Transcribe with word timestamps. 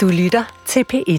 Du 0.00 0.08
lytter 0.08 0.62
til 0.66 0.84
P1. 0.92 1.12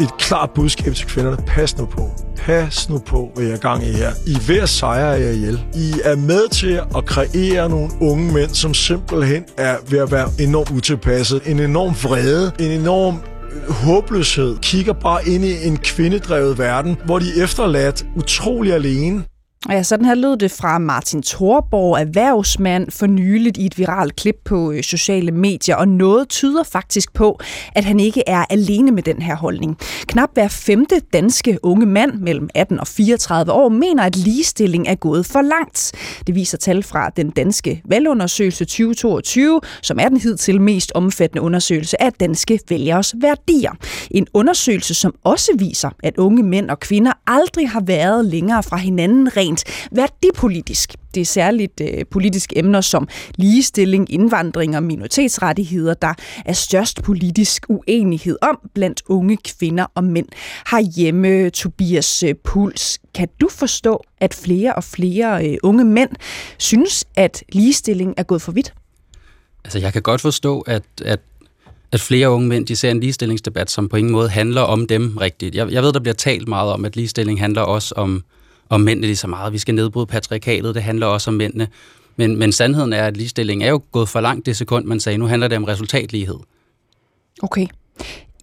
Et 0.00 0.16
klart 0.18 0.50
budskab 0.50 0.94
til 0.94 1.06
kvinderne. 1.06 1.36
Pas 1.46 1.78
nu 1.78 1.86
på. 1.86 2.10
Pas 2.36 2.88
nu 2.88 2.98
på, 2.98 3.30
hvad 3.34 3.44
jeg 3.44 3.52
er 3.52 3.58
gang 3.58 3.82
i 3.82 3.92
her. 3.92 4.10
I 4.26 4.32
er 4.32 4.46
ved 4.46 4.60
at 4.60 4.68
sejre 4.68 5.20
jer 5.20 5.30
ihjel. 5.30 5.64
I 5.74 5.92
er 6.04 6.16
med 6.16 6.48
til 6.48 6.80
at 6.96 7.04
kreere 7.06 7.68
nogle 7.68 7.90
unge 8.00 8.32
mænd, 8.32 8.50
som 8.50 8.74
simpelthen 8.74 9.44
er 9.56 9.76
ved 9.90 9.98
at 9.98 10.12
være 10.12 10.28
enormt 10.40 10.70
utilpasset. 10.70 11.42
En 11.46 11.60
enorm 11.60 11.90
vrede. 11.90 12.52
En 12.60 12.70
enorm 12.80 13.20
øh, 13.52 13.70
håbløshed. 13.70 14.58
Kigger 14.58 14.92
bare 14.92 15.28
ind 15.28 15.44
i 15.44 15.66
en 15.66 15.76
kvindedrevet 15.76 16.58
verden, 16.58 16.96
hvor 17.04 17.18
de 17.18 17.40
er 17.40 17.44
efterladt 17.44 18.06
utrolig 18.16 18.74
alene. 18.74 19.24
Ja, 19.68 19.82
sådan 19.82 20.04
her 20.04 20.14
lød 20.14 20.36
det 20.36 20.50
fra 20.50 20.78
Martin 20.78 21.22
Thorborg, 21.22 22.00
erhvervsmand, 22.00 22.90
for 22.90 23.06
nyligt 23.06 23.56
i 23.56 23.66
et 23.66 23.78
viralt 23.78 24.16
klip 24.16 24.36
på 24.44 24.72
øh, 24.72 24.82
sociale 24.82 25.32
medier, 25.32 25.76
og 25.76 25.88
noget 25.88 26.28
tyder 26.28 26.62
faktisk 26.62 27.12
på, 27.12 27.40
at 27.72 27.84
han 27.84 28.00
ikke 28.00 28.22
er 28.26 28.44
alene 28.50 28.90
med 28.92 29.02
den 29.02 29.22
her 29.22 29.36
holdning. 29.36 29.78
Knap 30.06 30.28
hver 30.34 30.48
femte 30.48 31.00
danske 31.12 31.58
unge 31.62 31.86
mand 31.86 32.14
mellem 32.14 32.48
18 32.54 32.80
og 32.80 32.86
34 32.86 33.52
år 33.52 33.68
mener, 33.68 34.02
at 34.02 34.16
ligestilling 34.16 34.88
er 34.88 34.94
gået 34.94 35.26
for 35.26 35.42
langt. 35.42 35.92
Det 36.26 36.34
viser 36.34 36.58
tal 36.58 36.82
fra 36.82 37.10
den 37.10 37.30
danske 37.30 37.82
valgundersøgelse 37.84 38.64
2022, 38.64 39.60
som 39.82 39.98
er 39.98 40.08
den 40.08 40.20
hidtil 40.20 40.60
mest 40.60 40.92
omfattende 40.94 41.42
undersøgelse 41.42 42.02
af 42.02 42.12
danske 42.12 42.60
vælgeres 42.68 43.14
værdier. 43.20 43.72
En 44.10 44.26
undersøgelse, 44.34 44.94
som 44.94 45.14
også 45.24 45.50
viser, 45.58 45.90
at 46.02 46.16
unge 46.16 46.42
mænd 46.42 46.70
og 46.70 46.80
kvinder 46.80 47.12
aldrig 47.26 47.68
har 47.68 47.80
været 47.80 48.24
længere 48.24 48.62
fra 48.62 48.76
hinanden 48.76 49.36
rent 49.36 49.47
rent 49.48 49.64
værdipolitisk. 49.92 50.94
Det 51.14 51.20
er 51.20 51.24
særligt 51.24 51.80
øh, 51.80 52.04
politiske 52.10 52.58
emner 52.58 52.80
som 52.80 53.08
ligestilling, 53.36 54.12
indvandring 54.12 54.76
og 54.76 54.82
minoritetsrettigheder, 54.82 55.94
der 55.94 56.14
er 56.44 56.52
størst 56.52 57.02
politisk 57.02 57.66
uenighed 57.68 58.36
om 58.42 58.58
blandt 58.74 59.02
unge 59.08 59.36
kvinder 59.36 59.86
og 59.94 60.04
mænd. 60.04 60.26
Herhjemme, 60.70 61.50
Tobias 61.50 62.22
øh, 62.22 62.34
Puls, 62.44 62.98
kan 63.14 63.28
du 63.40 63.48
forstå, 63.50 64.04
at 64.20 64.34
flere 64.34 64.74
og 64.74 64.84
flere 64.84 65.48
øh, 65.48 65.56
unge 65.62 65.84
mænd 65.84 66.10
synes, 66.58 67.04
at 67.16 67.42
ligestilling 67.52 68.14
er 68.16 68.22
gået 68.22 68.42
for 68.42 68.52
vidt? 68.52 68.74
Altså, 69.64 69.78
jeg 69.78 69.92
kan 69.92 70.02
godt 70.02 70.20
forstå, 70.20 70.60
at, 70.60 70.82
at 71.04 71.20
at 71.92 72.00
flere 72.00 72.30
unge 72.30 72.48
mænd 72.48 72.66
de 72.66 72.76
ser 72.76 72.90
en 72.90 73.00
ligestillingsdebat, 73.00 73.70
som 73.70 73.88
på 73.88 73.96
ingen 73.96 74.12
måde 74.12 74.28
handler 74.28 74.60
om 74.60 74.86
dem 74.86 75.16
rigtigt. 75.16 75.54
Jeg, 75.54 75.72
jeg 75.72 75.82
ved, 75.82 75.92
der 75.92 76.00
bliver 76.00 76.14
talt 76.14 76.48
meget 76.48 76.72
om, 76.72 76.84
at 76.84 76.96
ligestilling 76.96 77.40
handler 77.40 77.62
også 77.62 77.94
om, 77.96 78.24
om 78.68 78.80
mændene 78.80 79.06
lige 79.06 79.16
så 79.16 79.26
meget. 79.26 79.52
Vi 79.52 79.58
skal 79.58 79.74
nedbryde 79.74 80.06
patriarkatet, 80.06 80.74
det 80.74 80.82
handler 80.82 81.06
også 81.06 81.30
om 81.30 81.34
mændene. 81.34 81.68
Men, 82.16 82.36
men 82.36 82.52
sandheden 82.52 82.92
er, 82.92 83.06
at 83.06 83.16
ligestilling 83.16 83.62
er 83.62 83.68
jo 83.68 83.82
gået 83.92 84.08
for 84.08 84.20
langt 84.20 84.46
det 84.46 84.56
sekund, 84.56 84.84
man 84.84 85.00
sagde. 85.00 85.18
Nu 85.18 85.26
handler 85.26 85.48
det 85.48 85.58
om 85.58 85.64
resultatlighed. 85.64 86.38
Okay. 87.42 87.66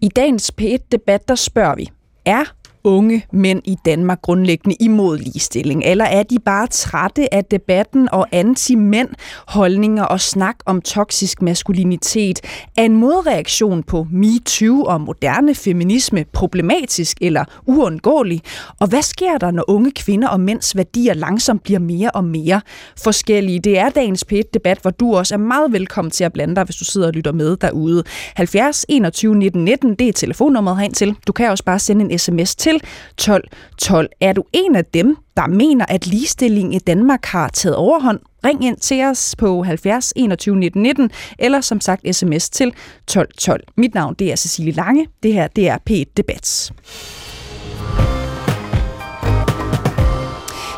I 0.02 0.08
dagens 0.08 0.52
P1-debat, 0.60 1.28
der 1.28 1.34
spørger 1.34 1.74
vi, 1.74 1.90
er 2.24 2.44
unge 2.86 3.26
mænd 3.32 3.62
i 3.64 3.76
Danmark 3.84 4.22
grundlæggende 4.22 4.76
imod 4.80 5.18
ligestilling? 5.18 5.82
Eller 5.84 6.04
er 6.04 6.22
de 6.22 6.38
bare 6.44 6.66
trætte 6.66 7.34
af 7.34 7.44
debatten 7.44 8.08
og 8.12 8.26
anti-mænd 8.32 9.08
holdninger 9.48 10.04
og 10.04 10.20
snak 10.20 10.56
om 10.66 10.80
toksisk 10.80 11.42
maskulinitet? 11.42 12.40
Er 12.76 12.82
en 12.82 12.96
modreaktion 12.96 13.82
på 13.82 14.06
MeToo 14.10 14.82
og 14.82 15.00
moderne 15.00 15.54
feminisme 15.54 16.24
problematisk 16.32 17.16
eller 17.20 17.44
uundgåelig? 17.66 18.42
Og 18.80 18.88
hvad 18.88 19.02
sker 19.02 19.38
der, 19.38 19.50
når 19.50 19.64
unge 19.68 19.90
kvinder 19.90 20.28
og 20.28 20.40
mænds 20.40 20.76
værdier 20.76 21.14
langsomt 21.14 21.62
bliver 21.62 21.80
mere 21.80 22.10
og 22.10 22.24
mere 22.24 22.60
forskellige? 23.02 23.60
Det 23.60 23.78
er 23.78 23.88
dagens 23.88 24.24
P1-debat, 24.32 24.78
hvor 24.82 24.90
du 24.90 25.16
også 25.16 25.34
er 25.34 25.38
meget 25.38 25.72
velkommen 25.72 26.10
til 26.10 26.24
at 26.24 26.32
blande 26.32 26.56
dig, 26.56 26.64
hvis 26.64 26.76
du 26.76 26.84
sidder 26.84 27.06
og 27.06 27.12
lytter 27.12 27.32
med 27.32 27.56
derude. 27.56 28.04
70 28.34 28.84
21 28.88 29.34
19 29.34 29.64
19, 29.64 29.94
det 29.94 30.08
er 30.08 30.12
telefonnummeret 30.12 30.78
herind 30.78 30.94
til. 30.94 31.16
Du 31.26 31.32
kan 31.32 31.50
også 31.50 31.64
bare 31.64 31.78
sende 31.78 32.04
en 32.04 32.18
sms 32.18 32.56
til 32.56 32.75
til 32.80 33.26
12 33.26 33.44
12. 33.78 34.08
Er 34.20 34.32
du 34.32 34.44
en 34.52 34.76
af 34.76 34.84
dem, 34.84 35.16
der 35.36 35.46
mener, 35.46 35.84
at 35.88 36.06
ligestilling 36.06 36.74
i 36.74 36.78
Danmark 36.78 37.24
har 37.24 37.48
taget 37.48 37.76
overhånd? 37.76 38.20
Ring 38.44 38.64
ind 38.64 38.76
til 38.76 39.04
os 39.04 39.34
på 39.38 39.62
70 39.62 40.12
21 40.16 40.56
19 40.56 40.82
19, 40.82 41.10
eller 41.38 41.60
som 41.60 41.80
sagt 41.80 42.16
sms 42.16 42.50
til 42.50 42.72
12 43.06 43.28
12. 43.38 43.64
Mit 43.76 43.94
navn 43.94 44.14
det 44.14 44.32
er 44.32 44.36
Cecilie 44.36 44.72
Lange. 44.72 45.06
Det 45.22 45.32
her 45.32 45.46
det 45.46 45.68
er 45.68 45.78
P1 45.90 46.12
Debat. 46.16 46.72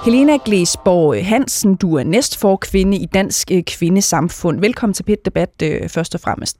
Helena 0.04 0.38
Glesborg 0.44 1.26
Hansen, 1.26 1.74
du 1.76 1.94
er 1.94 2.02
næstforkvinde 2.04 2.96
i 2.96 3.06
Dansk 3.06 3.50
øh, 3.52 3.62
Kvindesamfund. 3.62 4.60
Velkommen 4.60 4.94
til 4.94 5.02
PET 5.02 5.24
Debat 5.24 5.62
øh, 5.62 5.88
først 5.88 6.14
og 6.14 6.20
fremmest. 6.20 6.56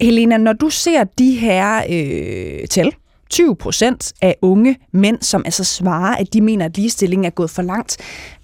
Helena, 0.00 0.36
når 0.36 0.52
du 0.52 0.70
ser 0.70 1.04
de 1.04 1.34
her 1.34 1.82
øh, 1.90 2.66
tal, 2.68 2.92
20 3.32 3.56
procent 3.56 4.12
af 4.20 4.36
unge 4.42 4.78
mænd, 4.92 5.22
som 5.22 5.42
altså 5.44 5.64
svarer, 5.64 6.16
at 6.16 6.32
de 6.32 6.40
mener, 6.40 6.64
at 6.64 6.76
ligestillingen 6.76 7.24
er 7.24 7.30
gået 7.30 7.50
for 7.50 7.62
langt. 7.62 7.96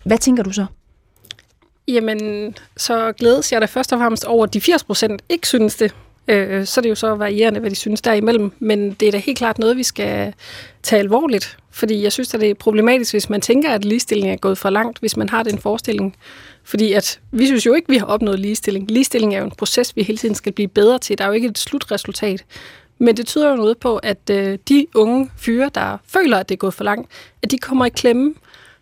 Hvad 0.04 0.19
tænker 0.19 0.43
du 0.43 0.53
så? 0.53 0.66
Jamen, 1.88 2.54
så 2.76 3.12
glædes 3.12 3.53
jeg 3.53 3.60
da 3.60 3.66
først 3.66 3.93
og 3.93 3.99
fremmest 3.99 4.25
over, 4.25 4.47
at 4.47 4.54
de 4.54 4.60
80 4.60 4.84
procent 4.84 5.22
ikke 5.28 5.49
synes 5.49 5.75
det. 5.75 5.94
Øh, 6.28 6.66
så 6.66 6.81
er 6.81 6.82
det 6.82 6.91
jo 6.91 6.94
så 6.94 7.15
varierende, 7.15 7.60
hvad 7.60 7.71
de 7.71 7.76
synes 7.76 8.00
derimellem. 8.00 8.53
Men 8.59 8.93
det 8.93 9.09
er 9.09 9.12
da 9.12 9.19
helt 9.19 9.38
klart 9.38 9.59
noget, 9.59 9.76
vi 9.76 9.82
skal 9.82 10.34
tage 10.82 11.00
alvorligt. 11.00 11.56
Fordi 11.70 12.03
jeg 12.03 12.12
synes, 12.12 12.34
at 12.34 12.41
det 12.41 12.50
er 12.50 12.55
problematisk, 12.55 13.12
hvis 13.12 13.31
man 13.31 13.41
tænker, 13.41 13.70
at 13.70 13.84
ligestilling 13.84 14.32
er 14.32 14.37
gået 14.37 14.59
for 14.59 14.70
langt, 14.70 14.99
hvis 14.99 15.16
man 15.16 15.28
har 15.28 15.43
den 15.43 15.59
forestilling. 15.59 16.16
Fordi 16.65 16.93
at 16.93 17.20
vi 17.31 17.47
synes 17.47 17.66
jo 17.66 17.75
ikke, 17.75 17.88
vi 17.88 17.97
har 17.97 18.06
opnået 18.06 18.41
ligestilling. 18.41 18.91
Ligestilling 18.91 19.34
er 19.34 19.38
jo 19.38 19.44
en 19.44 19.50
proces, 19.50 19.97
vi 19.97 20.03
hele 20.03 20.19
tiden 20.19 20.34
skal 20.34 20.53
blive 20.53 20.69
bedre 20.69 20.99
til. 20.99 21.19
Der 21.19 21.25
er 21.25 21.28
jo 21.28 21.34
ikke 21.34 21.49
et 21.49 21.59
slutresultat. 21.59 22.44
Men 22.98 23.16
det 23.16 23.26
tyder 23.26 23.50
jo 23.50 23.56
noget 23.56 23.78
på, 23.78 23.97
at 23.97 24.31
øh, 24.31 24.59
de 24.69 24.86
unge 24.94 25.31
fyre, 25.36 25.70
der 25.75 25.98
føler, 26.06 26.38
at 26.38 26.48
det 26.48 26.54
er 26.54 26.59
gået 26.59 26.75
for 26.75 26.84
langt, 26.84 27.10
at 27.42 27.50
de 27.50 27.59
kommer 27.59 27.86
i 27.86 27.88
klemme. 27.88 28.34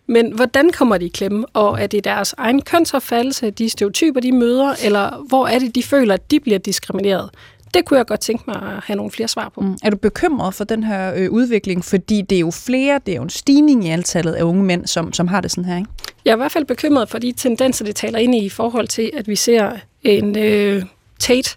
Men 0.07 0.33
hvordan 0.35 0.71
kommer 0.71 0.97
de 0.97 1.05
i 1.05 1.09
klemme? 1.09 1.45
Og 1.53 1.81
er 1.81 1.87
det 1.87 2.03
deres 2.03 2.35
egen 2.37 2.61
kønsopfattelse, 2.61 3.49
de 3.51 3.69
stereotyper, 3.69 4.19
de 4.19 4.31
møder, 4.31 4.73
eller 4.83 5.25
hvor 5.27 5.47
er 5.47 5.59
det, 5.59 5.75
de 5.75 5.83
føler, 5.83 6.13
at 6.13 6.31
de 6.31 6.39
bliver 6.39 6.59
diskrimineret? 6.59 7.29
Det 7.73 7.85
kunne 7.85 7.97
jeg 7.97 8.05
godt 8.05 8.19
tænke 8.19 8.43
mig 8.47 8.55
at 8.55 8.83
have 8.83 8.97
nogle 8.97 9.11
flere 9.11 9.27
svar 9.27 9.49
på. 9.49 9.61
Mm. 9.61 9.77
Er 9.83 9.89
du 9.89 9.97
bekymret 9.97 10.53
for 10.53 10.63
den 10.63 10.83
her 10.83 11.13
øh, 11.15 11.31
udvikling? 11.31 11.85
Fordi 11.85 12.21
det 12.21 12.35
er 12.35 12.39
jo 12.39 12.51
flere, 12.51 12.99
det 13.05 13.11
er 13.11 13.15
jo 13.15 13.23
en 13.23 13.29
stigning 13.29 13.85
i 13.85 13.89
antallet 13.89 14.33
af 14.33 14.43
unge 14.43 14.63
mænd, 14.63 14.87
som, 14.87 15.13
som 15.13 15.27
har 15.27 15.41
det 15.41 15.51
sådan 15.51 15.65
her, 15.65 15.77
ikke? 15.77 15.89
Jeg 16.25 16.31
er 16.31 16.35
i 16.35 16.37
hvert 16.37 16.51
fald 16.51 16.65
bekymret 16.65 17.09
for 17.09 17.17
de 17.17 17.31
tendenser, 17.31 17.85
det 17.85 17.95
taler 17.95 18.19
ind 18.19 18.35
i, 18.35 18.45
i 18.45 18.49
forhold 18.49 18.87
til, 18.87 19.11
at 19.17 19.27
vi 19.27 19.35
ser 19.35 19.71
en 20.03 20.37
øh, 20.37 20.83
Tate, 21.19 21.49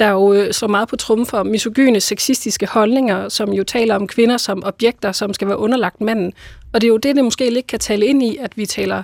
der 0.00 0.10
jo 0.10 0.32
øh, 0.32 0.52
så 0.52 0.66
meget 0.66 0.88
på 0.88 0.96
trummen 0.96 1.26
for 1.26 1.42
misogyne, 1.42 2.00
sexistiske 2.00 2.66
holdninger, 2.66 3.28
som 3.28 3.52
jo 3.52 3.64
taler 3.64 3.94
om 3.94 4.06
kvinder 4.06 4.36
som 4.36 4.62
objekter, 4.64 5.12
som 5.12 5.34
skal 5.34 5.48
være 5.48 5.58
underlagt 5.58 6.00
manden. 6.00 6.32
Og 6.72 6.80
det 6.80 6.86
er 6.86 6.88
jo 6.88 6.96
det, 6.96 7.16
det 7.16 7.24
måske 7.24 7.46
ikke 7.46 7.66
kan 7.66 7.78
tale 7.78 8.06
ind 8.06 8.22
i, 8.22 8.36
at 8.36 8.56
vi 8.56 8.66
taler 8.66 9.02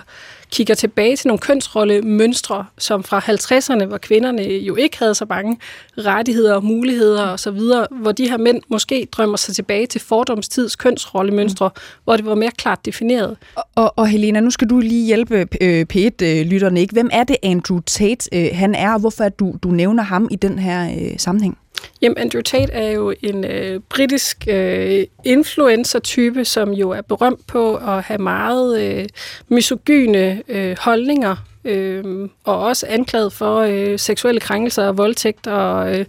kigger 0.51 0.75
tilbage 0.75 1.15
til 1.15 1.27
nogle 1.27 1.39
kønsrollemønstre, 1.39 2.65
som 2.77 3.03
fra 3.03 3.19
50'erne, 3.19 3.85
hvor 3.85 3.97
kvinderne 3.97 4.41
jo 4.41 4.75
ikke 4.75 4.99
havde 4.99 5.15
så 5.15 5.25
mange 5.29 5.57
rettigheder 5.97 6.55
og 6.55 6.63
muligheder 6.63 7.27
osv., 7.27 7.59
hvor 7.91 8.11
de 8.11 8.29
her 8.29 8.37
mænd 8.37 8.61
måske 8.69 9.07
drømmer 9.11 9.37
sig 9.37 9.55
tilbage 9.55 9.87
til 9.87 10.01
fordomstids 10.01 10.75
kønsrollemønstre, 10.75 11.67
mm. 11.75 11.81
hvor 12.03 12.15
det 12.15 12.25
var 12.25 12.35
mere 12.35 12.51
klart 12.51 12.85
defineret. 12.85 13.37
Og, 13.55 13.63
og, 13.75 13.93
og 13.95 14.07
Helena, 14.07 14.39
nu 14.39 14.51
skal 14.51 14.69
du 14.69 14.79
lige 14.79 15.05
hjælpe 15.05 15.47
øh, 15.61 15.85
P1-lytterne. 15.93 16.79
ikke. 16.79 16.93
Hvem 16.93 17.09
er 17.11 17.23
det 17.23 17.35
Andrew 17.43 17.79
Tate, 17.79 18.29
øh, 18.33 18.49
han 18.53 18.75
er, 18.75 18.93
og 18.93 18.99
hvorfor 18.99 19.29
du, 19.29 19.55
du 19.63 19.67
nævner 19.71 20.03
ham 20.03 20.27
i 20.31 20.35
den 20.35 20.59
her 20.59 20.89
øh, 20.89 21.19
sammenhæng? 21.19 21.57
Jamen, 22.01 22.17
Andrew 22.17 22.41
Tate 22.41 22.73
er 22.73 22.91
jo 22.91 23.13
en 23.21 23.45
øh, 23.45 23.79
britisk 23.89 24.47
øh, 24.49 25.03
influencer-type, 25.23 26.45
som 26.45 26.71
jo 26.71 26.89
er 26.89 27.01
berømt 27.01 27.47
på 27.47 27.75
at 27.75 28.01
have 28.03 28.17
meget 28.17 28.81
øh, 28.81 29.05
misogyne 29.47 30.41
øh, 30.47 30.75
holdninger, 30.79 31.35
øh, 31.65 32.29
og 32.43 32.59
også 32.59 32.85
anklaget 32.89 33.33
for 33.33 33.59
øh, 33.59 33.99
seksuelle 33.99 34.41
krænkelser 34.41 34.87
og 34.87 34.97
voldtægt 34.97 35.47
og 35.47 35.99
øh, 35.99 36.05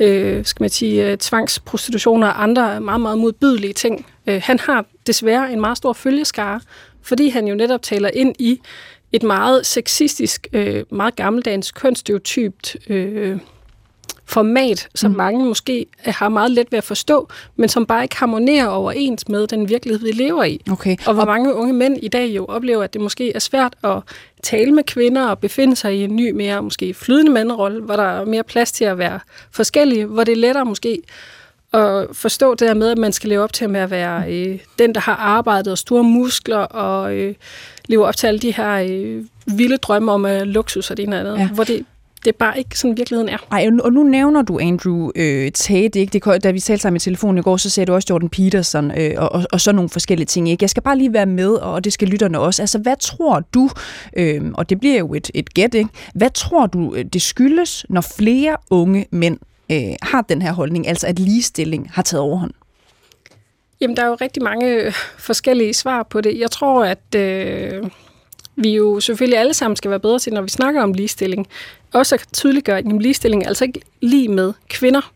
øh, 0.00 0.44
skal 0.44 0.62
man 0.62 0.70
sige, 0.70 1.10
øh, 1.10 1.18
tvangsprostitution 1.18 2.22
og 2.22 2.42
andre 2.42 2.80
meget, 2.80 3.00
meget 3.00 3.18
modbydelige 3.18 3.72
ting. 3.72 4.06
Øh, 4.26 4.40
han 4.44 4.58
har 4.58 4.84
desværre 5.06 5.52
en 5.52 5.60
meget 5.60 5.76
stor 5.76 5.92
følgeskare, 5.92 6.60
fordi 7.02 7.28
han 7.28 7.48
jo 7.48 7.54
netop 7.54 7.82
taler 7.82 8.10
ind 8.14 8.34
i 8.38 8.60
et 9.12 9.22
meget 9.22 9.66
sexistisk, 9.66 10.46
øh, 10.52 10.84
meget 10.90 11.16
gammeldags 11.16 11.70
kønsstereotypt 11.70 12.76
øh, 12.88 13.38
format, 14.36 14.88
som 14.94 15.10
mm. 15.10 15.16
mange 15.16 15.44
måske 15.44 15.86
har 16.04 16.28
meget 16.28 16.50
let 16.50 16.72
ved 16.72 16.78
at 16.78 16.84
forstå, 16.84 17.28
men 17.56 17.68
som 17.68 17.86
bare 17.86 18.02
ikke 18.02 18.16
harmonerer 18.16 18.66
overens 18.66 19.28
med 19.28 19.46
den 19.46 19.68
virkelighed, 19.68 20.06
vi 20.06 20.12
lever 20.12 20.44
i. 20.44 20.60
Okay. 20.70 20.96
Og 21.06 21.14
hvor 21.14 21.24
mange 21.24 21.54
unge 21.54 21.72
mænd 21.72 21.96
i 22.02 22.08
dag 22.08 22.26
jo 22.26 22.44
oplever, 22.44 22.84
at 22.84 22.92
det 22.92 23.00
måske 23.00 23.32
er 23.32 23.38
svært 23.38 23.74
at 23.84 23.98
tale 24.42 24.72
med 24.72 24.84
kvinder 24.84 25.26
og 25.26 25.38
befinde 25.38 25.76
sig 25.76 25.96
i 25.96 26.04
en 26.04 26.16
ny, 26.16 26.30
mere 26.30 26.62
måske 26.62 26.94
flydende 26.94 27.32
mandrolle, 27.32 27.82
hvor 27.82 27.96
der 27.96 28.02
er 28.02 28.24
mere 28.24 28.42
plads 28.42 28.72
til 28.72 28.84
at 28.84 28.98
være 28.98 29.20
forskellige, 29.50 30.06
hvor 30.06 30.24
det 30.24 30.32
er 30.32 30.36
lettere 30.36 30.64
måske 30.64 31.02
at 31.72 32.06
forstå 32.12 32.50
det 32.54 32.68
der 32.68 32.74
med, 32.74 32.88
at 32.90 32.98
man 32.98 33.12
skal 33.12 33.28
leve 33.28 33.42
op 33.42 33.52
til 33.52 33.76
at 33.76 33.90
være 33.90 34.32
øh, 34.32 34.58
den, 34.78 34.94
der 34.94 35.00
har 35.00 35.14
arbejdet 35.14 35.72
og 35.72 35.78
store 35.78 36.04
muskler 36.04 36.58
og 36.58 37.14
øh, 37.14 37.34
leve 37.86 38.06
op 38.06 38.16
til 38.16 38.26
alle 38.26 38.40
de 38.40 38.50
her 38.50 38.72
øh, 38.72 39.24
vilde 39.58 39.76
drømme 39.76 40.12
om 40.12 40.26
øh, 40.26 40.42
luksus 40.42 40.90
og 40.90 40.96
det 40.96 41.02
ene 41.02 41.18
eller 41.18 41.32
andet, 41.32 41.44
ja. 41.44 41.54
hvor 41.54 41.64
det 41.64 41.84
det 42.24 42.32
er 42.32 42.36
bare 42.38 42.58
ikke 42.58 42.78
sådan, 42.78 42.96
virkeligheden 42.96 43.28
er. 43.28 43.38
Ej, 43.52 43.68
og 43.84 43.92
nu 43.92 44.02
nævner 44.02 44.42
du 44.42 44.58
Andrew 44.58 45.10
øh, 45.16 45.52
Tate, 45.52 46.00
ikke? 46.00 46.18
Det, 46.18 46.42
da 46.42 46.50
vi 46.50 46.60
talte 46.60 46.82
sammen 46.82 46.96
i 46.96 47.00
telefonen 47.00 47.38
i 47.38 47.42
går, 47.42 47.56
så 47.56 47.70
sagde 47.70 47.86
du 47.86 47.94
også 47.94 48.06
Jordan 48.10 48.28
Peterson 48.28 48.90
øh, 48.98 49.14
og, 49.16 49.32
og, 49.32 49.44
og 49.52 49.60
så 49.60 49.72
nogle 49.72 49.88
forskellige 49.88 50.26
ting. 50.26 50.48
Ikke? 50.48 50.62
Jeg 50.62 50.70
skal 50.70 50.82
bare 50.82 50.98
lige 50.98 51.12
være 51.12 51.26
med, 51.26 51.54
og 51.54 51.84
det 51.84 51.92
skal 51.92 52.08
lytterne 52.08 52.38
også. 52.38 52.62
Altså, 52.62 52.78
hvad 52.78 52.96
tror 53.00 53.40
du, 53.54 53.70
øh, 54.16 54.42
og 54.54 54.70
det 54.70 54.80
bliver 54.80 54.98
jo 54.98 55.14
et, 55.14 55.30
et 55.34 55.54
gæt, 55.54 55.74
ikke? 55.74 55.90
hvad 56.14 56.30
tror 56.30 56.66
du, 56.66 56.94
øh, 56.94 57.04
det 57.04 57.22
skyldes, 57.22 57.86
når 57.88 58.00
flere 58.00 58.56
unge 58.70 59.06
mænd 59.10 59.38
øh, 59.72 59.94
har 60.02 60.22
den 60.22 60.42
her 60.42 60.52
holdning, 60.52 60.88
altså 60.88 61.06
at 61.06 61.18
ligestilling 61.18 61.90
har 61.92 62.02
taget 62.02 62.22
overhånd? 62.22 62.52
Jamen, 63.80 63.96
der 63.96 64.02
er 64.02 64.06
jo 64.06 64.16
rigtig 64.20 64.42
mange 64.42 64.66
øh, 64.66 64.92
forskellige 65.18 65.74
svar 65.74 66.02
på 66.02 66.20
det. 66.20 66.38
Jeg 66.38 66.50
tror, 66.50 66.84
at 66.84 67.14
øh, 67.16 67.84
vi 68.56 68.74
jo 68.74 69.00
selvfølgelig 69.00 69.38
alle 69.38 69.54
sammen 69.54 69.76
skal 69.76 69.90
være 69.90 70.00
bedre 70.00 70.18
til, 70.18 70.32
når 70.32 70.42
vi 70.42 70.48
snakker 70.48 70.82
om 70.82 70.92
ligestilling. 70.92 71.46
Også 71.92 72.14
at 72.14 72.26
tydeliggøre, 72.32 72.78
at 72.78 72.84
ligestilling 73.00 73.42
er 73.42 73.48
altså 73.48 73.64
ikke 73.64 73.80
lige 74.00 74.28
med 74.28 74.52
kvinder. 74.68 75.12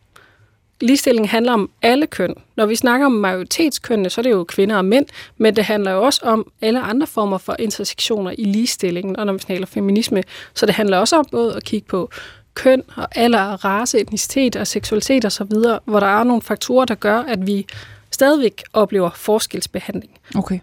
Ligestilling 0.81 1.31
handler 1.31 1.53
om 1.53 1.71
alle 1.83 2.07
køn. 2.07 2.35
Når 2.57 2.67
vi 2.67 2.77
snakker 2.77 3.07
om 3.07 3.13
majoritetskønnene, 3.13 4.11
så 4.11 4.21
er 4.21 4.23
det 4.23 4.31
jo 4.31 4.45
kvinder 4.45 4.77
og 4.77 4.85
mænd, 4.85 5.07
men 5.37 5.57
det 5.57 5.65
handler 5.65 5.91
jo 5.91 6.03
også 6.03 6.21
om 6.25 6.53
alle 6.63 6.81
andre 6.81 7.07
former 7.07 7.39
for 7.39 7.57
intersektioner 7.59 8.35
i 8.39 8.45
ligestillingen, 8.45 9.17
og 9.17 9.27
når 9.27 9.33
vi 9.33 9.39
snakker 9.39 9.67
feminisme, 9.67 10.23
så 10.55 10.67
det 10.67 10.75
handler 10.75 10.99
også 10.99 11.17
om 11.17 11.27
både 11.31 11.57
at 11.57 11.65
kigge 11.65 11.89
på 11.89 12.11
køn 12.55 12.83
og 12.97 13.09
alder, 13.19 13.65
race, 13.65 14.01
etnicitet 14.01 14.57
og 14.57 14.67
seksualitet 14.67 15.25
osv., 15.25 15.53
hvor 15.85 16.01
der 16.01 16.07
er 16.07 16.25
nogle 16.25 16.43
faktorer, 16.43 16.85
der 16.85 16.95
gør, 16.95 17.19
at 17.19 17.47
vi 17.47 17.67
stadigvæk 18.11 18.63
oplever 18.73 19.11
forskelsbehandling. 19.11 20.13
Okay. 20.35 20.59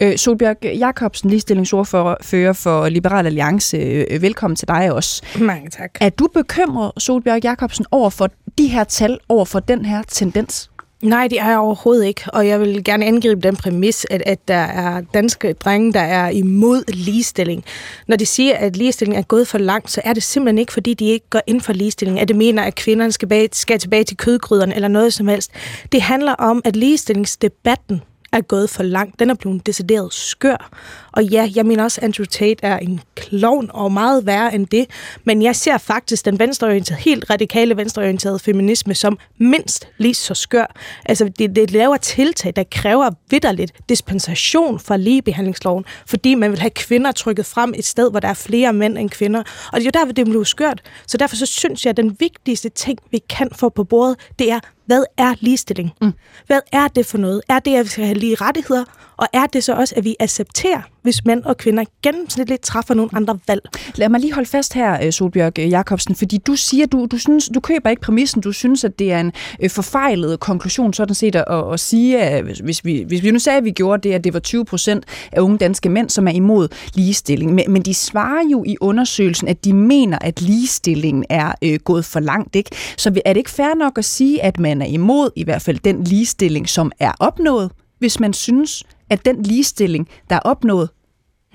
Øh, 0.00 0.16
Solbjørg 0.16 0.64
Jacobsen, 0.64 1.30
ligestillingsordfører 1.30 2.52
for 2.52 2.88
Liberal 2.88 3.26
Alliance. 3.26 3.76
Øh, 3.76 4.22
velkommen 4.22 4.56
til 4.56 4.68
dig 4.68 4.92
også. 4.92 5.22
Mange 5.40 5.70
tak. 5.70 5.90
Er 6.00 6.08
du 6.08 6.28
bekymret, 6.34 6.92
Solbjørg 6.98 7.44
Jacobsen, 7.44 7.86
over 7.90 8.10
for 8.10 8.30
de 8.58 8.66
her 8.66 8.84
tal, 8.84 9.18
over 9.28 9.44
for 9.44 9.60
den 9.60 9.84
her 9.84 10.02
tendens? 10.08 10.70
Nej, 11.02 11.28
det 11.28 11.40
er 11.40 11.48
jeg 11.48 11.58
overhovedet 11.58 12.06
ikke, 12.06 12.22
og 12.26 12.46
jeg 12.48 12.60
vil 12.60 12.84
gerne 12.84 13.04
angribe 13.04 13.40
den 13.40 13.56
præmis, 13.56 14.06
at, 14.10 14.22
at 14.26 14.48
der 14.48 14.54
er 14.54 15.00
danske 15.14 15.52
drenge, 15.52 15.92
der 15.92 16.00
er 16.00 16.28
imod 16.28 16.84
ligestilling. 16.92 17.64
Når 18.08 18.16
de 18.16 18.26
siger, 18.26 18.54
at 18.54 18.76
ligestilling 18.76 19.18
er 19.18 19.22
gået 19.22 19.48
for 19.48 19.58
langt, 19.58 19.90
så 19.90 20.00
er 20.04 20.12
det 20.12 20.22
simpelthen 20.22 20.58
ikke, 20.58 20.72
fordi 20.72 20.94
de 20.94 21.04
ikke 21.04 21.30
går 21.30 21.40
ind 21.46 21.60
for 21.60 21.72
ligestilling, 21.72 22.20
at 22.20 22.28
det 22.28 22.36
mener, 22.36 22.62
at 22.62 22.74
kvinderne 22.74 23.12
skal, 23.12 23.28
bag, 23.28 23.48
skal 23.52 23.78
tilbage 23.78 24.04
til 24.04 24.16
kødgryderne 24.16 24.74
eller 24.74 24.88
noget 24.88 25.12
som 25.12 25.28
helst. 25.28 25.50
Det 25.92 26.02
handler 26.02 26.32
om, 26.32 26.62
at 26.64 26.76
ligestillingsdebatten 26.76 28.02
er 28.32 28.40
gået 28.40 28.70
for 28.70 28.82
langt. 28.82 29.18
Den 29.20 29.30
er 29.30 29.34
blevet 29.34 29.66
decideret 29.66 30.12
skør. 30.14 30.70
Og 31.16 31.24
ja, 31.24 31.48
jeg 31.54 31.66
mener 31.66 31.84
også, 31.84 32.00
Andrew 32.02 32.24
Tate 32.24 32.66
er 32.66 32.78
en 32.78 33.00
klovn 33.14 33.70
og 33.74 33.92
meget 33.92 34.26
værre 34.26 34.54
end 34.54 34.66
det. 34.66 34.86
Men 35.24 35.42
jeg 35.42 35.56
ser 35.56 35.78
faktisk 35.78 36.24
den 36.24 36.38
venstreorienterede, 36.38 37.02
helt 37.02 37.30
radikale 37.30 37.76
venstreorienterede 37.76 38.38
feminisme 38.38 38.94
som 38.94 39.18
mindst 39.38 39.88
lige 39.98 40.14
så 40.14 40.34
skør. 40.34 40.76
Altså, 41.04 41.28
det, 41.38 41.56
det 41.56 41.70
laver 41.70 41.96
tiltag, 41.96 42.52
der 42.56 42.64
kræver 42.70 43.10
vidderligt 43.30 43.72
dispensation 43.88 44.80
fra 44.80 44.96
ligebehandlingsloven, 44.96 45.84
fordi 46.06 46.34
man 46.34 46.50
vil 46.50 46.58
have 46.58 46.70
kvinder 46.70 47.12
trykket 47.12 47.46
frem 47.46 47.74
et 47.76 47.84
sted, 47.84 48.10
hvor 48.10 48.20
der 48.20 48.28
er 48.28 48.34
flere 48.34 48.72
mænd 48.72 48.98
end 48.98 49.10
kvinder. 49.10 49.40
Og 49.72 49.80
det 49.80 49.80
er 49.80 49.84
jo 49.94 50.00
derfor, 50.00 50.12
det 50.12 50.24
bliver 50.24 50.44
skørt. 50.44 50.82
Så 51.06 51.16
derfor 51.16 51.36
så 51.36 51.46
synes 51.46 51.84
jeg, 51.84 51.90
at 51.90 51.96
den 51.96 52.16
vigtigste 52.20 52.68
ting, 52.68 52.98
vi 53.10 53.20
kan 53.28 53.48
få 53.52 53.68
på 53.68 53.84
bordet, 53.84 54.16
det 54.38 54.50
er, 54.50 54.60
hvad 54.86 55.04
er 55.16 55.34
ligestilling? 55.40 55.92
Mm. 56.02 56.12
Hvad 56.46 56.60
er 56.72 56.88
det 56.88 57.06
for 57.06 57.18
noget? 57.18 57.42
Er 57.48 57.58
det, 57.58 57.76
at 57.76 57.84
vi 57.84 57.88
skal 57.90 58.04
have 58.04 58.18
lige 58.18 58.34
rettigheder? 58.34 58.84
Og 59.16 59.26
er 59.32 59.46
det 59.46 59.64
så 59.64 59.72
også, 59.72 59.94
at 59.96 60.04
vi 60.04 60.16
accepterer, 60.20 60.80
hvis 61.02 61.24
mænd 61.24 61.44
og 61.44 61.56
kvinder 61.56 61.84
gennemsnitligt 62.02 62.62
træffer 62.62 62.94
nogle 62.94 63.10
andre 63.14 63.38
valg? 63.48 63.62
Lad 63.94 64.08
mig 64.08 64.20
lige 64.20 64.32
holde 64.32 64.48
fast 64.48 64.74
her, 64.74 65.04
øh, 65.04 65.12
Solbjørg 65.12 65.58
øh, 65.58 65.70
Jacobsen, 65.70 66.14
fordi 66.14 66.38
du 66.38 66.56
siger, 66.56 66.86
du, 66.86 67.06
du, 67.10 67.18
synes, 67.18 67.50
du 67.54 67.60
køber 67.60 67.90
ikke 67.90 68.02
præmissen, 68.02 68.40
du 68.40 68.52
synes, 68.52 68.84
at 68.84 68.98
det 68.98 69.12
er 69.12 69.20
en 69.20 69.32
øh, 69.62 69.70
forfejlet 69.70 70.40
konklusion, 70.40 70.92
sådan 70.92 71.14
set, 71.14 71.36
at, 71.36 71.44
at 71.72 71.80
sige, 71.80 72.18
at 72.22 72.44
hvis 72.44 72.84
vi, 72.84 73.04
hvis 73.08 73.22
vi 73.22 73.30
nu 73.30 73.38
sagde, 73.38 73.58
at 73.58 73.64
vi 73.64 73.70
gjorde 73.70 74.08
det, 74.08 74.14
at 74.14 74.24
det 74.24 74.34
var 74.34 74.40
20 74.40 74.64
procent 74.64 75.04
af 75.32 75.40
unge 75.40 75.58
danske 75.58 75.88
mænd, 75.88 76.10
som 76.10 76.28
er 76.28 76.32
imod 76.32 76.68
ligestilling. 76.94 77.54
Men, 77.54 77.72
men 77.72 77.82
de 77.82 77.94
svarer 77.94 78.48
jo 78.52 78.64
i 78.66 78.76
undersøgelsen, 78.80 79.48
at 79.48 79.64
de 79.64 79.72
mener, 79.72 80.18
at 80.20 80.42
ligestillingen 80.42 81.24
er 81.28 81.52
øh, 81.62 81.78
gået 81.84 82.04
for 82.04 82.20
langt. 82.20 82.56
Ikke? 82.56 82.70
Så 82.96 83.20
er 83.24 83.32
det 83.32 83.36
ikke 83.36 83.50
fair 83.50 83.74
nok 83.78 83.98
at 83.98 84.04
sige, 84.04 84.42
at 84.42 84.58
man 84.58 84.82
er 84.82 84.86
imod 84.86 85.30
i 85.36 85.44
hvert 85.44 85.62
fald 85.62 85.78
den 85.78 86.04
ligestilling, 86.04 86.68
som 86.68 86.92
er 86.98 87.12
opnået, 87.20 87.70
hvis 87.98 88.20
man 88.20 88.32
synes, 88.32 88.84
at 89.10 89.24
den 89.24 89.42
ligestilling, 89.42 90.08
der 90.30 90.36
er 90.36 90.40
opnået, 90.40 90.88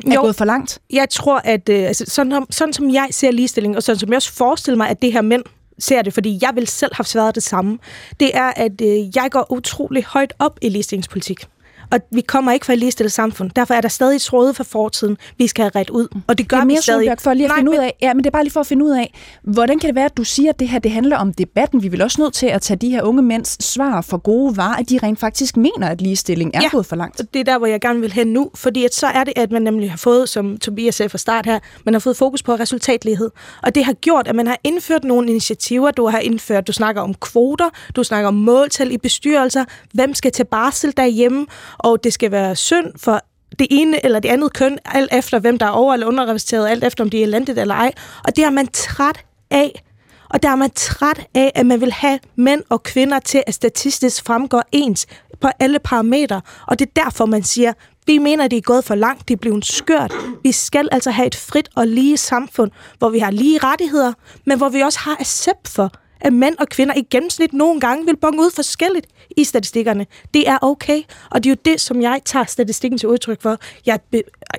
er 0.08 0.14
jo, 0.14 0.22
gået 0.22 0.36
for 0.36 0.46
langt? 0.46 0.80
Jeg 0.90 1.10
tror, 1.10 1.42
at 1.44 1.70
øh, 1.70 1.80
altså, 1.80 2.06
sådan, 2.08 2.46
sådan 2.50 2.74
som 2.74 2.90
jeg 2.90 3.08
ser 3.12 3.32
ligestilling, 3.32 3.76
og 3.76 3.84
sådan 3.84 4.00
som 4.00 4.10
jeg 4.10 4.16
også 4.16 4.34
forestiller 4.34 4.78
mig, 4.78 4.90
at 4.90 5.02
det 5.02 5.14
her 5.14 5.22
mænd 5.22 5.44
ser 5.80 6.02
det, 6.02 6.14
fordi 6.14 6.40
jeg 6.42 6.52
vil 6.56 6.68
selv 6.68 6.96
have 6.96 7.06
svaret 7.06 7.36
det 7.36 7.44
samme, 7.44 7.78
det 8.20 8.38
er, 8.38 8.54
at 8.56 8.82
øh, 8.82 9.16
jeg 9.16 9.28
går 9.32 9.52
utrolig 9.52 10.06
højt 10.06 10.34
op 10.40 10.60
i 10.62 10.70
ligestillingspolitik. 10.70 11.46
Og 11.92 12.00
vi 12.12 12.22
kommer 12.22 12.52
ikke 12.52 12.66
fra 12.66 12.74
et 12.74 12.80
ligestillet 12.80 13.12
samfund. 13.12 13.52
Derfor 13.56 13.74
er 13.74 13.82
der 13.82 13.88
stadig 13.90 14.22
tråde 14.22 14.54
fra 14.54 14.64
fortiden, 14.64 15.18
vi 15.38 15.48
skal 15.48 15.64
have 15.64 15.72
ret 15.76 15.90
ud. 15.90 16.08
Og 16.28 16.38
det 16.38 16.48
gør 16.48 16.58
det 16.58 16.62
er 16.62 16.66
mere 16.66 16.76
vi 16.78 16.82
stadig. 16.82 17.16
for 17.20 17.34
lige 17.34 17.46
at 17.46 17.50
Nej, 17.50 17.58
finde 17.58 17.72
ud 17.72 17.76
af, 17.76 17.96
ja, 18.02 18.14
men 18.14 18.24
det 18.24 18.30
er 18.30 18.32
bare 18.32 18.44
lige 18.44 18.52
for 18.54 18.60
at 18.60 18.68
finde 18.68 18.86
ud 18.86 18.92
af, 18.92 19.20
hvordan 19.44 19.80
kan 19.80 19.88
det 19.88 19.96
være, 19.96 20.06
at 20.06 20.18
du 20.18 20.24
siger, 20.24 20.50
at 20.50 20.60
det 20.60 20.70
her 20.70 20.80
det 20.80 20.92
handler 20.92 21.18
om 21.18 21.34
debatten? 21.34 21.84
Vi 21.84 21.88
vil 21.88 22.02
også 22.02 22.22
nødt 22.22 22.34
til 22.34 22.46
at 22.48 22.62
tage 22.62 22.78
de 22.78 22.90
her 22.90 23.02
unge 23.02 23.22
mænds 23.22 23.66
svar 23.66 24.02
for 24.02 24.18
gode 24.18 24.58
varer, 24.58 24.76
at 24.76 24.90
de 24.90 25.00
rent 25.04 25.20
faktisk 25.20 25.58
mener, 25.58 25.88
at 25.88 26.02
ligestilling 26.02 26.52
er 26.54 26.60
ja, 26.62 26.70
gået 26.72 26.86
for 26.86 26.96
langt. 26.96 27.22
det 27.34 27.40
er 27.40 27.44
der, 27.44 27.58
hvor 27.58 27.68
jeg 27.68 27.82
gerne 27.82 28.00
vil 28.00 28.12
hen 28.12 28.28
nu, 28.28 28.50
fordi 28.56 28.86
at 28.86 28.96
så 28.96 29.08
er 29.08 29.24
det, 29.24 29.34
at 29.36 29.52
man 29.52 29.62
nemlig 29.62 29.90
har 29.92 29.98
fået, 29.98 30.30
som 30.30 30.58
Tobias 30.58 30.96
sagde 30.96 31.10
fra 31.10 31.18
start 31.18 31.46
her, 31.46 31.60
man 31.86 31.94
har 31.94 32.00
fået 32.00 32.18
fokus 32.18 32.44
på 32.44 32.56
resultatlighed. 32.56 33.30
Og 33.64 33.76
det 33.76 33.86
har 33.86 33.94
gjort, 33.94 34.28
at 34.28 34.36
man 34.36 34.48
har 34.48 34.58
indført 34.64 35.04
nogle 35.04 35.30
initiativer. 35.30 35.92
Du 35.92 36.08
har 36.08 36.20
indført, 36.20 36.68
du 36.68 36.72
snakker 36.74 37.02
om 37.02 37.14
kvoter, 37.14 37.70
du 37.96 38.04
snakker 38.04 38.28
om 38.28 38.34
måltal 38.34 38.92
i 38.92 38.98
bestyrelser, 38.98 39.66
hvem 39.94 40.14
skal 40.14 40.32
til 40.32 40.46
barsel 40.46 40.94
derhjemme, 40.98 41.46
og 41.84 42.04
det 42.04 42.14
skal 42.14 42.32
være 42.32 42.56
synd 42.56 42.88
for 42.98 43.22
det 43.60 43.68
ene 43.70 44.06
eller 44.06 44.20
det 44.20 44.30
andet 44.30 44.54
køn, 44.54 44.80
alt 44.86 45.14
efter 45.14 45.40
hvem 45.40 45.58
der 45.58 45.66
er 45.66 45.70
over- 45.70 45.94
eller 45.94 46.08
underrepræsenteret, 46.08 46.70
alt 46.70 46.84
efter 46.84 47.04
om 47.04 47.10
de 47.10 47.24
er 47.24 47.28
landet 47.28 47.58
eller 47.58 47.76
ej. 47.76 47.92
Og 48.24 48.36
det 48.36 48.44
er 48.44 48.50
man 48.50 48.68
træt 48.68 49.26
af. 49.52 49.84
Og 50.30 50.44
der 50.44 50.50
er 50.50 50.56
man 50.56 50.72
træt 50.76 51.28
af, 51.36 51.52
at 51.56 51.66
man 51.66 51.82
vil 51.82 51.92
have 51.92 52.20
mænd 52.36 52.64
og 52.70 52.84
kvinder 52.84 53.20
til 53.20 53.44
at 53.48 53.54
statistisk 53.54 54.26
fremgå 54.26 54.62
ens 54.72 55.08
på 55.42 55.48
alle 55.60 55.80
parametre. 55.80 56.42
Og 56.68 56.80
det 56.80 56.88
er 56.88 57.04
derfor, 57.04 57.26
man 57.26 57.44
siger, 57.44 57.74
vi 58.08 58.18
mener, 58.18 58.46
at 58.46 58.52
det 58.52 58.58
er 58.58 58.62
gået 58.62 58.84
for 58.84 58.96
langt, 58.96 59.28
det 59.28 59.34
er 59.34 59.38
blevet 59.38 59.66
skørt. 59.66 60.14
Vi 60.44 60.52
skal 60.52 60.90
altså 60.92 61.12
have 61.12 61.28
et 61.28 61.36
frit 61.36 61.70
og 61.76 61.88
lige 61.88 62.18
samfund, 62.18 62.72
hvor 63.00 63.10
vi 63.10 63.20
har 63.20 63.32
lige 63.32 63.60
rettigheder, 63.64 64.14
men 64.46 64.58
hvor 64.58 64.70
vi 64.70 64.82
også 64.82 65.00
har 65.00 65.18
accept 65.20 65.68
for, 65.68 65.92
at 66.22 66.34
mænd 66.34 66.56
og 66.60 66.70
kvinder 66.70 66.96
i 66.96 67.02
gennemsnit 67.02 67.54
nogle 67.54 67.80
gange 67.80 68.06
vil 68.06 68.18
bonge 68.18 68.42
ud 68.42 68.52
forskelligt 68.52 69.08
i 69.38 69.44
statistikkerne. 69.44 70.06
Det 70.34 70.50
er 70.50 70.58
okay, 70.62 71.02
og 71.32 71.44
det 71.44 71.50
er 71.50 71.54
jo 71.54 71.62
det, 71.66 71.82
som 71.82 72.02
jeg 72.02 72.22
tager 72.26 72.46
statistikken 72.46 72.98
til 72.98 73.10
udtryk 73.10 73.42
for. 73.42 73.58
Jeg, 73.86 74.00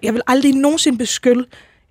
jeg 0.02 0.14
vil 0.14 0.22
aldrig 0.26 0.54
nogensinde 0.54 0.98
beskylde 0.98 1.46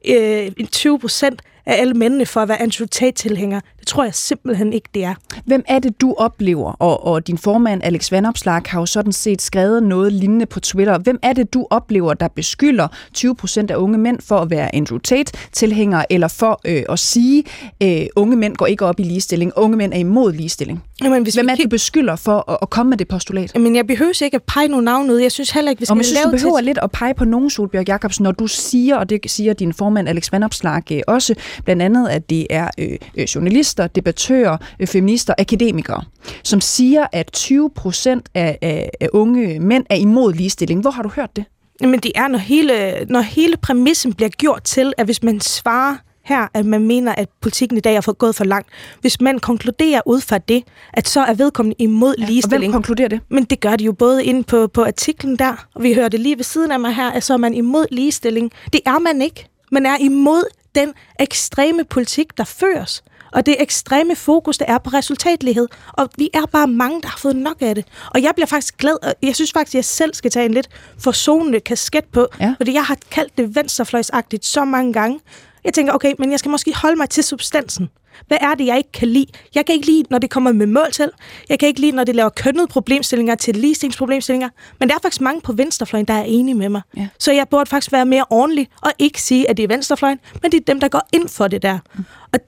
øh, 0.07 0.51
20 0.71 0.99
procent 0.99 1.41
af 1.71 1.81
alle 1.81 1.93
mændene 1.93 2.25
for 2.25 2.41
at 2.41 2.49
være 2.49 2.61
Andrew 2.61 2.87
Tate-tilhænger. 2.87 3.59
Det 3.79 3.87
tror 3.87 4.03
jeg 4.03 4.15
simpelthen 4.15 4.73
ikke, 4.73 4.89
det 4.93 5.03
er. 5.03 5.15
Hvem 5.45 5.63
er 5.67 5.79
det, 5.79 6.01
du 6.01 6.15
oplever, 6.17 6.71
og, 6.71 7.05
og 7.05 7.27
din 7.27 7.37
formand 7.37 7.83
Alex 7.83 8.11
Vandopslag 8.11 8.61
har 8.65 8.79
jo 8.79 8.85
sådan 8.85 9.11
set 9.11 9.41
skrevet 9.41 9.83
noget 9.83 10.13
lignende 10.13 10.45
på 10.45 10.59
Twitter. 10.59 10.97
Hvem 10.97 11.19
er 11.23 11.33
det, 11.33 11.53
du 11.53 11.67
oplever, 11.69 12.13
der 12.13 12.27
beskylder 12.27 12.87
20 13.13 13.35
procent 13.35 13.71
af 13.71 13.75
unge 13.75 13.97
mænd 13.97 14.19
for 14.21 14.37
at 14.37 14.49
være 14.49 14.75
Andrew 14.75 14.99
Tate-tilhængere, 14.99 16.11
eller 16.13 16.27
for 16.27 16.61
øh, 16.65 16.83
at 16.89 16.99
sige, 16.99 17.43
øh, 17.83 18.05
unge 18.15 18.35
mænd 18.35 18.55
går 18.55 18.65
ikke 18.65 18.85
op 18.85 18.99
i 18.99 19.03
ligestilling, 19.03 19.51
unge 19.55 19.77
mænd 19.77 19.93
er 19.93 19.97
imod 19.97 20.33
ligestilling? 20.33 20.83
Jamen, 21.03 21.23
hvis 21.23 21.35
Hvem 21.35 21.49
er 21.49 21.55
det, 21.55 21.63
du 21.63 21.69
beskylder 21.69 22.15
for 22.15 22.51
at, 22.51 22.57
at 22.61 22.69
komme 22.69 22.89
med 22.89 22.97
det 22.97 23.07
postulat? 23.07 23.59
Men 23.59 23.75
jeg 23.75 23.87
behøver 23.87 24.23
ikke 24.23 24.35
at 24.35 24.43
pege 24.43 24.67
nogen 24.67 24.85
navn 24.85 25.09
ud. 25.09 25.17
Jeg 25.17 25.31
synes 25.31 25.51
heller 25.51 25.69
ikke, 25.69 25.79
vi 25.79 25.85
skal 25.85 25.97
og 25.97 26.05
synes, 26.05 26.19
lave 26.19 26.31
du 26.31 26.31
behøver 26.31 26.57
til... 26.57 26.65
lidt 26.65 26.77
at 26.81 26.91
pege 26.91 27.13
på 27.13 27.25
nogen, 27.25 27.49
Solbjørg 27.49 27.87
Jacobsen, 27.87 28.23
når 28.23 28.31
du 28.31 28.47
siger, 28.47 28.97
og 28.97 29.09
det 29.09 29.19
siger 29.25 29.53
din 29.53 29.73
formand 29.73 30.09
Alex 30.09 30.31
Vandopslag 30.31 30.91
øh, 30.91 31.01
også, 31.07 31.35
blandt 31.65 31.81
andet, 31.81 32.09
at 32.09 32.29
det 32.29 32.47
er 32.49 32.69
øh, 32.77 32.97
øh, 33.17 33.23
journalister, 33.23 33.87
debattører, 33.87 34.57
øh, 34.79 34.87
feminister, 34.87 35.33
akademikere, 35.37 36.03
som 36.43 36.61
siger, 36.61 37.07
at 37.11 37.29
20 37.33 37.69
procent 37.75 38.29
af, 38.33 38.57
af, 38.61 38.89
af 39.01 39.07
unge 39.13 39.59
mænd 39.59 39.85
er 39.89 39.95
imod 39.95 40.33
ligestilling. 40.33 40.81
Hvor 40.81 40.91
har 40.91 41.03
du 41.03 41.09
hørt 41.09 41.35
det? 41.35 41.45
Men 41.81 41.99
det 41.99 42.11
er, 42.15 42.27
når 42.27 42.39
hele, 42.39 43.05
når 43.09 43.21
hele 43.21 43.57
præmissen 43.57 44.13
bliver 44.13 44.29
gjort 44.29 44.63
til, 44.63 44.93
at 44.97 45.05
hvis 45.05 45.23
man 45.23 45.39
svarer 45.39 45.95
her, 46.23 46.47
at 46.53 46.65
man 46.65 46.87
mener, 46.87 47.15
at 47.15 47.29
politikken 47.41 47.77
i 47.77 47.81
dag 47.81 47.95
er 47.95 48.01
for, 48.01 48.13
gået 48.13 48.35
for 48.35 48.43
langt. 48.43 48.69
Hvis 49.01 49.21
man 49.21 49.39
konkluderer 49.39 50.01
ud 50.05 50.21
fra 50.21 50.37
det, 50.37 50.63
at 50.93 51.07
så 51.07 51.21
er 51.21 51.33
vedkommende 51.33 51.75
imod 51.79 52.15
ja, 52.19 52.25
ligestilling. 52.25 52.63
Og 52.63 52.71
hvem 52.71 52.71
konkluderer 52.71 53.07
det? 53.07 53.19
Men 53.29 53.43
det 53.43 53.59
gør 53.59 53.75
de 53.75 53.83
jo 53.83 53.91
både 53.91 54.25
inde 54.25 54.43
på, 54.43 54.67
på 54.67 54.83
artiklen 54.83 55.35
der, 55.35 55.67
og 55.75 55.83
vi 55.83 55.93
hører 55.93 56.09
det 56.09 56.19
lige 56.19 56.37
ved 56.37 56.43
siden 56.43 56.71
af 56.71 56.79
mig 56.79 56.95
her, 56.95 57.11
at 57.11 57.23
så 57.23 57.33
er 57.33 57.37
man 57.37 57.53
imod 57.53 57.85
ligestilling. 57.91 58.51
Det 58.73 58.81
er 58.85 58.99
man 58.99 59.21
ikke. 59.21 59.47
Man 59.71 59.85
er 59.85 59.97
imod 59.99 60.43
den 60.75 60.93
ekstreme 61.19 61.83
politik, 61.83 62.37
der 62.37 62.43
føres. 62.43 63.03
Og 63.33 63.45
det 63.45 63.55
ekstreme 63.59 64.15
fokus, 64.15 64.57
der 64.57 64.65
er 64.67 64.77
på 64.77 64.89
resultatlighed. 64.89 65.67
Og 65.93 66.09
vi 66.17 66.29
er 66.33 66.45
bare 66.45 66.67
mange, 66.67 67.01
der 67.01 67.07
har 67.07 67.17
fået 67.17 67.35
nok 67.35 67.57
af 67.61 67.75
det. 67.75 67.85
Og 68.09 68.23
jeg 68.23 68.31
bliver 68.35 68.47
faktisk 68.47 68.77
glad, 68.77 68.97
og 69.03 69.13
jeg 69.23 69.35
synes 69.35 69.51
faktisk, 69.51 69.71
at 69.71 69.75
jeg 69.75 69.85
selv 69.85 70.13
skal 70.13 70.31
tage 70.31 70.45
en 70.45 70.53
lidt 70.53 70.67
forsonende 70.99 71.59
kasket 71.59 72.05
på, 72.05 72.27
ja. 72.39 72.53
fordi 72.57 72.73
jeg 72.73 72.85
har 72.85 72.97
kaldt 73.11 73.37
det 73.37 73.55
venstrefløjsagtigt 73.55 74.45
så 74.45 74.65
mange 74.65 74.93
gange, 74.93 75.19
Jeg 75.63 75.73
tænker, 75.73 75.93
okay, 75.93 76.13
men 76.19 76.31
jeg 76.31 76.39
skal 76.39 76.51
måske 76.51 76.75
holde 76.75 76.95
mig 76.95 77.09
til 77.09 77.23
substansen. 77.23 77.89
Hvad 78.27 78.37
er 78.41 78.55
det, 78.55 78.65
jeg 78.65 78.77
ikke 78.77 78.91
kan 78.91 79.07
lide? 79.07 79.25
Jeg 79.55 79.65
kan 79.65 79.75
ikke 79.75 79.87
lide, 79.87 80.03
når 80.09 80.17
det 80.17 80.29
kommer 80.29 80.51
med 80.51 80.67
mål 80.67 80.91
til. 80.91 81.09
Jeg 81.49 81.59
kan 81.59 81.67
ikke 81.67 81.79
lide, 81.79 81.91
når 81.91 82.03
det 82.03 82.15
laver 82.15 82.29
kønnede 82.29 82.67
problemstillinger 82.67 83.35
til 83.35 83.55
ligestillingsproblemstillinger. 83.55 84.49
Men 84.79 84.89
der 84.89 84.95
er 84.95 84.99
faktisk 85.01 85.21
mange 85.21 85.41
på 85.41 85.53
venstrefløjen, 85.53 86.05
der 86.05 86.13
er 86.13 86.23
enige 86.23 86.55
med 86.55 86.69
mig. 86.69 86.81
Ja. 86.97 87.07
Så 87.19 87.31
jeg 87.31 87.47
burde 87.49 87.69
faktisk 87.69 87.91
være 87.91 88.05
mere 88.05 88.25
ordentlig 88.29 88.67
og 88.81 88.91
ikke 88.99 89.21
sige, 89.21 89.49
at 89.49 89.57
det 89.57 89.63
er 89.63 89.67
venstrefløjen, 89.67 90.19
men 90.41 90.51
det 90.51 90.59
er 90.59 90.63
dem, 90.65 90.79
der 90.79 90.87
går 90.87 91.07
ind 91.13 91.29
for 91.29 91.47
det 91.47 91.61
der. 91.61 91.79
Mm. 91.95 92.03
Og 92.33 92.39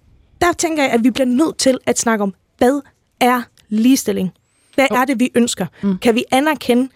der 0.41 0.53
tænker 0.53 0.83
jeg, 0.83 0.91
at 0.91 1.03
vi 1.03 1.11
bliver 1.11 1.27
nødt 1.27 1.57
til 1.57 1.77
at 1.85 1.99
snakke 1.99 2.23
om, 2.23 2.33
hvad 2.57 2.81
er 3.19 3.41
ligestilling? 3.69 4.31
Hvad 4.75 4.87
er 4.91 5.05
det, 5.05 5.19
vi 5.19 5.31
ønsker? 5.35 5.65
Mm. 5.81 5.97
Kan 5.97 6.15
vi 6.15 6.23
anerkende, 6.31 6.89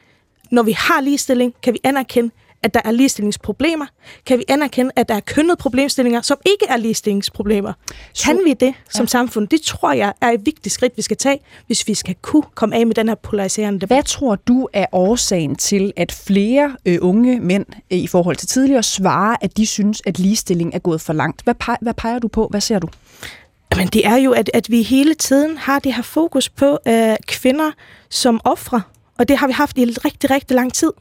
når 0.52 0.64
vi 0.64 0.72
har 0.72 1.02
ligestilling, 1.02 1.54
kan 1.64 1.74
vi 1.74 1.80
anerkende, 1.84 2.32
at 2.64 2.74
der 2.74 2.80
er 2.86 2.92
ligestillingsproblemer? 2.92 3.86
Kan 4.26 4.40
vi 4.40 4.44
anerkende, 4.48 4.92
at 4.96 5.10
der 5.10 5.16
er 5.16 5.20
kønnede 5.20 5.56
problemstillinger, 5.56 6.22
som 6.22 6.38
ikke 6.46 6.66
er 6.70 6.78
ligestillingsproblemer? 6.78 7.74
Kan 8.24 8.40
vi 8.46 8.54
det 8.54 8.74
som 8.90 9.04
ja. 9.04 9.08
samfund? 9.08 9.48
Det 9.48 9.62
tror 9.62 9.94
jeg 9.94 10.14
er 10.22 10.30
et 10.30 10.46
vigtigt 10.46 10.74
skridt, 10.74 10.94
vi 10.98 11.02
skal 11.02 11.18
tage, 11.18 11.40
hvis 11.68 11.88
vi 11.88 11.94
skal 11.94 12.16
kunne 12.22 12.44
komme 12.56 12.76
af 12.76 12.88
med 12.88 12.96
den 12.96 13.08
her 13.08 13.16
polariserende 13.16 13.80
debat. 13.80 13.96
Hvad 13.96 14.04
tror 14.04 14.36
du 14.36 14.68
er 14.74 14.86
årsagen 14.92 15.56
til, 15.56 15.94
at 15.96 16.12
flere 16.12 16.76
øh, 16.86 16.98
unge 17.02 17.40
mænd 17.40 17.66
øh, 17.92 17.98
i 17.98 18.08
forhold 18.08 18.36
til 18.36 18.48
tidligere 18.48 18.84
svarer, 18.84 19.36
at 19.42 19.58
de 19.58 19.66
synes, 19.66 20.02
at 20.06 20.20
ligestilling 20.20 20.76
er 20.76 20.80
gået 20.80 21.02
for 21.02 21.14
langt? 21.14 21.42
Hvad, 21.42 21.56
peger, 21.56 21.78
hvad 21.82 21.94
peger 21.94 22.20
du 22.20 22.28
på? 22.28 22.48
Hvad 22.52 22.62
ser 22.62 22.80
du? 22.80 22.88
Men 23.76 23.88
det 23.88 24.06
er 24.06 24.16
jo, 24.16 24.32
at, 24.32 24.50
at 24.54 24.72
vi 24.72 24.82
hele 24.82 25.14
tiden 25.14 25.58
har 25.58 25.80
det 25.80 25.94
her 25.94 26.02
fokus 26.02 26.50
på 26.50 26.80
øh, 26.88 27.16
kvinder 27.28 27.72
som 28.10 28.42
ofre, 28.44 28.82
og 29.20 29.28
det 29.28 29.38
har 29.38 29.48
vi 29.48 29.54
haft 29.54 29.78
i 29.78 29.86
rigtig, 29.86 30.32
rigtig 30.32 30.56
lang 30.56 30.74
tid. 30.74 30.92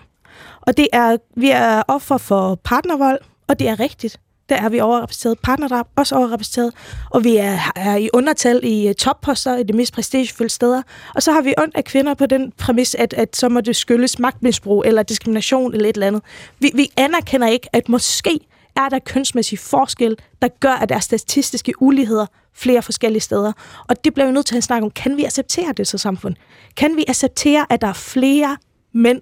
Og 0.67 0.77
det 0.77 0.89
er, 0.93 1.17
vi 1.37 1.51
er 1.51 1.83
offer 1.89 2.19
for 2.19 2.55
partnervold, 2.55 3.19
og 3.49 3.59
det 3.59 3.69
er 3.69 3.81
rigtigt. 3.81 4.21
Der 4.49 4.57
er 4.57 4.69
vi 4.69 4.81
overrepræsenteret. 4.81 5.39
Partnerdrab 5.43 5.87
også 5.97 6.15
overrepræsenteret. 6.15 6.73
Og 7.11 7.25
vi 7.25 7.37
er, 7.37 7.59
er 7.77 7.97
i 7.97 8.09
undertal 8.15 8.61
i 8.63 8.89
øh, 8.89 8.95
topposter 8.95 9.57
i 9.57 9.63
de 9.63 9.73
mest 9.73 9.95
prestigefyldte 9.95 10.55
steder. 10.55 10.83
Og 11.15 11.23
så 11.23 11.33
har 11.33 11.41
vi 11.41 11.55
ondt 11.59 11.77
af 11.77 11.85
kvinder 11.85 12.15
på 12.15 12.27
den 12.27 12.53
præmis, 12.59 12.95
at, 12.95 13.15
at 13.15 13.37
så 13.37 13.49
må 13.49 13.61
det 13.61 13.77
skyldes 13.77 14.19
magtmisbrug 14.19 14.85
eller 14.87 15.03
diskrimination 15.03 15.75
eller 15.75 15.89
et 15.89 15.95
eller 15.95 16.07
andet. 16.07 16.23
Vi, 16.59 16.71
vi 16.75 16.91
anerkender 16.97 17.49
ikke, 17.49 17.69
at 17.73 17.89
måske 17.89 18.41
er 18.77 18.89
der 18.89 18.99
kønsmæssig 18.99 19.59
forskel, 19.59 20.17
der 20.43 20.49
gør, 20.49 20.73
at 20.73 20.89
der 20.89 20.95
er 20.95 21.01
statistiske 21.01 21.83
uligheder 21.83 22.27
flere 22.55 22.83
forskellige 22.83 23.21
steder. 23.21 23.53
Og 23.89 24.05
det 24.05 24.15
bliver 24.15 24.27
vi 24.27 24.33
nødt 24.33 24.47
til 24.47 24.57
at 24.57 24.65
snakke 24.65 24.85
om. 24.85 24.91
Kan 24.91 25.17
vi 25.17 25.25
acceptere 25.25 25.73
det 25.77 25.89
som 25.89 25.99
samfund? 25.99 26.35
Kan 26.77 26.97
vi 26.97 27.05
acceptere, 27.09 27.67
at 27.71 27.81
der 27.81 27.89
er 27.89 27.93
flere 27.93 28.57
mænd 28.95 29.21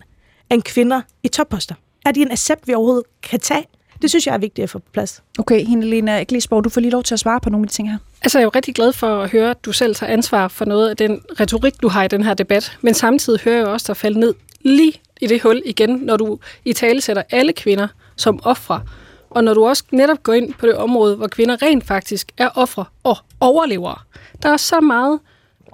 end 0.50 0.62
kvinder 0.62 1.00
i 1.22 1.28
topposter? 1.28 1.74
Er 2.06 2.12
det 2.12 2.20
en 2.20 2.32
accept, 2.32 2.68
vi 2.68 2.74
overhovedet 2.74 3.04
kan 3.22 3.40
tage? 3.40 3.64
Det 4.02 4.10
synes 4.10 4.26
jeg 4.26 4.34
er 4.34 4.38
vigtigt 4.38 4.62
at 4.62 4.70
få 4.70 4.78
på 4.78 4.90
plads. 4.92 5.22
Okay, 5.38 5.64
Helena 5.66 6.22
Glisborg, 6.22 6.64
du 6.64 6.68
får 6.68 6.80
lige 6.80 6.90
lov 6.90 7.02
til 7.02 7.14
at 7.14 7.20
svare 7.20 7.40
på 7.40 7.50
nogle 7.50 7.64
af 7.64 7.68
de 7.68 7.74
ting 7.74 7.90
her. 7.90 7.98
Altså, 8.22 8.38
jeg 8.38 8.42
er 8.42 8.46
jo 8.46 8.50
rigtig 8.54 8.74
glad 8.74 8.92
for 8.92 9.22
at 9.22 9.30
høre, 9.30 9.50
at 9.50 9.64
du 9.64 9.72
selv 9.72 9.94
tager 9.94 10.12
ansvar 10.12 10.48
for 10.48 10.64
noget 10.64 10.88
af 10.88 10.96
den 10.96 11.22
retorik, 11.40 11.82
du 11.82 11.88
har 11.88 12.04
i 12.04 12.08
den 12.08 12.22
her 12.22 12.34
debat. 12.34 12.78
Men 12.82 12.94
samtidig 12.94 13.40
hører 13.40 13.56
jeg 13.56 13.66
også, 13.66 13.84
der 13.86 13.94
falder 13.94 14.18
ned 14.18 14.34
lige 14.60 14.92
i 15.20 15.26
det 15.26 15.42
hul 15.42 15.62
igen, 15.64 15.90
når 15.90 16.16
du 16.16 16.38
i 16.64 16.72
tale 16.72 17.00
sætter 17.00 17.22
alle 17.30 17.52
kvinder 17.52 17.88
som 18.16 18.40
ofre. 18.44 18.82
Og 19.30 19.44
når 19.44 19.54
du 19.54 19.66
også 19.66 19.84
netop 19.90 20.22
går 20.22 20.32
ind 20.32 20.54
på 20.54 20.66
det 20.66 20.74
område, 20.74 21.16
hvor 21.16 21.26
kvinder 21.26 21.62
rent 21.62 21.86
faktisk 21.86 22.32
er 22.38 22.48
ofre 22.54 22.84
og 23.02 23.16
overlevere. 23.40 23.98
Der 24.42 24.48
er 24.48 24.56
så 24.56 24.80
meget 24.80 25.20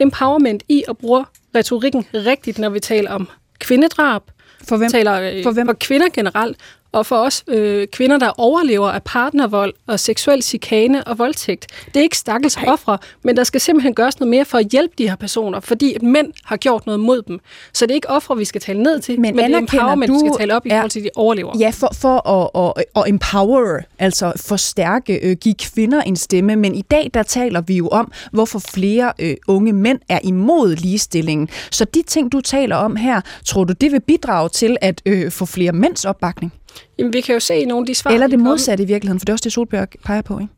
empowerment 0.01 0.63
i 0.69 0.85
at 0.89 0.99
bruge 0.99 1.25
retorikken 1.55 2.07
rigtigt, 2.15 2.59
når 2.59 2.69
vi 2.69 2.81
taler 2.81 3.11
om 3.11 3.29
kvindedrab, 3.59 4.23
for 4.69 4.77
hvem? 4.77 4.91
taler 4.91 5.21
øh, 5.21 5.43
For 5.43 5.51
hvem? 5.53 5.67
for 5.67 5.73
kvinder 5.73 6.07
generelt, 6.15 6.57
og 6.93 7.07
for 7.07 7.17
os 7.17 7.45
øh, 7.49 7.87
kvinder, 7.93 8.19
der 8.19 8.31
overlever 8.41 8.89
af 8.89 9.03
partnervold 9.03 9.75
og 9.87 10.01
seksuel 10.01 10.43
chikane 10.43 11.05
og 11.05 11.19
voldtægt. 11.19 11.67
Det 11.87 11.97
er 11.97 12.03
ikke 12.03 12.17
stakkels 12.19 12.59
ofre, 12.67 12.99
men 13.23 13.37
der 13.37 13.45
skal 13.45 13.61
simpelthen 13.61 13.95
gøres 13.95 14.21
noget 14.21 14.31
mere 14.31 14.45
for 14.45 14.59
at 14.59 14.67
hjælpe 14.67 14.95
de 14.99 15.09
her 15.09 15.17
personer, 15.17 15.61
fordi 15.61 15.95
at 15.95 16.03
mænd 16.03 16.33
har 16.45 16.57
gjort 16.57 16.87
noget 16.87 17.01
mod 17.01 17.23
dem. 17.23 17.41
Så 17.73 17.87
det 17.87 17.91
er 17.91 17.95
ikke 17.95 18.11
ofre, 18.11 18.37
vi 18.37 18.45
skal 18.45 18.61
tale 18.61 18.83
ned 18.83 19.01
til, 19.01 19.21
Men 19.21 19.37
men, 19.37 19.45
det 19.45 19.55
er 19.55 19.59
empowerment, 19.59 20.09
du- 20.09 20.15
vi 20.15 20.19
skal 20.29 20.39
tale 20.39 20.57
op 20.57 20.67
i 20.67 20.71
forhold 20.71 20.91
til 20.91 21.05
de 21.05 21.11
overlever. 21.17 21.53
Ja, 21.59 21.71
for, 21.71 21.89
for 21.95 22.29
at, 22.29 22.75
at, 22.79 22.85
at 22.97 23.09
empower, 23.09 23.79
altså 23.99 24.33
forstærke, 24.37 25.19
øh, 25.23 25.37
give 25.37 25.55
kvinder 25.55 26.03
en 26.03 26.17
stemme. 26.17 26.57
Men 26.57 26.75
i 26.75 26.83
dag, 26.83 27.11
der 27.15 27.23
taler 27.23 27.61
vi 27.61 27.77
jo 27.77 27.89
om, 27.89 28.13
hvorfor 28.33 28.59
flere 28.75 29.13
øh, 29.19 29.37
unge 29.49 29.73
mænd 29.73 29.99
er 30.09 30.19
imod 30.25 30.77
ligestillingen. 30.77 31.49
Så 31.71 31.85
de 31.85 32.03
ting, 32.07 32.33
du 32.33 32.41
taler 32.41 32.77
om 32.77 32.97
her, 32.97 33.21
tror 33.47 33.65
du, 33.65 33.73
det 33.81 33.93
vil 33.93 34.01
bidrage 34.01 34.49
til 34.49 34.77
at 34.81 35.03
øh, 35.07 35.31
få 35.31 35.47
flere 35.47 35.73
mænds 35.73 36.05
opbakning? 36.05 36.53
Jamen, 36.99 37.13
vi 37.13 37.21
kan 37.21 37.33
jo 37.33 37.41
se 37.41 37.65
nogle 37.65 37.83
af 37.83 37.87
de 37.87 37.95
svar, 37.95 38.11
Eller 38.11 38.27
det 38.27 38.39
modsatte 38.39 38.85
i 38.85 38.87
virkeligheden, 38.87 39.21
for 39.21 39.25
det 39.25 39.31
er 39.31 39.35
også 39.35 39.45
det, 39.45 39.53
Solbjerg 39.53 39.89
peger 40.05 40.23
på, 40.23 40.39
ikke? 40.39 40.53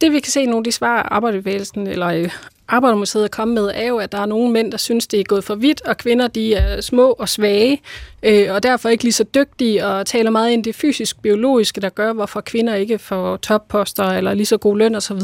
Det 0.00 0.12
vi 0.12 0.20
kan 0.20 0.32
se 0.32 0.44
nogle 0.44 0.58
af 0.58 0.64
de 0.64 0.72
svar, 0.72 1.02
arbejderbevægelsen 1.02 1.86
eller 1.86 2.06
øh, 2.06 2.30
Arbejdermuseet 2.68 3.24
er 3.24 3.28
kommet 3.28 3.54
med, 3.54 3.72
er 3.74 3.86
jo, 3.86 3.98
at 3.98 4.12
der 4.12 4.18
er 4.18 4.26
nogle 4.26 4.52
mænd, 4.52 4.72
der 4.72 4.78
synes, 4.78 5.06
det 5.06 5.20
er 5.20 5.24
gået 5.24 5.44
for 5.44 5.54
vidt, 5.54 5.82
og 5.82 5.96
kvinder 5.96 6.28
de 6.28 6.54
er 6.54 6.80
små 6.80 7.10
og 7.10 7.28
svage, 7.28 7.80
øh, 8.22 8.54
og 8.54 8.62
derfor 8.62 8.88
ikke 8.88 9.04
lige 9.04 9.12
så 9.12 9.24
dygtige, 9.24 9.86
og 9.86 10.06
taler 10.06 10.30
meget 10.30 10.50
ind 10.50 10.66
i 10.66 10.68
det 10.68 10.76
fysisk-biologiske, 10.76 11.80
der 11.80 11.88
gør, 11.88 12.12
hvorfor 12.12 12.40
kvinder 12.40 12.74
ikke 12.74 12.98
får 12.98 13.36
topposter 13.36 14.04
eller 14.04 14.34
lige 14.34 14.46
så 14.46 14.56
god 14.56 14.76
løn 14.76 14.94
osv., 14.94 15.20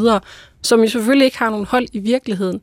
som 0.63 0.81
jo 0.81 0.89
selvfølgelig 0.89 1.25
ikke 1.25 1.39
har 1.39 1.51
nogen 1.51 1.67
hold 1.67 1.87
i 1.93 1.99
virkeligheden. 1.99 2.63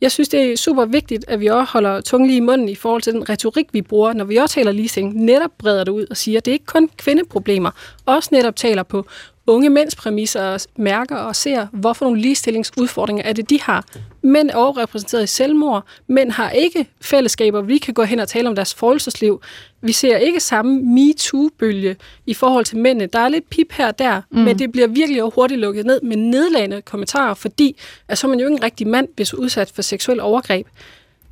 Jeg 0.00 0.12
synes, 0.12 0.28
det 0.28 0.52
er 0.52 0.56
super 0.56 0.84
vigtigt, 0.84 1.24
at 1.28 1.40
vi 1.40 1.46
også 1.46 1.72
holder 1.72 2.00
tungen 2.00 2.26
lige 2.26 2.36
i 2.36 2.40
munden 2.40 2.68
i 2.68 2.74
forhold 2.74 3.02
til 3.02 3.12
den 3.12 3.28
retorik, 3.28 3.66
vi 3.72 3.82
bruger, 3.82 4.12
når 4.12 4.24
vi 4.24 4.36
også 4.36 4.54
taler 4.54 4.72
leasing. 4.72 5.14
netop 5.14 5.50
breder 5.58 5.84
det 5.84 5.92
ud 5.92 6.06
og 6.10 6.16
siger, 6.16 6.38
at 6.38 6.44
det 6.44 6.50
er 6.50 6.52
ikke 6.52 6.66
kun 6.66 6.90
kvindeproblemer, 6.96 7.70
også 8.06 8.28
netop 8.32 8.56
taler 8.56 8.82
på 8.82 9.06
unge 9.50 9.70
mænds 9.70 9.96
præmisser 9.96 10.66
mærker 10.76 11.16
og 11.16 11.36
ser, 11.36 11.66
hvorfor 11.72 12.04
nogle 12.04 12.20
ligestillingsudfordringer 12.20 13.24
er 13.24 13.32
det, 13.32 13.50
de 13.50 13.60
har. 13.60 13.84
Mænd 14.22 14.50
er 14.50 14.54
overrepræsenteret 14.54 15.24
i 15.24 15.26
selvmord. 15.26 15.84
Mænd 16.06 16.30
har 16.30 16.50
ikke 16.50 16.86
fællesskaber, 17.00 17.60
vi 17.60 17.78
kan 17.78 17.94
gå 17.94 18.02
hen 18.02 18.20
og 18.20 18.28
tale 18.28 18.48
om 18.48 18.54
deres 18.54 18.74
følelsesliv. 18.74 19.40
Vi 19.82 19.92
ser 19.92 20.16
ikke 20.16 20.40
samme 20.40 20.80
MeToo-bølge 20.82 21.96
i 22.26 22.34
forhold 22.34 22.64
til 22.64 22.78
mændene. 22.78 23.06
Der 23.06 23.18
er 23.18 23.28
lidt 23.28 23.50
pip 23.50 23.72
her 23.72 23.86
og 23.86 23.98
der, 23.98 24.22
mm. 24.30 24.38
men 24.38 24.58
det 24.58 24.72
bliver 24.72 24.88
virkelig 24.88 25.22
hurtigt 25.34 25.60
lukket 25.60 25.86
ned 25.86 26.00
med 26.02 26.16
nedladende 26.16 26.82
kommentarer, 26.82 27.34
fordi 27.34 27.76
at 28.08 28.18
så 28.18 28.26
er 28.26 28.28
man 28.28 28.40
jo 28.40 28.46
ikke 28.46 28.56
en 28.56 28.62
rigtig 28.62 28.86
mand, 28.86 29.08
hvis 29.16 29.34
udsat 29.34 29.72
for 29.74 29.82
seksuel 29.82 30.20
overgreb. 30.20 30.66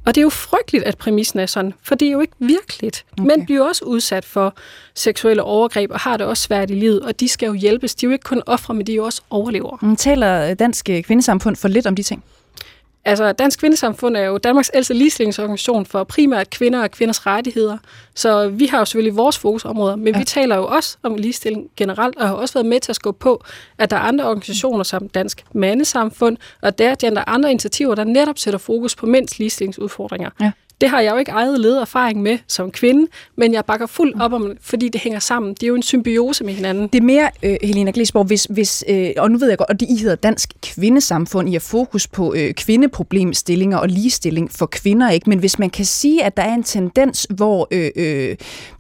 Og 0.08 0.14
det 0.14 0.20
er 0.20 0.22
jo 0.22 0.28
frygteligt, 0.28 0.84
at 0.84 0.98
præmissen 0.98 1.38
er 1.38 1.46
sådan, 1.46 1.74
for 1.82 1.94
det 1.94 2.08
er 2.08 2.12
jo 2.12 2.20
ikke 2.20 2.32
virkeligt. 2.38 3.04
Okay. 3.12 3.26
Mænd 3.26 3.46
bliver 3.46 3.64
også 3.64 3.84
udsat 3.84 4.24
for 4.24 4.54
seksuelle 4.94 5.42
overgreb 5.42 5.90
og 5.90 6.00
har 6.00 6.16
det 6.16 6.26
også 6.26 6.42
svært 6.42 6.70
i 6.70 6.74
livet, 6.74 7.00
og 7.00 7.20
de 7.20 7.28
skal 7.28 7.46
jo 7.46 7.52
hjælpes. 7.52 7.94
De 7.94 8.06
er 8.06 8.08
jo 8.08 8.12
ikke 8.12 8.22
kun 8.22 8.42
ofre, 8.46 8.74
men 8.74 8.86
de 8.86 8.92
er 8.92 8.96
jo 8.96 9.04
også 9.04 9.22
overlevere. 9.30 9.78
Mm, 9.82 9.96
Taler 9.96 10.54
Dansk 10.54 10.84
Kvindesamfund 10.84 11.56
for 11.56 11.68
lidt 11.68 11.86
om 11.86 11.96
de 11.96 12.02
ting? 12.02 12.24
Altså, 13.08 13.32
Dansk 13.32 13.60
Kvindesamfund 13.60 14.16
er 14.16 14.22
jo 14.22 14.38
Danmarks 14.38 14.70
ældste 14.74 14.94
ligestillingsorganisation 14.94 15.86
for 15.86 16.04
primært 16.04 16.50
kvinder 16.50 16.82
og 16.82 16.90
kvinders 16.90 17.26
rettigheder. 17.26 17.78
Så 18.14 18.48
vi 18.48 18.66
har 18.66 18.78
jo 18.78 18.84
selvfølgelig 18.84 19.16
vores 19.16 19.38
fokusområder, 19.38 19.96
men 19.96 20.14
ja. 20.14 20.18
vi 20.18 20.24
taler 20.24 20.56
jo 20.56 20.66
også 20.66 20.96
om 21.02 21.14
ligestilling 21.14 21.70
generelt, 21.76 22.16
og 22.16 22.28
har 22.28 22.34
også 22.34 22.54
været 22.54 22.66
med 22.66 22.80
til 22.80 22.92
at 22.92 22.96
skubbe 22.96 23.18
på, 23.18 23.44
at 23.78 23.90
der 23.90 23.96
er 23.96 24.00
andre 24.00 24.24
organisationer 24.24 24.84
som 24.84 25.08
Dansk 25.08 25.44
Mandesamfund, 25.54 26.36
og 26.62 26.78
der 26.78 26.90
er 26.90 26.94
der 26.94 27.28
andre 27.28 27.50
initiativer, 27.50 27.94
der 27.94 28.04
netop 28.04 28.38
sætter 28.38 28.58
fokus 28.58 28.96
på 28.96 29.06
mænds 29.06 29.38
ligestillingsudfordringer. 29.38 30.30
Ja. 30.40 30.50
Det 30.80 30.88
har 30.88 31.00
jeg 31.00 31.12
jo 31.12 31.16
ikke 31.16 31.30
eget 31.30 31.60
ledererfaring 31.60 32.22
med 32.22 32.38
som 32.46 32.70
kvinde, 32.70 33.10
men 33.36 33.52
jeg 33.52 33.64
bakker 33.64 33.86
fuldt 33.86 34.22
op 34.22 34.32
om, 34.32 34.52
fordi 34.60 34.88
det 34.88 35.00
hænger 35.00 35.18
sammen. 35.18 35.54
Det 35.54 35.62
er 35.62 35.66
jo 35.66 35.74
en 35.74 35.82
symbiose 35.82 36.44
med 36.44 36.54
hinanden. 36.54 36.88
Det 36.88 36.98
er 36.98 37.02
mere, 37.02 37.30
øh, 37.42 37.56
Helena 37.62 37.90
Glesborg, 37.90 38.24
hvis, 38.24 38.44
hvis 38.50 38.84
øh, 38.88 39.10
og 39.16 39.30
nu 39.30 39.38
ved 39.38 39.48
jeg 39.48 39.58
godt, 39.58 39.70
og 39.70 39.80
det 39.80 39.86
I 39.90 39.96
hedder 39.96 40.14
Dansk 40.14 40.52
Kvindesamfund, 40.62 41.48
I 41.48 41.52
har 41.52 41.60
fokus 41.60 42.06
på 42.06 42.34
øh, 42.34 42.54
kvindeproblemstillinger 42.54 43.78
og 43.78 43.88
ligestilling 43.88 44.52
for 44.52 44.66
kvinder, 44.66 45.10
ikke? 45.10 45.30
Men 45.30 45.38
hvis 45.38 45.58
man 45.58 45.70
kan 45.70 45.84
sige, 45.84 46.24
at 46.24 46.36
der 46.36 46.42
er 46.42 46.54
en 46.54 46.62
tendens, 46.62 47.26
hvor 47.30 47.68
øh, 47.70 47.90
øh, 47.96 48.36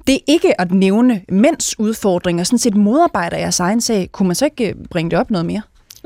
det 0.06 0.18
ikke 0.26 0.60
at 0.60 0.72
nævne 0.72 1.22
mænds 1.28 1.78
udfordringer, 1.78 2.44
sådan 2.44 2.58
set 2.58 2.76
modarbejder 2.76 3.36
jeres 3.36 3.60
egen 3.60 3.80
sag, 3.80 4.08
kunne 4.12 4.26
man 4.26 4.36
så 4.36 4.44
ikke 4.44 4.68
øh, 4.68 4.74
bringe 4.90 5.10
det 5.10 5.18
op 5.18 5.30
noget 5.30 5.46
mere? 5.46 5.62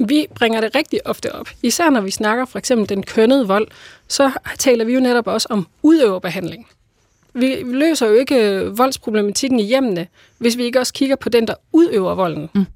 Vi 0.09 0.27
bringer 0.35 0.61
det 0.61 0.75
rigtig 0.75 1.07
ofte 1.07 1.35
op. 1.35 1.49
Især 1.63 1.91
når 1.91 2.01
vi 2.01 2.11
snakker 2.11 2.45
for 2.45 2.59
eksempel 2.59 2.89
den 2.89 3.03
kønnede 3.03 3.49
vold, 3.49 3.69
så 4.09 4.31
taler 4.59 4.85
vi 4.85 4.95
jo 4.95 5.01
netop 5.01 5.27
også 5.27 5.49
om 5.51 5.67
udøverbehandling. 5.83 6.69
Vi 7.35 7.57
løser 7.65 8.07
jo 8.07 8.15
ikke 8.15 8.61
voldsproblematikken 8.77 9.61
i 9.61 9.65
hjemmene, 9.65 10.07
hvis 10.39 10.57
vi 10.57 10.65
ikke 10.65 10.79
også 10.79 10.93
kigger 10.93 11.17
på 11.17 11.29
den, 11.29 11.47
der 11.47 11.55
udøver 11.73 12.15
volden. 12.15 12.51
Mm. 12.55 12.67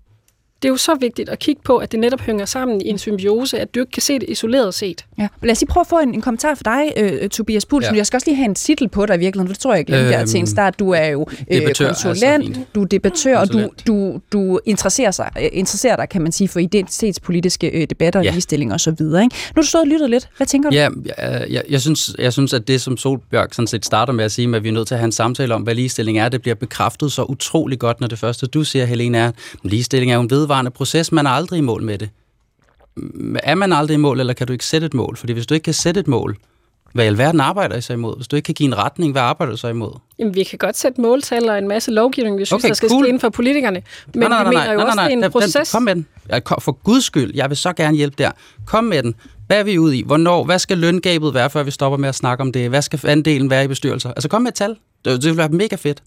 Det 0.62 0.68
er 0.68 0.72
jo 0.72 0.76
så 0.76 0.94
vigtigt 1.00 1.28
at 1.28 1.38
kigge 1.38 1.62
på, 1.64 1.76
at 1.76 1.92
det 1.92 2.00
netop 2.00 2.20
hænger 2.20 2.44
sammen 2.44 2.80
i 2.80 2.88
en 2.88 2.98
symbiose, 2.98 3.58
at 3.58 3.74
du 3.74 3.80
ikke 3.80 3.92
kan 3.92 4.02
se 4.02 4.18
det 4.18 4.28
isoleret 4.28 4.74
set. 4.74 5.04
Ja. 5.18 5.28
Lad 5.42 5.52
os 5.52 5.60
lige 5.60 5.68
prøve 5.68 5.82
at 5.82 5.86
få 5.86 5.98
en, 5.98 6.14
en 6.14 6.20
kommentar 6.20 6.54
fra 6.54 6.76
dig, 6.76 6.92
øh, 6.96 7.28
Tobias 7.28 7.64
Pulsen. 7.66 7.94
Ja. 7.94 7.98
Jeg 7.98 8.06
skal 8.06 8.16
også 8.16 8.26
lige 8.30 8.36
have 8.36 8.44
en 8.48 8.54
titel 8.54 8.88
på 8.88 9.06
dig 9.06 9.16
i 9.16 9.18
virkeligheden, 9.18 9.48
for 9.48 9.52
det 9.52 9.60
tror 9.60 9.72
jeg, 9.72 9.78
jeg 9.78 9.86
glemte 9.86 10.14
øhm, 10.14 10.20
Øhm, 10.20 10.26
til 10.26 10.40
en 10.40 10.46
start. 10.46 10.78
Du 10.78 10.90
er 10.90 11.06
jo 11.06 11.26
øh, 11.50 11.60
debattør 11.60 11.86
konsulent, 11.86 12.44
fint. 12.44 12.74
du 12.74 12.82
er 12.82 12.86
debattør, 12.86 13.38
og 13.38 13.52
du, 13.52 13.70
du, 13.86 14.20
du 14.32 14.60
interesserer, 14.64 15.10
sig, 15.10 15.30
øh, 15.40 15.48
interesserer 15.52 15.96
dig, 15.96 16.08
kan 16.08 16.22
man 16.22 16.32
sige, 16.32 16.48
for 16.48 16.60
identitetspolitiske 16.60 17.68
øh, 17.68 17.86
debatter, 17.90 18.22
ja. 18.22 18.30
Ligestilling 18.30 18.72
og 18.72 18.80
så 18.80 18.90
videre. 18.90 19.22
Ikke? 19.22 19.36
Nu 19.36 19.52
har 19.54 19.62
du 19.62 19.66
stået 19.66 19.82
og 19.82 19.88
lyttet 19.88 20.10
lidt. 20.10 20.28
Hvad 20.36 20.46
tænker 20.46 20.70
du? 20.70 20.76
Ja, 20.76 20.88
jeg, 21.18 21.46
jeg, 21.50 21.62
jeg, 21.68 21.80
synes, 21.80 22.10
jeg 22.18 22.32
synes, 22.32 22.52
at 22.52 22.68
det, 22.68 22.80
som 22.80 22.96
Solbjørg 22.96 23.48
sådan 23.52 23.66
set 23.66 23.84
starter 23.84 24.12
med 24.12 24.24
at 24.24 24.32
sige, 24.32 24.56
at 24.56 24.62
vi 24.62 24.68
er 24.68 24.72
nødt 24.72 24.88
til 24.88 24.94
at 24.94 24.98
have 24.98 25.04
en 25.06 25.12
samtale 25.12 25.54
om, 25.54 25.62
hvad 25.62 25.74
ligestilling 25.74 26.18
er, 26.18 26.28
det 26.28 26.42
bliver 26.42 26.54
bekræftet 26.54 27.12
så 27.12 27.22
utrolig 27.22 27.78
godt, 27.78 28.00
når 28.00 28.08
det 28.08 28.18
første, 28.18 28.46
du 28.46 28.64
siger, 28.64 28.84
Helena, 28.84 29.18
er, 29.18 29.28
at 29.28 29.34
ligestilling 29.62 30.12
er 30.12 30.16
jo 30.16 30.22
en 30.22 30.30
vedvarende 30.46 30.70
proces. 30.70 31.12
Man 31.12 31.26
er 31.26 31.30
aldrig 31.30 31.58
i 31.58 31.60
mål 31.60 31.82
med 31.82 31.98
det. 31.98 32.10
Er 33.42 33.54
man 33.54 33.72
aldrig 33.72 33.94
i 33.94 33.98
mål, 33.98 34.20
eller 34.20 34.32
kan 34.32 34.46
du 34.46 34.52
ikke 34.52 34.64
sætte 34.64 34.86
et 34.86 34.94
mål? 34.94 35.16
Fordi 35.16 35.32
hvis 35.32 35.46
du 35.46 35.54
ikke 35.54 35.64
kan 35.64 35.74
sætte 35.74 36.00
et 36.00 36.08
mål, 36.08 36.36
hvad 36.94 37.04
i 37.04 37.06
alverden 37.06 37.40
arbejder 37.40 37.76
I 37.76 37.80
så 37.80 37.92
imod? 37.92 38.16
Hvis 38.16 38.28
du 38.28 38.36
ikke 38.36 38.46
kan 38.46 38.54
give 38.54 38.66
en 38.66 38.78
retning, 38.78 39.12
hvad 39.12 39.22
arbejder 39.22 39.50
du 39.50 39.56
så 39.56 39.68
imod? 39.68 39.90
Jamen, 40.18 40.34
vi 40.34 40.44
kan 40.44 40.58
godt 40.58 40.76
sætte 40.76 41.00
måltal 41.00 41.48
og 41.48 41.58
en 41.58 41.68
masse 41.68 41.90
lovgivning, 41.90 42.38
vi 42.38 42.44
synes, 42.44 42.64
Okay, 42.64 42.68
der 42.68 42.74
skal 42.74 42.88
cool. 42.88 43.04
ske 43.04 43.08
inden 43.08 43.20
for 43.20 43.28
politikerne. 43.28 43.82
Men 44.14 44.20
nej, 44.20 44.28
nej, 44.28 44.48
vi 44.48 44.54
nej, 44.54 44.64
mener 44.64 44.72
jo 44.72 44.76
nej, 44.76 44.76
nej, 44.76 44.84
også, 44.84 44.96
nej, 44.96 45.08
det 45.08 45.22
er 45.22 45.26
en 45.26 45.32
proces. 45.32 45.52
Den, 45.52 45.66
kom 45.72 45.82
med 45.82 45.94
den. 45.94 46.06
Jeg, 46.28 46.44
kom, 46.44 46.60
for 46.60 46.72
guds 46.72 47.04
skyld, 47.04 47.34
jeg 47.34 47.48
vil 47.48 47.56
så 47.56 47.72
gerne 47.72 47.96
hjælpe 47.96 48.14
der. 48.18 48.30
Kom 48.66 48.84
med 48.84 49.02
den. 49.02 49.14
Hvad 49.46 49.58
er 49.58 49.64
vi 49.64 49.78
ude 49.78 49.98
i? 49.98 50.02
Hvornår? 50.06 50.44
Hvad 50.44 50.58
skal 50.58 50.78
løngabet 50.78 51.34
være, 51.34 51.50
før 51.50 51.62
vi 51.62 51.70
stopper 51.70 51.96
med 51.96 52.08
at 52.08 52.14
snakke 52.14 52.42
om 52.42 52.52
det? 52.52 52.68
Hvad 52.68 52.82
skal 52.82 53.00
andelen 53.04 53.50
være 53.50 53.64
i 53.64 53.68
bestyrelser? 53.68 54.08
Altså 54.10 54.28
kom 54.28 54.42
med 54.42 54.48
et 54.48 54.54
tal. 54.54 54.76
Det, 55.04 55.22
det 55.22 55.24
vil 55.24 55.36
være 55.36 55.48
mega 55.48 55.76
fedt. 55.76 56.02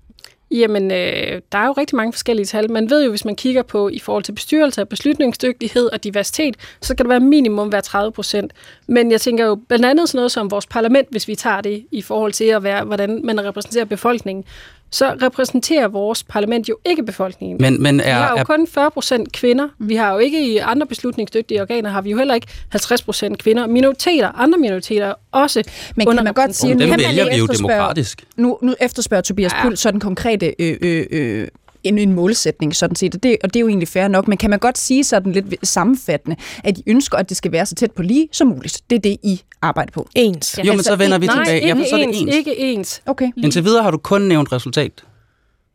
Jamen, 0.52 0.92
øh, 0.92 1.42
der 1.52 1.58
er 1.58 1.66
jo 1.66 1.72
rigtig 1.72 1.96
mange 1.96 2.14
forskellige 2.14 2.46
tal. 2.46 2.72
Man 2.72 2.90
ved 2.90 3.04
jo, 3.04 3.10
hvis 3.10 3.26
man 3.26 3.36
kigger 3.36 3.62
på 3.62 3.90
i 3.90 4.00
forhold 4.00 4.24
til 4.24 4.32
bestyrelse, 4.32 4.86
beslutningsdygtighed 4.86 5.90
og 5.94 6.04
diversitet, 6.04 6.56
så 6.82 6.94
skal 6.94 7.06
det 7.06 7.10
være 7.10 7.20
minimum 7.20 7.70
hver 7.70 7.82
30 7.82 8.12
procent. 8.12 8.54
Men 8.88 9.12
jeg 9.12 9.22
tænker 9.22 9.46
jo 9.46 9.56
blandt 9.56 9.86
andet 9.86 10.10
sådan 10.10 10.18
noget 10.18 10.32
som 10.32 10.52
vores 10.52 10.68
parlament, 10.68 11.08
hvis 11.12 11.28
vi 11.28 11.36
tager 11.36 11.62
det 11.62 11.86
i 11.92 12.02
forhold 12.02 12.34
til 12.34 12.46
at 12.46 12.64
være, 12.64 12.84
hvordan 12.84 13.22
man 13.24 13.46
repræsenterer 13.46 13.86
befolkningen, 13.86 14.46
så 14.92 15.18
repræsenterer 15.22 15.88
vores 15.88 16.24
parlament 16.24 16.70
jo 16.70 16.78
ikke 16.86 17.04
befolkningen. 17.04 17.58
Men, 17.62 17.84
men 17.84 17.98
Vi 17.98 18.02
er, 18.06 18.14
har 18.14 18.30
jo 18.30 18.38
er, 18.38 18.44
kun 18.44 18.68
40 18.68 18.92
procent 18.92 19.32
kvinder. 19.32 19.68
Vi 19.80 19.96
har 19.96 20.14
jo 20.14 20.20
ikke 20.20 20.54
i 20.54 20.58
andre 20.58 20.88
beslutningsdygtige 20.88 21.62
organer, 21.62 21.90
har 21.90 22.02
vi 22.02 22.12
jo 22.12 22.18
heller 22.18 22.34
ikke 22.34 22.48
50 22.70 23.02
procent 23.02 23.38
kvinder. 23.38 23.68
Minoriteter, 23.68 24.32
andre 24.32 24.58
minoriteter 24.58 25.14
også 25.32 25.64
Men 25.96 26.08
kan 26.08 26.24
man 26.24 26.34
godt 26.34 26.56
sige, 26.56 26.80
dem 26.80 26.90
nu 26.90 26.96
vælger 26.96 27.30
vi 27.30 27.38
jo 27.38 27.46
demokratisk. 27.46 28.24
Nu, 28.38 28.58
nu 28.62 28.76
efterspørger 28.80 29.22
Tobias 29.22 29.54
ja. 29.54 29.64
Pul 29.64 29.78
så 29.78 29.92
den 29.92 30.00
konkrete 30.00 30.56
øh, 30.60 30.78
øh, 30.82 31.06
øh, 31.12 31.48
en, 31.84 31.98
en 31.98 32.14
målsætning, 32.14 32.76
sådan 32.76 32.96
set, 32.96 33.16
og 33.16 33.24
det, 33.24 33.38
og 33.44 33.54
det 33.54 33.60
er 33.60 33.62
jo 33.62 33.68
egentlig 33.68 33.88
fair 33.88 34.08
nok, 34.08 34.28
men 34.28 34.38
kan 34.38 34.50
man 34.50 34.60
godt 34.60 34.78
sige 34.78 35.04
sådan 35.04 35.32
lidt 35.32 35.68
sammenfattende, 35.68 36.36
at 36.64 36.78
I 36.78 36.84
ønsker, 36.88 37.18
at 37.18 37.30
det 37.30 37.38
skal 37.38 37.52
være 37.52 37.66
så 37.66 37.76
tæt 37.76 37.92
på 37.92 38.02
lige 38.02 38.28
som 38.32 38.48
muligt? 38.48 38.82
Det 38.90 38.96
er 38.96 39.00
det, 39.00 39.18
I 39.24 39.42
arbejder 39.62 39.92
på. 39.92 40.08
Ens. 40.16 40.60
Jo, 40.64 40.74
men 40.74 40.84
så 40.84 40.96
vender 40.96 41.18
vi 41.18 41.26
Nej, 41.26 41.36
tilbage. 41.36 41.56
ikke 41.56 41.68
Jamen, 41.68 41.86
så 41.90 41.96
er 41.96 42.00
det 42.00 42.08
ens, 42.08 42.18
ens. 42.22 42.36
ikke 42.36 42.60
ens. 42.60 43.02
Okay. 43.06 43.32
Indtil 43.38 43.64
videre 43.64 43.84
har 43.84 43.92
du 43.92 43.98
kun 43.98 44.22
nævnt 44.22 44.52
resultat. 44.52 44.92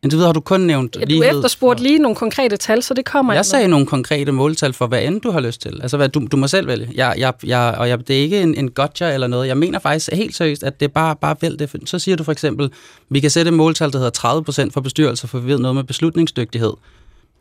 Indtil 0.04 0.16
videre 0.16 0.28
har 0.28 0.32
du 0.32 0.40
kun 0.40 0.60
nævnt 0.60 0.96
Ja, 0.96 1.00
du 1.00 1.06
lighed. 1.08 1.36
efterspurgte 1.36 1.82
lige 1.82 1.98
nogle 1.98 2.16
konkrete 2.16 2.56
tal, 2.56 2.82
så 2.82 2.94
det 2.94 3.04
kommer 3.04 3.32
Jeg 3.32 3.40
ikke 3.40 3.48
sagde 3.48 3.68
nogle 3.68 3.86
konkrete 3.86 4.32
måltal 4.32 4.72
for, 4.72 4.86
hvad 4.86 5.02
end 5.02 5.20
du 5.20 5.30
har 5.30 5.40
lyst 5.40 5.60
til. 5.60 5.80
Altså, 5.82 5.96
hvad, 5.96 6.08
du, 6.08 6.26
du 6.32 6.36
må 6.36 6.46
selv 6.46 6.66
vælge. 6.66 6.90
Jeg, 6.94 7.14
jeg, 7.18 7.32
jeg, 7.46 7.74
og 7.78 7.88
jeg, 7.88 8.08
det 8.08 8.16
er 8.18 8.20
ikke 8.20 8.42
en, 8.42 8.54
en 8.54 8.70
gotcha 8.70 9.14
eller 9.14 9.26
noget. 9.26 9.48
Jeg 9.48 9.58
mener 9.58 9.78
faktisk 9.78 10.10
helt 10.12 10.36
seriøst, 10.36 10.62
at 10.64 10.80
det 10.80 10.86
er 10.86 10.92
bare, 10.92 11.16
bare 11.16 11.36
vælg 11.40 11.58
det. 11.58 11.70
Så 11.84 11.98
siger 11.98 12.16
du 12.16 12.24
for 12.24 12.32
eksempel, 12.32 12.70
vi 13.10 13.20
kan 13.20 13.30
sætte 13.30 13.48
et 13.48 13.54
måltal, 13.54 13.92
der 13.92 13.98
hedder 13.98 14.64
30% 14.66 14.70
for 14.70 14.80
bestyrelser, 14.80 15.28
for 15.28 15.38
vi 15.38 15.46
ved 15.46 15.58
noget 15.58 15.74
med 15.74 15.84
beslutningsdygtighed. 15.84 16.72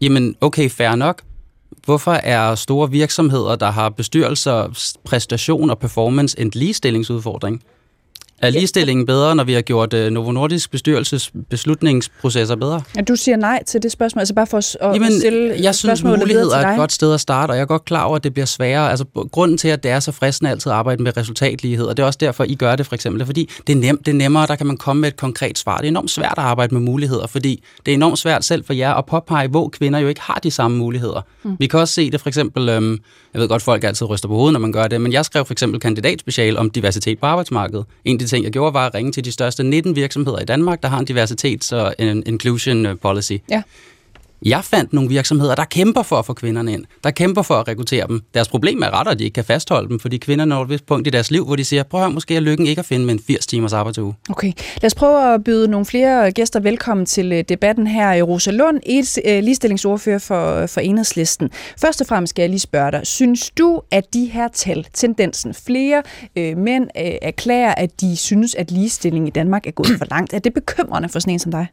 Jamen, 0.02 0.36
okay, 0.42 0.70
fair 0.70 0.96
nok. 0.96 1.22
Hvorfor 1.86 2.12
er 2.12 2.56
store 2.56 2.92
virksomheder, 2.92 3.56
der 3.56 3.72
har 3.72 3.90
bestyrelser, 3.90 4.94
præstation 5.04 5.70
og 5.70 5.80
performance 5.80 6.40
en 6.40 6.52
ligestillingsudfordring? 6.54 7.64
Er 8.44 8.50
ligestillingen 8.50 9.06
bedre, 9.06 9.36
når 9.36 9.44
vi 9.44 9.54
har 9.54 9.62
gjort 9.62 9.94
uh, 9.94 10.00
Novo 10.00 10.32
Nordisk 10.32 10.72
bestyrelses 10.72 11.32
beslutningsprocesser 11.50 12.56
bedre? 12.56 12.82
Ja, 12.96 13.02
du 13.02 13.16
siger 13.16 13.38
nej 13.38 13.64
til 13.64 13.84
det 13.84 13.92
spørgsmål, 13.92 14.20
altså 14.20 14.34
bare 14.34 14.48
for 14.48 14.58
at, 14.58 14.78
at 14.82 14.94
Jamen, 14.94 15.20
stille 15.20 15.56
jeg 15.60 15.76
synes, 15.76 16.04
mulighed 16.04 16.48
er 16.48 16.68
et 16.68 16.78
godt 16.78 16.92
sted 16.92 17.14
at 17.14 17.22
starte, 17.22 17.52
og 17.52 17.56
jeg 17.56 17.62
er 17.62 17.66
godt 17.66 17.86
klar 17.86 18.04
over, 18.04 18.16
at 18.16 18.24
det 18.24 18.34
bliver 18.34 18.46
sværere. 18.46 18.90
Altså, 18.90 19.06
grunden 19.32 19.58
til, 19.58 19.68
at 19.68 19.84
det 19.84 19.92
er 19.92 20.00
så 20.00 20.12
fristende 20.12 20.52
altid 20.52 20.72
at 20.72 20.78
arbejde 20.78 21.04
med 21.04 21.18
resultatlighed, 21.18 21.86
og 21.86 21.98
det 21.98 22.04
er 22.04 22.08
også 22.08 22.18
derfor, 22.22 22.44
I 22.44 22.56
gør 22.56 22.76
det 22.76 22.86
for 22.86 22.96
eksempel, 22.96 23.26
fordi 23.26 23.50
det 23.68 23.74
er 23.74 23.78
nemt, 23.78 24.06
det 24.06 24.12
er 24.12 24.16
nemmere, 24.16 24.48
der 24.48 24.56
kan 24.56 24.68
man 24.68 24.78
komme 24.78 25.00
med 25.00 25.10
et 25.10 25.18
konkret 25.18 25.58
svar. 25.58 25.78
Det 25.78 25.86
er 25.86 25.90
enormt 25.90 26.12
svært 26.12 26.34
at 26.38 26.44
arbejde 26.44 26.76
med 26.76 26.82
muligheder, 26.82 27.28
fordi 27.28 27.64
det 27.86 27.92
er 27.92 27.96
enormt 27.96 28.18
svært 28.18 28.46
selv 28.46 28.66
for 28.66 28.74
jer 28.74 28.94
at 28.94 29.06
påpege, 29.06 29.48
hvor 29.48 29.70
kvinder 29.70 30.00
jo 30.00 30.08
ikke 30.08 30.22
har 30.22 30.40
de 30.44 30.52
samme 30.52 30.78
muligheder. 30.78 31.22
Mm. 31.44 31.56
Vi 31.60 31.68
kan 31.68 31.80
også 31.80 31.94
se 31.94 32.12
det 32.12 32.22
for 32.22 32.28
eksempel, 32.28 32.70
øhm, 32.70 33.00
jeg 33.34 33.42
ved 33.42 33.48
godt, 33.48 33.62
folk 33.62 33.84
altid 33.84 34.10
ryster 34.10 34.28
på 34.28 34.36
hovedet, 34.36 34.54
når 34.54 34.60
man 34.60 34.72
gør 34.72 34.88
det, 34.88 35.02
men 35.02 35.14
jeg 35.14 35.26
skrev 35.26 35.46
for 35.46 35.54
eksempel 35.54 35.80
kandidatspecial 35.80 36.58
om 36.58 36.70
diversitet 36.70 37.20
på 37.20 37.26
arbejdsmarkedet. 37.26 37.86
En 38.06 38.16
af 38.16 38.20
de 38.20 38.28
ting, 38.28 38.44
jeg 38.44 38.52
gjorde, 38.52 38.74
var 38.74 38.88
at 38.88 38.94
ringe 38.94 39.12
til 39.12 39.26
de 39.26 39.32
største 39.32 39.64
19 39.64 39.96
virksomheder 39.96 40.40
i 40.40 40.46
Danmark, 40.46 40.84
der 40.84 40.90
har 40.90 41.00
en 41.00 41.08
diversitets- 41.10 41.76
og 41.76 41.96
en 42.00 42.24
inclusion 42.26 42.98
policy. 43.02 43.34
Ja. 43.50 43.62
Jeg 44.46 44.64
fandt 44.64 44.94
nogle 44.94 45.10
virksomheder, 45.10 45.56
der 45.56 45.66
kæmper 45.66 46.04
for 46.04 46.16
at 46.16 46.26
få 46.26 46.34
kvinderne 46.34 46.74
ind. 46.74 46.86
Der 47.04 47.12
kæmper 47.12 47.42
for 47.42 47.54
at 47.54 47.68
rekruttere 47.68 48.08
dem. 48.08 48.22
Deres 48.34 48.48
problem 48.48 48.82
er 48.82 49.00
ret, 49.00 49.08
at 49.08 49.20
de 49.20 49.24
ikke 49.24 49.36
kan 49.36 49.44
fastholde 49.44 49.90
dem, 49.90 50.00
fordi 50.00 50.18
kvinder 50.18 50.46
når 50.46 50.64
et 50.64 50.70
vist 50.70 50.86
punkt 50.86 51.08
i 51.08 51.10
deres 51.10 51.32
liv, 51.32 51.46
hvor 51.46 51.56
de 51.56 51.66
siger, 51.66 51.84
prøv 51.84 52.00
at 52.00 52.06
høre, 52.06 52.14
måske 52.14 52.36
er 52.36 52.40
lykken 52.40 52.68
ikke 52.68 52.80
at 52.80 52.86
finde 52.86 53.06
med 53.06 53.14
en 53.14 53.20
80 53.28 53.48
timers 53.48 53.74
arbejdsuge. 53.74 54.14
Okay, 54.30 54.52
lad 54.82 54.86
os 54.86 54.96
prøve 54.96 55.34
at 55.34 55.44
byde 55.44 55.68
nogle 55.68 55.86
flere 55.86 56.32
gæster 56.32 56.60
velkommen 56.60 57.06
til 57.06 57.32
øh, 57.32 57.44
debatten 57.50 57.88
her. 57.88 58.24
Rosa 58.24 58.52
Lund, 58.52 58.80
et, 58.86 59.20
øh, 59.26 59.44
ligestillingsordfører 59.44 60.20
for, 60.20 60.62
øh, 60.62 60.70
for 60.70 60.82
Enhedslisten. 60.82 61.50
Først 61.82 62.02
og 62.02 62.08
fremmest 62.08 62.30
skal 62.30 62.44
jeg 62.44 62.50
lige 62.50 62.60
spørge 62.60 62.92
dig, 62.92 63.02
synes 63.04 63.52
du, 63.58 63.82
at 63.92 64.14
de 64.14 64.26
her 64.26 64.48
tal, 64.48 64.88
tendensen, 64.94 65.54
flere 65.54 66.04
øh, 66.36 66.58
mænd 66.58 66.88
øh, 66.98 67.12
erklærer, 67.22 67.76
at 67.78 68.02
de 68.02 68.18
synes, 68.18 68.56
at 68.56 68.72
ligestilling 68.72 69.28
i 69.28 69.32
Danmark 69.32 69.68
er 69.68 69.72
gået 69.72 69.98
for 69.98 70.06
langt, 70.10 70.34
er 70.34 70.40
det 70.40 70.54
bekymrende 70.54 71.10
for 71.10 71.20
sådan 71.20 71.34
en 71.34 71.40
som 71.40 71.52
dig? 71.52 71.68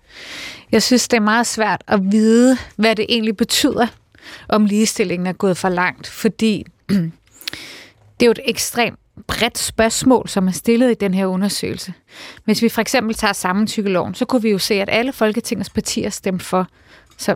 Jeg 0.73 0.83
synes, 0.83 1.09
det 1.09 1.17
er 1.17 1.21
meget 1.21 1.47
svært 1.47 1.85
at 1.87 2.01
vide, 2.13 2.57
hvad 2.77 2.97
det 2.97 3.07
egentlig 3.09 3.37
betyder, 3.37 3.87
om 4.49 4.65
ligestillingen 4.65 5.27
er 5.27 5.33
gået 5.33 5.57
for 5.57 5.69
langt, 5.69 6.07
fordi 6.07 6.67
det 6.89 8.23
er 8.23 8.27
jo 8.27 8.31
et 8.31 8.41
ekstremt 8.45 8.99
bredt 9.27 9.59
spørgsmål, 9.59 10.29
som 10.29 10.49
er 10.49 10.53
stillet 10.53 10.91
i 10.91 10.95
den 10.95 11.15
her 11.15 11.27
undersøgelse. 11.27 11.93
Hvis 12.45 12.63
vi 12.63 12.69
for 12.69 12.81
eksempel 12.81 13.15
tager 13.15 13.33
sammentykkeloven, 13.33 14.15
så 14.15 14.25
kunne 14.25 14.43
vi 14.43 14.51
jo 14.51 14.59
se, 14.59 14.75
at 14.75 14.89
alle 14.93 15.13
Folketingets 15.13 15.71
partier 15.71 16.11
stemte 16.11 16.45
for. 16.45 16.67
Så 17.17 17.35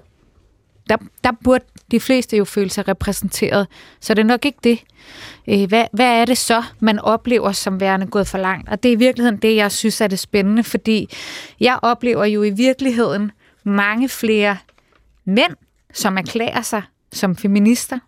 der, 0.89 0.97
der 1.25 1.31
burde 1.45 1.65
de 1.91 2.01
fleste 2.01 2.37
jo 2.37 2.45
føle 2.45 2.71
sig 2.71 2.89
repræsenteret. 2.89 3.67
Så 4.01 4.15
det 4.15 4.23
er 4.23 4.27
nok 4.27 4.45
ikke 4.45 4.59
det. 4.65 4.79
Øh, 5.49 5.69
Hvad, 5.69 5.85
hvad 5.93 6.21
er 6.21 6.25
det 6.25 6.39
så, 6.39 6.63
man 6.81 6.99
oplever 6.99 7.53
som 7.53 7.81
værende 7.81 8.07
gået 8.07 8.29
for 8.29 8.39
langt? 8.39 8.69
Og 8.69 8.83
det 8.83 8.89
er 8.89 8.93
i 8.93 8.99
virkeligheden 8.99 9.37
det, 9.37 9.57
jeg 9.57 9.73
synes 9.73 10.01
er 10.01 10.07
det 10.07 10.19
spændende, 10.19 10.65
fordi 10.65 11.09
jeg 11.61 11.79
oplever 11.83 12.25
jo 12.25 12.43
i 12.43 12.51
virkeligheden 12.51 13.31
mange 13.65 14.09
flere 14.09 14.57
mænd, 15.25 15.53
som 15.95 16.19
erklærer 16.19 16.63
sig 16.63 16.83
som 17.13 17.37
feminister, 17.37 17.99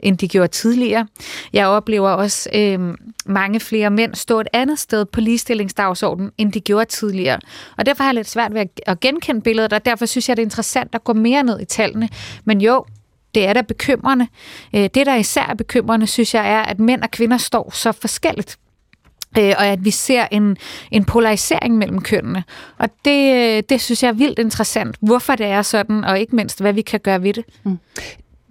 end 0.00 0.18
de 0.18 0.28
gjorde 0.28 0.48
tidligere. 0.48 1.06
Jeg 1.52 1.66
oplever 1.66 2.10
også 2.10 2.50
øh, 2.54 2.94
mange 3.26 3.60
flere 3.60 3.90
mænd 3.90 4.14
stå 4.14 4.40
et 4.40 4.48
andet 4.52 4.78
sted 4.78 5.04
på 5.04 5.20
ligestillingsdagsordenen, 5.20 6.30
end 6.38 6.52
de 6.52 6.60
gjorde 6.60 6.84
tidligere. 6.84 7.40
Og 7.78 7.86
derfor 7.86 8.02
har 8.02 8.10
jeg 8.10 8.14
lidt 8.14 8.28
svært 8.28 8.54
ved 8.54 8.66
at, 8.86 9.00
genkende 9.00 9.40
billedet, 9.40 9.72
og 9.72 9.84
derfor 9.84 10.06
synes 10.06 10.28
jeg, 10.28 10.36
det 10.36 10.42
er 10.42 10.46
interessant 10.46 10.94
at 10.94 11.04
gå 11.04 11.12
mere 11.12 11.42
ned 11.42 11.60
i 11.60 11.64
tallene. 11.64 12.08
Men 12.44 12.60
jo, 12.60 12.84
det 13.34 13.46
er 13.46 13.52
da 13.52 13.60
bekymrende. 13.60 14.26
Øh, 14.74 14.82
det, 14.82 15.06
der 15.06 15.14
især 15.14 15.46
er 15.46 15.54
bekymrende, 15.54 16.06
synes 16.06 16.34
jeg, 16.34 16.52
er, 16.52 16.62
at 16.62 16.78
mænd 16.78 17.02
og 17.02 17.10
kvinder 17.10 17.38
står 17.38 17.70
så 17.74 17.92
forskelligt. 17.92 18.58
Øh, 19.38 19.54
og 19.58 19.66
at 19.66 19.84
vi 19.84 19.90
ser 19.90 20.26
en, 20.30 20.56
en 20.90 21.04
polarisering 21.04 21.78
mellem 21.78 22.00
kønnene. 22.00 22.44
Og 22.78 22.88
det, 23.04 23.34
øh, 23.34 23.62
det 23.68 23.80
synes 23.80 24.02
jeg 24.02 24.08
er 24.08 24.12
vildt 24.12 24.38
interessant, 24.38 24.96
hvorfor 25.00 25.34
det 25.34 25.46
er 25.46 25.62
sådan, 25.62 26.04
og 26.04 26.20
ikke 26.20 26.36
mindst, 26.36 26.60
hvad 26.60 26.72
vi 26.72 26.82
kan 26.82 27.00
gøre 27.00 27.22
ved 27.22 27.32
det. 27.32 27.44
Mm. 27.64 27.78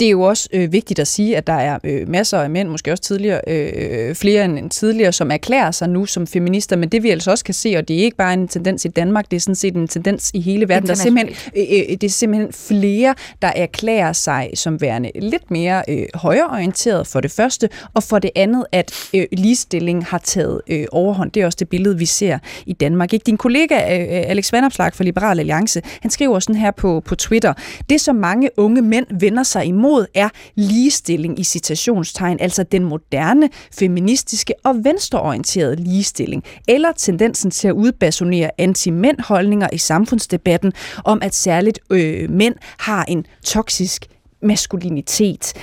Det 0.04 0.08
er 0.08 0.12
jo 0.12 0.22
også 0.22 0.50
øh, 0.54 0.72
vigtigt 0.72 1.00
at 1.00 1.08
sige, 1.08 1.38
at 1.38 1.48
der 1.48 1.54
er 1.54 1.80
øh, 1.84 2.10
masser 2.10 2.40
af 2.40 2.50
mænd, 2.50 2.70
måske 2.70 2.92
også 2.92 3.04
tidligere, 3.04 3.42
øh, 3.48 4.16
flere 4.16 4.46
end 4.46 4.60
end 4.60 4.70
tidligere, 4.70 5.12
som 5.12 5.32
erklærer 5.32 5.72
sig 5.72 5.90
nu 5.90 6.06
som 6.06 6.28
feminister, 6.28 6.76
men 6.76 6.90
det 6.90 7.04
vi 7.04 7.10
altså 7.10 7.32
også 7.32 7.44
kan 7.44 7.54
se, 7.54 7.76
og 7.78 7.88
det 7.88 8.00
er 8.00 8.04
ikke 8.04 8.18
bare 8.18 8.34
en 8.34 8.48
tendens 8.48 8.86
i 8.86 8.88
Danmark, 8.88 9.32
det 9.32 9.36
er 9.36 9.42
sådan 9.42 9.56
set 9.56 9.76
en 9.76 9.88
tendens 9.88 10.32
i 10.34 10.42
hele 10.42 10.70
verden. 10.70 10.88
Der 10.88 10.94
er 10.94 10.98
simpelthen, 10.98 11.36
øh, 11.58 11.64
øh, 11.80 11.98
det 12.02 12.04
er 12.04 12.10
simpelthen 12.10 12.54
flere, 12.54 13.16
der 13.42 13.48
erklærer 13.48 14.14
sig 14.14 14.50
som 14.54 14.82
værende 14.82 15.12
lidt 15.16 15.52
mere 15.52 15.84
øh, 15.90 16.06
højreorienteret 16.14 17.08
for 17.08 17.22
det 17.22 17.32
første, 17.32 17.70
og 17.94 18.04
for 18.04 18.20
det 18.20 18.32
andet, 18.36 18.66
at 18.72 18.92
øh, 19.14 19.26
ligestilling 19.32 20.06
har 20.06 20.18
taget 20.18 20.62
øh, 20.68 20.86
overhånd. 20.92 21.32
Det 21.32 21.42
er 21.42 21.46
også 21.46 21.58
det 21.60 21.70
billede, 21.70 21.98
vi 21.98 22.06
ser 22.06 22.40
i 22.66 22.74
Danmark. 22.74 23.14
Ikke? 23.14 23.24
Din 23.24 23.38
kollega 23.38 23.76
øh, 23.76 24.30
Alex 24.30 24.52
Vandopslag 24.52 24.94
fra 24.94 25.04
Liberal 25.04 25.40
Alliance, 25.40 25.82
han 26.02 26.12
skriver 26.12 26.40
sådan 26.40 26.56
her 26.56 26.72
på, 26.72 27.02
på 27.06 27.16
Twitter, 27.16 27.54
det 27.90 28.02
som 28.02 28.16
mange 28.16 28.50
unge 28.58 28.82
mænd 28.82 29.06
vender 29.20 29.44
sig 29.44 29.66
imod, 29.66 29.93
er 30.14 30.30
ligestilling 30.56 31.40
i 31.40 31.44
citationstegn, 31.44 32.38
altså 32.40 32.64
den 32.64 32.84
moderne, 32.84 33.50
feministiske 33.80 34.54
og 34.64 34.84
venstreorienterede 34.84 35.76
ligestilling, 35.76 36.44
eller 36.68 36.92
tendensen 36.92 37.52
til 37.52 37.68
at 37.68 37.74
udbasonere 37.74 38.50
anti-mænd-holdninger 38.58 39.68
i 39.74 39.78
samfundsdebatten 39.78 40.74
om, 41.04 41.20
at 41.22 41.36
særligt 41.36 41.80
øh, 41.90 42.30
mænd 42.30 42.56
har 42.80 43.06
en 43.08 43.26
toksisk 43.46 44.06
maskulinitet. 44.42 45.54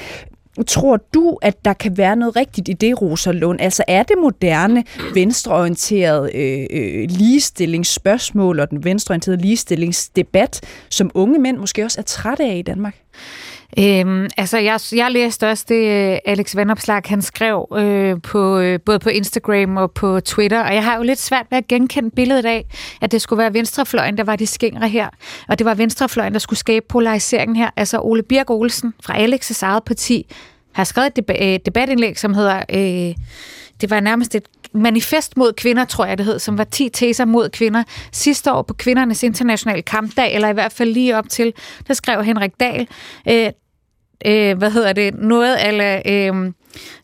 Tror 0.67 0.97
du, 1.15 1.39
at 1.43 1.65
der 1.65 1.73
kan 1.73 1.97
være 1.97 2.17
noget 2.17 2.37
rigtigt 2.37 2.69
i 2.69 2.73
det, 2.73 3.03
Rosa 3.03 3.33
Lund? 3.33 3.61
Altså 3.61 3.85
er 3.89 4.03
det 4.03 4.17
moderne, 4.19 4.85
venstreorienterede 5.15 6.37
øh, 6.37 6.67
øh, 6.71 7.11
ligestillingsspørgsmål 7.11 8.61
og 8.61 8.71
den 8.71 8.85
venstreorienterede 8.85 9.43
ligestillingsdebat, 9.43 10.61
som 10.91 11.11
unge 11.15 11.39
mænd 11.39 11.57
måske 11.57 11.85
også 11.85 12.01
er 12.01 12.03
trætte 12.03 12.45
af 12.45 12.57
i 12.57 12.63
Danmark? 12.63 12.97
Øhm, 13.79 14.29
altså, 14.37 14.59
jeg, 14.59 14.81
jeg 14.93 15.11
læste 15.11 15.51
også 15.51 15.65
det, 15.69 16.13
øh, 16.13 16.19
Alex 16.25 16.57
Vandopslag, 16.57 17.03
han 17.07 17.23
skrev 17.23 17.67
øh, 17.77 18.17
på, 18.23 18.59
øh, 18.59 18.81
både 18.81 18.99
på 18.99 19.09
Instagram 19.09 19.77
og 19.77 19.93
på 19.93 20.21
Twitter, 20.21 20.61
og 20.65 20.75
jeg 20.75 20.85
har 20.85 20.97
jo 20.97 21.03
lidt 21.03 21.19
svært 21.19 21.47
ved 21.51 21.59
at 21.59 21.69
genkende 21.69 22.11
billedet 22.11 22.47
af, 22.47 22.65
at 23.01 23.13
det 23.13 23.23
skulle 23.23 23.43
være 23.43 23.55
venstrefløjen, 23.55 24.17
der 24.17 24.25
var 24.25 24.37
de 24.37 24.47
skængre 24.47 24.89
her, 24.89 25.09
og 25.49 25.59
det 25.59 25.65
var 25.65 25.75
venstrefløjen, 25.75 26.33
der 26.33 26.39
skulle 26.39 26.59
skabe 26.59 26.87
polariseringen 26.89 27.57
her. 27.57 27.71
Altså, 27.77 28.01
Ole 28.01 28.23
Birk 28.23 28.51
Olsen 28.51 28.95
fra 29.05 29.27
Alex's 29.27 29.63
eget 29.63 29.85
parti 29.85 30.27
har 30.73 30.85
skrevet 30.85 31.19
et 31.19 31.25
øh, 31.43 31.59
debatindlæg, 31.67 32.19
som 32.19 32.35
hedder... 32.35 32.63
Øh, 32.75 33.15
det 33.81 33.91
var 33.91 34.01
nærmest 34.01 34.35
et 34.35 34.49
manifest 34.73 35.37
mod 35.37 35.53
kvinder, 35.53 35.85
tror 35.85 36.05
jeg 36.05 36.19
det 36.19 36.27
hed, 36.27 36.39
som 36.39 36.59
var 36.59 36.65
10 36.65 36.89
teser 36.89 37.25
mod 37.25 37.49
kvinder. 37.49 37.83
Sidste 38.13 38.53
år 38.53 38.63
på 38.63 38.75
kvindernes 38.75 39.23
internationale 39.23 39.83
kampdag, 39.83 40.35
eller 40.35 40.49
i 40.49 40.53
hvert 40.53 40.73
fald 40.73 40.93
lige 40.93 41.17
op 41.17 41.29
til, 41.29 41.53
der 41.89 41.95
skrev 41.95 42.25
Henrik 42.25 42.53
Dahl, 42.61 42.89
øh, 43.29 43.51
øh, 44.27 44.59
hvad 44.59 44.71
hedder 44.71 44.93
det, 44.93 45.15
noget 45.15 45.69
eller 45.69 46.03
øh, 46.07 46.53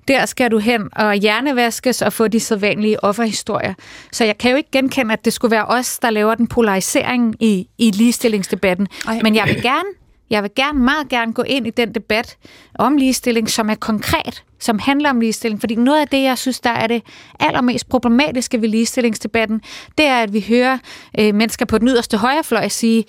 der 0.08 0.26
skal 0.26 0.50
du 0.50 0.58
hen 0.58 0.88
og 0.92 1.14
hjernevaskes 1.14 2.02
og 2.02 2.12
få 2.12 2.28
de 2.28 2.40
sædvanlige 2.40 3.04
offerhistorier. 3.04 3.74
Så 4.12 4.24
jeg 4.24 4.38
kan 4.38 4.50
jo 4.50 4.56
ikke 4.56 4.70
genkende, 4.70 5.12
at 5.12 5.24
det 5.24 5.32
skulle 5.32 5.50
være 5.50 5.66
os, 5.66 5.98
der 5.98 6.10
laver 6.10 6.34
den 6.34 6.46
polarisering 6.46 7.34
i, 7.40 7.68
i 7.78 7.90
ligestillingsdebatten. 7.90 8.88
Ej. 9.08 9.20
Men 9.22 9.34
jeg 9.34 9.44
vil 9.46 9.62
gerne 9.62 9.88
jeg 10.30 10.42
vil 10.42 10.50
gerne, 10.56 10.78
meget 10.78 11.08
gerne 11.08 11.32
gå 11.32 11.42
ind 11.42 11.66
i 11.66 11.70
den 11.70 11.94
debat 11.94 12.36
om 12.74 12.96
ligestilling, 12.96 13.50
som 13.50 13.70
er 13.70 13.74
konkret, 13.74 14.44
som 14.60 14.78
handler 14.78 15.10
om 15.10 15.20
ligestilling. 15.20 15.60
Fordi 15.60 15.74
noget 15.74 16.00
af 16.00 16.08
det, 16.08 16.22
jeg 16.22 16.38
synes, 16.38 16.60
der 16.60 16.70
er 16.70 16.86
det 16.86 17.02
allermest 17.40 17.88
problematiske 17.88 18.60
ved 18.60 18.68
ligestillingsdebatten, 18.68 19.60
det 19.98 20.06
er, 20.06 20.22
at 20.22 20.32
vi 20.32 20.44
hører 20.48 20.78
øh, 21.18 21.34
mennesker 21.34 21.66
på 21.66 21.78
den 21.78 21.88
yderste 21.88 22.16
højrefløj 22.16 22.68
sige, 22.68 23.04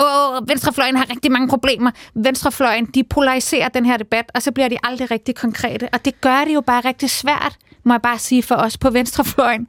åh, 0.00 0.48
venstrefløjen 0.48 0.96
har 0.96 1.10
rigtig 1.10 1.32
mange 1.32 1.48
problemer. 1.48 1.90
Venstrefløjen, 2.14 2.86
de 2.86 3.04
polariserer 3.04 3.68
den 3.68 3.86
her 3.86 3.96
debat, 3.96 4.30
og 4.34 4.42
så 4.42 4.52
bliver 4.52 4.68
de 4.68 4.76
aldrig 4.82 5.10
rigtig 5.10 5.34
konkrete. 5.34 5.88
Og 5.92 6.04
det 6.04 6.20
gør 6.20 6.44
det 6.44 6.54
jo 6.54 6.60
bare 6.60 6.80
rigtig 6.80 7.10
svært, 7.10 7.56
må 7.84 7.94
jeg 7.94 8.02
bare 8.02 8.18
sige 8.18 8.42
for 8.42 8.54
os 8.54 8.78
på 8.78 8.90
venstrefløjen, 8.90 9.68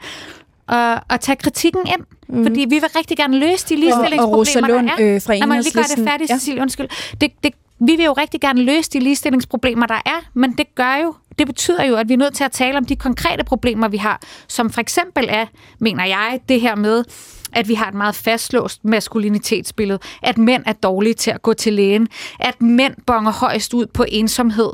at, 0.69 1.03
at 1.09 1.19
tage 1.19 1.35
kritikken 1.35 1.81
ind. 1.87 2.01
Mm. 2.27 2.43
Fordi 2.43 2.59
vi 2.59 2.75
vil 2.75 2.89
rigtig 2.95 3.17
gerne 3.17 3.39
løse 3.39 3.65
de 3.69 3.75
ligestillingsproblemer, 3.75 4.61
og, 4.61 4.63
og 4.63 4.69
Lund, 4.69 4.87
der 4.87 5.05
er. 5.05 5.15
Øh, 5.15 5.21
fra 5.21 5.35
Lad 5.35 5.47
mig 5.47 5.61
lige 5.61 5.73
gøre 5.73 5.83
det 5.95 6.07
færdigt, 6.07 6.29
ja. 6.29 6.35
Cecilie, 6.35 6.61
undskyld. 6.61 6.87
Det, 7.21 7.31
det, 7.43 7.53
vi 7.79 7.95
vil 7.95 8.05
jo 8.05 8.13
rigtig 8.13 8.41
gerne 8.41 8.61
løse 8.61 8.91
de 8.91 8.99
ligestillingsproblemer, 8.99 9.85
der 9.85 10.01
er, 10.05 10.29
men 10.33 10.51
det 10.51 10.75
gør 10.75 10.95
jo, 11.03 11.13
det 11.39 11.47
betyder 11.47 11.83
jo, 11.83 11.95
at 11.95 12.09
vi 12.09 12.13
er 12.13 12.17
nødt 12.17 12.33
til 12.33 12.43
at 12.43 12.51
tale 12.51 12.77
om 12.77 12.85
de 12.85 12.95
konkrete 12.95 13.43
problemer, 13.43 13.87
vi 13.87 13.97
har, 13.97 14.21
som 14.47 14.69
for 14.69 14.81
eksempel 14.81 15.25
er, 15.29 15.45
mener 15.79 16.05
jeg, 16.05 16.39
det 16.49 16.61
her 16.61 16.75
med, 16.75 17.03
at 17.53 17.67
vi 17.67 17.73
har 17.73 17.87
et 17.87 17.93
meget 17.93 18.15
fastlåst 18.15 18.85
maskulinitetsbillede, 18.85 19.99
at 20.23 20.37
mænd 20.37 20.63
er 20.65 20.73
dårlige 20.73 21.13
til 21.13 21.31
at 21.31 21.41
gå 21.41 21.53
til 21.53 21.73
lægen, 21.73 22.07
at 22.39 22.61
mænd 22.61 22.93
bonger 23.07 23.31
højst 23.31 23.73
ud 23.73 23.85
på 23.85 24.05
ensomhed. 24.07 24.69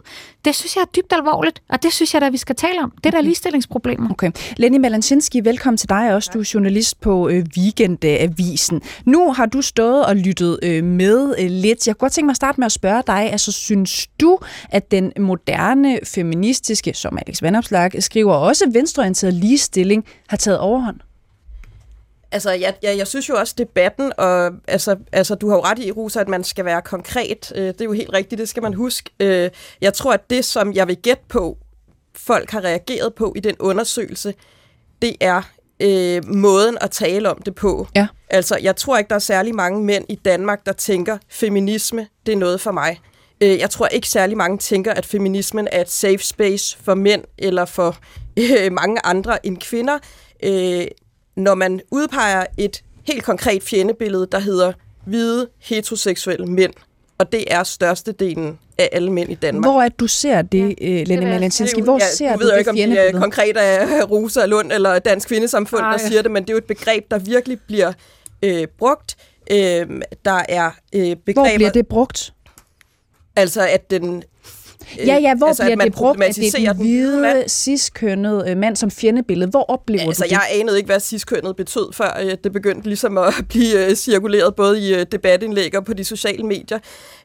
Det 0.45 0.55
synes 0.55 0.75
jeg 0.75 0.81
er 0.81 0.85
dybt 0.95 1.13
alvorligt, 1.13 1.61
og 1.69 1.83
det 1.83 1.93
synes 1.93 2.13
jeg 2.13 2.21
da, 2.21 2.29
vi 2.29 2.37
skal 2.37 2.55
tale 2.55 2.83
om. 2.83 2.91
Det 2.91 3.05
er 3.05 3.11
der 3.11 3.17
okay. 3.17 3.25
ligestillingsproblemer. 3.25 4.09
Okay. 4.09 4.31
Lenny 4.57 4.77
Malanchinski, 4.77 5.41
velkommen 5.43 5.77
til 5.77 5.89
dig 5.89 6.13
også. 6.15 6.31
Du 6.33 6.39
er 6.39 6.51
journalist 6.53 7.01
på 7.01 7.29
øh, 7.29 7.45
Weekendavisen. 7.57 8.81
Nu 9.05 9.33
har 9.33 9.45
du 9.45 9.61
stået 9.61 10.05
og 10.05 10.15
lyttet 10.15 10.59
øh, 10.63 10.83
med 10.83 11.35
øh, 11.39 11.49
lidt. 11.49 11.87
Jeg 11.87 11.95
kunne 11.95 12.05
godt 12.05 12.13
tænke 12.13 12.25
mig 12.25 12.31
at 12.31 12.35
starte 12.35 12.59
med 12.59 12.65
at 12.65 12.71
spørge 12.71 13.03
dig, 13.07 13.31
altså 13.31 13.51
synes 13.51 14.07
du, 14.21 14.39
at 14.69 14.91
den 14.91 15.11
moderne 15.19 15.99
feministiske, 16.03 16.93
som 16.93 17.17
Alex 17.27 17.41
Vandopslag 17.41 18.03
skriver, 18.03 18.33
også 18.33 18.69
venstreorienteret 18.73 19.33
ligestilling 19.33 20.05
har 20.27 20.37
taget 20.37 20.59
overhånd? 20.59 20.99
Altså, 22.31 22.51
jeg, 22.51 22.75
jeg, 22.83 22.97
jeg 22.97 23.07
synes 23.07 23.29
jo 23.29 23.35
også, 23.35 23.53
debatten, 23.57 24.11
og 24.17 24.51
altså, 24.67 24.95
altså, 25.11 25.35
du 25.35 25.49
har 25.49 25.55
jo 25.55 25.61
ret 25.61 25.79
i, 25.79 25.91
Rosa, 25.91 26.19
at 26.19 26.27
man 26.27 26.43
skal 26.43 26.65
være 26.65 26.81
konkret. 26.81 27.51
Øh, 27.55 27.67
det 27.67 27.81
er 27.81 27.85
jo 27.85 27.93
helt 27.93 28.13
rigtigt, 28.13 28.39
det 28.39 28.49
skal 28.49 28.63
man 28.63 28.73
huske. 28.73 29.09
Øh, 29.19 29.49
jeg 29.81 29.93
tror, 29.93 30.13
at 30.13 30.29
det, 30.29 30.45
som 30.45 30.73
jeg 30.73 30.87
vil 30.87 30.97
gætte 30.97 31.23
på, 31.29 31.57
folk 32.15 32.51
har 32.51 32.63
reageret 32.63 33.13
på 33.13 33.33
i 33.35 33.39
den 33.39 33.55
undersøgelse, 33.59 34.33
det 35.01 35.15
er 35.19 35.41
øh, 35.79 36.25
måden 36.27 36.77
at 36.81 36.91
tale 36.91 37.29
om 37.29 37.41
det 37.41 37.55
på. 37.55 37.87
Ja. 37.95 38.07
Altså, 38.29 38.57
jeg 38.61 38.75
tror 38.75 38.97
ikke, 38.97 39.09
der 39.09 39.15
er 39.15 39.19
særlig 39.19 39.55
mange 39.55 39.83
mænd 39.83 40.05
i 40.09 40.15
Danmark, 40.15 40.65
der 40.65 40.73
tænker, 40.73 41.17
feminisme, 41.29 42.07
det 42.25 42.31
er 42.31 42.37
noget 42.37 42.61
for 42.61 42.71
mig. 42.71 42.99
Øh, 43.41 43.59
jeg 43.59 43.69
tror 43.69 43.87
ikke 43.87 44.09
særlig 44.09 44.37
mange 44.37 44.57
tænker, 44.57 44.93
at 44.93 45.05
feminismen 45.05 45.67
er 45.71 45.81
et 45.81 45.89
safe 45.89 46.17
space 46.17 46.77
for 46.83 46.93
mænd 46.93 47.23
eller 47.37 47.65
for 47.65 47.97
øh, 48.39 48.71
mange 48.71 49.05
andre 49.05 49.45
end 49.45 49.57
kvinder. 49.57 49.99
Øh, 50.43 50.85
når 51.35 51.55
man 51.55 51.81
udpeger 51.91 52.45
et 52.57 52.83
helt 53.03 53.23
konkret 53.23 53.63
fjendebillede, 53.63 54.27
der 54.31 54.39
hedder 54.39 54.73
hvide 55.05 55.47
heteroseksuelle 55.59 56.45
mænd, 56.45 56.73
og 57.17 57.31
det 57.31 57.43
er 57.47 57.63
størstedelen 57.63 58.59
af 58.77 58.89
alle 58.91 59.11
mænd 59.11 59.31
i 59.31 59.35
Danmark. 59.35 59.71
Hvor 59.71 59.81
er 59.81 59.89
du 59.89 60.07
ser 60.07 60.41
det, 60.41 60.75
ja, 60.81 61.01
uh, 61.01 61.07
Lene 61.07 61.25
Malinsinski? 61.25 61.81
Hvor 61.81 61.97
ja, 62.01 62.09
ser 62.09 62.33
du, 62.33 62.39
ved 62.39 62.51
du 62.51 62.57
ikke, 62.57 62.69
om 62.69 62.75
det 62.75 63.07
er 63.07 63.19
konkret 63.19 63.57
af 63.57 64.11
Rosa 64.11 64.45
Lund 64.45 64.71
eller 64.71 64.99
Dansk 64.99 65.27
Kvindesamfund, 65.27 65.81
Ej. 65.81 65.91
der 65.91 65.97
siger 65.97 66.21
det, 66.21 66.31
men 66.31 66.43
det 66.43 66.49
er 66.49 66.53
jo 66.53 66.57
et 66.57 66.63
begreb, 66.63 67.11
der 67.11 67.17
virkelig 67.17 67.59
bliver 67.67 67.93
øh, 68.43 68.67
brugt. 68.79 69.15
Øh, 69.51 69.87
der 70.25 70.41
er 70.49 70.71
øh, 70.93 71.15
begreber... 71.15 71.33
Hvor 71.33 71.55
bliver 71.55 71.71
det 71.71 71.87
brugt? 71.87 72.33
Altså, 73.35 73.67
at 73.67 73.91
den 73.91 74.23
Ja, 74.97 75.17
ja, 75.21 75.35
hvor 75.35 75.47
altså, 75.47 75.63
bliver 75.63 75.75
det 75.75 75.93
brugt, 75.93 76.23
at 76.23 76.35
det 76.35 76.67
er 76.67 76.73
den 76.73 76.81
hvide, 76.81 77.43
ciskønnede 77.47 78.45
øh, 78.47 78.57
mand 78.57 78.75
som 78.75 78.91
fjendebillede? 78.91 79.49
Hvor 79.49 79.63
oplever 79.63 80.07
altså, 80.07 80.23
du 80.23 80.29
det? 80.29 80.31
Jeg 80.31 80.41
anede 80.61 80.77
ikke, 80.77 80.87
hvad 80.87 80.99
ciskønnet 80.99 81.55
betød, 81.55 81.93
før 81.93 82.19
øh, 82.23 82.37
det 82.43 82.51
begyndte 82.51 82.87
ligesom 82.87 83.17
at 83.17 83.33
blive 83.49 83.85
øh, 83.85 83.95
cirkuleret 83.95 84.55
både 84.55 84.81
i 84.81 85.03
debatindlæg 85.03 85.77
og 85.77 85.85
på 85.85 85.93
de 85.93 86.03
sociale 86.03 86.43
medier. 86.43 86.79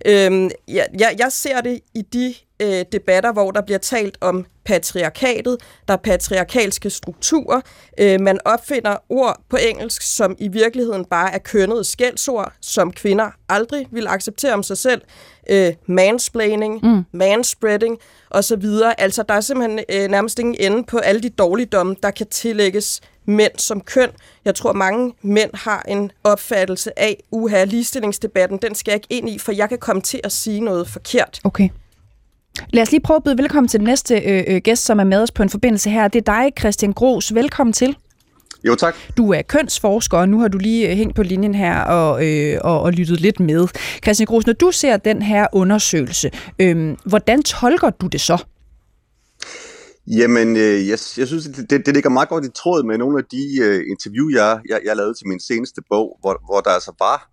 Øhm, 0.06 0.50
jeg, 0.68 0.86
jeg, 0.98 1.14
jeg 1.18 1.32
ser 1.32 1.60
det 1.60 1.80
i 1.94 2.02
de 2.02 2.34
øh, 2.60 2.84
debatter, 2.92 3.32
hvor 3.32 3.50
der 3.50 3.60
bliver 3.60 3.78
talt 3.78 4.18
om 4.20 4.46
patriarkatet, 4.64 5.56
der 5.88 5.94
er 5.94 5.98
patriarkalske 5.98 6.90
strukturer. 6.90 7.60
Øh, 7.98 8.20
man 8.20 8.38
opfinder 8.44 8.96
ord 9.08 9.40
på 9.48 9.56
engelsk, 9.56 10.02
som 10.02 10.36
i 10.38 10.48
virkeligheden 10.48 11.04
bare 11.04 11.34
er 11.34 11.38
kønnede 11.38 11.84
skældsord, 11.84 12.52
som 12.60 12.92
kvinder 12.92 13.30
aldrig 13.48 13.86
vil 13.90 14.06
acceptere 14.06 14.52
om 14.52 14.62
sig 14.62 14.78
selv. 14.78 15.02
Øh, 15.50 15.72
mansplaining, 15.86 16.80
mm. 16.82 17.04
manspreading 17.12 17.98
osv. 18.30 18.64
Altså, 18.98 19.22
der 19.22 19.34
er 19.34 19.40
simpelthen 19.40 19.80
øh, 19.88 20.10
nærmest 20.10 20.38
ingen 20.38 20.56
ende 20.58 20.84
på 20.84 20.98
alle 20.98 21.22
de 21.22 21.28
dårligdomme, 21.28 21.96
der 22.02 22.10
kan 22.10 22.26
tillægges 22.26 23.00
mænd 23.24 23.52
som 23.56 23.80
køn. 23.80 24.10
Jeg 24.44 24.54
tror, 24.54 24.72
mange 24.72 25.14
mænd 25.22 25.50
har 25.54 25.82
en 25.88 26.12
opfattelse 26.24 26.98
af, 26.98 27.22
uha, 27.30 27.64
ligestillingsdebatten, 27.64 28.58
den 28.62 28.74
skal 28.74 28.92
jeg 28.92 28.96
ikke 28.96 29.06
ind 29.10 29.28
i, 29.28 29.38
for 29.38 29.52
jeg 29.52 29.68
kan 29.68 29.78
komme 29.78 30.02
til 30.02 30.20
at 30.24 30.32
sige 30.32 30.60
noget 30.60 30.88
forkert. 30.88 31.40
Okay. 31.44 31.68
Lad 32.72 32.82
os 32.82 32.90
lige 32.90 33.00
prøve 33.00 33.16
at 33.16 33.24
byde 33.24 33.38
velkommen 33.38 33.68
til 33.68 33.80
den 33.80 33.86
næste 33.86 34.14
øh, 34.14 34.44
øh, 34.48 34.60
gæst, 34.64 34.84
som 34.84 35.00
er 35.00 35.04
med 35.04 35.22
os 35.22 35.30
på 35.30 35.42
en 35.42 35.50
forbindelse 35.50 35.90
her. 35.90 36.08
Det 36.08 36.28
er 36.28 36.32
dig, 36.32 36.52
Christian 36.58 36.92
Gros. 36.92 37.34
Velkommen 37.34 37.72
til. 37.72 37.96
Jo, 38.64 38.74
tak. 38.74 38.94
Du 39.16 39.32
er 39.32 39.42
kønsforsker, 39.42 40.18
og 40.18 40.28
nu 40.28 40.40
har 40.40 40.48
du 40.48 40.58
lige 40.58 40.90
øh, 40.90 40.96
hængt 40.96 41.16
på 41.16 41.22
linjen 41.22 41.54
her 41.54 41.80
og, 41.80 42.26
øh, 42.26 42.58
og, 42.60 42.80
og 42.80 42.92
lyttet 42.92 43.20
lidt 43.20 43.40
med. 43.40 43.68
Christian 44.02 44.26
Gros, 44.26 44.46
når 44.46 44.52
du 44.52 44.70
ser 44.72 44.96
den 44.96 45.22
her 45.22 45.46
undersøgelse, 45.52 46.30
øh, 46.58 46.96
hvordan 47.04 47.42
tolker 47.42 47.90
du 47.90 48.06
det 48.06 48.20
så? 48.20 48.44
Jamen, 50.06 50.56
øh, 50.56 50.88
jeg, 50.88 50.98
jeg 51.18 51.26
synes, 51.26 51.44
det, 51.70 51.86
det 51.86 51.94
ligger 51.94 52.10
meget 52.10 52.28
godt 52.28 52.44
i 52.44 52.48
tråd 52.54 52.82
med 52.82 52.98
nogle 52.98 53.18
af 53.18 53.24
de 53.24 53.62
øh, 53.62 53.84
interview, 53.90 54.28
jeg, 54.34 54.60
jeg, 54.68 54.80
jeg 54.84 54.96
lavede 54.96 55.14
til 55.14 55.28
min 55.28 55.40
seneste 55.40 55.82
bog, 55.90 56.18
hvor, 56.20 56.42
hvor 56.46 56.60
der 56.60 56.70
altså 56.70 56.92
var 56.98 57.28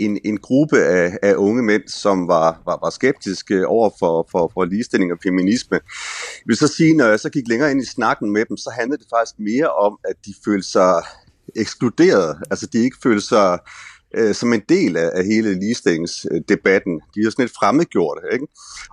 en, 0.00 0.18
en 0.24 0.36
gruppe 0.36 0.78
af, 0.78 1.18
af 1.22 1.34
unge 1.34 1.62
mænd, 1.62 1.82
som 1.88 2.28
var, 2.28 2.62
var, 2.66 2.78
var 2.82 2.90
skeptiske 2.90 3.66
over 3.66 3.90
for, 3.98 4.28
for, 4.30 4.50
for 4.54 4.64
ligestilling 4.64 5.12
og 5.12 5.18
feminisme. 5.22 5.74
Jeg 5.74 6.46
vil 6.46 6.56
så 6.56 6.68
sige, 6.68 6.96
når 6.96 7.06
jeg 7.06 7.20
så 7.20 7.30
gik 7.30 7.48
længere 7.48 7.70
ind 7.70 7.82
i 7.82 7.86
snakken 7.86 8.32
med 8.32 8.44
dem, 8.44 8.56
så 8.56 8.70
handlede 8.78 9.02
det 9.02 9.08
faktisk 9.16 9.38
mere 9.38 9.70
om, 9.70 9.98
at 10.04 10.16
de 10.26 10.34
følte 10.44 10.68
sig 10.68 11.02
ekskluderet. 11.56 12.36
Altså 12.50 12.66
de 12.66 12.78
ikke 12.78 12.96
følte 13.02 13.26
sig 13.26 13.58
øh, 14.14 14.34
som 14.34 14.52
en 14.52 14.62
del 14.68 14.96
af, 14.96 15.10
af 15.14 15.24
hele 15.24 15.54
ligestillingsdebatten. 15.54 17.00
De 17.14 17.20
er 17.20 17.30
sådan 17.30 17.42
lidt 17.42 17.58
fremmedgjort. 17.58 18.18
Ikke? 18.32 18.46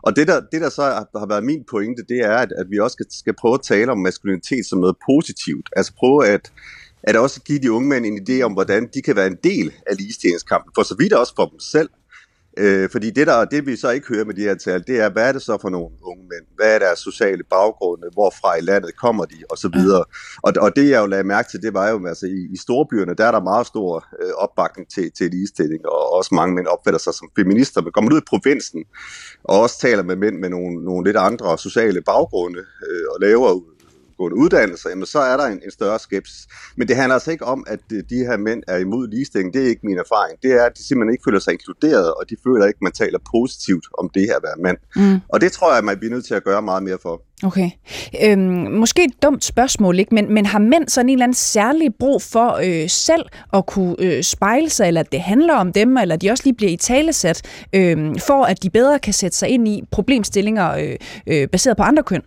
Og 0.03 0.15
det 0.15 0.27
der, 0.27 0.41
det, 0.51 0.61
der 0.61 0.69
så 0.69 0.81
har, 0.81 1.19
har 1.19 1.27
været 1.27 1.43
min 1.43 1.63
pointe, 1.69 2.03
det 2.09 2.19
er, 2.19 2.37
at, 2.37 2.51
at 2.57 2.65
vi 2.69 2.79
også 2.79 2.93
skal, 2.93 3.05
skal 3.11 3.35
prøve 3.41 3.53
at 3.53 3.61
tale 3.61 3.91
om 3.91 3.97
maskulinitet 3.97 4.65
som 4.65 4.79
noget 4.79 4.95
positivt. 5.09 5.69
Altså 5.75 5.93
prøve 5.99 6.27
at 6.27 6.51
at 7.07 7.15
også 7.15 7.41
give 7.41 7.59
de 7.59 7.71
unge 7.71 7.89
mænd 7.89 8.05
en 8.05 8.27
idé 8.29 8.41
om, 8.41 8.53
hvordan 8.53 8.89
de 8.93 9.01
kan 9.01 9.15
være 9.15 9.27
en 9.27 9.37
del 9.43 9.73
af 9.87 9.97
ligestillingskampen, 9.97 10.71
for 10.75 10.83
så 10.83 10.95
vidt 10.99 11.13
også 11.13 11.33
for 11.35 11.45
dem 11.45 11.59
selv. 11.59 11.89
Øh, 12.57 12.89
fordi 12.91 13.09
det, 13.09 13.27
der, 13.27 13.45
det, 13.45 13.65
vi 13.65 13.75
så 13.75 13.89
ikke 13.89 14.07
hører 14.07 14.25
med 14.25 14.33
de 14.33 14.41
her 14.41 14.55
tal, 14.55 14.83
det 14.87 14.99
er, 14.99 15.09
hvad 15.09 15.27
er 15.27 15.31
det 15.31 15.41
så 15.41 15.57
for 15.61 15.69
nogle 15.69 15.89
unge 16.03 16.23
mænd? 16.23 16.45
Hvad 16.55 16.75
er 16.75 16.79
deres 16.79 16.99
sociale 16.99 17.43
baggrunde? 17.43 18.07
Hvorfra 18.13 18.55
i 18.55 18.61
landet 18.61 18.97
kommer 18.97 19.25
de? 19.25 19.35
Og 19.49 19.57
så 19.57 19.69
videre. 19.73 20.03
Og, 20.43 20.53
og 20.61 20.75
det, 20.75 20.89
jeg 20.89 21.01
jo 21.01 21.05
lagde 21.05 21.23
mærke 21.23 21.49
til, 21.49 21.61
det 21.61 21.73
var 21.73 21.89
jo, 21.89 22.07
altså 22.07 22.25
i, 22.25 22.53
i 22.53 22.57
storbyerne, 22.57 23.13
der 23.13 23.25
er 23.25 23.31
der 23.31 23.41
meget 23.41 23.67
stor 23.67 24.05
øh, 24.21 24.31
opbakning 24.37 24.89
til, 24.89 25.11
til 25.17 25.31
ligestilling, 25.31 25.85
og 25.85 26.13
også 26.13 26.35
mange 26.35 26.55
mænd 26.55 26.67
opfatter 26.67 26.99
sig 26.99 27.13
som 27.13 27.29
feminister. 27.35 27.81
Men 27.81 27.91
kommer 27.91 28.13
ud 28.13 28.21
i 28.21 28.29
provinsen, 28.29 28.83
og 29.43 29.61
også 29.61 29.79
taler 29.79 30.03
med 30.03 30.15
mænd 30.15 30.37
med 30.37 30.49
nogle, 30.49 30.83
nogle 30.85 31.07
lidt 31.07 31.17
andre 31.17 31.57
sociale 31.57 32.01
baggrunde, 32.01 32.59
øh, 32.59 33.05
og 33.13 33.17
laver 33.21 33.76
videregående 34.17 34.37
uddannelser, 34.43 34.89
jamen 34.89 35.05
så 35.05 35.19
er 35.19 35.37
der 35.37 35.45
en, 35.45 35.61
en 35.65 35.71
større 35.71 35.99
skepsis. 35.99 36.47
Men 36.75 36.87
det 36.87 36.95
handler 36.95 37.13
altså 37.13 37.31
ikke 37.31 37.45
om, 37.45 37.63
at 37.67 37.79
de 37.89 38.17
her 38.17 38.37
mænd 38.37 38.63
er 38.67 38.77
imod 38.77 39.07
ligestilling. 39.07 39.53
Det 39.53 39.63
er 39.63 39.67
ikke 39.67 39.81
min 39.83 39.97
erfaring. 39.97 40.41
Det 40.43 40.51
er, 40.51 40.65
at 40.65 40.77
de 40.77 40.87
simpelthen 40.87 41.13
ikke 41.13 41.23
føler 41.27 41.39
sig 41.39 41.53
inkluderet, 41.53 42.13
og 42.13 42.29
de 42.29 42.35
føler 42.43 42.65
ikke, 42.65 42.77
at 42.77 42.81
man 42.81 42.91
taler 42.91 43.19
positivt 43.31 43.85
om 43.97 44.09
det 44.13 44.21
her 44.21 44.35
at 44.35 44.43
være 44.43 44.57
mand. 44.63 44.77
Mm. 44.95 45.19
Og 45.29 45.41
det 45.41 45.51
tror 45.51 45.69
jeg, 45.69 45.77
at 45.77 45.83
man 45.83 45.97
bliver 45.97 46.13
nødt 46.13 46.25
til 46.25 46.33
at 46.33 46.43
gøre 46.43 46.61
meget 46.61 46.83
mere 46.83 46.97
for. 47.01 47.21
Okay. 47.43 47.69
Øhm, 48.23 48.71
måske 48.71 49.03
et 49.03 49.23
dumt 49.23 49.43
spørgsmål, 49.43 49.99
ikke? 49.99 50.15
Men, 50.15 50.33
men 50.33 50.45
har 50.45 50.59
mænd 50.59 50.89
sådan 50.89 51.09
en 51.09 51.13
eller 51.13 51.23
anden 51.23 51.35
særlig 51.35 51.95
brug 51.99 52.21
for 52.21 52.49
øh, 52.63 52.89
selv 52.89 53.25
at 53.53 53.65
kunne 53.65 53.95
øh, 53.99 54.23
spejle 54.23 54.69
sig, 54.69 54.87
eller 54.87 55.01
at 55.01 55.11
det 55.11 55.21
handler 55.21 55.53
om 55.53 55.73
dem, 55.73 55.97
eller 55.97 56.15
de 56.15 56.31
også 56.31 56.43
lige 56.43 56.55
bliver 56.55 56.71
i 56.71 56.77
talesat, 56.77 57.41
øh, 57.73 58.15
for 58.27 58.43
at 58.43 58.63
de 58.63 58.69
bedre 58.69 58.99
kan 58.99 59.13
sætte 59.13 59.37
sig 59.37 59.49
ind 59.49 59.67
i 59.67 59.83
problemstillinger 59.91 60.71
øh, 60.71 60.95
øh, 61.27 61.47
baseret 61.47 61.77
på 61.77 61.83
andre 61.83 62.03
køn? 62.03 62.21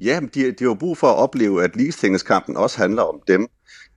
Ja, 0.00 0.20
de, 0.34 0.52
de 0.52 0.64
har 0.64 0.74
brug 0.74 0.98
for 0.98 1.06
at 1.06 1.16
opleve, 1.16 1.64
at 1.64 1.76
ligestillingskampen 1.76 2.56
også 2.56 2.78
handler 2.78 3.02
om 3.02 3.20
dem, 3.28 3.48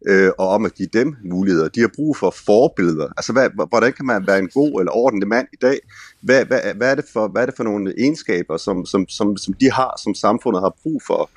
øh, 0.08 0.32
og 0.38 0.50
om 0.50 0.66
at 0.66 0.74
give 0.74 0.90
dem 0.94 1.16
muligheder. 1.24 1.68
De 1.68 1.80
har 1.80 1.92
brug 1.96 2.18
for 2.18 2.34
forbilleder. 2.46 3.08
Altså, 3.18 3.34
hvad, 3.34 3.50
hvordan 3.70 3.94
kan 3.94 4.06
man 4.06 4.28
være 4.28 4.40
en 4.40 4.50
god 4.50 4.82
eller 4.82 4.92
ordentlig 4.92 5.28
mand 5.28 5.48
i 5.54 5.58
dag? 5.62 5.80
Hvad, 6.22 6.46
hvad, 6.46 6.60
hvad, 6.76 6.92
er, 6.92 6.96
det 6.96 7.06
for, 7.14 7.28
hvad 7.28 7.42
er 7.42 7.46
det 7.46 7.56
for 7.58 7.64
nogle 7.64 7.94
egenskaber, 7.98 8.58
som, 8.58 8.86
som, 8.86 9.08
som, 9.08 9.38
som 9.38 9.54
de 9.54 9.72
har, 9.72 10.00
som 10.04 10.16
samfundet 10.16 10.62
har 10.62 10.76
brug 10.84 11.02
for? 11.08 11.30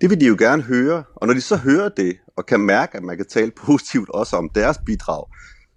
Det 0.00 0.10
vil 0.10 0.20
de 0.20 0.26
jo 0.26 0.36
gerne 0.38 0.62
høre, 0.62 1.04
og 1.14 1.26
når 1.26 1.34
de 1.34 1.40
så 1.40 1.56
hører 1.56 1.88
det, 1.88 2.16
og 2.36 2.46
kan 2.46 2.60
mærke, 2.60 2.96
at 2.96 3.02
man 3.02 3.16
kan 3.16 3.26
tale 3.26 3.50
positivt 3.66 4.10
også 4.10 4.36
om 4.36 4.48
deres 4.54 4.78
bidrag, 4.86 5.24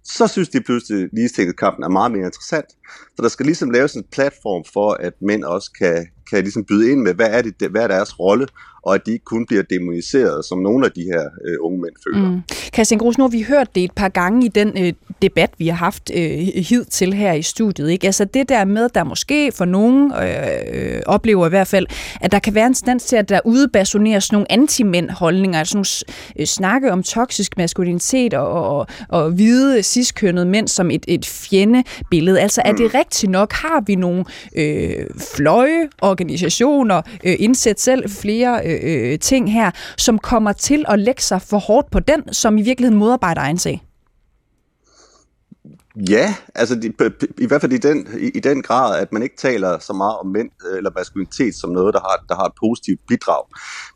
så 0.04 0.26
synes 0.26 0.48
de 0.48 0.60
pludselig, 0.60 1.04
at 1.04 1.10
ligestillingskampen 1.12 1.84
er 1.84 1.88
meget 1.88 2.12
mere 2.12 2.26
interessant. 2.26 2.70
Så 3.16 3.22
der 3.22 3.28
skal 3.28 3.46
ligesom 3.46 3.70
laves 3.70 3.94
en 3.94 4.04
platform 4.12 4.64
for, 4.72 4.92
at 4.92 5.12
mænd 5.20 5.44
også 5.44 5.70
kan, 5.78 6.06
kan 6.30 6.42
ligesom 6.42 6.64
byde 6.64 6.92
ind 6.92 7.00
med, 7.00 7.14
hvad 7.14 7.28
er, 7.30 7.42
det, 7.42 7.70
hvad 7.70 7.82
er 7.82 7.88
deres 7.88 8.18
rolle, 8.20 8.46
og 8.82 8.94
at 8.94 9.06
de 9.06 9.12
ikke 9.12 9.24
kun 9.24 9.46
bliver 9.46 9.62
demoniseret, 9.62 10.44
som 10.44 10.58
nogle 10.58 10.86
af 10.86 10.92
de 10.92 11.02
her 11.02 11.20
øh, 11.20 11.56
unge 11.60 11.80
mænd 11.80 11.94
føler. 12.06 12.30
Mm. 12.30 12.40
Christian 12.74 12.98
Grus, 12.98 13.18
nu 13.18 13.24
har 13.24 13.28
vi 13.28 13.42
hørt 13.42 13.74
det 13.74 13.84
et 13.84 13.92
par 13.96 14.08
gange 14.08 14.46
i 14.46 14.48
den 14.48 14.72
øh, 14.78 14.92
debat, 15.22 15.50
vi 15.58 15.68
har 15.68 15.76
haft 15.76 16.10
øh, 16.14 16.38
hid 16.38 16.84
til 16.84 17.14
her 17.14 17.32
i 17.32 17.42
studiet. 17.42 17.90
Ikke? 17.90 18.06
Altså 18.06 18.24
det 18.24 18.48
der 18.48 18.64
med, 18.64 18.88
der 18.94 19.04
måske 19.04 19.52
for 19.52 19.64
nogen 19.64 20.12
øh, 20.12 20.94
øh, 20.96 21.02
oplever 21.06 21.46
i 21.46 21.48
hvert 21.48 21.66
fald, 21.66 21.86
at 22.20 22.32
der 22.32 22.38
kan 22.38 22.54
være 22.54 22.66
en 22.66 22.74
stand 22.74 23.00
til, 23.00 23.16
at 23.16 23.28
der 23.28 23.40
udbasoneres 23.44 24.32
nogle 24.32 24.52
anti-mænd-holdninger, 24.52 25.58
altså 25.58 25.76
nogle 25.76 25.86
øh, 26.38 26.46
snakke 26.46 26.92
om 26.92 27.02
toksisk 27.02 27.56
maskulinitet 27.56 28.34
og, 28.34 28.78
og, 28.78 28.86
og 29.08 29.30
hvide 29.30 29.82
ciskønnede 29.82 30.46
mænd 30.46 30.68
som 30.68 30.90
et, 30.90 31.04
et 31.08 31.26
fjendebillede. 31.26 32.40
Altså 32.40 32.62
er 32.64 32.72
det 32.72 32.80
mm. 32.80 32.98
rigtigt 32.98 33.32
nok? 33.32 33.52
Har 33.52 33.82
vi 33.86 33.94
nogle 33.94 34.24
øh, 34.56 35.06
fløje, 35.36 35.88
organisationer, 36.20 37.02
øh, 37.24 37.36
indsæt 37.38 37.80
selv 37.80 38.10
flere 38.10 38.60
øh, 38.66 39.12
øh, 39.12 39.18
ting 39.18 39.52
her, 39.52 39.70
som 39.98 40.18
kommer 40.18 40.52
til 40.52 40.84
at 40.88 40.98
lægge 40.98 41.22
sig 41.22 41.42
for 41.42 41.58
hårdt 41.58 41.90
på 41.90 42.00
den, 42.00 42.32
som 42.32 42.58
i 42.58 42.62
virkeligheden 42.62 42.98
modarbejder 42.98 43.40
egen 43.40 43.58
sag? 43.58 43.82
Ja, 45.96 46.34
altså 46.54 46.74
de, 46.74 46.92
i 47.38 47.46
hvert 47.46 47.60
fald 47.60 47.72
i 47.72 47.78
den, 47.78 48.08
i, 48.20 48.30
i 48.34 48.40
den 48.40 48.62
grad, 48.62 49.00
at 49.00 49.12
man 49.12 49.22
ikke 49.22 49.36
taler 49.36 49.78
så 49.78 49.92
meget 49.92 50.16
om 50.18 50.26
mænd 50.26 50.50
øh, 50.66 50.76
eller 50.76 50.90
maskulinitet 50.96 51.54
som 51.54 51.70
noget, 51.70 51.94
der 51.94 52.00
har, 52.00 52.24
der 52.28 52.34
har 52.34 52.44
et 52.44 52.52
positivt 52.60 53.00
bidrag. 53.08 53.44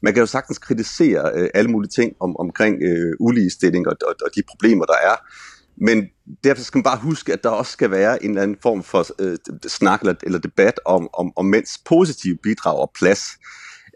Man 0.03 0.13
kan 0.13 0.21
jo 0.21 0.27
sagtens 0.27 0.59
kritisere 0.59 1.31
øh, 1.35 1.49
alle 1.55 1.71
mulige 1.71 1.91
ting 1.91 2.13
om, 2.21 2.37
omkring 2.37 2.83
øh, 2.83 3.13
uligestilling 3.21 3.89
og, 3.89 3.97
og, 4.09 4.15
og 4.25 4.31
de 4.37 4.43
problemer, 4.51 4.85
der 4.85 4.99
er. 5.11 5.17
Men 5.77 6.07
derfor 6.45 6.63
skal 6.63 6.79
man 6.79 6.83
bare 6.83 6.99
huske, 6.99 7.33
at 7.33 7.45
der 7.45 7.51
også 7.51 7.73
skal 7.73 7.91
være 7.91 8.25
en 8.25 8.31
eller 8.31 8.43
anden 8.43 8.57
form 8.63 8.83
for 8.83 9.07
øh, 9.19 9.37
snak 9.67 10.01
eller, 10.01 10.15
eller 10.23 10.39
debat 10.39 10.81
om, 10.85 11.09
om, 11.13 11.33
om 11.37 11.45
mænds 11.45 11.79
positive 11.85 12.37
bidrag 12.43 12.79
og 12.79 12.91
plads. 12.99 13.29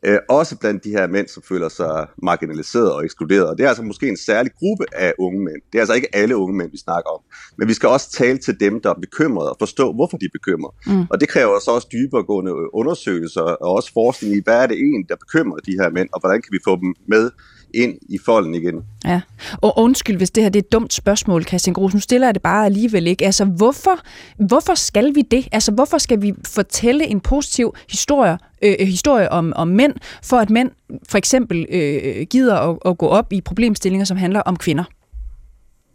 Øh, 0.04 0.18
også 0.28 0.56
blandt 0.56 0.84
de 0.84 0.90
her 0.90 1.06
mænd, 1.06 1.28
som 1.28 1.42
føler 1.42 1.68
sig 1.68 2.06
marginaliseret 2.22 2.92
og 2.92 3.04
ekskluderet. 3.04 3.48
Og 3.48 3.58
det 3.58 3.64
er 3.64 3.68
altså 3.68 3.82
måske 3.82 4.08
en 4.08 4.16
særlig 4.16 4.52
gruppe 4.58 4.84
af 4.92 5.14
unge 5.18 5.40
mænd. 5.44 5.62
Det 5.72 5.78
er 5.78 5.82
altså 5.82 5.94
ikke 5.94 6.16
alle 6.16 6.36
unge 6.36 6.56
mænd, 6.56 6.70
vi 6.70 6.78
snakker 6.78 7.10
om. 7.10 7.20
Men 7.58 7.68
vi 7.68 7.74
skal 7.74 7.88
også 7.88 8.10
tale 8.10 8.38
til 8.38 8.60
dem, 8.60 8.80
der 8.80 8.90
er 8.90 8.94
bekymrede 8.94 9.50
og 9.50 9.56
forstå, 9.58 9.92
hvorfor 9.92 10.16
de 10.16 10.24
er 10.24 10.30
bekymrede. 10.32 10.74
Mm. 10.86 11.06
Og 11.10 11.20
det 11.20 11.28
kræver 11.28 11.58
så 11.64 11.70
også 11.70 11.88
dyberegående 11.92 12.74
undersøgelser 12.74 13.40
og 13.40 13.70
også 13.74 13.92
forskning 13.92 14.34
i, 14.34 14.40
hvad 14.44 14.62
er 14.62 14.66
det 14.66 14.76
egentlig, 14.76 15.08
der 15.08 15.16
bekymrer 15.16 15.58
de 15.58 15.72
her 15.80 15.90
mænd, 15.90 16.08
og 16.12 16.20
hvordan 16.20 16.42
kan 16.42 16.52
vi 16.52 16.58
få 16.64 16.76
dem 16.76 16.94
med 17.08 17.30
ind 17.74 17.98
i 18.09 18.18
folden 18.24 18.54
igen. 18.54 18.83
Ja, 19.04 19.20
og 19.57 19.78
undskyld, 19.78 20.16
hvis 20.16 20.31
det 20.31 20.42
her 20.42 20.50
det 20.50 20.59
er 20.59 20.62
et 20.62 20.72
dumt 20.72 20.92
spørgsmål, 20.92 21.44
Christian 21.44 21.74
Gros. 21.74 21.94
Nu 21.94 22.00
stiller 22.00 22.26
jeg 22.26 22.35
det 22.35 22.42
bare 22.42 22.64
alligevel 22.64 23.07
ikke. 23.07 23.24
Altså, 23.24 23.44
hvorfor, 23.44 24.00
hvorfor 24.46 24.74
skal 24.74 25.14
vi 25.14 25.22
det? 25.22 25.48
Altså, 25.52 25.72
hvorfor 25.72 25.98
skal 25.98 26.22
vi 26.22 26.35
fortælle 26.46 27.07
en 27.07 27.20
positiv 27.20 27.74
historie, 27.90 28.38
øh, 28.62 28.74
øh 28.81 28.87
historie 28.87 29.33
om, 29.33 29.52
om 29.57 29.68
mænd, 29.68 29.94
for 30.22 30.37
at 30.37 30.50
mænd 30.50 30.70
for 31.09 31.18
eksempel 31.18 31.66
øh, 31.70 32.00
øh, 32.04 32.26
gider 32.31 32.57
at, 32.57 32.78
at 32.85 32.98
gå 32.98 33.07
op 33.07 33.33
i 33.33 33.40
problemstillinger, 33.40 34.04
som 34.04 34.16
handler 34.16 34.40
om 34.40 34.57
kvinder? 34.57 34.85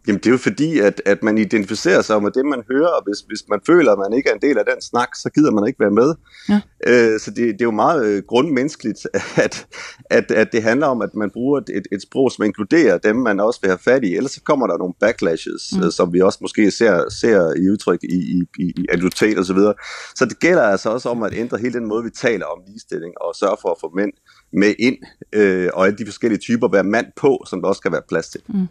Jamen 0.06 0.18
det 0.18 0.26
er 0.26 0.30
jo 0.30 0.38
fordi, 0.38 0.78
at, 0.78 1.02
at 1.06 1.22
man 1.22 1.38
identificerer 1.38 2.02
sig 2.02 2.22
med 2.22 2.30
det, 2.30 2.44
man 2.46 2.62
hører, 2.70 2.88
og 2.88 3.02
hvis, 3.06 3.18
hvis 3.26 3.42
man 3.48 3.60
føler, 3.66 3.92
at 3.92 3.98
man 3.98 4.12
ikke 4.18 4.30
er 4.30 4.34
en 4.34 4.42
del 4.42 4.58
af 4.58 4.64
den 4.64 4.82
snak, 4.82 5.08
så 5.14 5.30
gider 5.34 5.50
man 5.50 5.66
ikke 5.66 5.80
være 5.80 5.90
med. 5.90 6.14
Ja. 6.48 6.60
Øh, 6.86 7.20
så 7.20 7.30
det, 7.30 7.36
det 7.36 7.60
er 7.60 7.64
jo 7.64 7.70
meget 7.70 8.06
øh, 8.06 8.22
grundmenneskeligt, 8.28 9.06
at, 9.44 9.66
at, 10.10 10.30
at 10.30 10.52
det 10.52 10.62
handler 10.62 10.86
om, 10.86 11.02
at 11.02 11.14
man 11.14 11.30
bruger 11.30 11.60
et, 11.60 11.86
et 11.92 12.02
sprog, 12.02 12.32
som 12.32 12.44
inkluderer 12.44 12.98
dem, 12.98 13.16
man 13.16 13.40
også 13.40 13.60
vil 13.62 13.68
have 13.70 13.78
fat 13.78 14.04
i. 14.04 14.16
Ellers 14.16 14.32
så 14.32 14.42
kommer 14.42 14.66
der 14.66 14.78
nogle 14.78 14.94
backlashes, 15.00 15.62
mm. 15.72 15.82
øh, 15.82 15.92
som 15.92 16.12
vi 16.12 16.20
også 16.20 16.38
måske 16.40 16.70
ser, 16.70 17.08
ser 17.20 17.52
i 17.62 17.70
udtryk 17.70 18.00
i, 18.02 18.16
i, 18.16 18.42
i, 18.58 18.66
i 18.76 18.86
annuitet 18.92 19.38
osv. 19.38 19.44
Så, 19.44 19.54
videre. 19.54 19.74
så 20.14 20.24
det 20.24 20.40
gælder 20.40 20.62
altså 20.62 20.90
også 20.90 21.08
om 21.08 21.22
at 21.22 21.32
ændre 21.34 21.58
hele 21.58 21.72
den 21.72 21.88
måde, 21.88 22.04
vi 22.04 22.10
taler 22.10 22.46
om 22.46 22.58
ligestilling, 22.66 23.14
og 23.20 23.34
sørge 23.34 23.56
for 23.62 23.70
at 23.70 23.76
få 23.80 23.92
mænd 23.96 24.12
med 24.54 24.74
ind, 24.78 24.96
øh, 25.32 25.68
og 25.74 25.86
alle 25.86 25.98
de 25.98 26.06
forskellige 26.06 26.38
typer 26.38 26.68
være 26.68 26.84
mand 26.84 27.06
på, 27.16 27.44
som 27.50 27.60
der 27.60 27.68
også 27.68 27.78
skal 27.78 27.92
være 27.92 28.02
plads 28.08 28.28
til. 28.28 28.40
Mm. 28.48 28.66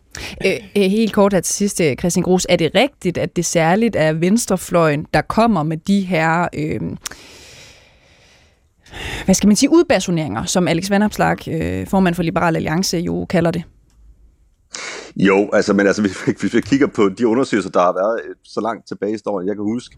Øh, 0.45 0.51
øh 0.77 0.83
helt 0.83 1.13
kort 1.13 1.33
her 1.33 1.41
til 1.41 1.55
sidst, 1.55 1.81
øh, 1.81 1.95
Christian 1.95 2.23
Gros. 2.23 2.45
Er 2.49 2.55
det 2.55 2.71
rigtigt, 2.75 3.17
at 3.17 3.35
det 3.35 3.45
særligt 3.45 3.95
er 3.95 4.13
venstrefløjen, 4.13 5.05
der 5.13 5.21
kommer 5.21 5.63
med 5.63 5.77
de 5.77 6.01
her... 6.01 6.47
Øh, 6.55 6.79
hvad 9.25 9.35
skal 9.35 9.47
man 9.47 9.55
sige, 9.55 9.69
udbasoneringer, 9.69 10.45
som 10.45 10.67
Alex 10.67 10.89
Vandopslag, 10.89 11.47
øh, 11.47 11.87
formand 11.87 12.15
for 12.15 12.23
Liberal 12.23 12.55
Alliance, 12.55 12.97
jo 12.97 13.25
kalder 13.25 13.51
det? 13.51 13.63
Jo, 15.15 15.49
altså, 15.53 15.73
men 15.73 15.87
altså, 15.87 16.01
hvis, 16.05 16.17
hvis 16.41 16.53
vi 16.53 16.61
kigger 16.61 16.87
på 16.87 17.09
de 17.09 17.27
undersøgelser, 17.27 17.71
der 17.71 17.79
har 17.79 17.93
været 17.93 18.21
øh, 18.25 18.35
så 18.43 18.61
langt 18.61 18.87
tilbage 18.87 19.09
i 19.09 19.13
historien, 19.13 19.47
jeg 19.47 19.55
kan 19.55 19.63
huske, 19.63 19.97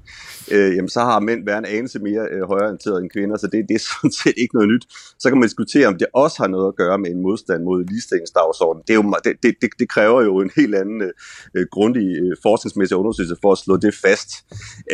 øh, 0.52 0.76
jamen, 0.76 0.90
så 0.90 1.00
har 1.00 1.20
mænd 1.20 1.46
været 1.46 1.58
en 1.58 1.66
anelse 1.66 2.00
mere 2.00 2.24
øh, 2.34 2.44
højorienteret 2.48 3.02
end 3.02 3.10
kvinder, 3.10 3.38
så 3.38 3.48
det, 3.48 3.66
det 3.70 3.76
er 3.76 3.84
sådan 3.94 4.12
set 4.12 4.38
ikke 4.38 4.56
noget 4.58 4.70
nyt. 4.70 4.86
Så 5.20 5.30
kan 5.30 5.38
man 5.38 5.48
diskutere, 5.48 5.88
om 5.88 5.98
det 5.98 6.08
også 6.14 6.38
har 6.44 6.48
noget 6.48 6.68
at 6.68 6.76
gøre 6.76 6.98
med 6.98 7.10
en 7.10 7.22
modstand 7.22 7.64
mod 7.64 7.80
ligestillingsdagsordenen. 7.92 8.84
Det, 8.88 8.94
er 8.94 9.00
jo, 9.02 9.04
det, 9.26 9.34
det, 9.44 9.52
det, 9.62 9.70
det 9.80 9.90
kræver 9.90 10.20
jo 10.30 10.34
en 10.46 10.52
helt 10.56 10.76
anden 10.76 11.02
øh, 11.02 11.12
øh, 11.56 11.66
grundig 11.72 12.08
øh, 12.24 12.36
forskningsmæssig 12.46 12.98
undersøgelse 12.98 13.36
for 13.42 13.52
at 13.52 13.58
slå 13.58 13.78
det 13.78 13.94
fast. 14.06 14.30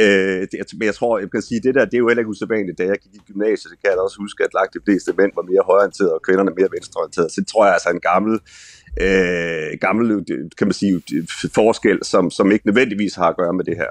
Øh, 0.02 0.42
det, 0.52 0.58
men 0.80 0.86
jeg 0.90 0.96
tror, 0.96 1.20
jeg 1.20 1.32
kan 1.32 1.42
sige, 1.42 1.60
det 1.66 1.76
der, 1.76 1.86
det 1.86 1.94
er 1.94 2.04
jo 2.04 2.08
heller 2.08 2.22
ikke 2.24 2.34
usædvanligt. 2.36 2.78
Da 2.78 2.84
jeg 2.92 2.98
gik 3.04 3.14
i 3.16 3.22
gymnasiet, 3.32 3.70
så 3.72 3.78
kan 3.82 3.88
jeg 3.90 3.98
da 3.98 4.02
også 4.08 4.20
huske, 4.26 4.44
at 4.44 4.54
langt 4.60 4.74
de 4.74 4.82
fleste 4.86 5.10
mænd 5.20 5.32
var 5.40 5.46
mere 5.52 5.64
højorienteret, 5.72 6.12
og 6.18 6.22
kvinderne 6.28 6.52
mere 6.60 6.70
venstreorienteret. 6.76 7.28
Så 7.32 7.38
det 7.42 7.48
tror 7.52 7.64
jeg 7.66 7.74
altså 7.74 7.90
er 7.90 7.96
en 8.00 8.08
gammel 8.14 8.34
øh, 9.02 9.78
gammel 9.82 10.12
øh, 10.12 10.50
kan 10.58 10.68
man 10.68 10.74
sige, 10.74 11.02
forskel, 11.56 12.00
som, 12.04 12.32
som 12.32 12.52
ikke 12.52 12.68
nødvendigvis 12.68 13.16
har 13.16 13.30
at 13.30 13.38
gøre 13.38 13.54
med 13.54 13.66
det 13.66 13.78
her. 13.78 13.88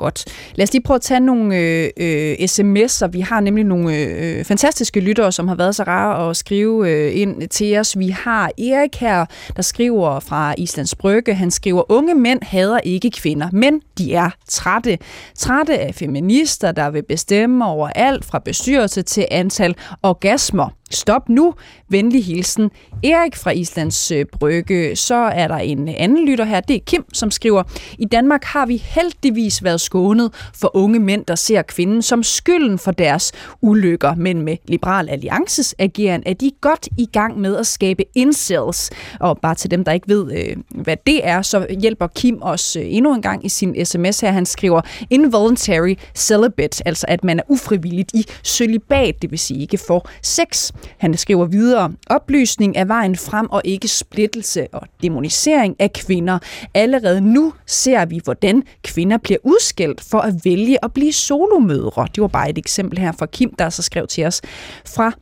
Godt. 0.00 0.24
Lad 0.54 0.62
os 0.62 0.72
lige 0.72 0.82
prøve 0.82 0.94
at 0.94 1.02
tage 1.02 1.20
nogle 1.20 1.56
øh, 1.56 1.90
øh, 1.96 2.32
sms'er. 2.32 3.06
Vi 3.06 3.20
har 3.20 3.40
nemlig 3.40 3.64
nogle 3.64 3.96
øh, 3.96 4.44
fantastiske 4.44 5.00
lyttere, 5.00 5.32
som 5.32 5.48
har 5.48 5.54
været 5.54 5.76
så 5.76 5.82
rare 5.82 6.30
at 6.30 6.36
skrive 6.36 6.90
øh, 6.90 7.20
ind 7.20 7.48
til 7.48 7.78
os. 7.78 7.98
Vi 7.98 8.08
har 8.08 8.50
Erik 8.58 8.96
her, 8.96 9.24
der 9.56 9.62
skriver 9.62 10.20
fra 10.20 10.54
Islands 10.58 10.94
Brygge. 10.94 11.34
Han 11.34 11.50
skriver, 11.50 11.92
unge 11.92 12.14
mænd 12.14 12.42
hader 12.42 12.80
ikke 12.84 13.10
kvinder, 13.10 13.48
men 13.52 13.80
de 13.98 14.14
er 14.14 14.30
trætte. 14.48 14.98
Trætte 15.36 15.78
af 15.78 15.94
feminister, 15.94 16.72
der 16.72 16.90
vil 16.90 17.02
bestemme 17.02 17.66
over 17.66 17.88
alt 17.88 18.24
fra 18.24 18.38
bestyrelse 18.38 19.02
til 19.02 19.26
antal 19.30 19.74
orgasmer. 20.02 20.79
Stop 20.90 21.28
nu. 21.28 21.54
Venlig 21.88 22.24
hilsen. 22.24 22.70
Erik 23.04 23.36
fra 23.36 23.50
Islands 23.50 24.10
øh, 24.10 24.24
Brygge. 24.32 24.96
Så 24.96 25.14
er 25.14 25.48
der 25.48 25.56
en 25.56 25.88
anden 25.88 26.26
lytter 26.26 26.44
her. 26.44 26.60
Det 26.60 26.76
er 26.76 26.80
Kim, 26.86 27.04
som 27.12 27.30
skriver, 27.30 27.62
i 27.98 28.04
Danmark 28.04 28.44
har 28.44 28.66
vi 28.66 28.76
heldigvis 28.76 29.64
været 29.64 29.80
skånet 29.80 30.50
for 30.54 30.76
unge 30.76 30.98
mænd, 30.98 31.24
der 31.24 31.34
ser 31.34 31.62
kvinden 31.62 32.02
som 32.02 32.22
skylden 32.22 32.78
for 32.78 32.90
deres 32.90 33.32
ulykker. 33.60 34.14
Men 34.14 34.42
med 34.42 34.56
Liberal 34.68 35.08
Alliances 35.08 35.74
ageren 35.78 36.22
er 36.26 36.34
de 36.34 36.50
godt 36.60 36.88
i 36.98 37.06
gang 37.06 37.40
med 37.40 37.56
at 37.56 37.66
skabe 37.66 38.04
incels. 38.14 38.90
Og 39.20 39.38
bare 39.38 39.54
til 39.54 39.70
dem, 39.70 39.84
der 39.84 39.92
ikke 39.92 40.08
ved, 40.08 40.32
øh, 40.32 40.56
hvad 40.70 40.96
det 41.06 41.26
er, 41.26 41.42
så 41.42 41.66
hjælper 41.80 42.06
Kim 42.06 42.38
os 42.42 42.76
øh, 42.76 42.82
endnu 42.86 43.14
en 43.14 43.22
gang 43.22 43.46
i 43.46 43.48
sin 43.48 43.86
sms 43.86 44.20
her. 44.20 44.30
Han 44.30 44.46
skriver, 44.46 44.80
involuntary 45.10 45.94
celibate, 46.14 46.88
altså 46.88 47.06
at 47.08 47.24
man 47.24 47.38
er 47.38 47.42
ufrivilligt 47.48 48.10
i 48.14 48.26
celibat, 48.44 49.22
det 49.22 49.30
vil 49.30 49.38
sige 49.38 49.60
ikke 49.60 49.78
for 49.78 50.08
sex. 50.22 50.72
Han 50.98 51.16
skriver 51.16 51.46
videre, 51.46 51.92
oplysning 52.06 52.76
er 52.76 52.84
vejen 52.84 53.16
frem 53.16 53.50
og 53.50 53.62
ikke 53.64 53.88
splittelse 53.88 54.66
og 54.72 54.86
demonisering 55.02 55.76
af 55.78 55.92
kvinder. 55.92 56.38
Allerede 56.74 57.20
nu 57.20 57.52
ser 57.66 58.04
vi, 58.04 58.20
hvordan 58.24 58.62
kvinder 58.84 59.18
bliver 59.18 59.38
udskældt 59.42 60.00
for 60.00 60.18
at 60.18 60.34
vælge 60.44 60.84
at 60.84 60.92
blive 60.92 61.12
solomødre. 61.12 62.08
Det 62.14 62.20
var 62.20 62.28
bare 62.28 62.50
et 62.50 62.58
eksempel 62.58 62.98
her 62.98 63.12
fra 63.12 63.26
Kim, 63.26 63.54
der 63.58 63.68
så 63.68 63.82
skrev 63.82 64.06
til 64.06 64.26
os 64.26 64.42
fra 64.86 65.12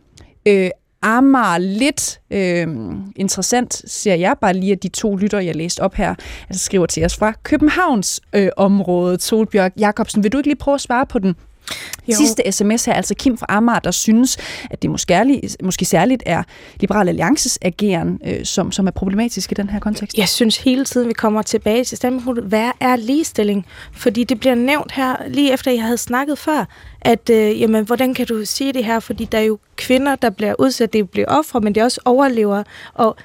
øh, 0.47 0.71
Amager 1.03 1.59
lidt 1.59 2.21
øh, 2.31 2.69
interessant, 3.17 3.83
ser 3.91 4.15
jeg 4.15 4.37
bare 4.41 4.55
lige, 4.55 4.73
at 4.73 4.83
de 4.83 4.89
to 4.89 5.17
lytter, 5.17 5.41
jeg 5.41 5.57
læste 5.57 5.81
op 5.81 5.95
her, 5.95 6.15
altså 6.49 6.65
skriver 6.65 6.87
til 6.87 7.05
os 7.05 7.17
fra 7.17 7.33
Københavns 7.43 8.21
øh, 8.33 8.49
område. 8.57 9.21
Solbjørg 9.21 9.73
Jacobsen, 9.79 10.23
vil 10.23 10.33
du 10.33 10.39
ikke 10.39 10.49
lige 10.49 10.57
prøve 10.57 10.75
at 10.75 10.81
svare 10.81 11.07
på 11.07 11.19
den 11.19 11.35
jo. 12.09 12.17
Sidste 12.17 12.53
sms 12.53 12.85
her, 12.85 12.93
altså 12.93 13.15
Kim 13.15 13.39
fra 13.39 13.47
Amager, 13.49 13.79
der 13.79 13.91
synes, 13.91 14.37
at 14.71 14.83
det 14.83 14.91
måske, 14.91 15.15
ærlig, 15.15 15.43
måske 15.63 15.85
særligt 15.85 16.23
er 16.27 16.43
Liberal 16.81 17.09
Alliances 17.09 17.59
ageren, 17.63 18.21
øh, 18.27 18.45
som, 18.45 18.73
som 18.73 18.87
er 18.87 18.91
problematisk 18.91 19.53
i 19.53 19.55
den 19.55 19.71
her 19.71 19.79
kontekst. 19.79 20.19
Jeg 20.19 20.29
synes 20.29 20.57
hele 20.57 20.85
tiden, 20.85 21.09
vi 21.09 21.13
kommer 21.13 21.43
tilbage 21.43 21.85
til 21.85 21.97
standpunktet, 21.97 22.45
hvad 22.45 22.71
er 22.81 22.97
ligestilling? 22.97 23.67
Fordi 23.93 24.25
det 24.25 24.41
bliver 24.41 24.55
nævnt 24.55 24.93
her, 24.93 25.17
lige 25.29 25.53
efter 25.53 25.71
jeg 25.71 25.83
havde 25.83 25.99
snakket 25.99 26.39
før, 26.39 26.65
at 27.01 27.31
øh, 27.31 27.61
jamen, 27.61 27.85
hvordan 27.85 28.15
kan 28.15 28.27
du 28.27 28.45
sige 28.45 28.73
det 28.73 28.85
her? 28.85 29.01
Fordi 29.01 29.25
der 29.25 29.39
er 29.39 29.43
jo 29.43 29.59
kvinder, 29.77 30.17
der 30.17 30.31
bliver 30.31 30.55
udsat, 30.59 30.93
det 30.93 31.11
bliver 31.11 31.29
ofre, 31.29 31.61
men 31.61 31.75
det 31.75 31.81
er 31.81 31.85
også 31.85 32.01
overlever. 32.05 32.63
Og 32.95 33.17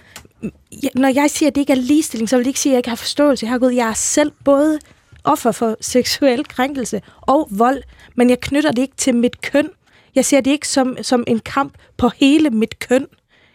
når 0.96 1.08
jeg 1.08 1.30
siger, 1.30 1.50
at 1.50 1.56
det 1.56 1.62
ikke 1.62 1.74
er 1.74 1.78
ligestilling, 1.78 2.30
så 2.30 2.36
vil 2.36 2.44
det 2.44 2.50
ikke 2.50 2.60
sige, 2.60 2.72
at 2.72 2.74
jeg 2.74 2.80
ikke 2.80 2.90
har 2.90 2.96
forståelse. 2.96 3.46
Jeg 3.46 3.52
har 3.52 3.60
gået, 3.60 3.76
jeg 3.76 3.90
er 3.90 3.94
selv 3.94 4.32
både 4.44 4.80
offer 5.24 5.52
for 5.52 5.78
seksuel 5.82 6.46
krænkelse 6.48 7.02
og 7.22 7.48
vold, 7.52 7.84
men 8.16 8.30
jeg 8.30 8.40
knytter 8.40 8.72
det 8.72 8.82
ikke 8.82 8.96
til 8.98 9.16
mit 9.16 9.42
køn. 9.42 9.70
Jeg 10.16 10.26
ser 10.26 10.42
det 10.42 10.52
ikke 10.52 10.68
som, 10.68 10.98
som 11.02 11.24
en 11.28 11.40
kamp 11.40 11.74
på 11.98 12.10
hele 12.20 12.50
mit 12.50 12.80
køn. 12.80 13.08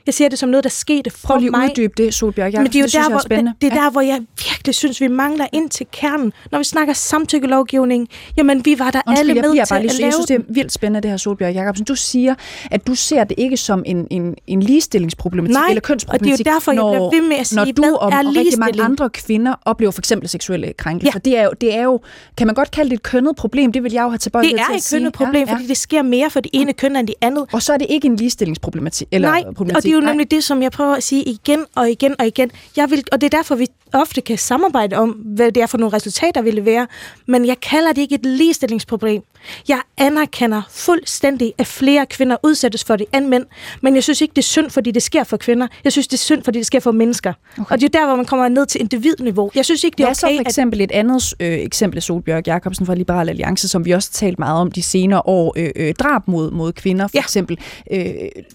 Jeg 0.09 0.15
ser 0.15 0.29
det 0.29 0.39
som 0.39 0.49
noget, 0.49 0.65
der 0.65 0.71
skete 0.71 1.11
for 1.11 1.27
Prøv 1.27 1.39
lige 1.39 1.51
mig. 1.51 1.65
uddybe 1.71 1.93
det, 1.97 2.15
Solbjørg. 2.15 2.53
Jeg, 2.53 2.63
Men 2.63 2.67
det 2.73 2.77
er 2.77 2.81
jo 2.81 2.85
det 2.85 2.91
synes, 2.91 2.93
der, 2.93 2.99
jeg 3.01 3.07
er 3.07 3.11
hvor, 3.11 3.19
spændende. 3.21 3.51
det, 3.53 3.63
det 3.63 3.73
er 3.73 3.77
Ja. 3.77 3.83
der, 3.85 3.91
hvor 3.91 4.01
jeg 4.01 4.21
virkelig 4.51 4.75
synes, 4.75 5.01
vi 5.01 5.09
mangler 5.09 5.47
ind 5.53 5.71
til 5.71 5.87
kernen. 5.93 6.33
Når 6.53 6.59
vi 6.59 6.65
snakker 6.65 6.95
samtykkelovgivning, 6.95 8.09
jamen 8.37 8.65
vi 8.65 8.79
var 8.79 8.91
der 8.91 9.01
Undskyld, 9.07 9.19
alle 9.21 9.35
jeg 9.35 9.43
med 9.43 9.51
bliver 9.51 9.65
til 9.65 9.73
bare 9.75 9.81
lige, 9.83 9.91
at 9.91 9.95
jeg 9.99 10.01
lave 10.01 10.13
synes, 10.13 10.27
det 10.27 10.35
er 10.37 10.41
vildt 10.49 10.73
spændende, 10.73 11.01
det 11.01 11.11
her 11.11 11.17
Solbjørg 11.17 11.55
Jacobsen. 11.55 11.85
Du 11.87 11.95
siger, 11.95 12.35
at 12.71 12.87
du 12.87 12.95
ser 12.95 13.25
det 13.25 13.35
ikke 13.39 13.57
som 13.57 13.83
en, 13.87 14.07
en, 14.11 14.35
en 14.47 14.63
ligestillingsproblematik 14.63 15.53
Nej, 15.55 15.63
eller 15.69 15.71
og 15.71 15.75
det 15.75 15.85
er 15.85 15.89
kønsproblematik, 15.89 16.47
jo 16.47 16.53
derfor, 16.53 16.73
jeg 16.73 16.77
når, 16.77 17.11
bliver 17.11 17.23
ved 17.23 17.29
med 17.29 17.37
at 17.37 17.47
sige, 17.47 17.57
når 17.57 17.73
du 17.73 17.97
og, 17.97 18.13
er 18.13 18.19
og 18.19 18.25
rigtig 18.37 18.59
mange 18.59 18.83
andre 18.83 19.11
kvinder 19.11 19.55
oplever 19.65 19.91
for 19.93 20.01
eksempel 20.01 20.29
seksuelle 20.29 20.73
krænkelser. 20.73 21.13
Ja. 21.25 21.31
Det, 21.31 21.39
er 21.39 21.43
jo, 21.45 21.51
det 21.61 21.75
er 21.77 21.83
jo, 21.83 22.01
kan 22.37 22.47
man 22.47 22.55
godt 22.55 22.71
kalde 22.71 22.91
det 22.91 22.97
et 22.97 23.03
kønnet 23.03 23.37
problem, 23.37 23.73
det 23.73 23.83
vil 23.85 23.93
jeg 23.93 24.03
jo 24.03 24.09
have 24.09 24.19
tilbøjelighed 24.19 24.59
Det 24.59 24.65
til 24.65 24.71
er 24.71 24.75
at 24.75 24.79
et 24.79 24.83
sige. 24.85 24.99
kønnet 24.99 25.13
problem, 25.13 25.43
Ja, 25.47 25.51
ja. 25.51 25.55
fordi 25.55 25.67
det 25.67 25.77
sker 25.77 26.03
mere 26.03 26.31
for 26.31 26.41
det 26.41 26.51
ene 26.55 26.73
køn 26.73 26.97
end 26.97 27.07
det 27.07 27.15
andet. 27.21 27.45
Og 27.53 27.63
så 27.63 27.73
er 27.73 27.77
det 27.77 27.87
ikke 27.91 28.07
en 28.07 28.17
ligestillingsproblematik. 28.17 29.09
Eller 29.13 29.29
Nej, 29.29 29.45
og 29.47 29.83
det 29.83 29.87
er 29.87 29.97
jo 29.99 30.05
Nej. 30.05 30.13
nemlig 30.13 30.31
det, 30.31 30.45
som 30.45 30.63
jeg 30.63 30.73
prøver 30.73 30.95
at 30.95 31.03
sige 31.03 31.23
igen 31.23 31.65
og 31.75 31.91
igen 31.91 32.15
og 32.19 32.27
igen. 32.27 32.51
Jeg 32.77 32.91
vil, 32.91 33.05
og 33.13 33.21
det 33.21 33.35
er 33.35 33.37
derfor, 33.39 33.55
vi 33.55 33.67
ofte 33.93 34.21
kan 34.21 34.39
samarbejde 34.39 34.97
om, 34.97 35.11
hvad 35.11 35.53
det 35.53 35.63
er 35.63 35.67
for 35.67 35.79
nogle 35.79 35.97
resultater, 35.97 36.43
vi 36.43 36.51
leverer. 36.51 36.87
Men 37.27 37.47
jeg 37.47 37.61
kalder 37.61 37.93
det 37.93 38.03
ikke 38.03 38.15
et 38.15 38.27
ligestillingsproblem. 38.27 39.23
Jeg 39.69 39.81
anerkender 39.99 40.63
fuldstændig, 40.71 41.53
at 41.59 41.67
flere 41.67 42.07
kvinder 42.07 42.37
udsættes 42.43 42.85
for 42.85 42.97
det 42.97 43.07
end 43.15 43.27
mænd. 43.27 43.45
Men 43.83 43.95
jeg 43.95 44.03
synes 44.03 44.21
ikke, 44.21 44.33
det 44.33 44.39
er 44.39 44.43
synd, 44.47 44.71
fordi 44.71 44.91
det 44.91 45.03
sker 45.03 45.25
for 45.25 45.37
kvinder. 45.37 45.67
Jeg 45.85 45.93
synes, 45.93 46.09
det 46.09 46.17
er 46.17 46.19
synd, 46.19 46.43
fordi 46.43 46.59
det 46.59 46.67
sker 46.67 46.81
for 46.81 46.93
mennesker. 46.93 47.33
Okay. 47.59 47.73
Og 47.75 47.81
det 47.81 47.95
er 47.95 47.99
der, 48.01 48.07
hvor 48.07 48.17
man 48.17 48.25
kommer 48.25 48.49
ned 48.49 48.67
til 48.67 48.81
individniveau. 48.81 49.51
Jeg 49.55 49.65
synes 49.65 49.85
ikke, 49.85 49.95
det 49.97 50.03
er 50.05 50.07
Hvad 50.09 50.15
så 50.15 50.27
okay, 50.27 50.37
for 50.37 50.41
eksempel 50.41 50.81
et 50.81 50.91
andet 50.93 51.35
øh, 51.41 51.53
eksempel, 51.53 52.03
Solbjørg 52.03 52.47
Jacobsen 52.47 52.87
fra 52.87 52.95
Liberal 52.95 53.29
Alliance, 53.29 53.69
som 53.69 53.85
vi 53.85 53.91
også 53.91 54.11
har 54.13 54.27
talt 54.27 54.39
meget 54.39 54.61
om 54.61 54.73
de 54.73 54.83
senere 54.83 55.23
år, 55.25 55.55
øh, 55.57 55.71
øh, 55.77 55.95
drab 55.95 56.29
mod, 56.29 56.51
mod 56.51 56.73
kvinder 56.73 57.07
for 57.07 57.13
Ja. 57.17 57.21
eksempel. 57.21 57.59
Øh, 57.91 57.99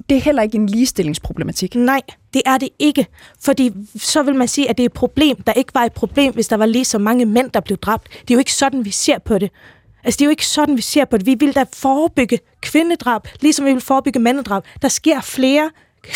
det 0.10 0.18
er 0.18 0.22
heller 0.22 0.42
ikke 0.44 0.56
en 0.58 0.70
ligestillingsproblematik. 1.24 1.76
Nej, 1.76 2.02
det 2.34 2.42
er 2.46 2.58
det 2.58 2.70
ikke. 2.80 3.08
Fordi 3.42 3.72
så 3.96 4.24
vil 4.24 4.36
man 4.36 4.48
sige, 4.48 4.70
at 4.70 4.78
det 4.78 4.84
er 4.84 4.86
et 4.86 4.94
problem, 4.94 5.42
der 5.48 5.54
ikke 5.54 5.74
var 5.74 5.84
et 5.84 5.94
problem, 5.94 6.34
hvis 6.34 6.48
der 6.48 6.58
var 6.58 6.66
lige 6.66 6.86
så 6.86 6.98
mange 6.98 7.26
mænd, 7.26 7.52
der 7.52 7.60
blev 7.60 7.78
dræbt. 7.78 8.08
Det 8.10 8.32
er 8.32 8.36
jo 8.36 8.40
ikke 8.40 8.54
sådan, 8.54 8.86
vi 8.86 8.92
ser 8.92 9.20
på 9.20 9.38
det. 9.38 9.52
Altså, 10.04 10.18
det 10.18 10.22
er 10.22 10.26
jo 10.26 10.32
ikke 10.32 10.48
sådan, 10.48 10.78
vi 10.78 10.82
ser 10.82 11.06
på 11.06 11.18
det. 11.18 11.26
Vi 11.26 11.36
vil 11.40 11.56
da 11.56 11.66
forebygge 11.74 12.40
kvindedrab, 12.62 13.28
ligesom 13.42 13.66
vi 13.66 13.74
vil 13.74 13.82
forebygge 13.82 14.20
mandedrab. 14.20 14.64
Der 14.82 14.88
sker 14.88 15.22
flere 15.22 15.72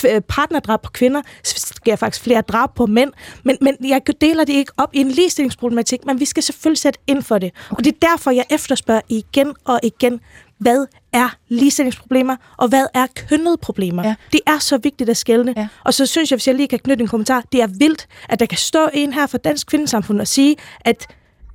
øh, 0.05 0.21
partnerdrab 0.21 0.81
på 0.81 0.91
kvinder, 0.91 1.21
der 1.21 1.73
sker 1.75 1.95
faktisk 1.95 2.23
flere 2.23 2.41
drab 2.41 2.75
på 2.75 2.85
mænd, 2.85 3.11
men, 3.43 3.57
men 3.61 3.75
jeg 3.81 4.01
deler 4.21 4.43
det 4.43 4.53
ikke 4.53 4.71
op 4.77 4.89
i 4.93 4.99
en 4.99 5.11
ligestillingsproblematik, 5.11 6.05
men 6.05 6.19
vi 6.19 6.25
skal 6.25 6.43
selvfølgelig 6.43 6.77
sætte 6.77 6.99
ind 7.07 7.23
for 7.23 7.37
det. 7.37 7.51
Og 7.69 7.83
det 7.83 7.93
er 7.93 8.07
derfor, 8.07 8.31
jeg 8.31 8.45
efterspørger 8.49 9.01
igen 9.09 9.53
og 9.65 9.79
igen, 9.83 10.19
hvad 10.57 10.85
er 11.13 11.29
ligestillingsproblemer, 11.47 12.35
og 12.57 12.67
hvad 12.67 12.85
er 12.93 13.07
kønnede 13.15 13.57
problemer? 13.57 14.07
Ja. 14.07 14.15
Det 14.31 14.41
er 14.47 14.59
så 14.59 14.77
vigtigt 14.77 15.09
at 15.09 15.17
skælne. 15.17 15.53
Ja. 15.57 15.67
Og 15.83 15.93
så 15.93 16.05
synes 16.05 16.31
jeg, 16.31 16.35
hvis 16.35 16.47
jeg 16.47 16.55
lige 16.55 16.67
kan 16.67 16.79
knytte 16.79 17.01
en 17.01 17.07
kommentar, 17.07 17.43
det 17.51 17.61
er 17.61 17.67
vildt, 17.67 18.07
at 18.29 18.39
der 18.39 18.45
kan 18.45 18.57
stå 18.57 18.89
en 18.93 19.13
her 19.13 19.27
fra 19.27 19.37
Dansk 19.37 19.67
Kvindesamfund 19.67 20.21
og 20.21 20.27
sige, 20.27 20.55
at 20.81 21.07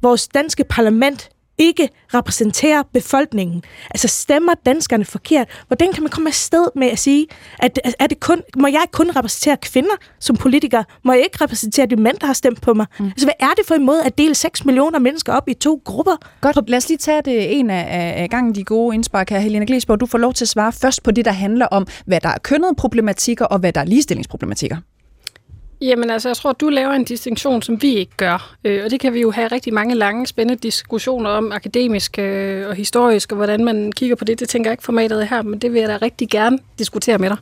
vores 0.02 0.28
danske 0.28 0.64
parlament 0.64 1.30
ikke 1.58 1.88
repræsenterer 2.14 2.82
befolkningen. 2.92 3.62
Altså 3.90 4.08
stemmer 4.08 4.54
danskerne 4.66 5.04
forkert? 5.04 5.48
Hvordan 5.66 5.92
kan 5.92 6.02
man 6.02 6.10
komme 6.10 6.28
afsted 6.28 6.66
med 6.76 6.86
at 6.86 6.98
sige, 6.98 7.26
at 7.58 7.78
er 7.98 8.06
det 8.06 8.20
kun, 8.20 8.42
må 8.56 8.66
jeg 8.66 8.84
kun 8.92 9.10
repræsentere 9.16 9.56
kvinder 9.56 9.94
som 10.20 10.36
politiker? 10.36 10.82
Må 11.04 11.12
jeg 11.12 11.22
ikke 11.22 11.44
repræsentere 11.44 11.86
de 11.86 11.96
mænd, 11.96 12.16
der 12.18 12.26
har 12.26 12.34
stemt 12.34 12.60
på 12.60 12.74
mig? 12.74 12.86
Mm. 12.98 13.06
Altså 13.06 13.26
hvad 13.26 13.34
er 13.40 13.50
det 13.56 13.66
for 13.66 13.74
en 13.74 13.86
måde 13.86 14.04
at 14.04 14.18
dele 14.18 14.34
6 14.34 14.64
millioner 14.64 14.98
mennesker 14.98 15.32
op 15.32 15.48
i 15.48 15.54
to 15.54 15.82
grupper? 15.84 16.16
Godt, 16.40 16.70
lad 16.70 16.78
os 16.78 16.88
lige 16.88 16.98
tage 16.98 17.22
det 17.22 17.58
en 17.58 17.70
af, 17.70 17.86
af, 18.22 18.30
gangen 18.30 18.54
de 18.54 18.64
gode 18.64 18.94
indspark 18.94 19.30
her. 19.30 19.38
Helena 19.38 19.64
Glesborg, 19.64 20.00
du 20.00 20.06
får 20.06 20.18
lov 20.18 20.32
til 20.32 20.44
at 20.44 20.48
svare 20.48 20.72
først 20.72 21.02
på 21.02 21.10
det, 21.10 21.24
der 21.24 21.32
handler 21.32 21.66
om, 21.66 21.86
hvad 22.06 22.20
der 22.20 22.28
er 22.28 22.38
kønnede 22.38 22.74
problematikker, 22.74 23.44
og 23.44 23.58
hvad 23.58 23.72
der 23.72 23.80
er 23.80 23.84
ligestillingsproblematikker. 23.84 24.76
Jamen 25.82 26.10
altså, 26.10 26.28
jeg 26.28 26.36
tror, 26.36 26.52
du 26.52 26.68
laver 26.68 26.92
en 26.92 27.04
distinktion, 27.04 27.62
som 27.62 27.82
vi 27.82 27.94
ikke 27.94 28.12
gør. 28.16 28.56
Øh, 28.64 28.84
og 28.84 28.90
det 28.90 29.00
kan 29.00 29.14
vi 29.14 29.20
jo 29.20 29.30
have 29.30 29.48
rigtig 29.48 29.74
mange 29.74 29.94
lange, 29.94 30.26
spændende 30.26 30.62
diskussioner 30.62 31.30
om, 31.30 31.52
akademisk 31.52 32.18
øh, 32.18 32.68
og 32.68 32.74
historisk, 32.74 33.32
og 33.32 33.36
hvordan 33.36 33.64
man 33.64 33.92
kigger 33.92 34.16
på 34.16 34.24
det. 34.24 34.40
Det 34.40 34.48
tænker 34.48 34.70
jeg 34.70 34.72
ikke 34.72 34.84
formatet 34.84 35.28
her, 35.28 35.42
men 35.42 35.58
det 35.58 35.72
vil 35.72 35.80
jeg 35.80 35.88
da 35.88 35.98
rigtig 36.02 36.28
gerne 36.28 36.58
diskutere 36.78 37.18
med 37.18 37.30
dig. 37.30 37.36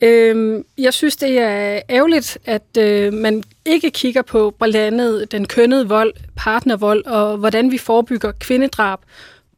Øh, 0.00 0.64
jeg 0.78 0.94
synes, 0.94 1.16
det 1.16 1.38
er 1.38 1.80
ærgerligt, 1.90 2.38
at 2.44 2.76
øh, 2.78 3.12
man 3.12 3.42
ikke 3.64 3.90
kigger 3.90 4.22
på 4.22 4.54
blandt 4.58 4.76
andet 4.76 5.32
den 5.32 5.46
kønnede 5.46 5.88
vold, 5.88 6.12
partnervold, 6.36 7.06
og 7.06 7.36
hvordan 7.36 7.70
vi 7.70 7.78
forebygger 7.78 8.32
kvindedrab 8.32 8.98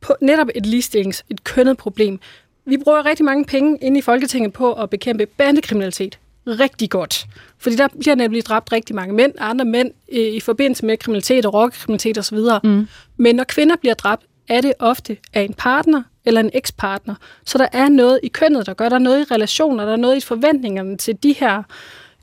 på 0.01 0.15
netop 0.21 0.49
et 0.55 0.67
ligestillings, 0.67 1.25
et 1.31 1.45
kønnet 1.45 1.77
problem. 1.77 2.21
Vi 2.65 2.77
bruger 2.77 3.07
rigtig 3.07 3.25
mange 3.25 3.45
penge 3.45 3.79
inde 3.83 3.99
i 3.99 4.03
Folketinget 4.03 4.53
på 4.53 4.73
at 4.73 4.91
bekæmpe 4.91 5.27
bandekriminalitet. 5.27 6.19
Rigtig 6.59 6.91
godt. 6.91 7.27
Fordi 7.59 7.77
der 7.77 7.89
bliver 8.01 8.15
nemlig 8.15 8.47
dræbt 8.47 8.73
rigtig 8.73 8.97
mange 8.97 9.15
mænd, 9.15 9.33
og 9.39 9.51
andre 9.51 9.65
mænd 9.65 9.91
øh, 10.13 10.19
i 10.21 10.41
forbindelse 10.41 10.87
med 10.87 10.97
kriminalitet 10.97 11.47
og 11.47 11.55
rockerkriminalitet 11.55 12.19
osv. 12.19 12.39
Mm. 12.65 12.89
Men 13.17 13.37
når 13.37 13.45
kvinder 13.45 13.77
bliver 13.77 13.95
dræbt, 13.95 14.23
er 14.49 14.61
det 14.61 14.73
ofte 14.79 15.17
af 15.33 15.43
en 15.43 15.55
partner 15.55 16.03
eller 16.25 16.41
en 16.41 16.51
ekspartner. 16.55 17.15
Så 17.47 17.59
der 17.59 17.67
er 17.73 17.89
noget 17.89 18.21
i 18.23 18.29
kønnet, 18.29 18.67
der 18.67 18.75
gør, 18.75 18.89
der 18.89 18.97
er 18.97 19.01
noget 19.01 19.21
i 19.21 19.35
relationer, 19.35 19.85
der 19.85 19.93
er 19.93 19.97
noget 19.97 20.17
i 20.17 20.21
forventningerne 20.21 20.97
til 20.97 21.23
de 21.23 21.33
her 21.33 21.63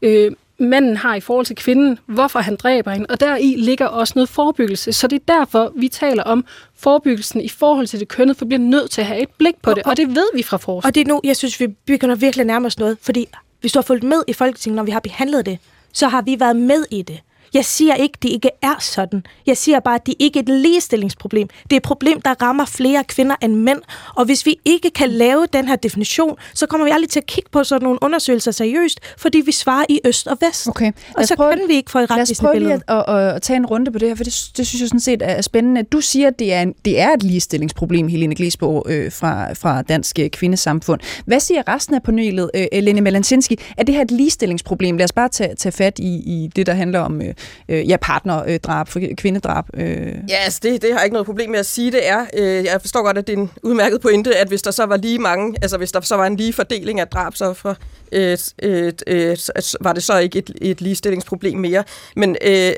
øh, 0.02 0.32
manden 0.60 0.98
har 0.98 1.16
i 1.16 1.20
forhold 1.20 1.46
til 1.46 1.56
kvinden, 1.56 2.00
hvorfor 2.06 2.40
han 2.40 2.56
dræber 2.56 2.92
hende, 2.92 3.06
og 3.10 3.20
deri 3.20 3.56
ligger 3.58 3.86
også 3.86 4.13
noget 4.16 4.30
forebyggelse. 4.30 4.94
Så 4.94 5.08
det 5.08 5.16
er 5.16 5.34
derfor, 5.34 5.72
vi 5.76 5.88
taler 5.88 6.24
om 6.24 6.46
forebyggelsen 6.76 7.42
i 7.42 7.50
forhold 7.50 7.88
til 7.88 8.00
det 8.00 8.08
kønnet, 8.08 8.38
for 8.38 8.46
vi 8.46 8.50
bliver 8.50 8.62
nødt 8.62 8.92
til 8.92 9.02
at 9.02 9.08
have 9.08 9.22
et 9.22 9.30
blik 9.38 9.56
på 9.62 9.74
det, 9.74 9.84
og 9.84 9.98
det 9.98 10.16
ved 10.16 10.28
vi 10.34 10.44
fra 10.44 10.58
forskning. 10.58 10.86
Og 10.86 10.96
det 10.96 11.02
er 11.02 11.06
nu, 11.06 11.22
jeg 11.24 11.36
synes, 11.36 11.60
vi 11.60 11.68
begynder 11.68 12.16
virkelig 12.16 12.42
at 12.42 12.48
nærme 12.48 12.68
os 12.68 12.80
noget, 12.80 12.98
fordi 13.02 13.28
hvis 13.60 13.72
du 13.72 13.80
har 13.80 13.84
fulgt 13.84 14.04
med 14.04 14.24
i 14.28 14.34
Folketinget, 14.34 14.76
når 14.76 14.84
vi 14.84 14.91
har 14.91 15.00
behandlet 15.00 15.46
det, 15.46 15.60
så 15.93 16.08
har 16.08 16.22
vi 16.22 16.39
været 16.39 16.56
med 16.56 16.86
i 16.91 17.02
det. 17.02 17.20
Jeg 17.53 17.65
siger 17.65 17.95
ikke, 17.95 18.17
det 18.21 18.29
ikke 18.29 18.49
er 18.62 18.75
sådan. 18.79 19.23
Jeg 19.45 19.57
siger 19.57 19.79
bare, 19.79 19.95
at 19.95 20.05
det 20.05 20.15
ikke 20.19 20.39
er 20.39 20.43
et 20.43 20.49
ligestillingsproblem. 20.49 21.47
Det 21.63 21.71
er 21.73 21.77
et 21.77 21.83
problem, 21.83 22.21
der 22.21 22.41
rammer 22.41 22.65
flere 22.65 23.03
kvinder 23.03 23.36
end 23.41 23.55
mænd. 23.55 23.79
Og 24.15 24.25
hvis 24.25 24.45
vi 24.45 24.55
ikke 24.65 24.89
kan 24.89 25.10
lave 25.10 25.45
den 25.53 25.67
her 25.67 25.75
definition, 25.75 26.36
så 26.53 26.65
kommer 26.65 26.86
vi 26.86 26.91
aldrig 26.91 27.10
til 27.10 27.19
at 27.19 27.25
kigge 27.25 27.49
på 27.51 27.63
sådan 27.63 27.83
nogle 27.83 27.99
undersøgelser 28.01 28.51
seriøst, 28.51 28.99
fordi 29.17 29.41
vi 29.45 29.51
svarer 29.51 29.86
i 29.89 29.99
øst 30.05 30.27
og 30.27 30.38
vest. 30.41 30.67
Okay. 30.67 30.91
Og 31.17 31.27
så 31.27 31.36
prøve- 31.36 31.53
kan 31.57 31.67
vi 31.67 31.73
ikke 31.73 31.91
få 31.91 31.99
et 31.99 32.10
Lad 32.10 32.15
os 32.17 32.21
retvisende 32.21 32.41
prøve 32.47 32.53
billede. 32.53 32.73
lige 32.88 32.97
at, 32.97 33.15
at, 33.15 33.36
at, 33.36 33.41
tage 33.41 33.57
en 33.57 33.65
runde 33.65 33.91
på 33.91 33.99
det 33.99 34.07
her, 34.07 34.15
for 34.15 34.23
det, 34.23 34.51
det 34.57 34.67
synes 34.67 34.81
jeg 34.81 34.88
sådan 34.88 34.99
set 34.99 35.21
er 35.21 35.41
spændende. 35.41 35.83
Du 35.83 36.01
siger, 36.01 36.27
at 36.27 36.39
det 36.39 36.53
er, 36.53 36.62
en, 36.62 36.73
det 36.86 36.99
er 36.99 37.10
et 37.13 37.23
ligestillingsproblem, 37.23 38.07
Helene 38.07 38.36
Glesborg 38.36 38.83
øh, 38.89 39.12
fra, 39.12 39.53
fra 39.53 39.81
Dansk 39.81 40.19
øh, 40.19 40.29
Kvindesamfund. 40.29 40.99
Hvad 41.25 41.39
siger 41.39 41.63
resten 41.67 41.95
af 41.95 42.03
panelet, 42.03 42.51
øh, 42.55 42.65
Lene 42.73 43.01
Melansinski? 43.01 43.60
Er 43.77 43.83
det 43.83 43.95
her 43.95 44.01
et 44.01 44.12
ligestillingsproblem? 44.12 44.97
Lad 44.97 45.03
os 45.03 45.12
bare 45.12 45.29
tage, 45.29 45.55
tage 45.55 45.71
fat 45.73 45.99
i, 45.99 46.03
i 46.15 46.49
det, 46.55 46.65
der 46.65 46.73
handler 46.73 46.99
om 46.99 47.21
øh, 47.21 47.33
øh, 47.69 47.89
ja, 47.89 47.97
partnerdrab, 48.02 48.88
øh, 48.88 48.91
for 48.91 49.02
kvindedrab. 49.17 49.65
Øh. 49.73 50.15
Ja, 50.30 50.36
altså 50.36 50.60
det, 50.63 50.82
det 50.82 50.91
har 50.91 51.00
jeg 51.00 51.06
ikke 51.06 51.13
noget 51.13 51.26
problem 51.26 51.50
med 51.50 51.60
at 51.60 51.65
sige, 51.65 51.91
det 51.91 52.08
er. 52.08 52.26
Øh, 52.38 52.65
jeg 52.65 52.82
forstår 52.82 53.04
godt, 53.04 53.17
at 53.17 53.28
det 53.28 53.34
er 53.34 53.38
en 53.38 53.52
udmærket 53.63 54.02
pointe, 54.02 54.36
at 54.36 54.47
hvis 54.47 54.62
der 54.62 54.71
så 54.71 54.86
var 54.86 54.97
lige 54.97 55.19
mange, 55.19 55.56
altså 55.62 55.78
hvis 55.78 55.91
der 55.91 56.02
så 56.02 56.15
var 56.15 56.26
en 56.26 56.36
lige 56.36 56.54
fordeling 56.54 57.00
af 57.00 57.08
drabsoffer, 57.08 57.73
øh, 58.12 58.38
øh, 58.63 58.93
øh, 59.08 59.38
var 59.82 59.93
det 59.93 60.04
så 60.04 60.17
ikke 60.17 60.39
et, 60.39 60.52
et 60.62 60.82
ligestillingsproblem 60.82 61.58
mere. 61.58 61.84
Men 62.15 62.36
øh, 62.41 62.71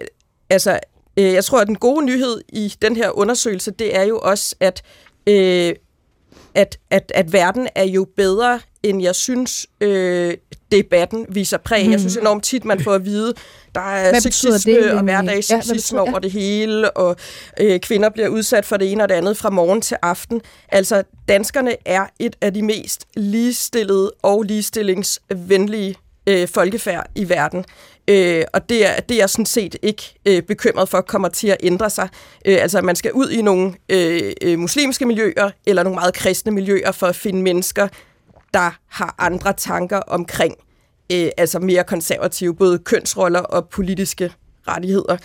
altså, 0.49 0.79
øh, 1.17 1.33
jeg 1.33 1.43
tror, 1.43 1.59
at 1.59 1.67
den 1.67 1.75
gode 1.75 2.05
nyhed 2.05 2.41
i 2.49 2.73
den 2.81 2.95
her 2.95 3.17
undersøgelse, 3.17 3.71
det 3.71 3.95
er 3.95 4.03
jo 4.03 4.19
også, 4.19 4.55
at 4.59 4.81
øh, 5.27 5.73
at, 6.55 6.79
at, 6.89 7.11
at 7.15 7.33
verden 7.33 7.67
er 7.75 7.83
jo 7.83 8.07
bedre, 8.17 8.59
end 8.83 9.01
jeg 9.01 9.15
synes, 9.15 9.67
øh, 9.81 10.33
debatten 10.71 11.25
viser 11.29 11.57
præg. 11.57 11.85
Mm. 11.85 11.91
Jeg 11.91 11.99
synes 11.99 12.17
enormt 12.17 12.43
tit, 12.43 12.65
man 12.65 12.83
får 12.83 12.93
at 12.93 13.05
vide, 13.05 13.33
der 13.75 13.81
er 13.81 14.09
hvad 14.09 14.21
sexisme 14.21 14.73
det, 14.73 14.91
og 14.91 15.03
hverdags 15.03 15.51
ja, 15.51 15.99
over 15.99 16.19
det 16.19 16.31
hele, 16.31 16.91
og 16.91 17.15
øh, 17.59 17.79
kvinder 17.79 18.09
bliver 18.09 18.27
udsat 18.27 18.65
for 18.65 18.77
det 18.77 18.91
ene 18.91 19.03
og 19.03 19.09
det 19.09 19.15
andet 19.15 19.37
fra 19.37 19.49
morgen 19.49 19.81
til 19.81 19.97
aften. 20.01 20.41
Altså, 20.69 21.03
danskerne 21.27 21.75
er 21.85 22.05
et 22.19 22.35
af 22.41 22.53
de 22.53 22.61
mest 22.61 23.05
ligestillede 23.15 24.11
og 24.21 24.43
ligestillingsvenlige 24.43 25.95
øh, 26.27 26.47
folkefærd 26.47 27.09
i 27.15 27.29
verden. 27.29 27.65
Øh, 28.07 28.43
og 28.53 28.69
det 28.69 28.85
er, 28.85 28.99
det 28.99 29.15
er 29.15 29.19
jeg 29.19 29.29
sådan 29.29 29.45
set 29.45 29.75
ikke 29.81 30.03
øh, 30.25 30.41
bekymret 30.41 30.89
for 30.89 31.01
kommer 31.01 31.29
til 31.29 31.47
at 31.47 31.57
ændre 31.63 31.89
sig. 31.89 32.09
Øh, 32.45 32.57
altså, 32.61 32.81
man 32.81 32.95
skal 32.95 33.11
ud 33.11 33.29
i 33.29 33.41
nogle 33.41 33.73
øh, 33.89 34.31
øh, 34.41 34.59
muslimske 34.59 35.05
miljøer 35.05 35.49
eller 35.65 35.83
nogle 35.83 35.95
meget 35.95 36.13
kristne 36.13 36.51
miljøer 36.51 36.91
for 36.91 37.07
at 37.07 37.15
finde 37.15 37.41
mennesker, 37.41 37.87
der 38.53 38.77
har 38.87 39.15
andre 39.17 39.53
tanker 39.53 39.97
omkring 39.97 40.55
øh, 41.11 41.29
altså 41.37 41.59
mere 41.59 41.83
konservative, 41.83 42.55
både 42.55 42.79
kønsroller 42.79 43.39
og 43.39 43.69
politiske 43.69 44.31
rettigheder. 44.67 45.17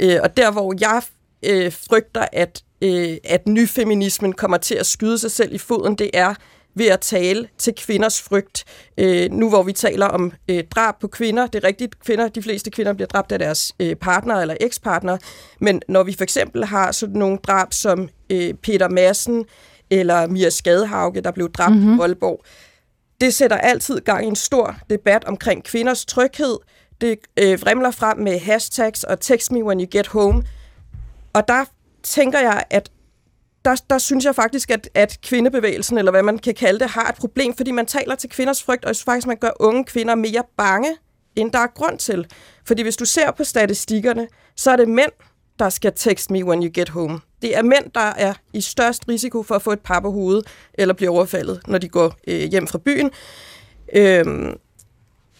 Øh, 0.00 0.18
og 0.22 0.36
der, 0.36 0.50
hvor 0.50 0.74
jeg 0.80 1.02
øh, 1.42 1.72
frygter, 1.72 2.26
at, 2.32 2.62
øh, 2.82 3.16
at 3.24 3.48
nyfeminismen 3.48 4.32
kommer 4.32 4.56
til 4.56 4.74
at 4.74 4.86
skyde 4.86 5.18
sig 5.18 5.30
selv 5.30 5.54
i 5.54 5.58
foden, 5.58 5.94
det 5.94 6.10
er 6.14 6.34
ved 6.74 6.86
at 6.86 7.00
tale 7.00 7.48
til 7.58 7.74
kvinders 7.74 8.22
frygt. 8.22 8.64
Øh, 8.98 9.30
nu 9.30 9.48
hvor 9.48 9.62
vi 9.62 9.72
taler 9.72 10.06
om 10.06 10.32
øh, 10.48 10.64
drab 10.64 10.94
på 11.00 11.08
kvinder, 11.08 11.46
det 11.46 11.64
er 11.64 11.68
rigtigt, 11.68 12.04
kvinder, 12.04 12.28
de 12.28 12.42
fleste 12.42 12.70
kvinder 12.70 12.92
bliver 12.92 13.08
dræbt 13.08 13.32
af 13.32 13.38
deres 13.38 13.72
øh, 13.80 13.96
partner 13.96 14.34
eller 14.34 14.56
ekspartner, 14.60 15.18
men 15.60 15.82
når 15.88 16.02
vi 16.02 16.12
for 16.12 16.22
eksempel 16.22 16.64
har 16.64 16.92
sådan 16.92 17.16
nogle 17.16 17.38
drab 17.38 17.72
som 17.72 18.08
øh, 18.30 18.54
Peter 18.54 18.88
Madsen 18.88 19.44
eller 19.90 20.26
Mia 20.26 20.50
Skadehauge, 20.50 21.20
der 21.20 21.30
blev 21.30 21.52
dræbt 21.52 21.76
mm-hmm. 21.76 21.98
i 21.98 22.02
Aalborg, 22.02 22.44
det 23.22 23.34
sætter 23.34 23.56
altid 23.56 24.00
gang 24.00 24.24
i 24.24 24.28
en 24.28 24.36
stor 24.36 24.76
debat 24.90 25.24
omkring 25.24 25.64
kvinders 25.64 26.04
tryghed. 26.04 26.56
Det 27.00 27.18
øh, 27.38 27.62
vrimler 27.62 27.90
frem 27.90 28.18
med 28.18 28.38
hashtags 28.38 29.04
og 29.04 29.20
text 29.20 29.52
me 29.52 29.64
when 29.64 29.80
you 29.80 29.86
get 29.90 30.06
home. 30.06 30.44
Og 31.32 31.48
der 31.48 31.64
tænker 32.02 32.38
jeg, 32.38 32.64
at 32.70 32.90
der, 33.64 33.82
der 33.90 33.98
synes 33.98 34.24
jeg 34.24 34.34
faktisk, 34.34 34.70
at, 34.70 34.88
at 34.94 35.18
kvindebevægelsen, 35.22 35.98
eller 35.98 36.10
hvad 36.10 36.22
man 36.22 36.38
kan 36.38 36.54
kalde 36.54 36.78
det, 36.78 36.90
har 36.90 37.08
et 37.08 37.14
problem, 37.14 37.54
fordi 37.54 37.70
man 37.70 37.86
taler 37.86 38.14
til 38.14 38.30
kvinders 38.30 38.62
frygt, 38.62 38.84
og 38.84 38.88
jeg 38.88 38.96
synes 38.96 39.04
faktisk, 39.04 39.26
man 39.26 39.36
gør 39.36 39.50
unge 39.60 39.84
kvinder 39.84 40.14
mere 40.14 40.42
bange, 40.56 40.96
end 41.36 41.52
der 41.52 41.58
er 41.58 41.66
grund 41.74 41.98
til. 41.98 42.26
Fordi 42.66 42.82
hvis 42.82 42.96
du 42.96 43.04
ser 43.04 43.30
på 43.30 43.44
statistikkerne, 43.44 44.28
så 44.56 44.70
er 44.70 44.76
det 44.76 44.88
mænd, 44.88 45.12
der 45.62 45.68
skal 45.68 45.92
text 45.96 46.30
me 46.30 46.44
when 46.44 46.62
you 46.62 46.70
get 46.74 46.88
home. 46.88 47.20
Det 47.42 47.56
er 47.56 47.62
mænd, 47.62 47.90
der 47.94 48.00
er 48.00 48.34
i 48.52 48.60
størst 48.60 49.08
risiko 49.08 49.42
for 49.42 49.54
at 49.54 49.62
få 49.62 49.72
et 49.72 49.80
par 49.80 50.00
på 50.00 50.10
hovedet, 50.10 50.46
eller 50.74 50.94
blive 50.94 51.10
overfaldet, 51.10 51.60
når 51.66 51.78
de 51.78 51.88
går 51.88 52.14
øh, 52.26 52.40
hjem 52.40 52.66
fra 52.66 52.78
byen. 52.78 53.10
Øhm, 53.94 54.54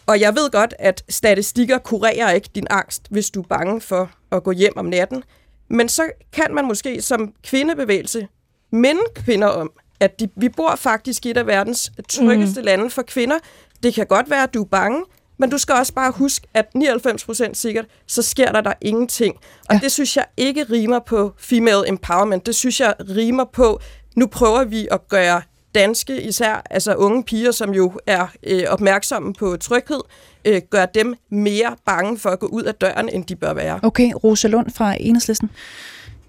og 0.07 0.21
jeg 0.21 0.35
ved 0.35 0.51
godt, 0.51 0.75
at 0.79 1.05
statistikker 1.09 1.79
kurerer 1.79 2.31
ikke 2.31 2.49
din 2.55 2.67
angst, 2.71 3.07
hvis 3.11 3.31
du 3.31 3.41
er 3.41 3.47
bange 3.47 3.81
for 3.81 4.11
at 4.33 4.43
gå 4.43 4.53
hjem 4.53 4.73
om 4.77 4.85
natten. 4.85 5.23
Men 5.69 5.89
så 5.89 6.11
kan 6.33 6.55
man 6.55 6.65
måske 6.65 7.03
som 7.03 7.33
kvindebevægelse 7.45 8.29
minde 8.73 9.03
kvinder 9.15 9.49
om, 9.49 9.73
at 10.01 10.21
de, 10.21 10.29
vi 10.37 10.49
bor 10.49 10.77
faktisk 10.77 11.27
i 11.27 11.31
et 11.31 11.37
af 11.37 11.47
verdens 11.47 11.93
tryggeste 12.09 12.61
mm. 12.61 12.65
lande 12.65 12.91
for 12.91 13.03
kvinder. 13.03 13.39
Det 13.83 13.95
kan 13.95 14.07
godt 14.07 14.31
være, 14.31 14.43
at 14.43 14.55
du 14.55 14.63
er 14.63 14.69
bange, 14.69 15.05
men 15.43 15.51
du 15.51 15.59
skal 15.59 15.75
også 15.75 15.93
bare 15.93 16.13
huske, 16.13 16.47
at 16.55 16.67
99% 16.77 17.55
sikkert, 17.55 17.85
så 18.07 18.23
sker 18.23 18.53
der 18.53 18.61
der 18.61 18.73
ingenting. 18.81 19.35
Og 19.69 19.75
ja. 19.75 19.79
det 19.83 19.93
synes 19.93 20.17
jeg 20.17 20.25
ikke 20.37 20.67
rimer 20.71 20.99
på 20.99 21.33
female 21.39 21.89
empowerment. 21.89 22.47
Det 22.47 22.55
synes 22.55 22.81
jeg 22.81 22.95
rimer 23.01 23.45
på, 23.45 23.81
nu 24.17 24.27
prøver 24.27 24.65
vi 24.65 24.89
at 24.91 25.09
gøre 25.09 25.43
danske, 25.75 26.23
især 26.23 26.63
altså 26.71 26.95
unge 26.95 27.25
piger, 27.25 27.51
som 27.51 27.75
jo 27.75 27.93
er 28.07 28.27
øh, 28.47 28.63
opmærksomme 28.69 29.35
på 29.35 29.57
tryghed, 29.57 30.01
øh, 30.45 30.63
gør 30.71 30.87
dem 30.87 31.15
mere 31.31 31.77
bange 31.87 32.19
for 32.19 32.31
at 32.31 32.39
gå 32.39 32.47
ud 32.47 32.63
af 32.63 32.75
døren, 32.75 33.09
end 33.09 33.25
de 33.25 33.37
bør 33.37 33.55
være. 33.55 33.81
Okay, 33.83 34.13
Rosa 34.25 34.49
Lund 34.49 34.71
fra 34.71 34.97
Enhedslisten. 35.01 35.51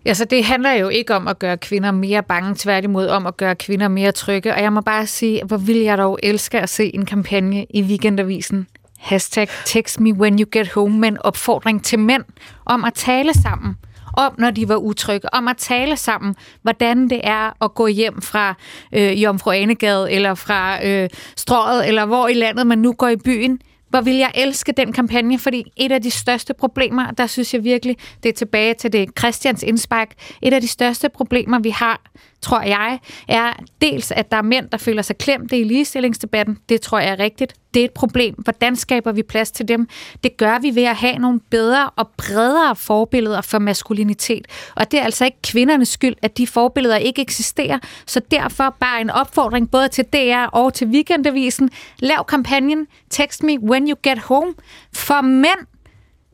Ja, 0.05 0.13
så 0.13 0.25
det 0.25 0.43
handler 0.43 0.71
jo 0.71 0.89
ikke 0.89 1.15
om 1.15 1.27
at 1.27 1.39
gøre 1.39 1.57
kvinder 1.57 1.91
mere 1.91 2.23
bange, 2.23 2.55
tværtimod 2.57 3.07
om 3.07 3.27
at 3.27 3.37
gøre 3.37 3.55
kvinder 3.55 3.87
mere 3.87 4.11
trygge. 4.11 4.53
Og 4.53 4.61
jeg 4.61 4.73
må 4.73 4.81
bare 4.81 5.07
sige, 5.07 5.43
hvor 5.45 5.57
vil 5.57 5.77
jeg 5.77 5.97
dog 5.97 6.19
elske 6.23 6.59
at 6.59 6.69
se 6.69 6.95
en 6.95 7.05
kampagne 7.05 7.65
i 7.69 7.81
Weekendavisen, 7.81 8.67
hashtag 9.03 9.47
text 9.65 9.99
me 9.99 10.13
when 10.13 10.39
you 10.39 10.45
get 10.51 10.67
home, 10.67 10.97
med 10.99 11.07
en 11.07 11.17
opfordring 11.21 11.83
til 11.83 11.99
mænd 11.99 12.23
om 12.65 12.85
at 12.85 12.93
tale 12.93 13.33
sammen. 13.33 13.75
Om, 14.17 14.35
når 14.37 14.51
de 14.51 14.69
var 14.69 14.75
utrygge, 14.75 15.33
om 15.33 15.47
at 15.47 15.57
tale 15.57 15.97
sammen, 15.97 16.35
hvordan 16.61 17.09
det 17.09 17.21
er 17.23 17.63
at 17.63 17.73
gå 17.73 17.87
hjem 17.87 18.21
fra 18.21 18.55
øh, 18.93 19.23
Jomfru 19.23 19.51
Anegade, 19.51 20.11
eller 20.11 20.35
fra 20.35 20.85
øh, 20.87 21.09
Strået, 21.35 21.87
eller 21.87 22.05
hvor 22.05 22.27
i 22.27 22.33
landet 22.33 22.67
man 22.67 22.77
nu 22.77 22.93
går 22.93 23.07
i 23.07 23.15
byen. 23.15 23.59
Hvor 23.89 24.01
vil 24.01 24.15
jeg 24.15 24.31
elske 24.35 24.71
den 24.71 24.93
kampagne, 24.93 25.39
fordi 25.39 25.63
et 25.77 25.91
af 25.91 26.01
de 26.01 26.11
største 26.11 26.53
problemer, 26.53 27.11
der 27.11 27.27
synes 27.27 27.53
jeg 27.53 27.63
virkelig, 27.63 27.97
det 28.23 28.29
er 28.29 28.33
tilbage 28.33 28.73
til 28.73 28.93
det 28.93 29.09
Christians 29.19 29.63
indspark, 29.63 30.11
et 30.41 30.53
af 30.53 30.61
de 30.61 30.67
største 30.67 31.09
problemer, 31.09 31.59
vi 31.59 31.69
har 31.69 32.01
tror 32.43 32.61
jeg, 32.61 32.99
er 33.27 33.53
dels, 33.81 34.11
at 34.11 34.31
der 34.31 34.37
er 34.37 34.41
mænd, 34.41 34.69
der 34.69 34.77
føler 34.77 35.01
sig 35.01 35.17
klemte 35.17 35.57
i 35.57 35.63
ligestillingsdebatten. 35.63 36.57
Det 36.69 36.81
tror 36.81 36.99
jeg 36.99 37.09
er 37.09 37.19
rigtigt. 37.19 37.53
Det 37.73 37.79
er 37.79 37.85
et 37.85 37.91
problem. 37.91 38.35
Hvordan 38.37 38.75
skaber 38.75 39.11
vi 39.11 39.23
plads 39.23 39.51
til 39.51 39.67
dem? 39.67 39.87
Det 40.23 40.37
gør 40.37 40.59
vi 40.59 40.75
ved 40.75 40.83
at 40.83 40.95
have 40.95 41.17
nogle 41.17 41.39
bedre 41.39 41.89
og 41.89 42.09
bredere 42.17 42.75
forbilleder 42.75 43.41
for 43.41 43.59
maskulinitet. 43.59 44.47
Og 44.75 44.91
det 44.91 44.99
er 44.99 45.03
altså 45.03 45.25
ikke 45.25 45.41
kvindernes 45.43 45.89
skyld, 45.89 46.15
at 46.21 46.37
de 46.37 46.47
forbilleder 46.47 46.97
ikke 46.97 47.21
eksisterer. 47.21 47.79
Så 48.05 48.21
derfor 48.31 48.75
bare 48.79 49.01
en 49.01 49.09
opfordring 49.09 49.71
både 49.71 49.87
til 49.87 50.05
DR 50.05 50.45
og 50.45 50.73
til 50.73 50.87
Weekendavisen. 50.87 51.69
Lav 51.99 52.25
kampagnen 52.27 52.87
Text 53.09 53.43
Me 53.43 53.59
When 53.59 53.89
You 53.89 53.95
Get 54.03 54.19
Home 54.19 54.53
for 54.93 55.21
mænd, 55.21 55.59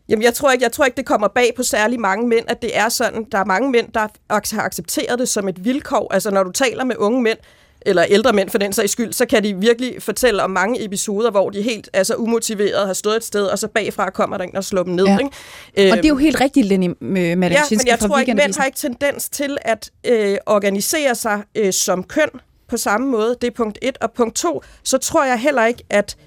Jamen, 0.10 0.24
jeg 0.24 0.34
tror, 0.34 0.51
ikke, 0.51 0.64
jeg 0.64 0.72
tror 0.72 0.86
ikke, 0.86 0.97
det 0.97 1.05
kommer 1.05 1.28
bag 1.28 1.53
på 1.55 1.64
særlig 1.64 1.99
mange 1.99 2.28
mænd, 2.28 2.45
at 2.47 2.62
det 2.62 2.78
er 2.78 2.89
sådan. 2.89 3.26
Der 3.32 3.38
er 3.38 3.45
mange 3.45 3.72
mænd, 3.72 3.88
der 3.93 4.07
har 4.30 4.64
accepteret 4.64 5.20
det 5.20 5.30
som 5.30 5.47
et 5.47 5.66
vilkår. 5.66 6.14
Altså, 6.14 6.32
når 6.32 6.43
du 6.43 6.51
taler 6.51 6.84
med 6.84 6.95
unge 6.97 7.22
mænd, 7.22 7.38
eller 7.82 8.05
ældre 8.10 8.34
mænd 8.34 8.49
for 8.49 8.57
den 8.57 8.74
sags 8.74 8.91
skyld, 8.91 9.14
så 9.14 9.26
kan 9.26 9.43
de 9.43 9.55
virkelig 9.55 10.01
fortælle 10.01 10.43
om 10.43 10.49
mange 10.49 10.86
episoder, 10.86 11.32
hvor 11.32 11.49
de 11.49 11.62
helt 11.62 11.89
altså, 11.93 12.16
umotiveret 12.16 12.88
har 12.88 12.93
stået 12.93 13.16
et 13.16 13.24
sted, 13.24 13.45
og 13.45 13.60
så 13.60 13.68
bagfra 13.68 14.10
kommer 14.10 14.38
der 14.38 14.45
en 14.45 14.55
og 14.55 14.64
slår 14.64 14.84
dem 14.84 14.93
ned. 14.93 15.05
Ja. 15.05 15.18
Ikke? 15.18 15.91
Og 15.91 15.97
det 15.97 16.05
er 16.05 16.10
jo 16.10 16.14
øhm, 16.14 16.24
helt 16.24 16.41
rigtigt, 16.41 16.68
Lenny 16.68 16.89
Madanchinski 17.01 17.74
Ja, 17.74 17.78
men 17.78 17.88
jeg 17.88 17.99
tror 17.99 18.20
ikke, 18.20 18.34
mænd 18.34 18.57
har 18.57 18.66
ikke 18.66 18.78
tendens 18.78 19.30
til 19.30 19.57
at 19.62 19.91
øh, 20.07 20.38
organisere 20.45 21.16
sig 21.16 21.43
øh, 21.55 21.74
som 21.74 22.03
køn 22.03 22.30
på 22.68 22.78
samme 22.78 23.07
måde. 23.07 23.36
Det 23.41 23.47
er 23.47 23.51
punkt 23.51 23.78
et. 23.82 23.97
Og 24.01 24.12
punkt 24.12 24.36
to, 24.36 24.64
så 24.84 24.97
tror 24.97 25.26
jeg 25.26 25.39
heller 25.39 25.66
ikke, 25.66 25.84
at 25.89 26.18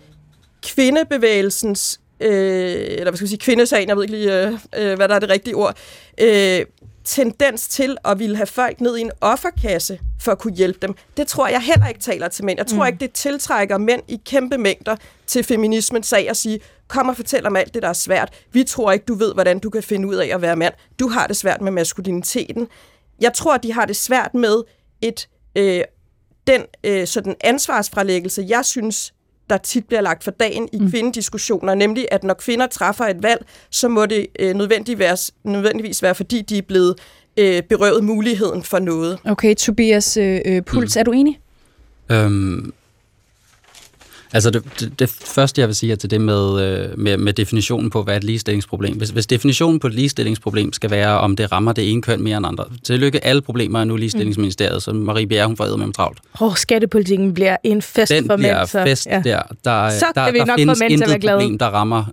kvindebevægelsens 0.62 2.00
øh, 2.22 2.76
eller 2.88 3.04
hvad 3.04 3.16
skal 3.16 3.24
vi 3.24 3.28
sige, 3.28 3.38
kvindesagen, 3.38 3.88
jeg 3.88 3.96
ved 3.96 4.04
ikke 4.04 4.16
lige, 4.16 4.46
øh, 4.46 4.52
øh, 4.76 4.96
hvad 4.96 5.08
der 5.08 5.14
er 5.14 5.18
det 5.18 5.30
rigtige 5.30 5.54
ord, 5.54 5.76
øh, 6.20 6.66
tendens 7.04 7.68
til 7.68 7.96
at 8.04 8.18
ville 8.18 8.36
have 8.36 8.46
folk 8.46 8.80
ned 8.80 8.96
i 8.96 9.00
en 9.00 9.10
offerkasse 9.20 10.00
for 10.20 10.32
at 10.32 10.38
kunne 10.38 10.54
hjælpe 10.54 10.78
dem. 10.82 10.94
Det 11.16 11.26
tror 11.26 11.48
jeg 11.48 11.60
heller 11.60 11.88
ikke 11.88 12.00
taler 12.00 12.28
til 12.28 12.44
mænd. 12.44 12.58
Jeg 12.58 12.66
tror 12.66 12.84
mm. 12.84 12.86
ikke, 12.86 12.98
det 12.98 13.12
tiltrækker 13.12 13.78
mænd 13.78 14.02
i 14.08 14.20
kæmpe 14.24 14.58
mængder 14.58 14.96
til 15.26 15.44
feminismens 15.44 16.06
sag 16.06 16.30
at 16.30 16.36
sige, 16.36 16.60
kom 16.88 17.08
og 17.08 17.16
fortæl 17.16 17.46
om 17.46 17.56
alt 17.56 17.74
det, 17.74 17.82
der 17.82 17.88
er 17.88 17.92
svært. 17.92 18.32
Vi 18.52 18.64
tror 18.64 18.92
ikke, 18.92 19.04
du 19.04 19.14
ved, 19.14 19.34
hvordan 19.34 19.58
du 19.58 19.70
kan 19.70 19.82
finde 19.82 20.08
ud 20.08 20.14
af 20.14 20.30
at 20.34 20.42
være 20.42 20.56
mand. 20.56 20.74
Du 20.98 21.08
har 21.08 21.26
det 21.26 21.36
svært 21.36 21.60
med 21.60 21.72
maskuliniteten. 21.72 22.68
Jeg 23.20 23.32
tror, 23.34 23.56
de 23.56 23.72
har 23.72 23.84
det 23.84 23.96
svært 23.96 24.34
med 24.34 24.62
et 25.00 25.28
øh, 25.56 25.84
den 26.46 26.62
øh, 26.84 27.06
sådan 27.06 27.36
ansvarsfralæggelse, 27.40 28.44
jeg 28.48 28.64
synes, 28.64 29.14
der 29.53 29.59
tit 29.59 29.84
bliver 29.86 30.00
lagt 30.00 30.24
for 30.24 30.30
dagen 30.30 30.68
i 30.72 30.78
mm. 30.78 30.90
kvindediskussioner, 30.90 31.74
nemlig 31.74 32.07
at 32.11 32.24
når 32.24 32.34
kvinder 32.34 32.66
træffer 32.66 33.05
et 33.05 33.22
valg, 33.22 33.46
så 33.70 33.88
må 33.88 34.07
det 34.07 34.26
øh, 34.38 34.55
nødvendigvis, 34.55 34.98
være, 34.98 35.16
nødvendigvis 35.44 36.03
være, 36.03 36.14
fordi 36.14 36.42
de 36.42 36.59
er 36.59 36.62
blevet 36.62 36.94
øh, 37.36 37.62
berøvet 37.62 38.05
muligheden 38.05 38.62
for 38.62 38.78
noget. 38.78 39.18
Okay, 39.24 39.55
Tobias 39.55 40.16
øh, 40.16 40.40
øh 40.46 40.62
Puls, 40.62 40.96
mm. 40.96 41.00
er 41.00 41.05
du 41.05 41.12
enig? 41.12 41.40
Øhm, 42.11 42.72
Altså 44.34 44.50
det, 44.50 44.62
det, 44.80 44.98
det 44.98 45.10
første, 45.10 45.60
jeg 45.60 45.68
vil 45.68 45.76
sige, 45.76 45.92
er 45.92 45.96
til 45.96 46.10
det 46.10 46.20
med, 46.20 46.62
øh, 46.62 46.98
med, 46.98 47.16
med 47.16 47.32
definitionen 47.32 47.90
på, 47.90 48.02
hvad 48.02 48.14
er 48.14 48.18
et 48.18 48.24
ligestillingsproblem. 48.24 48.96
Hvis, 48.96 49.10
hvis 49.10 49.26
definitionen 49.26 49.80
på 49.80 49.86
et 49.86 49.94
ligestillingsproblem 49.94 50.72
skal 50.72 50.90
være, 50.90 51.18
om 51.18 51.36
det 51.36 51.52
rammer 51.52 51.72
det 51.72 51.92
ene 51.92 52.02
køn 52.02 52.22
mere 52.22 52.36
end 52.36 52.46
andre. 52.46 52.64
Tillykke, 52.84 53.24
alle 53.24 53.42
problemer 53.42 53.80
er 53.80 53.84
nu 53.84 53.96
ligestillingsministeriet, 53.96 54.74
mm. 54.74 54.80
så 54.80 54.92
Marie 54.92 55.26
Bjerre, 55.26 55.46
hun 55.46 55.56
får 55.56 55.76
med 55.76 55.92
travlt. 55.92 56.18
Åh, 56.40 56.48
oh, 56.48 56.56
skattepolitikken 56.56 57.34
bliver 57.34 57.56
en 57.64 57.82
fest 57.82 58.12
Den 58.12 58.26
for 58.26 58.36
mænd. 58.36 58.56
Den 58.56 58.68
bliver 58.70 58.84
fest 58.86 59.06
ja. 59.06 59.22
der. 59.24 59.42
Der, 59.64 59.90
så 59.90 60.06
der, 60.14 60.30
der 60.30 60.44
nok 60.44 60.58
findes 60.58 60.80
intet 60.80 61.20
problem, 61.30 61.58
der 61.58 61.66
rammer 61.66 62.04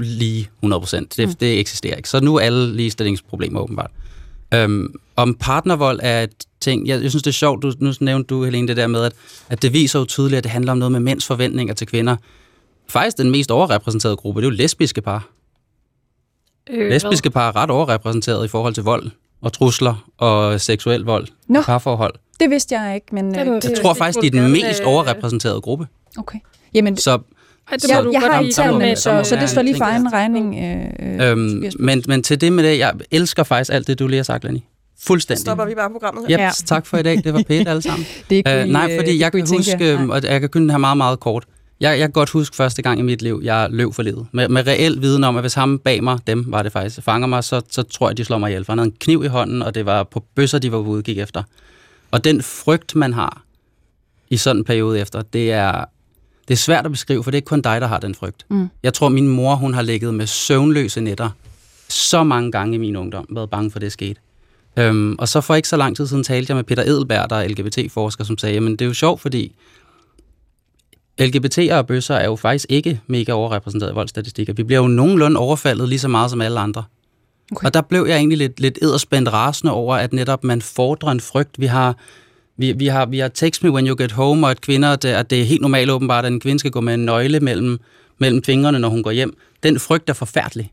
lige 0.00 0.48
100 0.58 0.80
procent. 0.80 1.16
Det, 1.16 1.28
mm. 1.28 1.34
det 1.34 1.60
eksisterer 1.60 1.96
ikke. 1.96 2.08
Så 2.08 2.20
nu 2.20 2.36
er 2.36 2.40
alle 2.40 2.76
ligestillingsproblemer 2.76 3.60
åbenbart. 3.60 3.90
Øhm, 4.54 4.94
om 5.16 5.34
partnervold 5.34 6.00
er 6.02 6.22
et 6.22 6.34
ting, 6.60 6.86
jeg, 6.86 7.02
jeg 7.02 7.10
synes 7.10 7.22
det 7.22 7.30
er 7.30 7.34
sjovt, 7.34 7.62
du, 7.62 7.72
nu 7.78 7.92
nævnte 8.00 8.26
du 8.26 8.44
Helene 8.44 8.68
det 8.68 8.76
der 8.76 8.86
med, 8.86 9.04
at, 9.04 9.12
at 9.48 9.62
det 9.62 9.72
viser 9.72 9.98
jo 9.98 10.04
tydeligt, 10.04 10.38
at 10.38 10.44
det 10.44 10.52
handler 10.52 10.72
om 10.72 10.78
noget 10.78 10.92
med 10.92 11.00
mænds 11.00 11.26
forventninger 11.26 11.74
til 11.74 11.86
kvinder 11.86 12.16
faktisk 12.88 13.18
den 13.18 13.30
mest 13.30 13.50
overrepræsenterede 13.50 14.16
gruppe, 14.16 14.40
det 14.40 14.46
er 14.46 14.50
jo 14.50 14.56
lesbiske 14.56 15.00
par. 15.00 15.28
Øh, 16.70 16.88
lesbiske 16.88 17.30
par 17.30 17.48
er 17.48 17.56
ret 17.56 17.70
overrepræsenteret 17.70 18.44
i 18.44 18.48
forhold 18.48 18.74
til 18.74 18.82
vold 18.82 19.10
og 19.40 19.52
trusler 19.52 20.08
og 20.18 20.60
seksuel 20.60 21.00
vold 21.00 21.26
Nå, 21.48 21.62
parforhold. 21.62 22.14
det 22.40 22.50
vidste 22.50 22.74
jeg 22.74 22.94
ikke, 22.94 23.06
men... 23.12 23.38
Øh, 23.38 23.46
det, 23.46 23.64
jeg 23.64 23.78
tror 23.82 23.94
faktisk, 23.94 24.22
de 24.22 24.26
er 24.26 24.30
den 24.30 24.52
mest 24.52 24.82
overrepræsenterede 24.82 25.60
gruppe. 25.60 25.86
Okay. 26.18 26.38
Jamen, 26.74 26.96
så 26.96 27.18
det 27.76 27.88
jeg, 27.88 27.96
må 27.96 28.02
du 28.04 28.10
jeg 28.12 28.20
godt 28.20 28.32
har 28.32 28.40
ikke 28.40 28.78
med. 28.78 28.96
så, 28.96 29.20
så 29.24 29.36
det 29.36 29.50
står 29.50 29.62
lige 29.62 29.76
for 29.76 29.84
egen 29.84 30.12
regning. 30.12 30.56
Øh, 30.64 31.20
øh, 31.20 31.30
Øhm, 31.30 31.64
men, 31.78 32.02
men 32.08 32.22
til 32.22 32.40
det 32.40 32.52
med 32.52 32.64
det, 32.64 32.78
jeg 32.78 32.92
elsker 33.10 33.42
faktisk 33.42 33.72
alt 33.72 33.86
det, 33.86 33.98
du 33.98 34.06
lige 34.06 34.18
har 34.18 34.22
sagt, 34.24 34.44
Lenny. 34.44 34.58
Fuldstændig. 35.00 35.40
Stopper 35.40 35.64
vi 35.64 35.74
bare 35.74 35.90
programmet 35.90 36.24
her. 36.28 36.34
Yep, 36.38 36.40
Ja. 36.40 36.50
tak 36.66 36.86
for 36.86 36.98
i 36.98 37.02
dag. 37.02 37.20
Det 37.24 37.34
var 37.34 37.42
pænt 37.48 37.68
alle 37.72 37.82
sammen. 37.82 38.06
det 38.30 38.44
kunne 38.44 38.60
Øh, 38.60 38.68
I, 38.68 38.72
nej, 38.72 38.90
øh, 38.92 38.98
fordi 38.98 39.12
det 39.12 39.18
jeg 39.20 39.32
kunne 39.32 39.38
I 39.38 39.42
kan 39.42 39.46
tænke 39.46 39.72
huske, 39.72 39.84
jer. 39.84 40.00
øhm, 40.00 40.10
og 40.10 40.22
jeg 40.24 40.40
kan 40.40 40.48
kun 40.48 40.70
have 40.70 40.78
meget, 40.78 40.96
meget 40.96 41.20
kort. 41.20 41.44
Jeg, 41.80 41.90
jeg 41.90 41.98
kan 41.98 42.10
godt 42.10 42.30
huske 42.30 42.56
første 42.56 42.82
gang 42.82 42.98
i 42.98 43.02
mit 43.02 43.22
liv, 43.22 43.40
jeg 43.44 43.68
løb 43.70 43.94
for 43.94 44.02
livet. 44.02 44.26
Med, 44.32 44.48
med 44.48 44.66
reel 44.66 45.02
viden 45.02 45.24
om, 45.24 45.36
at 45.36 45.42
hvis 45.42 45.54
ham 45.54 45.78
bag 45.78 46.04
mig, 46.04 46.18
dem 46.26 46.44
var 46.52 46.62
det 46.62 46.72
faktisk, 46.72 47.02
fanger 47.02 47.26
mig, 47.28 47.44
så, 47.44 47.60
så 47.70 47.82
tror 47.82 48.08
jeg, 48.10 48.16
de 48.16 48.24
slår 48.24 48.38
mig 48.38 48.48
ihjel. 48.50 48.64
For 48.64 48.72
han 48.72 48.78
havde 48.78 48.88
en 48.88 48.96
kniv 49.00 49.24
i 49.24 49.26
hånden, 49.26 49.62
og 49.62 49.74
det 49.74 49.86
var 49.86 50.02
på 50.02 50.24
bøsser, 50.34 50.58
de 50.58 50.72
var 50.72 50.78
ude 50.78 50.98
og 50.98 51.04
gik 51.04 51.18
efter. 51.18 51.42
Og 52.10 52.24
den 52.24 52.42
frygt, 52.42 52.94
man 52.96 53.12
har 53.12 53.42
i 54.30 54.36
sådan 54.36 54.60
en 54.60 54.64
periode 54.64 55.00
efter, 55.00 55.22
det 55.22 55.52
er, 55.52 55.84
det 56.48 56.54
er 56.54 56.58
svært 56.58 56.84
at 56.84 56.90
beskrive, 56.90 57.24
for 57.24 57.30
det 57.30 57.38
er 57.38 57.42
kun 57.42 57.60
dig, 57.60 57.80
der 57.80 57.86
har 57.86 57.98
den 57.98 58.14
frygt. 58.14 58.46
Mm. 58.50 58.68
Jeg 58.82 58.94
tror, 58.94 59.08
min 59.08 59.28
mor, 59.28 59.54
hun 59.54 59.74
har 59.74 59.82
ligget 59.82 60.14
med 60.14 60.26
søvnløse 60.26 61.00
nætter 61.00 61.30
så 61.88 62.24
mange 62.24 62.52
gange 62.52 62.74
i 62.74 62.78
min 62.78 62.96
ungdom, 62.96 63.26
været 63.30 63.50
bange 63.50 63.70
for, 63.70 63.78
det 63.78 63.92
skete. 63.92 64.20
Øhm, 64.76 65.16
og 65.18 65.28
så 65.28 65.40
for 65.40 65.54
ikke 65.54 65.68
så 65.68 65.76
lang 65.76 65.96
tid 65.96 66.06
siden 66.06 66.24
talte 66.24 66.50
jeg 66.50 66.56
med 66.56 66.64
Peter 66.64 66.82
Edelberg, 66.82 67.30
der 67.30 67.36
er 67.36 67.48
LGBT-forsker, 67.48 68.24
som 68.24 68.38
sagde, 68.38 68.60
men 68.60 68.72
det 68.72 68.80
er 68.80 68.86
jo 68.86 68.94
sjovt, 68.94 69.20
fordi 69.20 69.54
LGBT'er 71.20 71.74
og 71.74 71.86
bøsser 71.86 72.14
er 72.14 72.24
jo 72.24 72.36
faktisk 72.36 72.66
ikke 72.68 73.00
mega 73.06 73.32
overrepræsenteret 73.32 73.90
i 73.90 73.94
voldsstatistikker. 73.94 74.52
Vi 74.52 74.62
bliver 74.62 74.80
jo 74.80 74.88
nogenlunde 74.88 75.40
overfaldet 75.40 75.88
lige 75.88 75.98
så 75.98 76.08
meget 76.08 76.30
som 76.30 76.40
alle 76.40 76.60
andre. 76.60 76.84
Okay. 77.52 77.66
Og 77.66 77.74
der 77.74 77.80
blev 77.80 78.06
jeg 78.08 78.16
egentlig 78.16 78.38
lidt, 78.38 78.60
lidt 78.60 78.78
edderspændt 78.82 79.32
rasende 79.32 79.72
over, 79.72 79.96
at 79.96 80.12
netop 80.12 80.44
man 80.44 80.62
fordrer 80.62 81.10
en 81.10 81.20
frygt. 81.20 81.60
Vi 81.60 81.66
har, 81.66 81.96
vi, 82.58 82.72
vi 82.72 82.86
har, 82.86 83.06
vi 83.06 83.18
har 83.18 83.28
Text 83.28 83.62
Me 83.64 83.70
When 83.70 83.86
You 83.86 83.96
Get 84.00 84.12
Home, 84.12 84.46
og 84.46 84.50
at 84.50 84.60
kvinder, 84.60 84.96
det, 84.96 85.08
at 85.08 85.30
det 85.30 85.40
er 85.40 85.44
helt 85.44 85.62
normalt 85.62 85.90
åbenbart, 85.90 86.24
at 86.24 86.32
en 86.32 86.40
kvinde 86.40 86.58
skal 86.58 86.70
gå 86.70 86.80
med 86.80 86.94
en 86.94 87.04
nøgle 87.04 87.40
mellem, 87.40 87.78
mellem 88.18 88.42
fingrene, 88.44 88.78
når 88.78 88.88
hun 88.88 89.02
går 89.02 89.10
hjem. 89.10 89.36
Den 89.62 89.80
frygt 89.80 90.10
er 90.10 90.14
forfærdelig. 90.14 90.72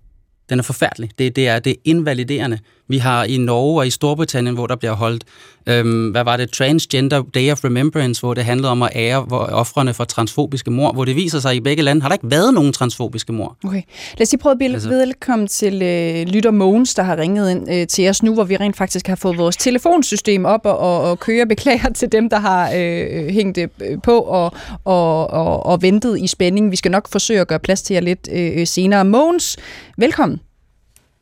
Den 0.50 0.60
er 0.60 0.64
forfærdelig. 0.64 1.12
Det, 1.20 1.36
det, 1.36 1.48
er, 1.48 1.60
det 1.60 1.72
er 1.72 1.82
invaliderende. 1.86 2.60
Vi 2.88 2.98
har 2.98 3.24
i 3.24 3.38
Norge 3.38 3.80
og 3.82 3.88
i 3.88 3.90
Storbritannien, 3.90 4.56
hvor 4.56 4.68
der 4.68 4.76
bliver 4.76 4.94
holdt, 4.94 5.24
øhm, 5.68 6.10
hvad 6.10 6.24
var 6.24 6.38
det, 6.38 6.52
Transgender 6.52 7.22
Day 7.36 7.52
of 7.52 7.64
Remembrance, 7.64 8.22
hvor 8.22 8.34
det 8.34 8.46
handlede 8.46 8.72
om 8.72 8.84
at 8.84 8.90
ære 8.96 9.26
offrene 9.32 9.94
for 9.94 10.04
transfobiske 10.04 10.72
mor, 10.72 10.92
hvor 10.92 11.06
det 11.06 11.16
viser 11.16 11.40
sig, 11.40 11.52
at 11.52 11.58
i 11.58 11.60
begge 11.60 11.84
lande 11.84 12.02
har 12.02 12.10
der 12.10 12.14
ikke 12.16 12.30
været 12.30 12.54
nogen 12.54 12.74
transfobiske 12.74 13.34
mor. 13.34 13.58
Okay. 13.64 13.82
Lad 14.18 14.22
os 14.22 14.32
lige 14.32 14.42
prøve 14.42 14.56
at 14.66 14.72
Altså- 14.74 14.90
velkommen 14.90 15.48
til 15.48 15.82
øh, 15.82 16.28
Lytter 16.28 16.52
Mogens, 16.52 16.96
der 16.96 17.04
har 17.04 17.18
ringet 17.18 17.52
ind 17.52 17.72
øh, 17.72 17.88
til 17.88 18.10
os 18.10 18.24
nu, 18.24 18.34
hvor 18.34 18.44
vi 18.44 18.58
rent 18.58 18.78
faktisk 18.78 19.08
har 19.08 19.16
fået 19.16 19.38
vores 19.38 19.58
telefonsystem 19.58 20.46
op 20.46 20.62
og, 20.64 20.78
og, 20.78 21.02
og 21.02 21.20
køre. 21.20 21.46
Beklager 21.46 21.90
til 21.94 22.12
dem, 22.12 22.30
der 22.30 22.40
har 22.40 22.72
øh, 22.76 23.28
hængt 23.28 23.58
øh, 23.58 23.68
på 24.04 24.20
og, 24.20 24.54
og, 24.86 25.30
og, 25.30 25.66
og 25.66 25.82
ventet 25.82 26.20
i 26.20 26.28
spænding. 26.28 26.72
Vi 26.72 26.76
skal 26.76 26.92
nok 26.92 27.08
forsøge 27.12 27.42
at 27.42 27.48
gøre 27.48 27.60
plads 27.60 27.82
til 27.82 27.94
jer 27.94 28.02
lidt 28.02 28.30
øh, 28.32 28.68
senere. 28.68 29.06
Mogens, 29.06 29.58
velkommen. 29.98 30.40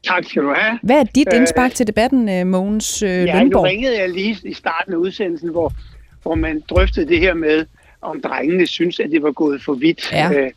Tak 0.08 0.24
skal 0.26 0.41
du 0.43 0.54
have. 0.58 0.80
Hvad 0.84 0.95
er 0.99 1.04
dit 1.04 1.28
Øh, 1.34 1.38
indspark 1.39 1.72
til 1.74 1.88
debatten, 1.88 2.30
øh, 2.30 2.47
Mogens 2.47 3.04
øh, 3.04 3.10
Ja, 3.10 3.34
nu 3.34 3.39
Lundborg? 3.39 3.64
ringede 3.64 3.99
jeg 3.99 4.10
lige 4.10 4.38
i 4.43 4.54
starten 4.54 4.93
af 4.93 4.97
udsendelsen, 4.97 5.49
hvor, 5.49 5.74
hvor 6.24 6.36
man 6.36 6.64
drøftede 6.70 7.08
det 7.08 7.20
her 7.20 7.34
med, 7.34 7.66
om 8.01 8.22
drengene 8.22 8.66
synes, 8.68 8.99
at 8.99 9.12
det 9.12 9.24
var 9.24 9.32
gået 9.32 9.64
for 9.64 9.74
vidt. 9.74 10.12
Ja. 10.12 10.32
Øh, 10.34 10.51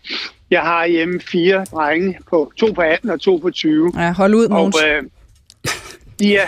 Jeg 0.50 0.60
har 0.60 0.86
hjemme 0.86 1.20
fire 1.20 1.64
drenge, 1.64 2.18
på 2.30 2.52
to 2.56 2.66
på 2.72 2.80
18 2.80 3.10
og 3.10 3.20
to 3.20 3.36
på 3.36 3.50
20. 3.50 3.92
Ja, 3.96 4.12
hold 4.12 4.34
ud, 4.34 4.44
Og 4.44 4.50
Mogens. 4.50 4.76
øh, 4.86 5.02
de, 6.20 6.36
er, 6.36 6.46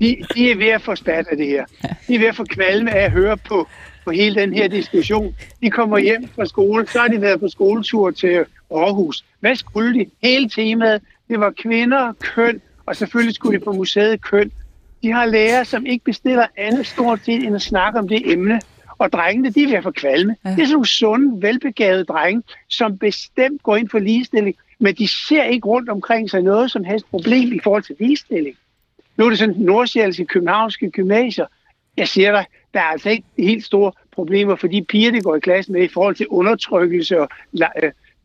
de, 0.00 0.16
de 0.34 0.50
er 0.50 0.56
ved 0.56 0.68
at 0.68 0.82
få 0.82 0.94
spat 0.94 1.26
af 1.30 1.36
det 1.36 1.46
her. 1.46 1.64
De 2.08 2.14
er 2.14 2.18
ved 2.18 2.28
at 2.28 2.36
få 2.36 2.44
kvalme 2.44 2.94
af 2.94 3.04
at 3.04 3.10
høre 3.12 3.36
på, 3.36 3.68
på 4.04 4.10
hele 4.10 4.40
den 4.40 4.54
her 4.54 4.68
diskussion. 4.68 5.34
De 5.62 5.70
kommer 5.70 5.98
hjem 5.98 6.28
fra 6.34 6.46
skole, 6.46 6.86
så 6.88 6.98
har 6.98 7.08
de 7.08 7.20
været 7.20 7.40
på 7.40 7.48
skoletur 7.48 8.10
til 8.10 8.44
Aarhus. 8.70 9.24
Hvad 9.40 9.54
skulle 9.56 9.98
de? 10.00 10.06
Hele 10.22 10.48
temaet, 10.48 11.02
det 11.34 11.40
var 11.40 11.50
kvinder, 11.50 12.12
køn, 12.20 12.60
og 12.86 12.96
selvfølgelig 12.96 13.34
skulle 13.34 13.58
de 13.58 13.64
på 13.64 13.72
museet 13.72 14.20
køn. 14.20 14.52
De 15.02 15.12
har 15.12 15.26
lærere, 15.26 15.64
som 15.64 15.86
ikke 15.86 16.04
bestiller 16.04 16.46
andet 16.56 16.86
stort 16.86 17.20
set 17.24 17.44
end 17.44 17.54
at 17.54 17.62
snakke 17.62 17.98
om 17.98 18.08
det 18.08 18.32
emne. 18.32 18.60
Og 18.98 19.12
drengene, 19.12 19.50
de 19.50 19.62
er 19.62 19.66
ved 19.66 19.74
at 19.74 19.82
få 19.82 19.90
kvalme. 19.90 20.36
Ja. 20.44 20.50
Det 20.50 20.58
er 20.58 20.64
sådan 20.64 20.72
nogle 20.72 20.86
sunde, 20.86 21.42
velbegavede 21.42 22.04
drenge, 22.04 22.42
som 22.68 22.98
bestemt 22.98 23.62
går 23.62 23.76
ind 23.76 23.88
for 23.88 23.98
ligestilling, 23.98 24.56
men 24.78 24.94
de 24.94 25.08
ser 25.08 25.44
ikke 25.44 25.68
rundt 25.68 25.88
omkring 25.88 26.30
sig 26.30 26.42
noget 26.42 26.70
som 26.70 26.84
helst 26.84 27.06
problem 27.10 27.52
i 27.52 27.60
forhold 27.64 27.82
til 27.82 27.96
ligestilling. 27.98 28.56
Nu 29.16 29.24
er 29.24 29.28
det 29.28 29.38
sådan 29.38 29.54
nordsjælske 29.58 30.24
københavnske 30.24 30.90
gymnasier. 30.90 31.46
Jeg 31.96 32.08
siger 32.08 32.32
dig, 32.32 32.46
der 32.74 32.80
er 32.80 32.84
altså 32.84 33.10
ikke 33.10 33.24
helt 33.38 33.64
store 33.64 33.92
problemer 34.12 34.56
for 34.56 34.66
de 34.66 34.84
piger, 34.88 35.10
der 35.10 35.20
går 35.20 35.36
i 35.36 35.40
klasse 35.40 35.72
med 35.72 35.82
i 35.82 35.88
forhold 35.88 36.14
til 36.14 36.26
undertrykkelse 36.28 37.20
og 37.20 37.28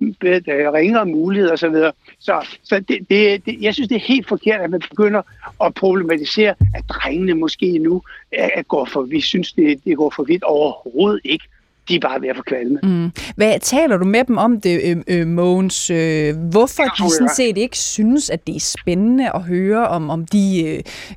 øh, 0.02 0.72
ringere 0.74 1.06
muligheder 1.06 1.54
osv. 1.54 1.74
Så, 1.74 1.92
så, 2.20 2.48
så 2.64 2.80
det, 2.80 2.98
det, 3.10 3.46
det, 3.46 3.62
jeg 3.62 3.74
synes, 3.74 3.88
det 3.88 3.96
er 3.96 4.08
helt 4.08 4.28
forkert, 4.28 4.62
at 4.62 4.70
man 4.70 4.82
begynder 4.90 5.22
at 5.64 5.74
problematisere, 5.74 6.54
at 6.76 6.84
drengene 6.90 7.34
måske 7.34 7.78
nu 7.78 8.02
er, 8.32 8.50
er 8.56 8.62
går 8.62 8.86
for, 8.86 9.02
vi 9.02 9.22
synes, 9.22 9.54
det, 9.54 9.82
det 9.86 9.98
går 9.98 10.14
for 10.16 10.24
vidt 10.24 10.44
overhovedet 10.44 11.22
ikke. 11.24 11.46
De 11.90 11.96
er 11.96 12.00
bare 12.00 12.22
ved 12.22 12.30
at 12.30 12.36
få 12.36 12.42
kvalme. 12.42 12.80
Mm. 12.84 13.12
Hvad 13.36 13.60
taler 13.60 13.98
du 13.98 14.06
med 14.06 14.24
dem 14.24 14.38
om 14.38 14.62
det, 14.62 14.82
øh, 14.84 15.20
øh, 15.20 15.28
Mogens? 15.28 15.90
Øh, 15.90 16.36
hvorfor 16.52 16.84
tror, 16.98 17.06
de 17.06 17.14
sådan 17.14 17.30
set 17.36 17.58
ikke 17.58 17.78
synes, 17.78 18.30
at 18.30 18.48
det 18.48 18.56
er 18.56 18.60
spændende 18.60 19.32
at 19.36 19.42
høre 19.42 19.88
om, 19.88 20.10
om 20.10 20.26
de 20.26 20.64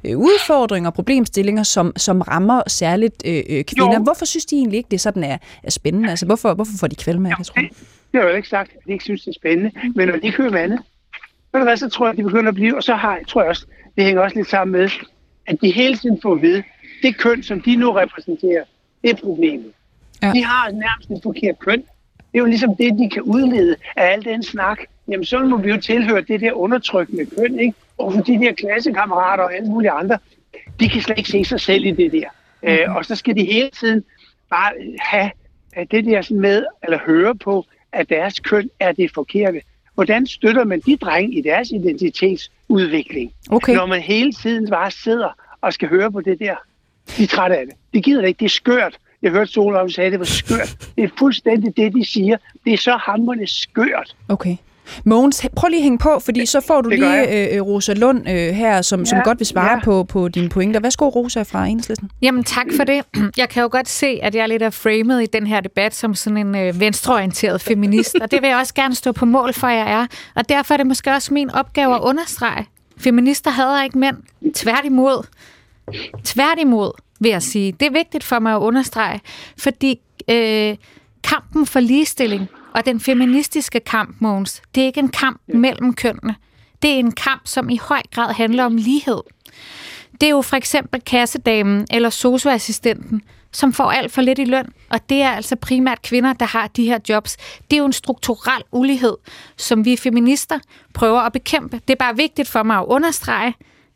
øh, 0.05 0.19
udfordringer 0.19 0.91
og 0.91 0.95
problemstillinger, 0.95 1.63
som, 1.63 1.93
som 1.97 2.21
rammer 2.21 2.63
særligt 2.67 3.23
øh, 3.27 3.65
kvinder? 3.65 3.95
Jo. 3.95 4.03
Hvorfor 4.03 4.25
synes 4.25 4.47
de 4.47 4.57
egentlig 4.57 4.77
ikke, 4.77 4.89
det 4.91 5.01
sådan 5.01 5.25
er, 5.25 5.39
er 5.63 5.71
spændende? 5.71 6.11
Altså, 6.11 6.27
hvorfor, 6.27 6.55
hvorfor 6.55 6.73
får 6.81 6.87
de 6.87 6.97
kvalme 6.97 7.31
af 7.31 7.35
du? 7.37 7.43
Det, 7.61 7.69
det 8.13 8.21
har 8.21 8.27
jeg 8.27 8.33
jo 8.33 8.37
ikke 8.37 8.49
sagt, 8.49 8.73
at 8.73 8.79
de 8.87 8.93
ikke 8.93 9.05
synes, 9.05 9.23
det 9.23 9.29
er 9.29 9.35
spændende. 9.35 9.71
Men 9.95 10.09
når 10.09 10.17
de 10.17 10.33
kører 10.33 10.51
med 10.51 10.61
andet, 10.61 10.81
ved 11.53 11.61
du 11.61 11.65
hvad, 11.65 11.77
så 11.77 11.89
tror 11.89 12.07
jeg, 12.07 12.13
at 12.13 12.19
de 12.19 12.23
begynder 12.23 12.49
at 12.49 12.55
blive, 12.55 12.77
og 12.77 12.83
så 12.83 12.95
har, 12.95 13.19
tror 13.29 13.41
jeg 13.41 13.49
også, 13.49 13.67
det 13.97 14.05
hænger 14.05 14.23
også 14.23 14.37
lidt 14.37 14.49
sammen 14.49 14.81
med, 14.81 14.91
at 15.47 15.61
de 15.63 15.71
hele 15.71 15.97
tiden 15.97 16.19
får 16.23 16.35
at 16.35 16.43
vide, 16.43 16.63
det 17.03 17.19
køn, 17.19 17.43
som 17.43 17.61
de 17.61 17.77
nu 17.77 17.93
repræsenterer, 17.93 18.65
det 19.03 19.11
er 19.11 19.17
problemet. 19.17 19.73
Ja. 20.23 20.33
De 20.35 20.45
har 20.45 20.71
nærmest 20.71 21.11
et 21.11 21.21
forkert 21.23 21.59
køn. 21.59 21.81
Det 22.17 22.39
er 22.39 22.43
jo 22.43 22.45
ligesom 22.45 22.77
det, 22.77 22.99
de 22.99 23.11
kan 23.11 23.23
udlede 23.23 23.77
af 23.97 24.13
al 24.13 24.25
den 24.25 24.43
snak. 24.43 24.79
Jamen, 25.09 25.25
så 25.25 25.39
må 25.39 25.57
vi 25.57 25.71
jo 25.71 25.81
tilhøre 25.81 26.21
det 26.21 26.41
der 26.41 26.53
undertrykkende 26.53 27.27
køn, 27.27 27.59
ikke? 27.59 27.75
Og 27.99 28.13
for 28.13 28.21
de 28.21 28.39
der 28.39 28.53
klassekammerater 28.53 29.45
og 29.45 29.55
alle 29.55 29.69
mulige 29.69 29.91
andre, 29.91 30.19
de 30.81 30.89
kan 30.89 31.03
slet 31.03 31.19
ikke 31.19 31.31
se 31.31 31.45
sig 31.45 31.61
selv 31.61 31.85
i 31.85 31.91
det 31.91 32.13
der. 32.13 32.29
Mm-hmm. 32.63 32.79
Øh, 32.79 32.97
og 32.97 33.05
så 33.05 33.15
skal 33.17 33.37
de 33.37 33.45
hele 33.45 33.71
tiden 33.71 34.05
bare 34.51 34.73
have 35.01 35.31
det 35.91 36.05
der 36.05 36.23
sådan 36.23 36.41
med, 36.41 36.65
eller 36.83 36.99
høre 36.99 37.35
på, 37.35 37.67
at 37.93 38.09
deres 38.09 38.41
køn 38.41 38.71
er 38.81 38.93
det 38.93 39.11
forkerte. 39.15 39.61
Hvordan 39.95 40.27
støtter 40.27 40.65
man 40.65 40.81
de 40.81 40.97
drenge 40.97 41.39
i 41.39 41.43
deres 41.43 41.71
identitetsudvikling, 41.71 43.33
Okay. 43.51 43.75
når 43.75 43.87
man 43.87 44.01
hele 44.01 44.33
tiden 44.33 44.71
bare 44.71 44.91
sidder 44.91 45.29
og 45.61 45.73
skal 45.73 45.89
høre 45.89 46.13
på 46.13 46.21
det 46.21 46.39
der? 46.39 46.55
De 47.17 47.23
er 47.23 47.27
trætte 47.27 47.57
af 47.57 47.67
det. 47.67 47.75
De 47.95 48.03
gider 48.03 48.21
det 48.21 48.29
ikke. 48.29 48.39
Det 48.39 48.45
er 48.45 48.49
skørt. 48.51 48.99
Jeg 49.23 49.31
hørte 49.31 49.53
Solvej 49.53 49.89
sige, 49.89 50.05
at 50.05 50.13
det 50.13 50.19
var 50.21 50.25
skørt. 50.27 50.77
Det 50.97 51.05
er 51.05 51.09
fuldstændig 51.19 51.77
det, 51.77 51.95
de 51.95 52.05
siger. 52.05 52.37
Det 52.65 52.73
er 52.73 52.77
så 52.79 52.97
hammerende 52.97 53.47
skørt. 53.47 54.17
Okay. 54.29 54.57
Mogens, 55.05 55.47
prøv 55.57 55.69
lige 55.69 55.79
at 55.79 55.83
hænge 55.83 55.99
på, 55.99 56.19
fordi 56.25 56.47
så 56.47 56.61
får 56.61 56.81
du 56.81 56.89
lige 56.89 57.55
øh, 57.55 57.63
Rosa 57.63 57.93
Lund 57.93 58.29
øh, 58.29 58.35
her, 58.55 58.83
som, 58.83 59.07
som 59.07 59.19
Ja, 59.19 59.25
godt 59.25 59.39
vil 59.39 59.47
svare 59.47 59.73
ja. 59.73 59.81
på, 59.85 60.05
på 60.05 60.29
dine 60.29 60.49
pointer. 60.49 60.81
Værsgo, 60.81 61.09
Rosa 61.09 61.43
fra 61.43 61.67
Enhedslisten. 61.67 62.11
Jamen 62.23 62.45
tak 62.45 62.67
for 62.77 62.85
det. 62.85 63.05
Jeg 63.37 63.49
kan 63.49 63.63
jo 63.63 63.69
godt 63.73 63.89
se, 63.89 64.19
at 64.23 64.35
jeg 64.35 64.49
lidt 64.49 64.63
er 64.63 64.71
framet 64.71 65.23
i 65.23 65.27
den 65.27 65.47
her 65.47 65.61
debat 65.61 65.95
som 65.95 66.15
sådan 66.15 66.37
en 66.37 66.57
øh, 66.57 66.81
venstreorienteret 66.81 67.61
feminist, 67.61 68.17
og 68.21 68.31
det 68.31 68.43
vil 68.43 68.49
jeg 68.49 68.59
også 68.59 68.75
gerne 68.75 68.95
stå 68.95 69.13
på 69.13 69.25
mål 69.25 69.53
for, 69.53 69.67
at 69.67 69.77
jeg 69.77 69.93
er. 69.93 70.07
Og 70.35 70.49
derfor 70.49 70.75
er 70.75 70.77
det 70.77 70.87
måske 70.87 71.11
også 71.11 71.35
min 71.35 71.51
opgave 71.51 71.95
at 71.95 72.01
understrege. 72.01 72.67
Feminister 72.99 73.51
hader 73.51 73.85
ikke 73.85 73.99
mænd. 73.99 74.17
Tværtimod. 74.55 75.27
Tværtimod, 76.25 76.91
vil 77.21 77.31
jeg 77.31 77.43
sige. 77.43 77.73
Det 77.73 77.87
er 77.87 77.93
vigtigt 77.93 78.25
for 78.25 78.39
mig 78.39 78.55
at 78.55 78.59
understrege, 78.59 79.21
fordi 79.59 80.01
øh, 80.31 80.77
kampen 81.25 81.67
for 81.67 81.81
ligestilling 81.81 82.49
og 82.75 82.87
den 82.87 83.01
feministiske 83.01 83.81
kamp, 83.81 84.17
Mogens, 84.19 84.63
det 84.75 84.83
er 84.83 84.87
ikke 84.87 85.01
en 85.01 85.09
kamp 85.09 85.41
mellem 85.47 85.95
kønnene. 85.95 86.35
Det 86.83 86.91
er 86.91 86.99
en 86.99 87.13
kamp, 87.13 87.43
som 87.45 87.71
i 87.71 87.77
høj 87.77 88.03
grad 88.15 88.35
handler 88.35 88.65
om 88.65 88.77
lighed. 88.77 89.21
Det 90.21 90.27
er 90.27 90.31
jo 90.31 90.43
for 90.43 90.57
eksempel 90.57 91.01
kassedamen 91.01 91.87
eller 91.91 92.11
socioassistenten, 92.11 93.23
som 93.53 93.73
får 93.73 93.91
alt 93.91 94.13
for 94.13 94.23
lidt 94.23 94.39
i 94.39 94.45
løn, 94.45 94.67
og 94.91 95.09
det 95.09 95.23
er 95.23 95.31
altså 95.31 95.57
primært 95.57 96.03
kvinder, 96.03 96.33
der 96.33 96.47
har 96.47 96.67
de 96.67 96.85
her 96.85 96.99
jobs. 97.09 97.37
Det 97.71 97.77
er 97.77 97.79
jo 97.79 97.85
en 97.85 97.93
strukturel 97.93 98.63
ulighed, 98.73 99.17
som 99.57 99.85
vi 99.85 99.97
feminister 99.97 100.59
prøver 100.95 101.21
at 101.21 101.33
bekæmpe. 101.33 101.81
Det 101.89 101.93
er 101.95 101.99
bare 101.99 102.17
vigtigt 102.17 102.49
for 102.49 102.63
mig 102.63 102.77
at 102.79 102.85
understrege, 102.89 103.55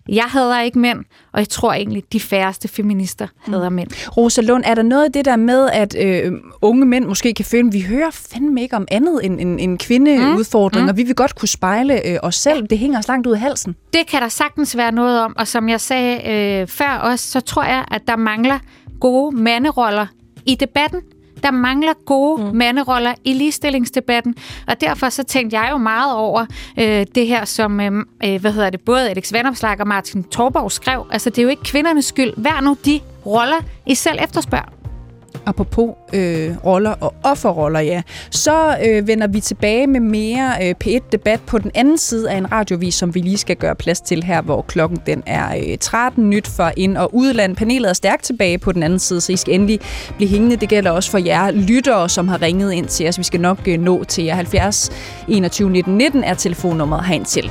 jeg 0.09 0.25
hader 0.25 0.61
ikke 0.61 0.79
mænd, 0.79 0.99
og 1.33 1.39
jeg 1.39 1.49
tror 1.49 1.73
egentlig, 1.73 2.03
de 2.13 2.21
færreste 2.21 2.69
feminister 2.69 3.27
hader 3.47 3.69
mænd. 3.69 3.89
Rosa 4.17 4.41
Lund, 4.41 4.65
er 4.67 4.75
der 4.75 4.83
noget 4.83 5.05
af 5.05 5.13
det 5.13 5.25
der 5.25 5.37
med, 5.37 5.69
at 5.73 5.97
øh, 5.99 6.33
unge 6.63 6.87
mænd 6.87 7.05
måske 7.05 7.35
kan 7.35 7.45
føle, 7.45 7.67
at 7.67 7.73
vi 7.73 7.81
hører 7.81 8.11
fandme 8.11 8.63
ikke 8.63 8.77
om 8.77 8.89
andet 8.91 9.21
end, 9.23 9.41
end, 9.41 9.61
end 9.61 9.79
kvindeudfordringer, 9.79 10.93
mm. 10.93 10.97
vi 10.97 11.03
vil 11.03 11.15
godt 11.15 11.35
kunne 11.35 11.49
spejle 11.49 12.07
øh, 12.07 12.19
os 12.23 12.35
selv, 12.35 12.67
det 12.71 12.79
hænger 12.79 12.99
os 12.99 13.09
langt 13.09 13.27
ud 13.27 13.33
af 13.33 13.41
halsen? 13.41 13.77
Det 13.93 14.07
kan 14.07 14.23
der 14.23 14.29
sagtens 14.29 14.77
være 14.77 14.93
noget 14.93 15.21
om, 15.21 15.35
og 15.39 15.49
som 15.49 15.69
jeg 15.69 15.81
sagde 15.81 16.31
øh, 16.61 16.69
før 16.69 16.99
også, 16.99 17.31
så 17.31 17.41
tror 17.41 17.65
jeg, 17.65 17.85
at 17.91 18.03
der 18.09 18.17
mangler 18.17 18.59
gode 19.01 19.37
manderoller 19.37 20.07
i 20.47 20.55
debatten. 20.55 21.01
Der 21.47 21.53
mangler 21.53 21.93
gode 22.07 22.43
mm. 22.43 22.57
manderoller 22.57 23.15
i 23.25 23.33
ligestillingsdebatten, 23.33 24.35
og 24.69 24.81
derfor 24.81 25.09
så 25.09 25.23
tænkte 25.23 25.61
jeg 25.61 25.69
jo 25.73 25.77
meget 25.77 26.17
over 26.17 26.47
øh, 26.79 27.07
det 27.15 27.27
her, 27.27 27.45
som 27.45 27.81
øh, 27.81 27.93
øh 28.25 28.41
hvad 28.41 28.53
hedder 28.53 28.71
det, 28.71 28.81
både 28.81 29.11
Alex 29.11 29.33
Vandomslag 29.33 29.81
og 29.81 29.89
Martin 29.89 30.25
Torborg 30.25 30.73
skrev. 30.73 31.07
Altså, 31.11 31.31
det 31.31 31.39
er 31.39 31.43
jo 31.43 31.49
ikke 31.49 31.63
kvindernes 31.63 32.05
skyld. 32.05 32.33
Vær 32.37 32.61
nu 32.61 32.77
de 32.85 33.01
roller, 33.27 33.61
I 33.87 33.95
selv 33.95 34.19
efterspørger 34.23 34.76
apropos 35.47 35.91
øh, 36.13 36.57
roller 36.65 36.95
og 37.01 37.15
offerroller, 37.23 37.81
ja, 37.81 38.03
så 38.31 38.77
øh, 38.87 39.09
vender 39.09 39.27
vi 39.27 39.41
tilbage 39.41 39.87
med 39.87 40.01
mere 40.01 40.53
øh, 40.63 40.75
P1-debat 40.85 41.41
på 41.47 41.59
den 41.59 41.71
anden 41.75 41.99
side 41.99 42.31
af 42.31 42.37
en 42.37 42.53
radiovis, 42.53 42.95
som 42.95 43.15
vi 43.15 43.21
lige 43.21 43.39
skal 43.39 43.57
gøre 43.57 43.75
plads 43.75 44.01
til 44.01 44.25
her, 44.25 44.43
hvor 44.43 44.63
klokken 44.63 45.01
den 45.07 45.23
er 45.27 45.57
øh, 45.57 45.79
13 45.79 46.31
nyt 46.31 46.49
for 46.49 46.73
ind- 46.77 46.97
og 46.97 47.15
udland. 47.15 47.57
Panelet 47.57 47.89
er 47.89 47.93
stærkt 47.93 48.25
tilbage 48.25 48.59
på 48.59 48.73
den 48.73 48.83
anden 48.83 48.99
side, 48.99 49.21
så 49.21 49.33
I 49.33 49.37
skal 49.37 49.55
endelig 49.55 49.81
blive 50.17 50.29
hængende. 50.29 50.57
Det 50.57 50.69
gælder 50.69 50.91
også 50.91 51.11
for 51.11 51.19
jer 51.19 51.51
lyttere, 51.51 52.09
som 52.09 52.29
har 52.29 52.43
ringet 52.43 52.73
ind 52.73 52.87
til 52.87 53.09
os. 53.09 53.19
Vi 53.19 53.25
skal 53.25 53.41
nok 53.41 53.59
øh, 53.69 53.81
nå 53.81 54.05
til 54.05 54.25
jer 54.25 54.35
70 54.35 54.91
21 55.29 55.71
19 55.71 55.97
19 55.97 56.25
er 56.25 56.35
telefonnummeret 56.35 57.05
herind 57.05 57.25
til. 57.25 57.51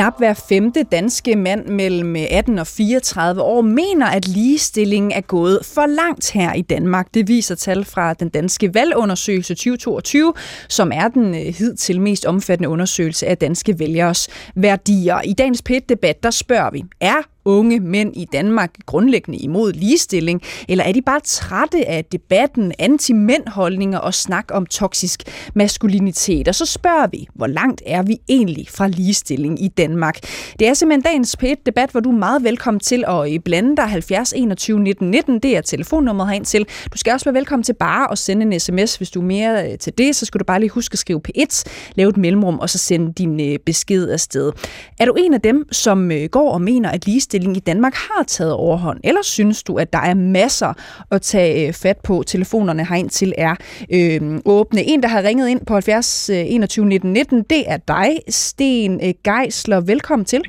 Knap 0.00 0.18
hver 0.18 0.34
femte 0.34 0.82
danske 0.82 1.36
mand 1.36 1.66
mellem 1.66 2.16
øh, 2.16 2.22
18 2.30 2.58
og 2.58 2.66
34 2.66 3.42
år 3.42 3.62
mener, 3.62 4.06
at 4.06 4.28
ligestillingen 4.28 5.12
er 5.12 5.20
gået 5.20 5.58
for 5.74 5.86
langt 5.86 6.30
her 6.30 6.52
i 6.52 6.62
Danmark. 6.62 7.14
Det 7.14 7.28
viser 7.28 7.54
tal 7.54 7.84
fra 7.84 8.14
den 8.14 8.28
danske 8.28 8.74
valgundersøgelse 8.74 9.54
2022, 9.54 10.32
som 10.68 10.92
er 10.94 11.08
den 11.08 11.34
øh, 11.34 11.54
hidtil 11.54 12.00
mest 12.00 12.26
omfattende 12.26 12.68
undersøgelse 12.68 13.26
af 13.26 13.38
danske 13.38 13.78
vælgeres 13.78 14.28
værdier. 14.54 15.20
I 15.20 15.32
dagens 15.32 15.62
PET-debat, 15.62 16.22
der 16.22 16.30
spørger 16.30 16.70
vi, 16.70 16.84
er 17.00 17.22
unge 17.44 17.80
mænd 17.80 18.16
i 18.16 18.26
Danmark 18.32 18.70
grundlæggende 18.86 19.38
imod 19.38 19.72
ligestilling, 19.72 20.42
eller 20.68 20.84
er 20.84 20.92
de 20.92 21.02
bare 21.02 21.20
trætte 21.24 21.88
af 21.88 22.04
debatten, 22.04 22.72
anti-mænd-holdninger 22.78 23.98
og 23.98 24.14
snak 24.14 24.44
om 24.50 24.66
toksisk 24.66 25.22
maskulinitet? 25.54 26.48
Og 26.48 26.54
så 26.54 26.66
spørger 26.66 27.06
vi, 27.06 27.26
hvor 27.34 27.46
langt 27.46 27.82
er 27.86 28.02
vi 28.02 28.16
egentlig 28.28 28.66
fra 28.68 28.88
ligestilling 28.88 29.64
i 29.64 29.68
Danmark? 29.68 30.18
Det 30.58 30.68
er 30.68 30.74
simpelthen 30.74 31.02
dagens 31.02 31.36
p 31.36 31.44
debat 31.66 31.90
hvor 31.90 32.00
du 32.00 32.10
er 32.10 32.18
meget 32.18 32.44
velkommen 32.44 32.80
til 32.80 33.04
at 33.08 33.32
øh, 33.32 33.40
blande 33.40 33.76
dig 33.76 33.84
70 33.84 34.32
21 34.36 34.80
19 34.80 35.10
19. 35.10 35.38
Det 35.38 35.56
er 35.56 35.60
telefonnummeret 35.60 36.28
herind 36.28 36.44
til. 36.44 36.66
Du 36.92 36.98
skal 36.98 37.12
også 37.12 37.24
være 37.24 37.34
velkommen 37.34 37.64
til 37.64 37.72
bare 37.72 38.12
at 38.12 38.18
sende 38.18 38.54
en 38.54 38.60
sms. 38.60 38.96
Hvis 38.96 39.10
du 39.10 39.20
er 39.20 39.24
mere 39.24 39.72
øh, 39.72 39.78
til 39.78 39.92
det, 39.98 40.16
så 40.16 40.26
skal 40.26 40.38
du 40.38 40.44
bare 40.44 40.60
lige 40.60 40.70
huske 40.70 40.92
at 40.92 40.98
skrive 40.98 41.20
P1, 41.28 41.62
lave 41.94 42.08
et 42.08 42.16
mellemrum 42.16 42.58
og 42.58 42.70
så 42.70 42.78
sende 42.78 43.12
din 43.12 43.40
øh, 43.40 43.58
besked 43.66 44.08
afsted. 44.10 44.52
Er 44.98 45.04
du 45.04 45.12
en 45.12 45.34
af 45.34 45.40
dem, 45.40 45.72
som 45.72 46.10
går 46.30 46.52
og 46.52 46.62
mener, 46.62 46.90
at 46.90 47.06
ligestilling 47.06 47.29
ligestilling 47.30 47.56
i 47.56 47.60
Danmark 47.60 47.94
har 47.94 48.24
taget 48.24 48.52
overhånd? 48.52 49.00
Eller 49.04 49.22
synes 49.22 49.62
du, 49.62 49.76
at 49.76 49.92
der 49.92 49.98
er 49.98 50.14
masser 50.14 50.72
at 51.10 51.22
tage 51.22 51.68
øh, 51.68 51.72
fat 51.72 51.96
på? 52.04 52.22
Telefonerne 52.26 52.84
herind 52.84 53.10
til 53.10 53.34
er 53.38 53.54
øh, 53.92 54.40
åbne. 54.44 54.84
En, 54.84 55.02
der 55.02 55.08
har 55.08 55.22
ringet 55.22 55.48
ind 55.48 55.66
på 55.66 55.74
70 55.74 56.30
21 56.30 56.86
19 56.86 57.12
19, 57.12 57.42
det 57.42 57.70
er 57.70 57.76
dig, 57.76 58.18
Sten 58.28 59.00
øh, 59.04 59.14
Geisler. 59.24 59.80
Velkommen 59.80 60.24
til. 60.24 60.42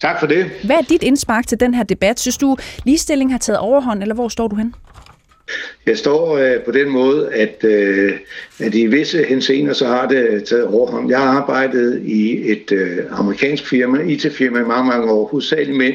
Tak 0.00 0.20
for 0.20 0.26
det. 0.26 0.50
Hvad 0.64 0.76
er 0.76 0.82
dit 0.82 1.02
indspark 1.02 1.46
til 1.46 1.60
den 1.60 1.74
her 1.74 1.82
debat? 1.82 2.20
Synes 2.20 2.36
du, 2.36 2.56
ligestilling 2.84 3.32
har 3.32 3.38
taget 3.38 3.58
overhånd, 3.58 4.02
eller 4.02 4.14
hvor 4.14 4.28
står 4.28 4.48
du 4.48 4.56
hen? 4.56 4.74
Jeg 5.86 5.98
står 5.98 6.38
øh, 6.38 6.60
på 6.60 6.70
den 6.70 6.88
måde, 6.88 7.32
at, 7.32 7.64
øh, 7.64 8.12
at 8.60 8.74
i 8.74 8.86
visse 8.86 9.24
henseender 9.24 9.72
så 9.72 9.86
har 9.86 10.08
det 10.08 10.44
taget 10.44 10.64
overhånd. 10.64 11.10
Jeg 11.10 11.18
har 11.18 11.28
arbejdet 11.28 12.02
i 12.04 12.50
et 12.50 12.72
øh, 12.72 12.98
amerikansk 13.10 13.66
firma, 13.66 14.02
IT-firma 14.02 14.58
i 14.58 14.64
mange, 14.64 14.90
mange 14.90 15.12
år, 15.12 15.26
hovedsageligt 15.26 15.78
mænd, 15.78 15.94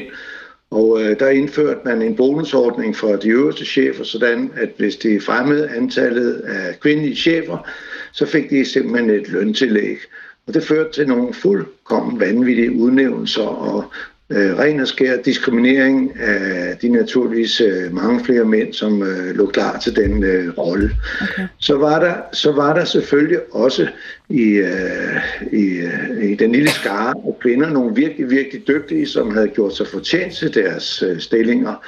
og 0.70 1.02
øh, 1.02 1.18
der 1.18 1.28
indførte 1.28 1.80
man 1.84 2.02
en 2.02 2.16
bonusordning 2.16 2.96
for 2.96 3.16
de 3.16 3.28
øverste 3.28 3.64
chefer, 3.64 4.04
sådan 4.04 4.50
at 4.56 4.68
hvis 4.76 4.96
de 4.96 5.20
fremmede 5.20 5.68
antallet 5.68 6.32
af 6.34 6.80
kvindelige 6.80 7.16
chefer, 7.16 7.68
så 8.12 8.26
fik 8.26 8.50
de 8.50 8.64
simpelthen 8.64 9.10
et 9.10 9.28
løntillæg. 9.28 9.98
Og 10.46 10.54
det 10.54 10.64
førte 10.64 10.92
til 10.92 11.08
nogle 11.08 11.34
fuldkommen 11.34 12.20
vanvittige 12.20 12.72
udnævnelser 12.72 13.42
og 13.42 13.84
øh, 14.30 14.58
ren 14.58 14.80
og 14.80 14.88
skær 14.88 15.16
diskriminering 15.22 16.20
af 16.20 16.76
de 16.82 16.88
naturligvis 16.88 17.60
øh, 17.60 17.94
mange 17.94 18.24
flere 18.24 18.44
mænd, 18.44 18.72
som 18.72 19.02
øh, 19.02 19.36
lå 19.36 19.46
klar 19.46 19.78
til 19.78 19.96
den 19.96 20.24
øh, 20.24 20.58
rolle. 20.58 20.90
Okay. 21.22 21.46
Så, 21.58 21.76
var 21.76 22.00
der, 22.00 22.14
så 22.32 22.52
var 22.52 22.74
der 22.74 22.84
selvfølgelig 22.84 23.38
også 23.50 23.88
i, 24.28 24.42
øh, 24.42 25.16
i, 25.52 25.64
øh, 25.64 26.30
i 26.30 26.34
den 26.34 26.52
lille 26.52 26.70
skare 26.70 27.14
af 27.26 27.38
kvinder 27.40 27.70
nogle 27.70 27.94
virkelig, 27.94 28.30
virkelig 28.30 28.68
dygtige, 28.68 29.06
som 29.06 29.34
havde 29.34 29.48
gjort 29.48 29.76
sig 29.76 29.86
fortjent 29.86 30.32
til 30.32 30.54
deres 30.54 31.02
øh, 31.02 31.20
stillinger. 31.20 31.84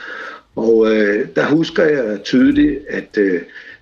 Og 0.57 0.93
øh, 0.93 1.27
der 1.37 1.47
husker 1.47 1.85
jeg 1.85 2.23
tydeligt, 2.23 2.79
at 2.89 3.19
øh, 3.19 3.41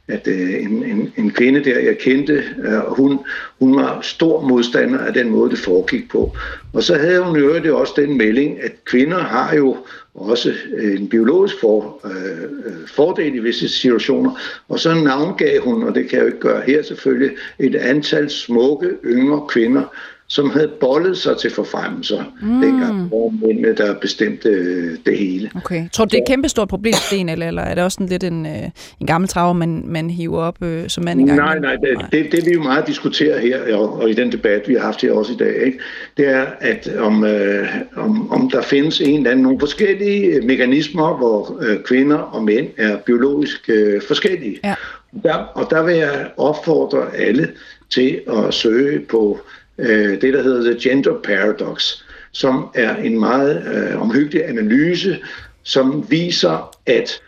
at 0.09 0.29
øh, 0.29 0.63
en, 0.63 0.85
en, 0.85 1.13
en 1.17 1.31
kvinde 1.31 1.65
der, 1.65 1.79
jeg 1.79 1.99
kendte, 1.99 2.45
øh, 2.65 2.79
hun, 2.97 3.19
hun 3.59 3.77
var 3.77 4.01
stor 4.03 4.41
modstander 4.41 4.99
af 4.99 5.13
den 5.13 5.31
måde, 5.31 5.51
det 5.51 5.59
foregik 5.59 6.11
på. 6.11 6.37
Og 6.73 6.83
så 6.83 6.95
havde 6.95 7.23
hun 7.23 7.37
jo 7.37 7.55
det 7.55 7.73
også 7.73 7.93
den 7.97 8.19
melding, 8.19 8.63
at 8.63 8.85
kvinder 8.85 9.19
har 9.19 9.57
jo 9.57 9.77
også 10.15 10.53
øh, 10.75 11.01
en 11.01 11.09
biologisk 11.09 11.61
for, 11.61 12.01
øh, 12.05 12.43
øh, 12.43 12.87
fordel 12.87 13.35
i 13.35 13.39
visse 13.39 13.69
situationer. 13.69 14.39
Og 14.69 14.81
så 14.81 14.95
navngav 14.95 15.61
hun, 15.65 15.83
og 15.83 15.95
det 15.95 16.09
kan 16.09 16.19
jeg 16.19 16.23
jo 16.23 16.27
ikke 16.27 16.41
gøre 16.41 16.63
her 16.67 16.83
selvfølgelig, 16.83 17.37
et 17.59 17.75
antal 17.75 18.31
smukke 18.31 18.91
yngre 19.05 19.47
kvinder, 19.49 19.83
som 20.29 20.51
havde 20.51 20.69
bollet 20.81 21.19
sig 21.19 21.37
til 21.37 21.51
forfremmelser 21.51 22.25
mm. 22.43 22.61
dengang, 22.61 23.03
hvor 23.03 23.31
mændene 23.47 23.75
der 23.77 23.95
bestemte 23.95 24.49
øh, 24.49 24.97
det 25.07 25.19
hele. 25.19 25.51
Okay. 25.57 25.89
Tror 25.93 26.05
du, 26.05 26.09
det 26.09 26.19
er 26.19 26.23
et 26.23 26.29
kæmpe 26.29 26.49
stort 26.49 26.69
problem, 26.69 26.95
Sten, 26.95 27.29
eller, 27.29 27.49
eller 27.49 27.63
er 27.63 27.75
det 27.75 27.85
også 27.85 27.95
sådan 27.95 28.07
lidt 28.07 28.25
en, 28.25 28.47
øh, 28.47 28.63
en 29.01 29.07
gammel 29.07 29.29
trav, 29.29 29.55
man, 29.55 29.83
man 29.87 30.11
hiver 30.11 30.39
op 30.39 30.63
øh, 30.63 30.89
som 30.89 31.05
mand 31.05 31.21
i 31.21 31.25
gang? 31.25 31.39
Nej, 31.39 31.59
nej, 31.59 31.77
det, 31.77 32.07
det, 32.13 32.33
det 32.33 32.47
vi 32.47 32.53
jo 32.53 32.63
meget 32.63 32.87
diskuterer 32.87 33.41
her, 33.41 33.77
og, 33.77 33.93
og 33.93 34.11
i 34.11 34.13
den 34.13 34.33
debat, 34.33 34.69
vi 34.69 34.75
har 34.75 34.81
haft 34.81 35.03
her 35.03 35.13
også 35.13 35.33
i 35.33 35.37
dag, 35.37 35.67
ikke, 35.67 35.79
det 36.17 36.29
er, 36.29 36.47
at 36.61 36.89
om, 36.99 37.25
øh, 37.25 37.69
om, 37.97 38.31
om 38.31 38.51
der 38.51 38.63
findes 38.63 39.01
en 39.01 39.17
eller 39.17 39.31
anden, 39.31 39.43
nogle 39.43 39.61
forskellige 39.61 40.41
mekanismer, 40.41 41.17
hvor 41.17 41.59
øh, 41.63 41.83
kvinder 41.83 42.17
og 42.17 42.45
mænd 42.45 42.67
er 42.77 42.97
biologisk 42.97 43.69
øh, 43.69 44.03
forskellige. 44.09 44.59
Ja. 44.65 44.75
Der, 45.23 45.35
og 45.35 45.71
der 45.71 45.83
vil 45.83 45.95
jeg 45.95 46.31
opfordre 46.37 47.17
alle 47.17 47.49
til 47.91 48.21
at 48.29 48.55
søge 48.55 49.01
på 49.01 49.41
øh, 49.79 50.21
det, 50.21 50.35
der 50.35 50.43
hedder 50.43 50.73
The 50.73 50.81
Gender 50.81 51.15
Paradox, 51.25 52.03
som 52.33 52.69
er 52.75 52.97
en 52.97 53.21
meget 53.21 53.63
øh, 53.75 54.01
omhyggelig 54.01 54.49
analyse, 54.49 55.19
som 55.63 56.11
viser, 56.11 56.77
at 56.87 57.21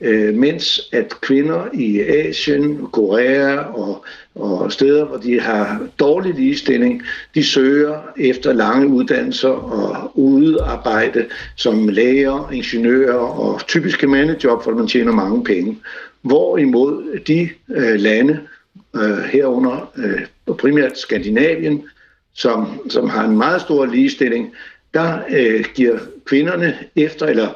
øh, 0.00 0.34
mens 0.34 0.80
at 0.92 1.20
kvinder 1.20 1.64
i 1.74 2.00
Asien, 2.00 2.86
Korea 2.92 3.56
og, 3.56 4.04
og 4.34 4.72
steder, 4.72 5.04
hvor 5.04 5.16
de 5.16 5.40
har 5.40 5.88
dårlig 5.98 6.34
ligestilling, 6.34 7.02
de 7.34 7.44
søger 7.44 8.00
efter 8.18 8.52
lange 8.52 8.86
uddannelser 8.86 9.48
og 9.48 10.18
udarbejde 10.18 11.26
som 11.56 11.88
læger, 11.88 12.50
ingeniører 12.52 13.14
og 13.14 13.66
typiske 13.66 14.06
mandejob, 14.06 14.64
hvor 14.64 14.74
man 14.74 14.88
tjener 14.88 15.12
mange 15.12 15.44
penge. 15.44 15.78
Hvorimod 16.22 17.18
de 17.26 17.48
øh, 17.74 18.00
lande, 18.00 18.40
øh, 18.96 19.18
herunder 19.18 19.92
øh, 19.96 20.20
primært 20.54 20.98
Skandinavien, 20.98 21.84
som, 22.34 22.80
som 22.90 23.08
har 23.08 23.24
en 23.24 23.36
meget 23.36 23.60
stor 23.60 23.86
ligestilling, 23.86 24.52
der 24.94 25.18
øh, 25.30 25.64
giver 25.74 25.98
kvinderne 26.24 26.78
efter, 26.96 27.26
eller 27.26 27.48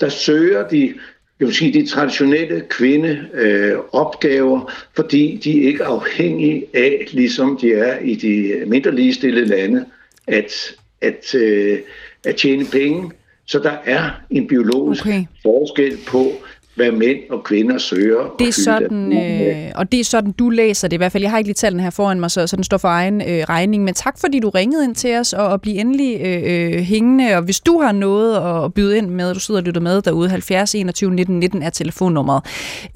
der 0.00 0.08
søger 0.08 0.68
de 0.68 0.94
jeg 1.40 1.46
vil 1.46 1.54
sige, 1.54 1.80
de 1.80 1.86
traditionelle 1.86 2.64
kvindeopgaver, 2.70 4.64
øh, 4.64 4.72
fordi 4.96 5.40
de 5.44 5.52
ikke 5.52 5.82
er 5.82 5.86
afhængige 5.86 6.66
af, 6.74 7.08
ligesom 7.12 7.58
de 7.60 7.72
er 7.72 7.98
i 7.98 8.14
de 8.14 8.62
mindre 8.66 8.94
ligestillede 8.94 9.46
lande, 9.46 9.84
at, 10.26 10.52
at, 11.00 11.34
øh, 11.34 11.78
at 12.24 12.36
tjene 12.36 12.64
penge. 12.64 13.10
Så 13.46 13.58
der 13.58 13.76
er 13.84 14.10
en 14.30 14.46
biologisk 14.46 15.06
okay. 15.06 15.24
forskel 15.42 15.96
på, 16.06 16.32
hvad 16.78 16.92
mænd 16.92 17.18
og 17.30 17.44
kvinder 17.44 17.78
søger. 17.78 18.34
Det 18.38 18.48
er 18.48 18.52
sådan, 18.52 19.12
øh, 19.12 19.72
og 19.74 19.92
det 19.92 20.00
er 20.00 20.04
sådan, 20.04 20.32
du 20.32 20.50
læser 20.50 20.88
det 20.88 20.94
i 20.94 20.96
hvert 20.96 21.12
fald. 21.12 21.22
Jeg 21.22 21.30
har 21.30 21.38
ikke 21.38 21.48
lige 21.48 21.54
tallene 21.54 21.82
her 21.82 21.90
foran 21.90 22.20
mig, 22.20 22.30
så, 22.30 22.46
så 22.46 22.56
den 22.56 22.64
står 22.64 22.76
for 22.76 22.88
egen 22.88 23.20
øh, 23.20 23.44
regning. 23.48 23.84
Men 23.84 23.94
tak, 23.94 24.18
fordi 24.18 24.40
du 24.40 24.50
ringede 24.50 24.84
ind 24.84 24.94
til 24.94 25.16
os, 25.16 25.32
og, 25.32 25.48
og 25.48 25.60
blive 25.60 25.76
endelig 25.76 26.20
øh, 26.20 26.42
øh 26.46 26.80
hængende. 26.80 27.36
Og 27.36 27.42
hvis 27.42 27.60
du 27.60 27.80
har 27.80 27.92
noget 27.92 28.64
at 28.64 28.74
byde 28.74 28.98
ind 28.98 29.06
med, 29.06 29.34
du 29.34 29.40
sidder 29.40 29.60
og 29.60 29.64
lytter 29.64 29.80
med 29.80 30.02
derude, 30.02 30.28
70 30.28 30.74
21 30.74 31.10
19 31.10 31.38
19 31.38 31.62
er 31.62 31.70
telefonnummeret, 31.70 32.42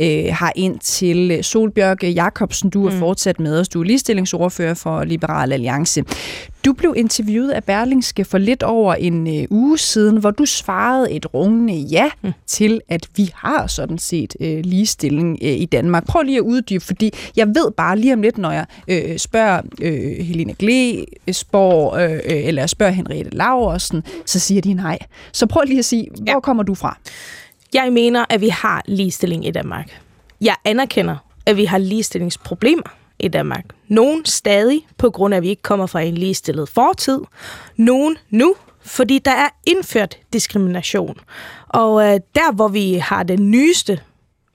øh, 0.00 0.24
har 0.30 0.52
ind 0.56 0.78
til 0.78 1.38
Solbjørg 1.42 2.04
Jakobsen. 2.04 2.70
Du 2.70 2.86
er 2.86 2.90
mm. 2.90 2.98
fortsat 2.98 3.40
med 3.40 3.60
os. 3.60 3.68
Du 3.68 3.80
er 3.80 3.84
ligestillingsordfører 3.84 4.74
for 4.74 5.04
Liberal 5.04 5.52
Alliance. 5.52 6.04
Du 6.64 6.72
blev 6.72 6.94
interviewet 6.96 7.50
af 7.50 7.64
Berlingske 7.64 8.24
for 8.24 8.38
lidt 8.38 8.62
over 8.62 8.94
en 8.94 9.40
øh, 9.40 9.46
uge 9.50 9.78
siden, 9.78 10.16
hvor 10.16 10.30
du 10.30 10.44
svarede 10.44 11.12
et 11.12 11.34
rungende 11.34 11.74
ja 11.74 12.10
mm. 12.22 12.32
til, 12.46 12.80
at 12.88 13.08
vi 13.16 13.30
har 13.34 13.66
sådan 13.66 13.98
set 13.98 14.36
øh, 14.40 14.60
ligestilling 14.64 15.38
øh, 15.42 15.48
i 15.48 15.64
Danmark. 15.64 16.06
Prøv 16.06 16.22
lige 16.22 16.36
at 16.36 16.42
uddybe, 16.42 16.84
fordi 16.84 17.12
jeg 17.36 17.48
ved 17.48 17.70
bare 17.76 17.98
lige 17.98 18.12
om 18.12 18.22
lidt, 18.22 18.38
når 18.38 18.50
jeg 18.50 18.66
øh, 18.88 19.18
spørger 19.18 19.60
øh, 19.80 20.24
Helena 20.24 20.54
Glesborg, 20.58 22.00
øh, 22.00 22.20
eller 22.24 22.66
spørger 22.66 22.92
Henriette 22.92 23.36
Laversen, 23.36 24.02
så 24.26 24.38
siger 24.38 24.60
de 24.60 24.74
nej. 24.74 24.98
Så 25.32 25.46
prøv 25.46 25.62
lige 25.66 25.78
at 25.78 25.84
sige, 25.84 26.08
hvor 26.16 26.32
ja. 26.32 26.40
kommer 26.40 26.62
du 26.62 26.74
fra? 26.74 26.98
Jeg 27.74 27.92
mener, 27.92 28.24
at 28.28 28.40
vi 28.40 28.48
har 28.48 28.82
ligestilling 28.86 29.46
i 29.46 29.50
Danmark. 29.50 30.00
Jeg 30.40 30.54
anerkender, 30.64 31.16
at 31.46 31.56
vi 31.56 31.64
har 31.64 31.78
ligestillingsproblemer 31.78 32.96
i 33.18 33.28
Danmark. 33.28 33.64
Nogen 33.92 34.24
stadig, 34.24 34.86
på 34.98 35.10
grund 35.10 35.34
af, 35.34 35.36
at 35.36 35.42
vi 35.42 35.48
ikke 35.48 35.62
kommer 35.62 35.86
fra 35.86 36.00
en 36.00 36.14
ligestillet 36.14 36.68
fortid. 36.68 37.20
Nogen 37.76 38.16
nu, 38.30 38.54
fordi 38.80 39.18
der 39.18 39.30
er 39.30 39.48
indført 39.66 40.18
diskrimination. 40.32 41.18
Og 41.68 42.02
øh, 42.02 42.20
der, 42.34 42.52
hvor 42.52 42.68
vi 42.68 42.94
har 42.94 43.22
den 43.22 43.50
nyeste 43.50 44.00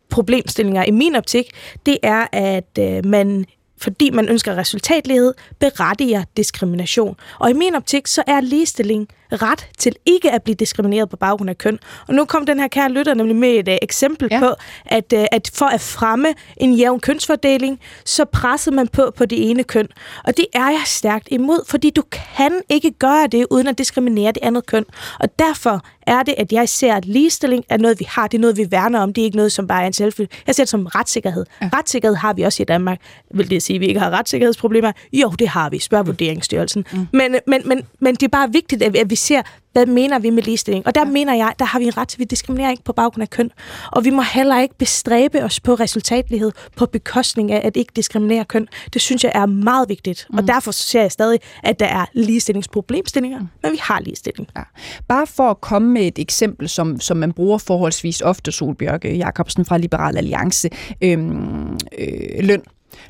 problemstillinger 0.09 0.83
i 0.83 0.91
min 0.91 1.15
optik, 1.15 1.45
det 1.85 1.97
er, 2.03 2.27
at 2.31 2.79
øh, 2.79 3.05
man 3.05 3.45
fordi 3.81 4.09
man 4.09 4.29
ønsker 4.29 4.57
resultatlighed, 4.57 5.33
berettiger 5.59 6.23
diskrimination. 6.37 7.15
Og 7.39 7.49
i 7.49 7.53
min 7.53 7.75
optik, 7.75 8.07
så 8.07 8.23
er 8.27 8.41
ligestilling 8.41 9.07
ret 9.31 9.67
til 9.77 9.95
ikke 10.05 10.31
at 10.31 10.43
blive 10.43 10.55
diskrimineret 10.55 11.09
på 11.09 11.17
baggrund 11.17 11.49
af 11.49 11.57
køn. 11.57 11.79
Og 12.07 12.13
nu 12.13 12.25
kom 12.25 12.45
den 12.45 12.59
her 12.59 12.67
kære 12.67 12.89
lytter 12.89 13.13
nemlig 13.13 13.35
med 13.35 13.49
et 13.49 13.67
uh, 13.67 13.73
eksempel 13.81 14.27
ja. 14.31 14.39
på, 14.39 14.53
at, 14.85 15.13
uh, 15.15 15.25
at 15.31 15.51
for 15.53 15.65
at 15.65 15.81
fremme 15.81 16.27
en 16.57 16.73
jævn 16.73 16.99
kønsfordeling, 16.99 17.79
så 18.05 18.25
pressede 18.25 18.75
man 18.75 18.87
på 18.87 19.13
på 19.17 19.25
det 19.25 19.49
ene 19.49 19.63
køn. 19.63 19.87
Og 20.23 20.37
det 20.37 20.45
er 20.53 20.69
jeg 20.69 20.83
stærkt 20.85 21.27
imod, 21.31 21.69
fordi 21.69 21.89
du 21.89 22.03
kan 22.11 22.61
ikke 22.69 22.91
gøre 22.91 23.27
det, 23.27 23.45
uden 23.49 23.67
at 23.67 23.77
diskriminere 23.77 24.31
det 24.31 24.43
andet 24.43 24.65
køn. 24.65 24.85
Og 25.19 25.39
derfor 25.39 25.85
er 26.07 26.23
det, 26.23 26.35
at 26.37 26.51
jeg 26.51 26.69
ser, 26.69 26.95
at 26.95 27.05
ligestilling 27.05 27.63
er 27.69 27.77
noget, 27.77 27.99
vi 27.99 28.05
har. 28.09 28.27
Det 28.27 28.37
er 28.37 28.41
noget, 28.41 28.57
vi 28.57 28.71
værner 28.71 28.99
om. 28.99 29.13
Det 29.13 29.21
er 29.21 29.25
ikke 29.25 29.37
noget, 29.37 29.51
som 29.51 29.67
bare 29.67 29.83
er 29.83 29.87
en 29.87 29.93
selvfølge. 29.93 30.29
Jeg 30.47 30.55
ser 30.55 30.63
det 30.63 30.69
som 30.69 30.85
retssikkerhed. 30.85 31.45
Ja. 31.61 31.69
Retssikkerhed 31.73 32.15
har 32.15 32.33
vi 32.33 32.41
også 32.41 32.63
i 32.63 32.65
Danmark. 32.65 33.01
Vil 33.33 33.49
det 33.49 33.55
sige, 33.67 33.75
at 33.75 33.81
vi 33.81 33.85
ikke 33.85 33.99
har 33.99 34.09
retssikkerhedsproblemer? 34.09 34.91
Jo, 35.13 35.29
det 35.29 35.47
har 35.47 35.69
vi. 35.69 35.79
Spørg 35.79 36.07
Vurderingsstyrelsen. 36.07 36.85
Mm. 36.93 37.07
Men, 37.13 37.35
men, 37.47 37.61
men, 37.65 37.81
men 37.99 38.15
det 38.15 38.23
er 38.23 38.27
bare 38.27 38.51
vigtigt, 38.51 38.83
at 38.83 38.93
vi, 38.93 38.97
at 38.97 39.09
vi 39.09 39.15
ser, 39.15 39.41
hvad 39.77 39.85
mener 39.85 40.19
vi 40.19 40.29
med 40.29 40.43
ligestilling? 40.43 40.87
Og 40.87 40.95
der 40.95 41.01
ja. 41.01 41.11
mener 41.11 41.33
jeg, 41.33 41.53
der 41.59 41.65
har 41.65 41.79
vi 41.79 41.85
en 41.85 41.97
ret 41.97 42.07
til, 42.07 42.19
vi 42.19 42.23
diskriminerer 42.23 42.71
ikke 42.71 42.83
på 42.83 42.93
baggrund 42.93 43.21
af 43.21 43.29
køn. 43.29 43.51
Og 43.91 44.05
vi 44.05 44.09
må 44.09 44.21
heller 44.21 44.61
ikke 44.61 44.75
bestræbe 44.77 45.43
os 45.43 45.59
på 45.59 45.73
resultatlighed 45.73 46.51
på 46.75 46.85
bekostning 46.85 47.51
af 47.51 47.61
at 47.63 47.77
ikke 47.77 47.91
diskriminere 47.95 48.45
køn. 48.45 48.67
Det 48.93 49.01
synes 49.01 49.23
jeg 49.23 49.31
er 49.35 49.45
meget 49.45 49.89
vigtigt. 49.89 50.27
Mm. 50.29 50.37
Og 50.37 50.47
derfor 50.47 50.71
ser 50.71 51.01
jeg 51.01 51.11
stadig, 51.11 51.39
at 51.63 51.79
der 51.79 51.85
er 51.85 52.05
ligestillingsproblemstillinger, 52.13 53.39
mm. 53.39 53.47
men 53.63 53.71
vi 53.71 53.79
har 53.81 53.99
ligestilling. 53.99 54.49
Ja. 54.57 54.61
Bare 55.07 55.27
for 55.27 55.49
at 55.49 55.61
komme 55.61 55.89
med 55.89 56.07
et 56.07 56.19
eksempel, 56.19 56.69
som, 56.69 56.99
som 56.99 57.17
man 57.17 57.33
bruger 57.33 57.57
forholdsvis 57.57 58.21
ofte, 58.21 58.51
Solbjørg 58.51 59.05
Jacobsen 59.05 59.65
fra 59.65 59.77
Liberal 59.77 60.17
Alliance. 60.17 60.69
Øhm, 61.01 61.77
øh, 61.99 62.39
løn 62.39 62.61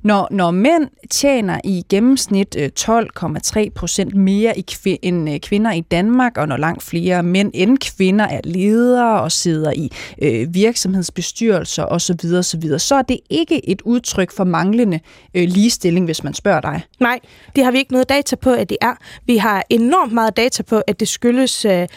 når, 0.03 0.27
når 0.31 0.51
mænd 0.51 0.87
tjener 1.09 1.59
i 1.63 1.85
gennemsnit 1.89 2.55
øh, 2.59 2.69
12,3 2.79 3.69
procent 3.75 4.15
mere 4.15 4.59
i 4.59 4.65
kv- 4.71 4.97
end 5.01 5.29
øh, 5.29 5.39
kvinder 5.39 5.71
i 5.71 5.81
Danmark, 5.81 6.37
og 6.37 6.47
når 6.47 6.57
langt 6.57 6.83
flere 6.83 7.23
mænd 7.23 7.51
end 7.53 7.77
kvinder 7.77 8.25
er 8.25 8.41
ledere 8.43 9.21
og 9.21 9.31
sidder 9.31 9.71
i 9.71 9.91
øh, 10.21 10.53
virksomhedsbestyrelser 10.53 11.85
osv., 11.85 12.33
osv., 12.37 12.77
så 12.77 12.95
er 12.95 13.01
det 13.01 13.19
ikke 13.29 13.69
et 13.69 13.81
udtryk 13.81 14.31
for 14.31 14.43
manglende 14.43 14.99
øh, 15.33 15.47
ligestilling, 15.49 16.05
hvis 16.05 16.23
man 16.23 16.33
spørger 16.33 16.61
dig. 16.61 16.81
Nej, 16.99 17.19
det 17.55 17.63
har 17.63 17.71
vi 17.71 17.77
ikke 17.77 17.91
noget 17.91 18.09
data 18.09 18.35
på, 18.35 18.51
at 18.51 18.69
det 18.69 18.77
er. 18.81 18.93
Vi 19.25 19.37
har 19.37 19.63
enormt 19.69 20.13
meget 20.13 20.37
data 20.37 20.63
på, 20.63 20.81
at 20.87 20.99
det 20.99 21.07
skyldes... 21.07 21.65
Øh 21.65 21.87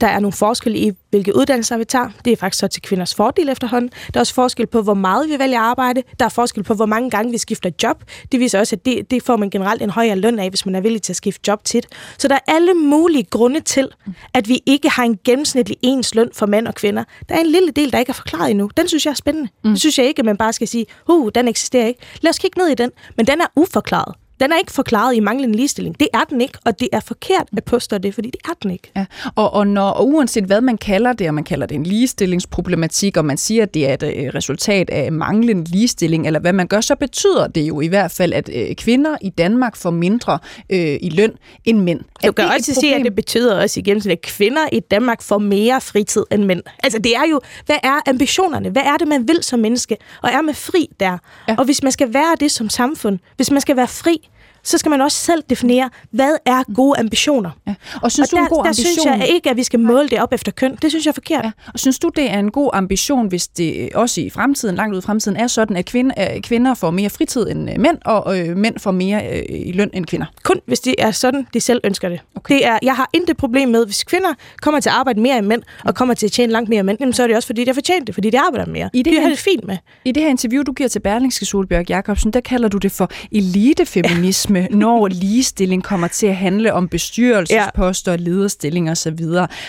der 0.00 0.06
er 0.06 0.20
nogle 0.20 0.32
forskelle 0.32 0.78
i, 0.78 0.92
hvilke 1.10 1.36
uddannelser 1.36 1.76
vi 1.76 1.84
tager. 1.84 2.08
Det 2.24 2.32
er 2.32 2.36
faktisk 2.36 2.60
så 2.60 2.68
til 2.68 2.82
kvinders 2.82 3.14
fordel 3.14 3.48
efterhånden. 3.48 3.90
Der 4.14 4.20
er 4.20 4.20
også 4.20 4.34
forskel 4.34 4.66
på, 4.66 4.82
hvor 4.82 4.94
meget 4.94 5.28
vi 5.28 5.38
vælger 5.38 5.60
at 5.60 5.64
arbejde. 5.64 6.02
Der 6.18 6.24
er 6.24 6.28
forskel 6.28 6.62
på, 6.62 6.74
hvor 6.74 6.86
mange 6.86 7.10
gange 7.10 7.32
vi 7.32 7.38
skifter 7.38 7.70
job. 7.82 8.04
Det 8.32 8.40
viser 8.40 8.58
også, 8.58 8.76
at 8.76 8.84
det, 8.84 9.10
det 9.10 9.22
får 9.22 9.36
man 9.36 9.50
generelt 9.50 9.82
en 9.82 9.90
højere 9.90 10.16
løn 10.16 10.38
af, 10.38 10.48
hvis 10.48 10.66
man 10.66 10.74
er 10.74 10.80
villig 10.80 11.02
til 11.02 11.12
at 11.12 11.16
skifte 11.16 11.40
job 11.48 11.64
tit. 11.64 11.86
Så 12.18 12.28
der 12.28 12.34
er 12.34 12.52
alle 12.54 12.74
mulige 12.74 13.24
grunde 13.24 13.60
til, 13.60 13.88
at 14.34 14.48
vi 14.48 14.60
ikke 14.66 14.88
har 14.88 15.04
en 15.04 15.18
gennemsnitlig 15.24 15.76
ens 15.82 16.14
løn 16.14 16.30
for 16.34 16.46
mænd 16.46 16.68
og 16.68 16.74
kvinder. 16.74 17.04
Der 17.28 17.34
er 17.34 17.40
en 17.40 17.46
lille 17.46 17.70
del, 17.70 17.92
der 17.92 17.98
ikke 17.98 18.10
er 18.10 18.14
forklaret 18.14 18.50
endnu. 18.50 18.70
Den 18.76 18.88
synes 18.88 19.06
jeg 19.06 19.10
er 19.10 19.14
spændende. 19.14 19.48
Mm. 19.64 19.70
Det 19.70 19.80
synes 19.80 19.98
jeg 19.98 20.06
ikke, 20.06 20.18
at 20.18 20.26
man 20.26 20.36
bare 20.36 20.52
skal 20.52 20.68
sige, 20.68 20.86
uh, 21.08 21.30
den 21.34 21.48
eksisterer 21.48 21.86
ikke. 21.86 22.00
Lad 22.20 22.30
os 22.30 22.38
kigge 22.38 22.60
ned 22.60 22.68
i 22.68 22.74
den. 22.74 22.90
Men 23.16 23.26
den 23.26 23.40
er 23.40 23.46
uforklaret. 23.56 24.14
Den 24.40 24.52
er 24.52 24.58
ikke 24.58 24.72
forklaret 24.72 25.16
i 25.16 25.20
manglende 25.20 25.56
ligestilling. 25.56 26.00
Det 26.00 26.08
er 26.14 26.24
den 26.24 26.40
ikke, 26.40 26.58
og 26.64 26.80
det 26.80 26.88
er 26.92 27.00
forkert 27.00 27.46
at 27.56 27.64
påstå 27.64 27.98
det, 27.98 28.14
fordi 28.14 28.30
det 28.30 28.40
er 28.44 28.54
den 28.62 28.70
ikke. 28.70 28.90
Ja. 28.96 29.04
Og, 29.34 29.54
og, 29.54 29.66
når, 29.66 29.90
og 29.90 30.08
uanset 30.08 30.44
hvad 30.44 30.60
man 30.60 30.78
kalder 30.78 31.12
det, 31.12 31.28
og 31.28 31.34
man 31.34 31.44
kalder 31.44 31.66
det 31.66 31.74
en 31.74 31.82
ligestillingsproblematik, 31.82 33.16
og 33.16 33.24
man 33.24 33.38
siger, 33.38 33.62
at 33.62 33.74
det 33.74 33.90
er 33.90 33.94
et 33.94 34.02
øh, 34.02 34.34
resultat 34.34 34.90
af 34.90 35.12
manglende 35.12 35.64
ligestilling, 35.64 36.26
eller 36.26 36.40
hvad 36.40 36.52
man 36.52 36.66
gør, 36.66 36.80
så 36.80 36.96
betyder 36.96 37.46
det 37.46 37.60
jo 37.60 37.80
i 37.80 37.86
hvert 37.86 38.10
fald, 38.10 38.32
at 38.32 38.50
øh, 38.54 38.74
kvinder 38.74 39.16
i 39.20 39.30
Danmark 39.30 39.76
får 39.76 39.90
mindre 39.90 40.38
øh, 40.70 40.98
i 41.00 41.10
løn 41.10 41.32
end 41.64 41.78
mænd. 41.78 42.00
Du 42.26 42.32
kan 42.32 42.44
også 42.44 42.74
sige, 42.74 42.94
at 42.94 43.04
det 43.04 43.14
betyder 43.14 43.62
også 43.62 43.80
i 43.80 43.82
gennemsnit, 43.82 44.12
at 44.12 44.22
kvinder 44.22 44.62
i 44.72 44.80
Danmark 44.80 45.22
får 45.22 45.38
mere 45.38 45.80
fritid 45.80 46.22
end 46.32 46.44
mænd. 46.44 46.62
Altså 46.82 46.98
det 46.98 47.16
er 47.16 47.28
jo, 47.30 47.40
hvad 47.66 47.76
er 47.82 48.10
ambitionerne? 48.10 48.70
Hvad 48.70 48.82
er 48.82 48.96
det, 48.96 49.08
man 49.08 49.28
vil 49.28 49.42
som 49.42 49.60
menneske? 49.60 49.96
Og 50.22 50.30
er 50.30 50.42
man 50.42 50.54
fri 50.54 50.88
der? 51.00 51.18
Ja. 51.48 51.54
Og 51.58 51.64
hvis 51.64 51.82
man 51.82 51.92
skal 51.92 52.14
være 52.14 52.36
det 52.40 52.50
som 52.50 52.68
samfund, 52.68 53.18
hvis 53.36 53.50
man 53.50 53.60
skal 53.60 53.76
være 53.76 53.88
fri, 53.88 54.29
så 54.62 54.78
skal 54.78 54.90
man 54.90 55.00
også 55.00 55.18
selv 55.18 55.42
definere, 55.50 55.90
hvad 56.10 56.36
er 56.46 56.74
gode 56.74 56.98
ambitioner. 56.98 57.50
Ja. 57.66 57.74
Og 58.02 58.12
synes 58.12 58.28
og 58.28 58.30
du 58.30 58.36
der, 58.36 58.42
en 58.42 58.48
god 58.48 58.64
der 58.64 58.68
ambition? 58.68 58.86
synes 58.86 59.04
jeg 59.04 59.28
ikke, 59.28 59.50
at 59.50 59.56
vi 59.56 59.62
skal 59.62 59.80
måle 59.80 60.08
det 60.08 60.22
op 60.22 60.32
efter 60.32 60.52
køn. 60.52 60.78
Det 60.82 60.90
synes 60.90 61.06
jeg 61.06 61.10
er 61.10 61.14
forkert. 61.14 61.44
Ja. 61.44 61.50
Og 61.72 61.78
synes 61.78 61.98
du, 61.98 62.10
det 62.16 62.30
er 62.30 62.38
en 62.38 62.50
god 62.50 62.70
ambition, 62.72 63.28
hvis 63.28 63.48
det 63.48 63.88
også 63.94 64.20
i 64.20 64.30
fremtiden, 64.30 64.76
langt 64.76 64.94
ud 64.94 64.98
i 64.98 65.02
fremtiden, 65.02 65.36
er 65.36 65.46
sådan, 65.46 65.76
at 65.76 65.84
kvinder, 65.84 66.40
kvinder 66.42 66.74
får 66.74 66.90
mere 66.90 67.10
fritid 67.10 67.50
end 67.50 67.70
øh, 67.70 67.80
mænd, 67.80 67.98
og 68.04 68.38
øh, 68.38 68.56
mænd 68.56 68.78
får 68.78 68.90
mere 68.90 69.38
øh, 69.38 69.42
i 69.48 69.72
løn 69.72 69.90
end 69.92 70.06
kvinder? 70.06 70.26
Kun 70.44 70.60
hvis 70.66 70.80
det 70.80 70.94
er 70.98 71.10
sådan, 71.10 71.46
de 71.54 71.60
selv 71.60 71.80
ønsker 71.84 72.08
det. 72.08 72.20
Okay. 72.36 72.54
det 72.54 72.66
er, 72.66 72.78
jeg 72.82 72.96
har 72.96 73.10
intet 73.12 73.36
problem 73.36 73.68
med, 73.68 73.86
hvis 73.86 74.04
kvinder 74.04 74.28
kommer 74.62 74.80
til 74.80 74.88
at 74.88 74.94
arbejde 74.94 75.20
mere 75.20 75.38
end 75.38 75.46
mænd, 75.46 75.62
og 75.84 75.94
kommer 75.94 76.14
til 76.14 76.26
at 76.26 76.32
tjene 76.32 76.52
langt 76.52 76.68
mere 76.68 76.80
end 76.80 76.86
mænd, 76.86 76.98
jamen, 77.00 77.12
så 77.12 77.22
er 77.22 77.26
det 77.26 77.36
også, 77.36 77.46
fordi 77.46 77.60
de 77.60 77.66
har 77.66 77.74
fortjent 77.74 78.06
det, 78.06 78.14
fordi 78.14 78.30
de 78.30 78.40
arbejder 78.40 78.66
mere. 78.66 78.90
I 78.92 78.98
det, 79.02 79.12
det 79.12 79.22
er 79.22 79.28
det 79.28 79.38
fint 79.38 79.64
med. 79.64 79.76
I 80.04 80.12
det 80.12 80.22
her 80.22 80.30
interview, 80.30 80.62
du 80.62 80.72
giver 80.72 80.88
til 80.88 81.00
Berlingske 81.00 81.44
Solbjørg 81.44 81.90
Jacobsen, 81.90 82.30
der 82.30 82.40
kalder 82.40 82.68
du 82.68 82.78
det 82.78 82.92
for 82.92 83.10
elitefeminisme, 83.32 84.49
ja. 84.49 84.49
Når 84.70 85.08
ligestilling 85.08 85.84
kommer 85.84 86.08
til 86.08 86.26
at 86.26 86.36
handle 86.36 86.72
om 86.72 86.88
bestyrelsesposter, 86.88 88.12
ja. 88.12 88.18
lederstillinger 88.18 88.92
osv. 88.92 89.26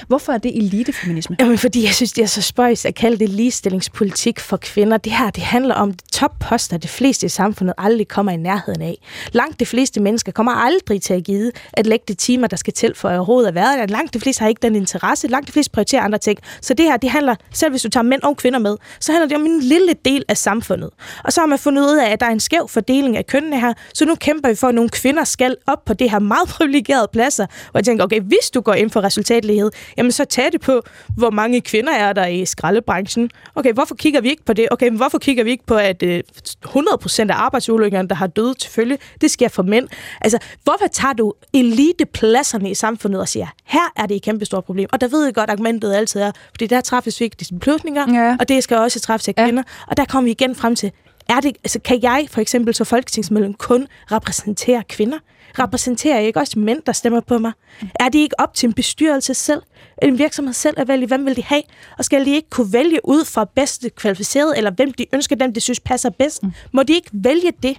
Hvorfor 0.07 0.34
er 0.34 0.38
det 0.38 0.57
elitefeminisme? 0.57 1.36
Jamen, 1.39 1.57
fordi 1.57 1.84
jeg 1.84 1.93
synes, 1.93 2.11
det 2.11 2.21
er 2.21 2.27
så 2.27 2.41
spøjs 2.41 2.86
at 2.86 2.95
kalde 2.95 3.17
det 3.17 3.29
ligestillingspolitik 3.29 4.39
for 4.39 4.57
kvinder. 4.57 4.97
Det 4.97 5.11
her, 5.11 5.29
det 5.29 5.43
handler 5.43 5.75
om 5.75 5.93
topposter, 6.13 6.77
de 6.77 6.88
fleste 6.88 7.25
i 7.25 7.29
samfundet 7.29 7.73
aldrig 7.77 8.07
kommer 8.07 8.32
i 8.32 8.38
nærheden 8.38 8.82
af. 8.82 8.97
Langt 9.32 9.59
de 9.59 9.65
fleste 9.65 9.99
mennesker 9.99 10.32
kommer 10.32 10.51
aldrig 10.51 11.01
til 11.01 11.13
at 11.13 11.23
give 11.23 11.51
at 11.73 11.88
lægge 11.88 12.05
de 12.07 12.13
timer, 12.13 12.47
der 12.47 12.57
skal 12.57 12.73
til 12.73 12.95
for 12.95 13.09
at 13.09 13.15
overhovedet 13.15 13.47
at 13.47 13.55
være 13.55 13.77
der. 13.77 13.86
Langt 13.86 14.13
de 14.13 14.19
fleste 14.19 14.41
har 14.41 14.47
ikke 14.47 14.61
den 14.61 14.75
interesse. 14.75 15.27
Langt 15.27 15.47
de 15.47 15.51
fleste 15.51 15.71
prioriterer 15.71 16.01
andre 16.01 16.17
ting. 16.17 16.39
Så 16.61 16.73
det 16.73 16.86
her, 16.86 16.97
det 16.97 17.09
handler, 17.09 17.36
selv 17.53 17.71
hvis 17.71 17.82
du 17.82 17.89
tager 17.89 18.03
mænd 18.03 18.21
og 18.21 18.38
kvinder 18.38 18.59
med, 18.59 18.77
så 18.99 19.11
handler 19.11 19.27
det 19.27 19.38
om 19.38 19.45
en 19.45 19.59
lille 19.59 19.93
del 20.05 20.23
af 20.27 20.38
samfundet. 20.38 20.89
Og 21.23 21.34
så 21.34 21.41
har 21.41 21.47
man 21.47 21.59
fundet 21.59 21.82
ud 21.82 21.97
af, 21.97 22.11
at 22.11 22.19
der 22.19 22.25
er 22.25 22.32
en 22.32 22.39
skæv 22.39 22.67
fordeling 22.67 23.17
af 23.17 23.27
kønnene 23.27 23.59
her, 23.59 23.73
så 23.93 24.05
nu 24.05 24.15
kæmper 24.15 24.49
vi 24.49 24.55
for, 24.55 24.70
at 24.72 24.76
nogle 24.76 24.89
kvinder 24.89 25.24
skal 25.24 25.55
op 25.67 25.86
på 25.86 25.93
det 25.93 26.11
her 26.11 26.19
meget 26.19 26.47
privilegerede 26.47 27.07
pladser, 27.13 27.45
hvor 27.72 27.78
jeg 27.78 27.86
tænker, 27.86 28.03
okay, 28.03 28.22
hvis 28.22 28.49
du 28.53 28.61
går 28.61 28.74
ind 28.74 28.89
for 28.89 29.03
resultatlighed, 29.03 29.72
jamen 29.97 30.11
så 30.11 30.26
tag 30.26 30.51
det 30.51 30.61
på, 30.61 30.82
hvor 31.17 31.30
mange 31.30 31.61
kvinder 31.61 31.93
er 31.93 32.13
der 32.13 32.26
i 32.26 32.45
skraldebranchen. 32.45 33.30
Okay, 33.55 33.74
hvorfor 33.74 33.95
kigger 33.95 34.22
vi 34.22 34.30
ikke 34.30 34.45
på 34.45 34.53
det? 34.53 34.67
Okay, 34.72 34.88
men 34.88 34.97
hvorfor 34.97 35.17
kigger 35.17 35.43
vi 35.43 35.51
ikke 35.51 35.65
på, 35.65 35.76
at 35.76 36.03
100% 36.03 36.05
øh, 36.05 37.30
af 37.30 37.36
arbejdsulykkerne, 37.36 38.07
der 38.07 38.15
har 38.15 38.28
døde 38.28 38.53
til 38.53 38.72
følge, 38.72 38.97
det 39.22 39.32
sker 39.32 39.47
for 39.47 39.63
mænd? 39.63 39.88
Altså, 40.22 40.39
hvorfor 40.63 40.88
tager 40.91 41.13
du 41.13 41.34
elitepladserne 41.53 42.72
i 42.72 42.74
samfundet 42.74 43.22
og 43.22 43.28
siger, 43.28 43.47
her 43.65 43.93
er 43.95 44.05
det 44.05 44.15
et 44.15 44.22
kæmpe 44.22 44.45
stort 44.45 44.63
problem? 44.63 44.89
Og 44.93 45.01
der 45.01 45.07
ved 45.07 45.24
jeg 45.24 45.34
godt, 45.34 45.49
at 45.49 45.53
argumentet 45.53 45.93
altid 45.93 46.22
er, 46.22 46.32
fordi 46.49 46.67
der 46.67 46.82
træffes 46.82 47.22
vigtige 47.22 47.59
beslutninger, 47.59 48.13
ja. 48.13 48.38
og 48.39 48.49
det 48.49 48.63
skal 48.63 48.78
også 48.78 48.99
træffes 48.99 49.28
af 49.28 49.36
kvinder. 49.36 49.63
Ja. 49.67 49.84
Og 49.88 49.97
der 49.97 50.05
kommer 50.05 50.26
vi 50.26 50.32
igen 50.32 50.55
frem 50.55 50.76
til, 50.76 50.91
er 51.32 51.39
det, 51.39 51.57
altså, 51.63 51.79
kan 51.79 52.03
jeg 52.03 52.27
for 52.32 52.41
eksempel 52.41 52.73
som 52.73 52.86
folketingsmedlem 52.86 53.53
kun 53.53 53.88
repræsentere 54.11 54.84
kvinder? 54.89 55.17
Repræsenterer 55.59 56.17
jeg 56.17 56.27
ikke 56.27 56.39
også 56.39 56.59
mænd, 56.59 56.82
der 56.86 56.91
stemmer 56.91 57.19
på 57.19 57.38
mig? 57.38 57.51
Er 57.99 58.09
det 58.09 58.19
ikke 58.19 58.39
op 58.39 58.53
til 58.53 58.67
en 58.67 58.73
bestyrelse 58.73 59.34
selv, 59.34 59.61
en 60.01 60.17
virksomhed 60.17 60.53
selv 60.53 60.79
at 60.79 60.88
vælge, 60.88 61.07
hvem 61.07 61.25
vil 61.25 61.36
de 61.36 61.43
have? 61.43 61.61
Og 61.97 62.05
skal 62.05 62.25
de 62.25 62.36
ikke 62.36 62.49
kunne 62.49 62.73
vælge 62.73 62.99
ud 63.03 63.25
fra 63.25 63.45
bedste 63.55 63.89
kvalificeret, 63.89 64.57
eller 64.57 64.71
hvem 64.71 64.93
de 64.93 65.05
ønsker, 65.13 65.36
dem 65.36 65.53
de 65.53 65.59
synes 65.59 65.79
passer 65.79 66.09
bedst? 66.09 66.43
Mm. 66.43 66.51
Må 66.71 66.84
de 66.84 66.93
ikke 66.93 67.09
vælge 67.13 67.51
det? 67.63 67.77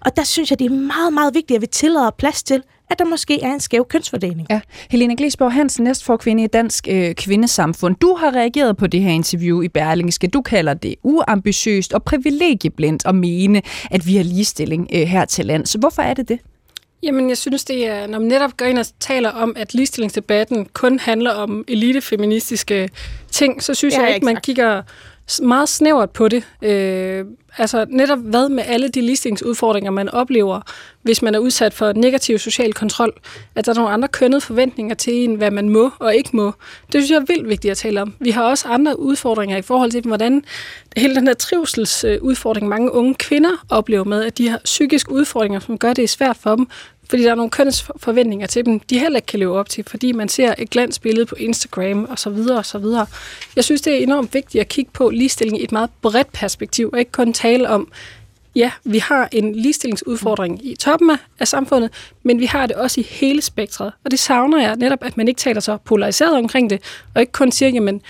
Og 0.00 0.16
der 0.16 0.24
synes 0.24 0.50
jeg, 0.50 0.58
det 0.58 0.64
er 0.64 0.70
meget, 0.70 1.12
meget 1.12 1.34
vigtigt, 1.34 1.56
at 1.56 1.62
vi 1.62 1.66
tillader 1.66 2.10
plads 2.10 2.42
til, 2.42 2.62
at 2.92 2.98
der 2.98 3.04
måske 3.04 3.42
er 3.42 3.52
en 3.52 3.60
skæv 3.60 3.86
kønsfordeling. 3.88 4.46
Ja. 4.50 4.60
Helena 4.90 5.14
Glesborg 5.14 5.52
Hansen, 5.52 5.84
næstforkvinde 5.84 6.44
i 6.44 6.46
Dansk 6.46 6.88
øh, 6.90 7.14
Kvindesamfund. 7.14 7.96
Du 7.96 8.14
har 8.14 8.34
reageret 8.34 8.76
på 8.76 8.86
det 8.86 9.00
her 9.00 9.10
interview 9.10 9.62
i 9.62 9.68
Berlingske. 9.68 10.26
Du 10.26 10.42
kalder 10.42 10.74
det 10.74 10.94
uambitiøst 11.02 11.92
og 11.92 12.02
privilegieblindt 12.02 13.02
at 13.06 13.14
mene, 13.14 13.62
at 13.90 14.06
vi 14.06 14.16
har 14.16 14.24
ligestilling 14.24 14.88
øh, 14.94 15.00
her 15.00 15.24
til 15.24 15.46
land. 15.46 15.66
Så 15.66 15.78
hvorfor 15.78 16.02
er 16.02 16.14
det 16.14 16.28
det? 16.28 16.38
Jamen, 17.02 17.28
jeg 17.28 17.38
synes, 17.38 17.64
det 17.64 17.88
er, 17.88 18.06
når 18.06 18.18
man 18.18 18.28
netop 18.28 18.56
går 18.56 18.66
ind 18.66 18.78
og 18.78 18.86
taler 19.00 19.30
om, 19.30 19.52
at 19.56 19.74
ligestillingsdebatten 19.74 20.66
kun 20.72 20.98
handler 20.98 21.30
om 21.30 21.64
elitefeministiske 21.68 22.88
ting, 23.30 23.62
så 23.62 23.74
synes 23.74 23.94
ja, 23.94 24.02
jeg 24.02 24.14
ikke, 24.14 24.24
man 24.24 24.36
kigger 24.42 24.82
meget 25.40 25.68
snævert 25.68 26.10
på 26.10 26.28
det. 26.28 26.44
Øh, 26.62 27.24
altså 27.58 27.86
netop 27.88 28.18
hvad 28.18 28.48
med 28.48 28.64
alle 28.66 28.88
de 28.88 29.00
listingsudfordringer, 29.00 29.90
man 29.90 30.08
oplever 30.08 30.60
hvis 31.02 31.22
man 31.22 31.34
er 31.34 31.38
udsat 31.38 31.74
for 31.74 31.92
negativ 31.92 32.38
social 32.38 32.72
kontrol, 32.72 33.20
at 33.54 33.66
der 33.66 33.72
er 33.72 33.76
nogle 33.76 33.90
andre 33.90 34.08
kønnede 34.08 34.40
forventninger 34.40 34.94
til 34.94 35.14
en, 35.14 35.34
hvad 35.34 35.50
man 35.50 35.68
må 35.68 35.90
og 35.98 36.14
ikke 36.14 36.30
må. 36.32 36.52
Det 36.92 37.02
synes 37.02 37.10
jeg 37.10 37.16
er 37.16 37.24
vildt 37.34 37.48
vigtigt 37.48 37.70
at 37.70 37.76
tale 37.76 38.02
om. 38.02 38.14
Vi 38.18 38.30
har 38.30 38.42
også 38.42 38.68
andre 38.68 38.98
udfordringer 38.98 39.56
i 39.56 39.62
forhold 39.62 39.90
til, 39.90 40.02
hvordan 40.02 40.44
hele 40.96 41.14
den 41.14 41.26
her 41.26 41.34
trivselsudfordring, 41.34 42.68
mange 42.68 42.92
unge 42.92 43.14
kvinder 43.14 43.64
oplever 43.68 44.04
med, 44.04 44.24
at 44.24 44.38
de 44.38 44.48
har 44.48 44.60
psykiske 44.64 45.12
udfordringer, 45.12 45.60
som 45.60 45.78
gør 45.78 45.92
det 45.92 46.10
svært 46.10 46.36
for 46.36 46.56
dem, 46.56 46.68
fordi 47.08 47.22
der 47.22 47.30
er 47.30 47.34
nogle 47.34 47.50
kønsforventninger 47.50 48.46
til 48.46 48.64
dem, 48.64 48.80
de 48.80 48.98
heller 48.98 49.16
ikke 49.16 49.26
kan 49.26 49.38
leve 49.38 49.58
op 49.58 49.68
til, 49.68 49.84
fordi 49.84 50.12
man 50.12 50.28
ser 50.28 50.54
et 50.58 50.70
glansbillede 50.70 51.26
på 51.26 51.34
Instagram 51.34 52.04
og 52.04 52.18
så 52.18 52.30
videre 52.30 52.58
og 52.58 52.66
så 52.66 52.78
videre. 52.78 53.06
Jeg 53.56 53.64
synes, 53.64 53.80
det 53.80 53.92
er 53.92 53.98
enormt 53.98 54.34
vigtigt 54.34 54.60
at 54.60 54.68
kigge 54.68 54.90
på 54.94 55.10
ligestilling 55.10 55.60
i 55.60 55.64
et 55.64 55.72
meget 55.72 55.90
bredt 56.02 56.32
perspektiv, 56.32 56.90
og 56.92 56.98
ikke 56.98 57.12
kun 57.12 57.32
tale 57.32 57.68
om, 57.68 57.92
ja, 58.54 58.70
vi 58.84 58.98
har 58.98 59.28
en 59.32 59.54
ligestillingsudfordring 59.54 60.66
i 60.66 60.76
toppen 60.76 61.10
af 61.38 61.48
samfundet, 61.48 61.90
men 62.22 62.40
vi 62.40 62.46
har 62.46 62.66
det 62.66 62.76
også 62.76 63.00
i 63.00 63.04
hele 63.10 63.42
spektret. 63.42 63.92
Og 64.04 64.10
det 64.10 64.18
savner 64.18 64.60
jeg 64.60 64.76
netop, 64.76 65.04
at 65.04 65.16
man 65.16 65.28
ikke 65.28 65.38
taler 65.38 65.60
så 65.60 65.76
polariseret 65.76 66.36
omkring 66.36 66.70
det, 66.70 66.82
og 67.14 67.20
ikke 67.20 67.32
kun 67.32 67.52
siger, 67.52 67.70
jamen, 67.70 68.00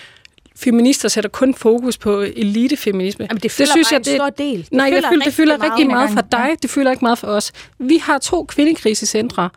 feminister 0.57 1.09
sætter 1.09 1.31
kun 1.31 1.55
fokus 1.55 1.99
på 1.99 2.21
elitefeminisme. 2.21 3.27
Jamen, 3.31 3.41
det 3.41 3.59
det 3.59 3.69
synes 3.69 3.93
jeg, 3.93 4.05
det, 4.05 4.13
en 4.13 4.19
stor 4.19 4.31
del. 4.31 4.59
Det 4.59 4.73
nej, 4.73 4.91
jeg 4.93 5.05
føler, 5.11 5.25
det 5.25 5.35
fylder 5.35 5.55
rigtig, 5.55 5.71
rigtig 5.71 5.87
meget 5.87 6.11
for 6.11 6.21
dig. 6.21 6.57
Det 6.63 6.71
fylder 6.71 6.91
ikke 6.91 7.05
meget 7.05 7.19
for 7.19 7.27
os. 7.27 7.53
Vi 7.79 7.97
har 7.97 8.19
to 8.19 8.45
kvindekrisecentre. 8.45 9.51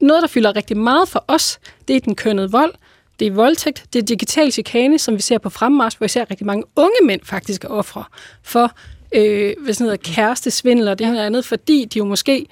Noget, 0.00 0.22
der 0.22 0.28
fylder 0.28 0.56
rigtig 0.56 0.76
meget 0.76 1.08
for 1.08 1.24
os, 1.28 1.60
det 1.88 1.96
er 1.96 2.00
den 2.00 2.14
kønnede 2.14 2.50
vold, 2.50 2.72
det 3.20 3.26
er 3.26 3.32
voldtægt, 3.32 3.84
det 3.92 3.98
er 3.98 4.02
digital 4.02 4.52
chikane, 4.52 4.98
som 4.98 5.14
vi 5.14 5.22
ser 5.22 5.38
på 5.38 5.50
fremmars, 5.50 5.94
hvor 5.94 6.04
vi 6.04 6.08
ser 6.08 6.30
rigtig 6.30 6.46
mange 6.46 6.64
unge 6.76 6.96
mænd 7.04 7.20
faktisk 7.24 7.64
er 7.64 7.68
ofre 7.68 8.04
for 8.42 8.72
øh, 9.14 9.54
hvad 9.58 9.74
sådan 9.74 9.90
hedder, 9.90 10.12
kærestesvindel 10.14 10.88
og 10.88 10.98
det 10.98 11.06
her 11.06 11.22
andet, 11.22 11.44
fordi 11.44 11.84
de 11.84 11.98
jo 11.98 12.04
måske 12.04 12.46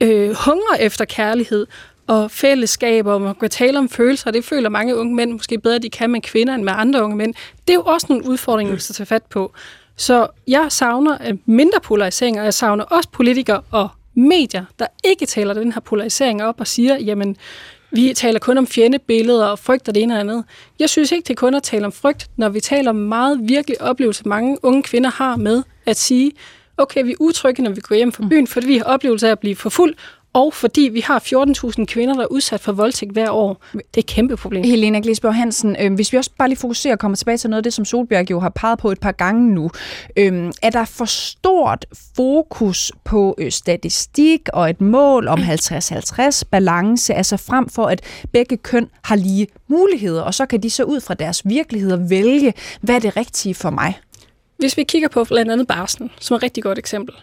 øh, 0.00 0.30
hungrer 0.30 0.76
efter 0.80 1.04
kærlighed 1.04 1.66
og 2.08 2.30
fællesskaber, 2.30 3.12
og 3.12 3.20
man 3.20 3.34
kan 3.34 3.50
tale 3.50 3.78
om 3.78 3.88
følelser, 3.88 4.30
det 4.30 4.44
føler 4.44 4.68
mange 4.68 4.96
unge 4.96 5.14
mænd 5.14 5.32
måske 5.32 5.58
bedre, 5.58 5.78
de 5.78 5.90
kan 5.90 6.10
med 6.10 6.20
kvinder 6.20 6.54
end 6.54 6.62
med 6.62 6.72
andre 6.76 7.04
unge 7.04 7.16
mænd. 7.16 7.34
Det 7.66 7.72
er 7.72 7.74
jo 7.74 7.82
også 7.82 8.06
nogle 8.10 8.28
udfordringer, 8.28 8.74
vi 8.74 8.80
skal 8.80 8.94
tage 8.94 9.06
fat 9.06 9.22
på. 9.22 9.52
Så 9.96 10.26
jeg 10.46 10.66
savner 10.68 11.18
mindre 11.46 11.80
polarisering, 11.80 12.38
og 12.38 12.44
jeg 12.44 12.54
savner 12.54 12.84
også 12.84 13.08
politikere 13.12 13.60
og 13.70 13.88
medier, 14.14 14.64
der 14.78 14.86
ikke 15.04 15.26
taler 15.26 15.54
den 15.54 15.72
her 15.72 15.80
polarisering 15.80 16.44
op 16.44 16.60
og 16.60 16.66
siger, 16.66 16.96
jamen, 16.96 17.36
vi 17.90 18.12
taler 18.16 18.38
kun 18.38 18.58
om 18.58 18.66
fjendebilleder 18.66 19.46
og 19.46 19.58
frygt 19.58 19.88
og 19.88 19.94
det 19.94 20.02
ene 20.02 20.14
og 20.14 20.20
andet. 20.20 20.44
Jeg 20.78 20.90
synes 20.90 21.12
ikke, 21.12 21.26
det 21.26 21.30
er 21.30 21.34
kun 21.34 21.54
at 21.54 21.62
tale 21.62 21.86
om 21.86 21.92
frygt, 21.92 22.30
når 22.36 22.48
vi 22.48 22.60
taler 22.60 22.90
om 22.90 22.96
meget 22.96 23.38
virkelig 23.42 23.82
oplevelse, 23.82 24.28
mange 24.28 24.58
unge 24.62 24.82
kvinder 24.82 25.10
har 25.10 25.36
med 25.36 25.62
at 25.86 25.96
sige, 25.96 26.32
okay, 26.76 27.04
vi 27.04 27.12
er 27.12 27.16
utrygge, 27.20 27.62
når 27.62 27.70
vi 27.70 27.80
går 27.80 27.96
hjem 27.96 28.12
fra 28.12 28.24
byen, 28.30 28.46
fordi 28.46 28.66
vi 28.66 28.76
har 28.76 28.84
oplevelse 28.84 29.26
af 29.26 29.32
at 29.32 29.38
blive 29.38 29.56
for 29.56 29.70
fuld, 29.70 29.94
og 30.38 30.54
fordi 30.54 30.80
vi 30.92 31.00
har 31.00 31.18
14.000 31.78 31.84
kvinder, 31.84 32.14
der 32.14 32.22
er 32.22 32.26
udsat 32.26 32.60
for 32.60 32.72
voldtægt 32.72 33.12
hver 33.12 33.30
år. 33.30 33.64
Det 33.72 33.80
er 33.80 33.98
et 33.98 34.06
kæmpe 34.06 34.36
problem. 34.36 34.64
Helena 34.64 34.98
Glisborg 34.98 35.34
Hansen, 35.34 35.76
øh, 35.80 35.94
hvis 35.94 36.12
vi 36.12 36.18
også 36.18 36.30
bare 36.38 36.48
lige 36.48 36.58
fokuserer 36.58 36.94
og 36.94 36.98
kommer 36.98 37.16
tilbage 37.16 37.38
til 37.38 37.50
noget 37.50 37.58
af 37.58 37.62
det, 37.62 37.72
som 37.72 37.84
Solbjerg 37.84 38.30
jo 38.30 38.40
har 38.40 38.48
peget 38.48 38.78
på 38.78 38.90
et 38.90 39.00
par 39.00 39.12
gange 39.12 39.54
nu. 39.54 39.70
Øh, 40.16 40.52
er 40.62 40.70
der 40.70 40.84
for 40.84 41.04
stort 41.04 41.86
fokus 42.16 42.92
på 43.04 43.34
øh, 43.38 43.52
statistik 43.52 44.48
og 44.52 44.70
et 44.70 44.80
mål 44.80 45.28
om 45.28 45.40
50-50 45.40 46.42
balance, 46.50 47.14
altså 47.14 47.36
frem 47.36 47.68
for 47.68 47.86
at 47.86 48.00
begge 48.32 48.56
køn 48.56 48.88
har 49.04 49.16
lige 49.16 49.46
muligheder, 49.68 50.22
og 50.22 50.34
så 50.34 50.46
kan 50.46 50.62
de 50.62 50.70
så 50.70 50.84
ud 50.84 51.00
fra 51.00 51.14
deres 51.14 51.42
virkeligheder 51.44 51.96
vælge, 51.96 52.54
hvad 52.80 52.94
er 52.94 53.00
det 53.00 53.16
rigtige 53.16 53.54
for 53.54 53.70
mig? 53.70 53.98
Hvis 54.58 54.76
vi 54.76 54.84
kigger 54.84 55.08
på 55.08 55.24
blandt 55.24 55.50
andet 55.50 55.66
barsen, 55.66 56.10
som 56.20 56.34
er 56.34 56.36
et 56.36 56.42
rigtig 56.42 56.62
godt 56.62 56.78
eksempel, 56.78 57.14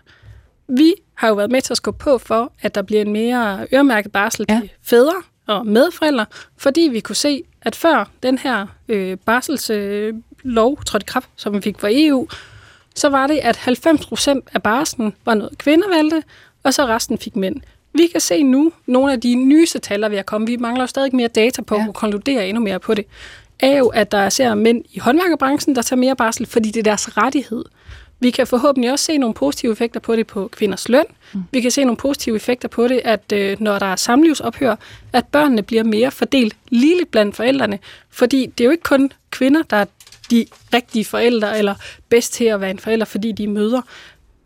vi 0.68 0.94
har 1.14 1.28
jo 1.28 1.34
været 1.34 1.52
med 1.52 1.62
til 1.62 1.74
at 1.74 1.78
skubbe 1.78 2.04
på 2.04 2.18
for, 2.18 2.52
at 2.62 2.76
der 2.76 2.82
bliver 2.82 3.02
en 3.02 3.14
mere 3.14 3.68
øremærket 3.74 4.12
barsel 4.12 4.46
ja. 4.50 4.60
til 4.60 4.70
fædre 4.84 5.24
og 5.48 5.68
medforældre, 5.68 6.26
fordi 6.58 6.82
vi 6.82 7.00
kunne 7.00 7.16
se, 7.16 7.44
at 7.62 7.76
før 7.76 8.10
den 8.24 8.38
her 8.38 8.68
øh, 8.88 9.18
barselslov 9.18 10.78
øh, 10.80 10.86
trådte 10.86 11.04
i 11.04 11.08
kraft, 11.08 11.30
som 11.36 11.54
vi 11.54 11.62
fik 11.62 11.80
fra 11.80 11.90
EU, 11.92 12.28
så 12.96 13.10
var 13.10 13.28
det, 13.28 13.38
at 13.38 13.56
90 13.56 14.06
procent 14.06 14.50
af 14.54 14.64
barslen 14.64 15.14
var 15.26 15.34
noget 15.34 15.58
kvinder 15.58 15.96
valgte, 15.96 16.24
og 16.64 16.74
så 16.74 16.86
resten 16.86 17.18
fik 17.18 17.36
mænd. 17.36 17.56
Vi 17.94 18.08
kan 18.08 18.22
se 18.22 18.44
nu, 18.44 18.72
nogle 18.86 19.12
af 19.14 19.22
de 19.22 19.36
nyeste 19.36 19.80
taler, 19.80 20.10
vi 20.10 20.16
har 20.16 20.24
kommet, 20.24 20.50
vi 20.50 20.58
mangler 20.58 20.84
jo 20.84 20.88
stadig 20.88 21.16
mere 21.16 21.28
data 21.28 21.62
på 21.62 21.76
ja. 21.76 21.86
at 21.90 21.94
konkludere 21.94 22.48
endnu 22.48 22.64
mere 22.64 22.80
på 22.80 22.94
det, 22.94 23.06
er 23.60 23.78
jo, 23.78 23.88
at 23.88 24.12
der 24.12 24.30
ser 24.30 24.56
mænd 24.56 24.84
i 24.94 25.00
håndværkerbranchen, 25.00 25.76
der 25.76 25.82
tager 25.82 26.00
mere 26.00 26.16
barsel, 26.16 26.46
fordi 26.46 26.72
det 26.72 26.80
er 26.80 26.84
deres 26.84 27.18
rettighed. 27.18 27.66
Vi 28.20 28.32
kan 28.32 28.48
forhåbentlig 28.48 28.92
også 28.92 29.06
se 29.06 29.18
nogle 29.18 29.34
positive 29.34 29.72
effekter 29.72 30.00
på 30.00 30.16
det 30.16 30.28
på 30.28 30.50
kvinders 30.52 30.90
løn. 30.90 31.06
Mm. 31.34 31.44
Vi 31.52 31.62
kan 31.62 31.72
se 31.72 31.84
nogle 31.84 31.98
positive 31.98 32.36
effekter 32.36 32.68
på 32.68 32.88
det, 32.88 33.02
at 33.04 33.32
øh, 33.34 33.58
når 33.60 33.80
der 33.80 33.86
er 33.86 33.96
samlivsophør, 33.96 34.76
at 35.14 35.26
børnene 35.28 35.64
bliver 35.64 35.84
mere 35.84 36.12
fordelt 36.12 36.56
ligeligt 36.70 37.12
blandt 37.12 37.36
forældrene. 37.36 37.80
Fordi 38.10 38.46
det 38.46 38.64
er 38.64 38.66
jo 38.66 38.72
ikke 38.72 38.84
kun 38.84 39.12
kvinder, 39.32 39.64
der 39.64 39.78
er 39.78 39.86
de 40.32 40.46
rigtige 40.74 41.06
forældre, 41.06 41.58
eller 41.58 41.76
bedst 42.10 42.34
til 42.34 42.46
at 42.46 42.62
være 42.62 42.72
en 42.72 42.80
forælder, 42.80 43.06
fordi 43.06 43.32
de 43.32 43.44
er 43.44 43.48
møder. 43.48 43.82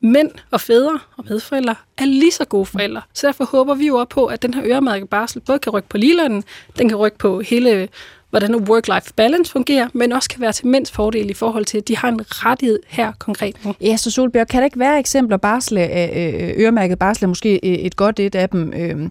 Mænd 0.01 0.31
og 0.51 0.61
fædre 0.61 0.99
og 1.17 1.25
medforældre 1.29 1.75
er 1.97 2.05
lige 2.05 2.31
så 2.31 2.45
gode 2.45 2.65
forældre. 2.65 3.01
Så 3.13 3.27
derfor 3.27 3.45
håber 3.45 3.75
vi 3.75 3.87
jo 3.87 3.97
op 3.97 4.09
på, 4.09 4.25
at 4.25 4.41
den 4.41 4.53
her 4.53 4.63
øremærkede 4.65 5.07
barsel 5.07 5.41
både 5.41 5.59
kan 5.59 5.73
rykke 5.73 5.89
på 5.89 5.97
ligelønnen, 5.97 6.43
den 6.77 6.89
kan 6.89 6.97
rykke 6.97 7.17
på 7.17 7.41
hele 7.41 7.89
hvordan 8.29 8.55
work-life 8.55 9.13
balance 9.15 9.51
fungerer, 9.51 9.87
men 9.93 10.11
også 10.11 10.29
kan 10.29 10.41
være 10.41 10.51
til 10.51 10.67
mænds 10.67 10.91
fordel 10.91 11.29
i 11.29 11.33
forhold 11.33 11.65
til, 11.65 11.77
at 11.77 11.87
de 11.87 11.97
har 11.97 12.09
en 12.09 12.19
rettighed 12.29 12.79
her 12.87 13.11
konkret 13.19 13.65
nu. 13.65 13.75
Ja, 13.81 13.97
så 13.97 14.11
Solbjerg, 14.11 14.47
kan 14.47 14.59
der 14.59 14.65
ikke 14.65 14.79
være 14.79 14.99
eksempler, 14.99 15.37
barsle, 15.37 15.81
øh, 15.81 16.53
øremærket 16.57 16.99
barsel 16.99 17.23
er 17.23 17.27
måske 17.27 17.65
et 17.65 17.95
godt 17.95 18.19
et 18.19 18.35
af 18.35 18.49
dem. 18.49 18.73
Øh, 18.73 19.09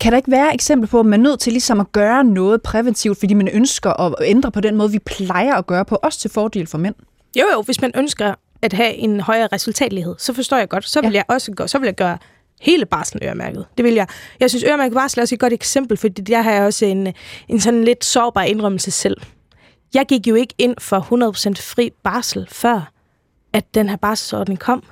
kan 0.00 0.12
der 0.12 0.16
ikke 0.16 0.30
være 0.30 0.54
eksempler 0.54 0.88
på, 0.88 1.00
at 1.00 1.06
man 1.06 1.20
er 1.20 1.24
nødt 1.24 1.40
til 1.40 1.52
ligesom 1.52 1.80
at 1.80 1.92
gøre 1.92 2.24
noget 2.24 2.62
præventivt, 2.62 3.18
fordi 3.18 3.34
man 3.34 3.48
ønsker 3.48 4.00
at 4.00 4.14
ændre 4.22 4.50
på 4.50 4.60
den 4.60 4.76
måde, 4.76 4.92
vi 4.92 4.98
plejer 4.98 5.54
at 5.54 5.66
gøre 5.66 5.84
på, 5.84 5.98
også 6.02 6.18
til 6.20 6.30
fordel 6.30 6.66
for 6.66 6.78
mænd? 6.78 6.94
Jo, 7.36 7.44
jo, 7.54 7.62
hvis 7.62 7.80
man 7.80 7.92
ønsker 7.94 8.34
at 8.62 8.72
have 8.72 8.94
en 8.94 9.20
højere 9.20 9.48
resultatlighed, 9.52 10.14
så 10.18 10.32
forstår 10.32 10.56
jeg 10.56 10.68
godt. 10.68 10.88
Så 10.88 11.00
vil 11.00 11.10
ja. 11.10 11.16
jeg 11.16 11.24
også 11.28 11.52
gå, 11.52 11.66
så 11.66 11.78
vil 11.78 11.86
jeg 11.86 11.94
gøre 11.94 12.18
hele 12.60 12.86
barslen 12.86 13.22
øremærket. 13.24 13.66
Det 13.76 13.84
vil 13.84 13.94
jeg. 13.94 14.06
Jeg 14.40 14.50
synes, 14.50 14.64
øremærket 14.64 14.94
barsel 14.94 15.18
er 15.18 15.22
også 15.22 15.34
et 15.34 15.40
godt 15.40 15.52
eksempel, 15.52 15.96
fordi 15.96 16.22
der 16.22 16.42
har 16.42 16.52
jeg 16.52 16.62
også 16.62 16.84
en, 16.84 17.14
en 17.48 17.60
sådan 17.60 17.84
lidt 17.84 18.04
sårbar 18.04 18.42
indrømmelse 18.42 18.90
selv. 18.90 19.16
Jeg 19.94 20.06
gik 20.06 20.26
jo 20.26 20.34
ikke 20.34 20.54
ind 20.58 20.74
for 20.78 21.00
100% 21.00 21.74
fri 21.74 21.90
barsel, 22.04 22.48
før 22.50 22.92
at 23.52 23.74
den 23.74 23.88
her 23.88 23.96
barselsordning 23.96 24.58
kom. 24.58 24.82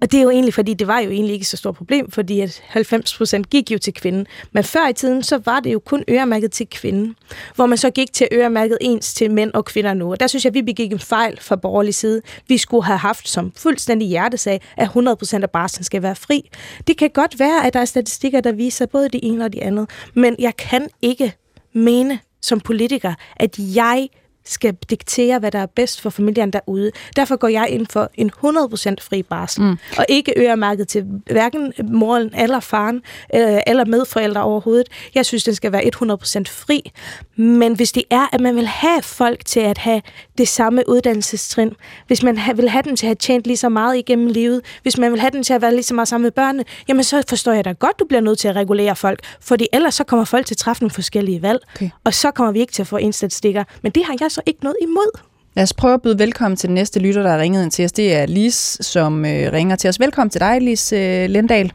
Og 0.00 0.12
det 0.12 0.18
er 0.18 0.22
jo 0.22 0.30
egentlig, 0.30 0.54
fordi 0.54 0.74
det 0.74 0.86
var 0.86 0.98
jo 1.00 1.10
egentlig 1.10 1.34
ikke 1.34 1.46
så 1.46 1.56
stort 1.56 1.74
problem, 1.74 2.10
fordi 2.10 2.40
at 2.40 2.62
90% 2.76 3.42
gik 3.42 3.70
jo 3.70 3.78
til 3.78 3.94
kvinden. 3.94 4.26
Men 4.52 4.64
før 4.64 4.88
i 4.88 4.92
tiden, 4.92 5.22
så 5.22 5.38
var 5.44 5.60
det 5.60 5.72
jo 5.72 5.78
kun 5.78 6.04
øremærket 6.10 6.52
til 6.52 6.66
kvinden, 6.70 7.16
hvor 7.54 7.66
man 7.66 7.78
så 7.78 7.90
gik 7.90 8.12
til 8.12 8.28
øremærket 8.32 8.78
ens 8.80 9.14
til 9.14 9.30
mænd 9.30 9.52
og 9.52 9.64
kvinder 9.64 9.94
nu. 9.94 10.10
Og 10.10 10.20
der 10.20 10.26
synes 10.26 10.44
jeg, 10.44 10.54
vi 10.54 10.62
begik 10.62 10.92
en 10.92 10.98
fejl 10.98 11.38
fra 11.40 11.56
borgerlig 11.56 11.94
side. 11.94 12.22
Vi 12.48 12.58
skulle 12.58 12.84
have 12.84 12.98
haft 12.98 13.28
som 13.28 13.52
fuldstændig 13.56 14.08
hjertesag, 14.08 14.60
at 14.76 14.88
100% 14.88 15.42
af 15.42 15.50
barsen 15.50 15.84
skal 15.84 16.02
være 16.02 16.16
fri. 16.16 16.50
Det 16.86 16.96
kan 16.96 17.10
godt 17.10 17.38
være, 17.38 17.66
at 17.66 17.72
der 17.74 17.80
er 17.80 17.84
statistikker, 17.84 18.40
der 18.40 18.52
viser 18.52 18.86
både 18.86 19.08
det 19.08 19.20
ene 19.22 19.44
og 19.44 19.52
det 19.52 19.58
andet, 19.58 19.90
men 20.14 20.36
jeg 20.38 20.56
kan 20.56 20.88
ikke 21.02 21.32
mene 21.72 22.18
som 22.42 22.60
politiker, 22.60 23.14
at 23.36 23.58
jeg 23.58 24.08
skal 24.50 24.74
diktere, 24.90 25.38
hvad 25.38 25.50
der 25.50 25.58
er 25.58 25.66
bedst 25.66 26.00
for 26.00 26.10
familien 26.10 26.50
derude. 26.50 26.90
Derfor 27.16 27.36
går 27.36 27.48
jeg 27.48 27.66
ind 27.70 27.86
for 27.90 28.10
en 28.14 28.30
100% 28.44 28.94
fri 29.00 29.22
barsel, 29.22 29.62
mm. 29.62 29.76
og 29.98 30.06
ikke 30.08 30.32
øremærket 30.36 30.88
til 30.88 31.04
hverken 31.30 31.72
moren 31.84 32.34
eller 32.38 32.60
faren, 32.60 33.02
øh, 33.34 33.60
eller 33.66 33.84
medforældre 33.84 34.42
overhovedet. 34.42 34.88
Jeg 35.14 35.26
synes, 35.26 35.44
den 35.44 35.54
skal 35.54 35.72
være 35.72 35.82
100% 35.84 36.42
fri. 36.46 36.92
Men 37.36 37.74
hvis 37.74 37.92
det 37.92 38.02
er, 38.10 38.34
at 38.34 38.40
man 38.40 38.56
vil 38.56 38.66
have 38.66 39.02
folk 39.02 39.44
til 39.44 39.60
at 39.60 39.78
have 39.78 40.02
det 40.38 40.48
samme 40.48 40.88
uddannelsestrin, 40.88 41.72
hvis 42.06 42.22
man 42.22 42.38
vil 42.56 42.68
have 42.68 42.82
dem 42.82 42.96
til 42.96 43.06
at 43.06 43.08
have 43.08 43.14
tjent 43.14 43.46
lige 43.46 43.56
så 43.56 43.68
meget 43.68 43.96
igennem 43.96 44.26
livet, 44.26 44.60
hvis 44.82 44.98
man 44.98 45.12
vil 45.12 45.20
have 45.20 45.30
dem 45.30 45.42
til 45.42 45.52
at 45.52 45.62
være 45.62 45.74
lige 45.74 45.82
så 45.82 45.94
meget 45.94 46.08
sammen 46.08 46.22
med 46.22 46.30
børnene, 46.30 46.64
jamen 46.88 47.04
så 47.04 47.22
forstår 47.28 47.52
jeg 47.52 47.64
da 47.64 47.72
godt, 47.72 47.98
du 47.98 48.04
bliver 48.04 48.20
nødt 48.20 48.38
til 48.38 48.48
at 48.48 48.56
regulere 48.56 48.96
folk, 48.96 49.20
fordi 49.40 49.66
ellers 49.72 49.94
så 49.94 50.04
kommer 50.04 50.24
folk 50.24 50.46
til 50.46 50.54
at 50.54 50.58
træffe 50.58 50.82
nogle 50.82 50.90
forskellige 50.90 51.42
valg, 51.42 51.60
okay. 51.74 51.90
og 52.04 52.14
så 52.14 52.30
kommer 52.30 52.52
vi 52.52 52.60
ikke 52.60 52.72
til 52.72 52.82
at 52.82 52.86
få 52.86 52.98
statistikker. 53.12 53.64
Men 53.82 53.92
det 53.92 54.04
har 54.04 54.16
jeg 54.20 54.30
så 54.30 54.39
ikke 54.46 54.62
noget 54.62 54.76
imod. 54.82 55.20
Lad 55.56 55.62
os 55.62 55.74
prøve 55.74 55.94
at 55.94 56.02
byde 56.02 56.18
velkommen 56.18 56.56
til 56.56 56.68
den 56.68 56.74
næste 56.74 57.00
lytter, 57.00 57.22
der 57.22 57.30
har 57.30 57.38
ringet 57.38 57.62
ind 57.62 57.70
til 57.70 57.84
os. 57.84 57.92
Det 57.92 58.16
er 58.16 58.26
Lis, 58.26 58.78
som 58.80 59.24
øh, 59.24 59.52
ringer 59.52 59.76
til 59.76 59.88
os. 59.88 60.00
Velkommen 60.00 60.30
til 60.30 60.40
dig, 60.40 60.60
Lis 60.60 60.92
øh, 60.92 61.24
Lendal. 61.28 61.72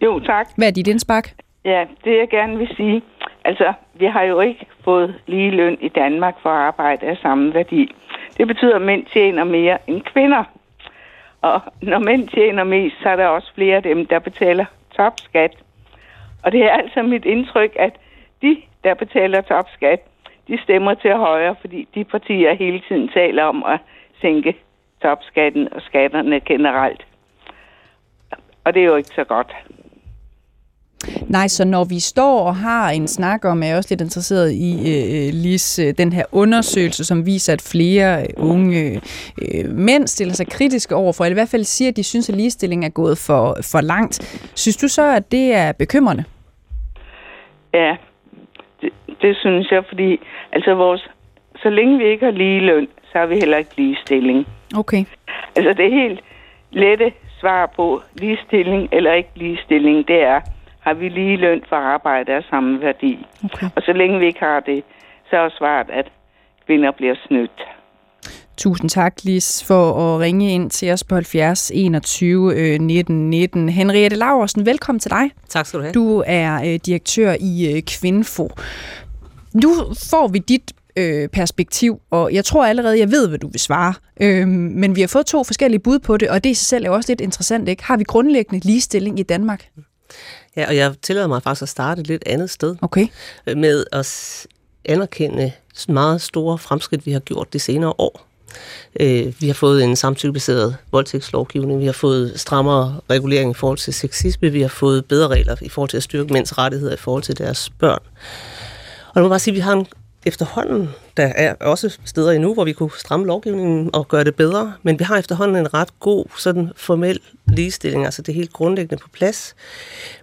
Jo, 0.00 0.20
tak. 0.20 0.48
Hvad 0.56 0.66
er 0.66 0.72
dit 0.72 0.88
indspark? 0.88 1.34
Ja, 1.64 1.84
det 2.04 2.18
jeg 2.18 2.28
gerne 2.30 2.58
vil 2.58 2.68
sige, 2.76 3.02
altså, 3.44 3.72
vi 3.94 4.06
har 4.06 4.22
jo 4.22 4.40
ikke 4.40 4.66
fået 4.84 5.14
lige 5.26 5.50
løn 5.50 5.78
i 5.80 5.88
Danmark 5.88 6.34
for 6.42 6.50
arbejde 6.50 7.06
af 7.06 7.16
samme 7.22 7.54
værdi. 7.54 7.94
Det 8.38 8.46
betyder, 8.46 8.76
at 8.76 8.82
mænd 8.82 9.06
tjener 9.12 9.44
mere 9.44 9.78
end 9.86 10.00
kvinder. 10.12 10.44
Og 11.42 11.60
når 11.82 11.98
mænd 11.98 12.28
tjener 12.28 12.64
mest, 12.64 12.96
så 13.02 13.08
er 13.08 13.16
der 13.16 13.26
også 13.26 13.52
flere 13.54 13.76
af 13.76 13.82
dem, 13.82 14.06
der 14.06 14.18
betaler 14.18 14.64
topskat. 14.96 15.56
Og 16.42 16.52
det 16.52 16.64
er 16.64 16.70
altså 16.70 17.02
mit 17.02 17.24
indtryk, 17.24 17.72
at 17.78 17.92
de, 18.42 18.56
der 18.84 18.94
betaler 18.94 19.40
topskat, 19.40 20.00
de 20.50 20.62
stemmer 20.62 20.94
til 20.94 21.14
højre, 21.26 21.54
fordi 21.60 21.88
de 21.94 22.04
partier 22.04 22.54
hele 22.54 22.80
tiden 22.88 23.08
taler 23.08 23.44
om 23.44 23.64
at 23.64 23.80
sænke 24.20 24.56
topskatten 25.02 25.72
og 25.72 25.80
skatterne 25.82 26.40
generelt. 26.40 27.06
Og 28.64 28.74
det 28.74 28.82
er 28.82 28.86
jo 28.86 28.96
ikke 28.96 29.14
så 29.14 29.24
godt. 29.24 29.52
Nej, 31.28 31.48
så 31.48 31.64
når 31.64 31.84
vi 31.84 32.00
står 32.00 32.40
og 32.40 32.56
har 32.56 32.90
en 32.90 33.08
snak 33.08 33.44
om, 33.44 33.62
er 33.62 33.66
jeg 33.66 33.76
også 33.76 33.88
lidt 33.90 34.00
interesseret 34.00 34.52
i, 34.52 34.72
øh, 34.72 35.32
Lis, 35.32 35.78
øh, 35.78 35.94
den 35.98 36.12
her 36.12 36.24
undersøgelse, 36.32 37.04
som 37.04 37.26
viser, 37.26 37.52
at 37.52 37.68
flere 37.72 38.26
unge 38.36 39.00
øh, 39.42 39.70
mænd 39.70 40.06
stiller 40.06 40.34
sig 40.34 40.46
kritiske 40.46 40.94
over 40.94 41.12
for, 41.12 41.24
eller 41.24 41.34
i 41.34 41.40
hvert 41.40 41.48
fald 41.48 41.64
siger, 41.64 41.88
at 41.88 41.96
de 41.96 42.04
synes, 42.04 42.28
at 42.28 42.36
ligestilling 42.36 42.84
er 42.84 42.88
gået 42.88 43.18
for, 43.26 43.56
for 43.72 43.80
langt. 43.80 44.14
Synes 44.54 44.76
du 44.76 44.88
så, 44.88 45.14
at 45.16 45.32
det 45.32 45.54
er 45.54 45.72
bekymrende? 45.72 46.24
Ja, 47.74 47.96
det, 48.80 48.90
det 49.22 49.36
synes 49.36 49.70
jeg, 49.70 49.84
fordi 49.88 50.20
altså 50.52 50.74
vores, 50.74 51.08
så 51.62 51.70
længe 51.70 51.98
vi 51.98 52.04
ikke 52.04 52.24
har 52.24 52.32
lige 52.32 52.60
løn, 52.60 52.88
så 53.02 53.18
har 53.18 53.26
vi 53.26 53.34
heller 53.34 53.56
ikke 53.56 53.76
ligestilling. 53.76 54.46
Okay. 54.76 55.04
Altså 55.56 55.72
det 55.72 55.92
helt 55.92 56.20
lette 56.70 57.12
svar 57.40 57.72
på 57.76 58.02
ligestilling 58.14 58.88
eller 58.92 59.12
ikke 59.12 59.30
ligestilling, 59.36 60.08
det 60.08 60.22
er, 60.22 60.40
har 60.80 60.94
vi 60.94 61.08
lige 61.08 61.36
løn 61.36 61.62
for 61.68 61.76
arbejde 61.76 62.32
af 62.32 62.42
samme 62.50 62.80
værdi. 62.80 63.26
Okay. 63.44 63.66
Og 63.76 63.82
så 63.82 63.92
længe 63.92 64.18
vi 64.18 64.26
ikke 64.26 64.40
har 64.40 64.60
det, 64.60 64.84
så 65.30 65.36
er 65.36 65.48
svaret, 65.58 65.86
at 65.90 66.06
kvinder 66.66 66.90
bliver 66.90 67.14
snydt. 67.26 67.60
Tusind 68.56 68.90
tak, 68.90 69.14
Lis, 69.24 69.64
for 69.66 69.92
at 69.92 70.20
ringe 70.20 70.54
ind 70.54 70.70
til 70.70 70.92
os 70.92 71.04
på 71.04 71.14
70 71.14 71.72
21 71.74 72.78
19 72.78 73.30
19. 73.30 73.68
Henriette 73.68 74.16
Laversen, 74.16 74.66
velkommen 74.66 75.00
til 75.00 75.10
dig. 75.10 75.30
Tak 75.48 75.66
skal 75.66 75.78
du 75.78 75.82
have. 75.82 75.92
Du 75.92 76.22
er 76.26 76.54
øh, 76.56 76.80
direktør 76.86 77.34
i 77.40 77.76
øh, 77.76 77.82
Kvinfo. 77.82 78.48
Nu 79.52 79.94
får 80.10 80.28
vi 80.28 80.38
dit 80.38 80.72
øh, 80.96 81.28
perspektiv, 81.28 82.00
og 82.10 82.34
jeg 82.34 82.44
tror 82.44 82.66
allerede, 82.66 82.98
jeg 82.98 83.10
ved, 83.10 83.28
hvad 83.28 83.38
du 83.38 83.48
vil 83.48 83.60
svare. 83.60 83.94
Øh, 84.20 84.48
men 84.48 84.96
vi 84.96 85.00
har 85.00 85.08
fået 85.08 85.26
to 85.26 85.44
forskellige 85.44 85.80
bud 85.80 85.98
på 85.98 86.16
det, 86.16 86.30
og 86.30 86.44
det 86.44 86.50
i 86.50 86.54
sig 86.54 86.66
selv 86.66 86.86
er 86.86 86.90
også 86.90 87.10
lidt 87.10 87.20
interessant, 87.20 87.68
ikke? 87.68 87.84
Har 87.84 87.96
vi 87.96 88.04
grundlæggende 88.04 88.66
ligestilling 88.66 89.20
i 89.20 89.22
Danmark? 89.22 89.68
Ja, 90.56 90.66
og 90.68 90.76
jeg 90.76 90.94
tillader 91.02 91.28
mig 91.28 91.42
faktisk 91.42 91.62
at 91.62 91.68
starte 91.68 92.00
et 92.00 92.06
lidt 92.06 92.22
andet 92.26 92.50
sted. 92.50 92.76
Okay. 92.82 93.06
Med 93.46 93.84
at 93.92 94.46
anerkende 94.84 95.52
meget 95.88 96.20
store 96.20 96.58
fremskridt, 96.58 97.06
vi 97.06 97.12
har 97.12 97.20
gjort 97.20 97.52
de 97.52 97.58
senere 97.58 97.92
år. 97.98 98.26
Øh, 99.00 99.32
vi 99.40 99.46
har 99.46 99.54
fået 99.54 99.84
en 99.84 99.96
samtykkebaseret 99.96 100.76
voldtægtslovgivning, 100.92 101.80
vi 101.80 101.86
har 101.86 101.92
fået 101.92 102.40
strammere 102.40 103.00
regulering 103.10 103.50
i 103.50 103.54
forhold 103.54 103.78
til 103.78 103.94
sexisme, 103.94 104.50
vi 104.50 104.60
har 104.60 104.68
fået 104.68 105.04
bedre 105.04 105.28
regler 105.28 105.56
i 105.60 105.68
forhold 105.68 105.90
til 105.90 105.96
at 105.96 106.02
styrke 106.02 106.32
mænds 106.32 106.58
rettigheder 106.58 106.92
i 106.92 106.96
forhold 106.96 107.22
til 107.22 107.38
deres 107.38 107.70
børn. 107.78 108.02
Og 109.10 109.16
jeg 109.16 109.22
må 109.22 109.28
bare 109.28 109.38
sige, 109.38 109.52
at 109.52 109.56
vi 109.56 109.60
har 109.60 109.72
en 109.72 109.86
efterhånden, 110.26 110.88
der 111.16 111.26
er 111.26 111.54
også 111.60 111.98
steder 112.04 112.30
endnu, 112.30 112.54
hvor 112.54 112.64
vi 112.64 112.72
kunne 112.72 112.90
stramme 112.98 113.26
lovgivningen 113.26 113.90
og 113.92 114.08
gøre 114.08 114.24
det 114.24 114.34
bedre, 114.34 114.72
men 114.82 114.98
vi 114.98 115.04
har 115.04 115.18
efterhånden 115.18 115.56
en 115.56 115.74
ret 115.74 116.00
god 116.00 116.24
sådan 116.38 116.72
formel 116.76 117.20
ligestilling, 117.46 118.04
altså 118.04 118.22
det 118.22 118.32
er 118.32 118.36
helt 118.36 118.52
grundlæggende 118.52 119.02
på 119.02 119.08
plads. 119.12 119.54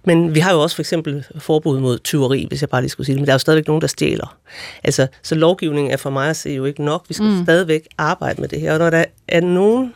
Men 0.03 0.35
vi 0.35 0.39
har 0.39 0.53
jo 0.53 0.61
også 0.61 0.75
for 0.75 0.81
eksempel 0.81 1.25
forbud 1.37 1.79
mod 1.79 1.99
tyveri, 1.99 2.45
hvis 2.49 2.61
jeg 2.61 2.69
bare 2.69 2.81
lige 2.81 2.89
skulle 2.89 3.05
sige 3.05 3.13
det, 3.13 3.21
men 3.21 3.25
der 3.25 3.31
er 3.31 3.35
jo 3.35 3.39
stadigvæk 3.39 3.67
nogen, 3.67 3.81
der 3.81 3.87
stjæler. 3.87 4.37
Altså, 4.83 5.07
så 5.23 5.35
lovgivningen 5.35 5.91
er 5.91 5.97
for 5.97 6.09
mig 6.09 6.29
at 6.29 6.35
se 6.35 6.49
jo 6.49 6.65
ikke 6.65 6.83
nok. 6.83 7.05
Vi 7.07 7.13
skal 7.13 7.25
mm. 7.25 7.43
stadigvæk 7.43 7.87
arbejde 7.97 8.41
med 8.41 8.49
det 8.49 8.61
her, 8.61 8.73
og 8.73 8.79
når 8.79 8.89
der 8.89 9.05
er 9.27 9.41
nogen 9.41 9.93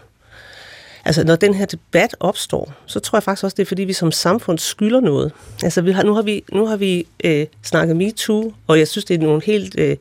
Altså, 1.06 1.24
når 1.24 1.36
den 1.36 1.54
her 1.54 1.66
debat 1.66 2.16
opstår, 2.20 2.74
så 2.86 3.00
tror 3.00 3.18
jeg 3.18 3.24
faktisk 3.24 3.44
også, 3.44 3.56
det 3.56 3.64
er, 3.64 3.68
fordi 3.68 3.84
vi 3.84 3.94
som 3.94 4.12
samfund 4.12 4.60
skylder 4.60 5.00
noget. 5.00 5.32
Altså, 5.64 5.82
vi 5.82 5.92
har, 5.92 6.04
nu 6.04 6.14
har 6.14 6.22
vi, 6.22 6.44
nu 6.52 6.66
har 6.66 6.78
vi 6.78 7.08
øh, 7.24 7.46
snakket 7.64 7.96
MeToo, 7.96 8.54
og 8.68 8.80
jeg 8.80 8.88
synes, 8.88 9.06
det 9.06 9.14
er 9.14 9.20
nogle 9.20 9.42
helt 9.46 9.76
øh, 9.80 9.98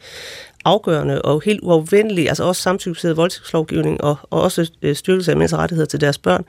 afgørende 0.64 1.22
og 1.22 1.42
helt 1.44 1.60
uafvendelige, 1.62 2.28
altså 2.28 2.44
også 2.44 2.62
samtykkebaseret 2.62 3.16
voldtægtslovgivning 3.16 4.00
og, 4.00 4.16
og 4.30 4.42
også 4.42 4.70
øh, 4.82 4.96
styrkelse 4.96 5.30
af 5.30 5.36
menneskerettigheder 5.36 5.86
til 5.86 6.00
deres 6.00 6.18
børn. 6.18 6.44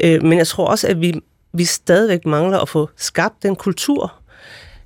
Øh, 0.00 0.22
men 0.22 0.38
jeg 0.38 0.46
tror 0.46 0.66
også, 0.66 0.88
at 0.88 1.00
vi, 1.00 1.20
vi 1.52 1.64
stadigvæk 1.64 2.26
mangler 2.26 2.58
at 2.58 2.68
få 2.68 2.88
skabt 2.96 3.42
den 3.42 3.56
kultur, 3.56 4.12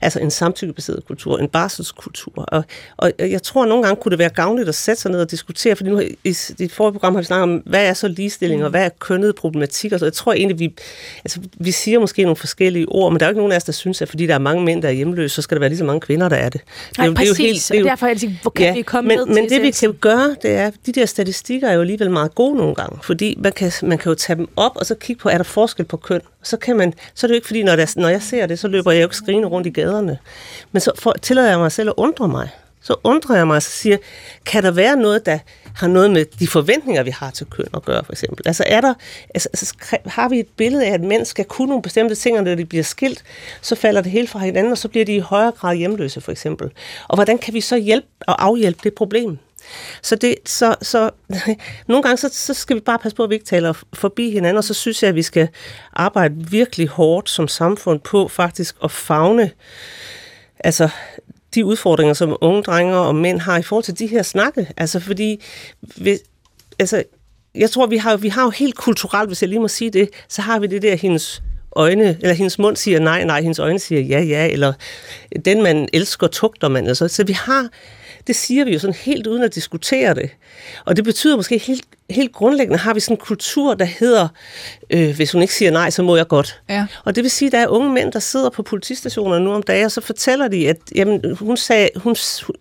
altså 0.05 0.21
en 0.21 0.31
samtykkebaseret 0.31 1.07
kultur, 1.07 1.39
en 1.39 1.49
barselskultur. 1.49 2.33
Og, 2.37 2.65
og 2.97 3.13
jeg 3.19 3.43
tror, 3.43 3.63
at 3.63 3.69
nogle 3.69 3.85
gange 3.85 4.01
kunne 4.03 4.11
det 4.11 4.19
være 4.19 4.29
gavnligt 4.29 4.69
at 4.69 4.75
sætte 4.75 5.03
sig 5.03 5.11
ned 5.11 5.21
og 5.21 5.31
diskutere, 5.31 5.77
fordi 5.77 5.91
nu 5.91 6.01
i, 6.25 6.33
det 6.59 6.73
forrige 6.73 6.93
program 6.93 7.15
har 7.15 7.21
vi 7.21 7.27
snakket 7.27 7.43
om, 7.43 7.63
hvad 7.67 7.87
er 7.87 7.95
så 7.95 8.09
ligestilling, 8.09 8.65
og 8.65 8.71
hvad 8.71 8.85
er 8.85 8.89
kønnet 8.99 9.35
problematik, 9.35 9.93
så 9.97 10.05
jeg 10.05 10.13
tror 10.13 10.33
egentlig, 10.33 10.59
vi, 10.59 10.75
altså, 11.25 11.41
vi 11.61 11.71
siger 11.71 11.99
måske 11.99 12.23
nogle 12.23 12.37
forskellige 12.37 12.87
ord, 12.89 13.13
men 13.13 13.21
der 13.21 13.27
er 13.27 13.29
jo 13.29 13.31
ikke 13.31 13.41
nogen 13.41 13.53
af 13.53 13.57
os, 13.57 13.65
der 13.65 13.73
synes, 13.73 14.03
at 14.03 14.09
fordi 14.09 14.27
der 14.27 14.35
er 14.35 14.39
mange 14.39 14.65
mænd, 14.65 14.83
der 14.83 14.89
er 14.89 14.93
hjemløse, 14.93 15.35
så 15.35 15.43
skal 15.43 15.55
der 15.55 15.61
være 15.61 15.69
lige 15.69 15.79
så 15.79 15.85
mange 15.85 16.01
kvinder, 16.01 16.29
der 16.29 16.37
er 16.37 16.49
det. 16.49 16.61
det 16.61 16.99
Nej, 16.99 17.07
er 17.07 17.15
præcis, 17.15 17.37
det 17.37 17.45
er 17.45 17.47
jo 17.47 17.53
helt, 17.53 17.69
det 17.69 17.77
er 17.77 17.81
jo, 17.81 17.85
og 17.85 17.91
derfor 17.91 18.07
er 18.07 18.15
det, 18.15 18.39
hvor 18.43 18.51
kan 18.51 18.67
ja, 18.67 18.75
vi 18.75 18.83
komme 18.83 19.09
men, 19.09 19.19
ned 19.19 19.27
men 19.27 19.37
til 19.37 19.51
det 19.51 19.63
vi 19.63 19.71
kan 19.71 19.93
gøre, 20.01 20.37
det 20.43 20.51
er, 20.51 20.71
de 20.87 20.93
der 20.93 21.07
statistikker 21.07 21.69
er 21.69 21.73
jo 21.73 21.81
alligevel 21.81 22.11
meget 22.11 22.35
gode 22.35 22.57
nogle 22.57 22.75
gange, 22.75 22.99
fordi 23.03 23.37
man 23.39 23.53
kan, 23.53 23.73
man 23.83 23.99
kan 23.99 24.11
jo 24.11 24.15
tage 24.15 24.37
dem 24.37 24.49
op, 24.57 24.73
og 24.77 24.87
så 24.87 24.95
kigge 24.95 25.21
på, 25.21 25.29
er 25.29 25.37
der 25.37 25.45
forskel 25.45 25.85
på 25.85 25.97
køn? 25.97 26.21
Så, 26.45 26.57
kan 26.57 26.77
man, 26.77 26.95
så 27.15 27.27
er 27.27 27.29
det 27.29 27.35
jo 27.35 27.37
ikke 27.37 27.47
fordi, 27.47 27.63
når, 27.63 27.77
der, 27.77 27.93
når 27.97 28.09
jeg 28.09 28.23
ser 28.23 28.47
det, 28.47 28.59
så 28.59 28.69
løber 28.69 28.93
jeg 28.93 29.01
jo 29.01 29.07
ikke 29.07 29.17
skrigende 29.17 29.49
rundt 29.49 29.67
i 29.67 29.71
gaderne. 29.71 30.19
Men 30.73 30.81
så 30.81 30.93
for, 30.99 31.13
tillader 31.23 31.49
jeg 31.49 31.59
mig 31.59 31.73
selv 31.73 31.89
at 31.89 31.95
undre 31.97 32.29
mig. 32.29 32.49
Så 32.83 32.97
undrer 33.05 33.37
jeg 33.37 33.47
mig 33.47 33.57
og 33.57 33.63
så 33.63 33.71
siger, 33.71 33.97
kan 34.47 34.63
der 34.63 34.71
være 34.71 34.97
noget, 34.97 35.27
der 35.27 35.39
har 35.77 35.89
noget 35.89 36.11
med 36.11 36.25
de 36.25 36.47
forventninger, 36.47 37.03
vi 37.03 37.11
har 37.11 37.31
til 37.31 37.47
køn 37.47 37.67
at 37.75 37.85
gøre, 37.85 38.05
for 38.05 38.13
eksempel? 38.13 38.49
Altså, 38.49 38.65
er 38.67 38.81
der, 38.81 38.95
altså, 39.35 39.49
altså 39.53 39.75
har 40.07 40.29
vi 40.29 40.41
et 40.41 40.49
billede 40.57 40.87
af, 40.87 40.93
at 40.93 41.01
mænd 41.01 41.25
skal 41.25 41.45
kunne 41.45 41.69
nogle 41.69 41.83
bestemte 41.83 42.15
ting, 42.15 42.39
og 42.39 42.45
når 42.45 42.55
de 42.55 42.65
bliver 42.65 42.85
skilt, 42.85 43.25
så 43.63 43.75
falder 43.75 44.01
det 44.01 44.13
hele 44.13 44.29
fra 44.29 44.39
hinanden, 44.39 44.73
og 44.73 44.79
så 44.79 44.89
bliver 44.89 45.05
de 45.05 45.15
i 45.15 45.19
højere 45.19 45.51
grad 45.51 45.77
hjemløse, 45.77 46.21
for 46.21 46.33
eksempel. 46.33 46.71
Og 47.09 47.17
hvordan 47.17 47.39
kan 47.39 47.55
vi 47.55 47.61
så 47.61 47.77
hjælpe 47.77 48.07
og 48.21 48.45
afhjælpe 48.45 48.81
det 48.83 48.95
problem? 48.95 49.39
Så, 50.03 50.17
det, 50.17 50.35
så, 50.47 50.75
så 50.83 51.11
nogle 51.89 52.03
gange 52.03 52.17
så, 52.17 52.29
så 52.33 52.55
skal 52.55 52.77
vi 52.77 52.81
bare 52.81 52.99
passe 52.99 53.17
på, 53.17 53.25
at 53.25 53.31
vi 53.31 53.35
ikke 53.35 53.47
taler 53.47 53.73
forbi 53.93 54.31
hinanden, 54.31 54.57
og 54.57 54.65
så 54.65 54.75
synes 54.75 55.03
jeg, 55.03 55.09
at 55.09 55.15
vi 55.15 55.23
skal 55.23 55.49
arbejde 55.93 56.35
virkelig 56.51 56.89
hårdt 56.89 57.31
som 57.31 57.49
samfund 57.49 58.01
på 58.01 58.29
faktisk 58.29 58.77
at 58.85 58.91
fagne 58.91 59.51
altså 60.65 60.89
de 61.55 61.65
udfordringer, 61.65 62.15
som 62.15 62.37
unge 62.41 62.63
drenge 62.63 62.97
og 62.97 63.15
mænd 63.15 63.41
har 63.41 63.59
i 63.59 63.63
forhold 63.63 63.85
til 63.85 63.99
de 63.99 64.07
her 64.07 64.23
snakke. 64.23 64.69
Altså 64.77 65.01
fordi, 65.01 65.43
vi, 65.97 66.19
altså, 66.79 67.03
jeg 67.55 67.71
tror, 67.71 67.87
vi 67.87 67.97
har, 67.97 68.17
vi 68.17 68.29
har 68.29 68.43
jo 68.43 68.51
helt 68.51 68.75
kulturelt, 68.75 69.29
hvis 69.29 69.43
jeg 69.43 69.49
lige 69.49 69.61
må 69.61 69.69
sige 69.69 69.91
det, 69.91 70.09
så 70.29 70.43
har 70.43 70.59
vi 70.59 70.67
det 70.67 70.83
der, 70.83 70.95
hendes 70.95 71.43
øjne, 71.77 72.19
eller 72.21 72.35
hendes 72.35 72.59
mund 72.59 72.77
siger 72.77 73.01
nej, 73.01 73.25
nej, 73.25 73.41
hendes 73.41 73.59
øjne 73.59 73.79
siger 73.79 74.01
ja, 74.01 74.21
ja, 74.21 74.49
eller 74.49 74.73
den 75.45 75.63
man 75.63 75.89
elsker, 75.93 76.27
tugter 76.27 76.69
man. 76.69 76.87
Altså. 76.87 77.09
Så 77.09 77.25
vi 77.25 77.33
har, 77.33 77.69
det 78.27 78.37
siger 78.37 78.65
vi 78.65 78.73
jo 78.73 78.79
sådan 78.79 78.95
helt 78.95 79.27
uden 79.27 79.43
at 79.43 79.55
diskutere 79.55 80.15
det. 80.15 80.31
Og 80.85 80.97
det 80.97 81.05
betyder 81.05 81.37
måske 81.37 81.59
helt, 81.59 81.85
helt 82.11 82.33
grundlæggende, 82.33 82.79
har 82.79 82.95
vi 82.95 83.01
sådan 83.01 83.15
en 83.15 83.21
kultur, 83.21 83.75
der 83.75 83.85
hedder, 83.85 84.29
øh, 84.91 85.17
hvis 85.17 85.33
hun 85.33 85.43
ikke 85.43 85.55
siger 85.55 85.71
nej, 85.71 85.91
så 85.91 86.03
må 86.03 86.17
jeg 86.17 86.29
godt. 86.29 86.61
Ja. 86.69 86.87
Og 87.05 87.17
det 87.17 87.23
vil 87.23 87.31
sige, 87.31 87.47
at 87.47 87.53
der 87.53 87.59
er 87.59 87.69
unge 87.69 87.93
mænd, 87.93 88.13
der 88.13 88.19
sidder 88.19 88.51
på 88.51 88.63
politistationer 88.63 89.39
nu 89.39 89.53
om 89.53 89.63
dagen, 89.63 89.85
og 89.85 89.93
så 89.93 90.01
fortæller 90.01 90.49
de, 90.49 90.69
at 90.69 90.77
jamen, 90.95 91.37
hun 91.41 91.57
sagde, 91.57 91.89
hun, 91.97 92.17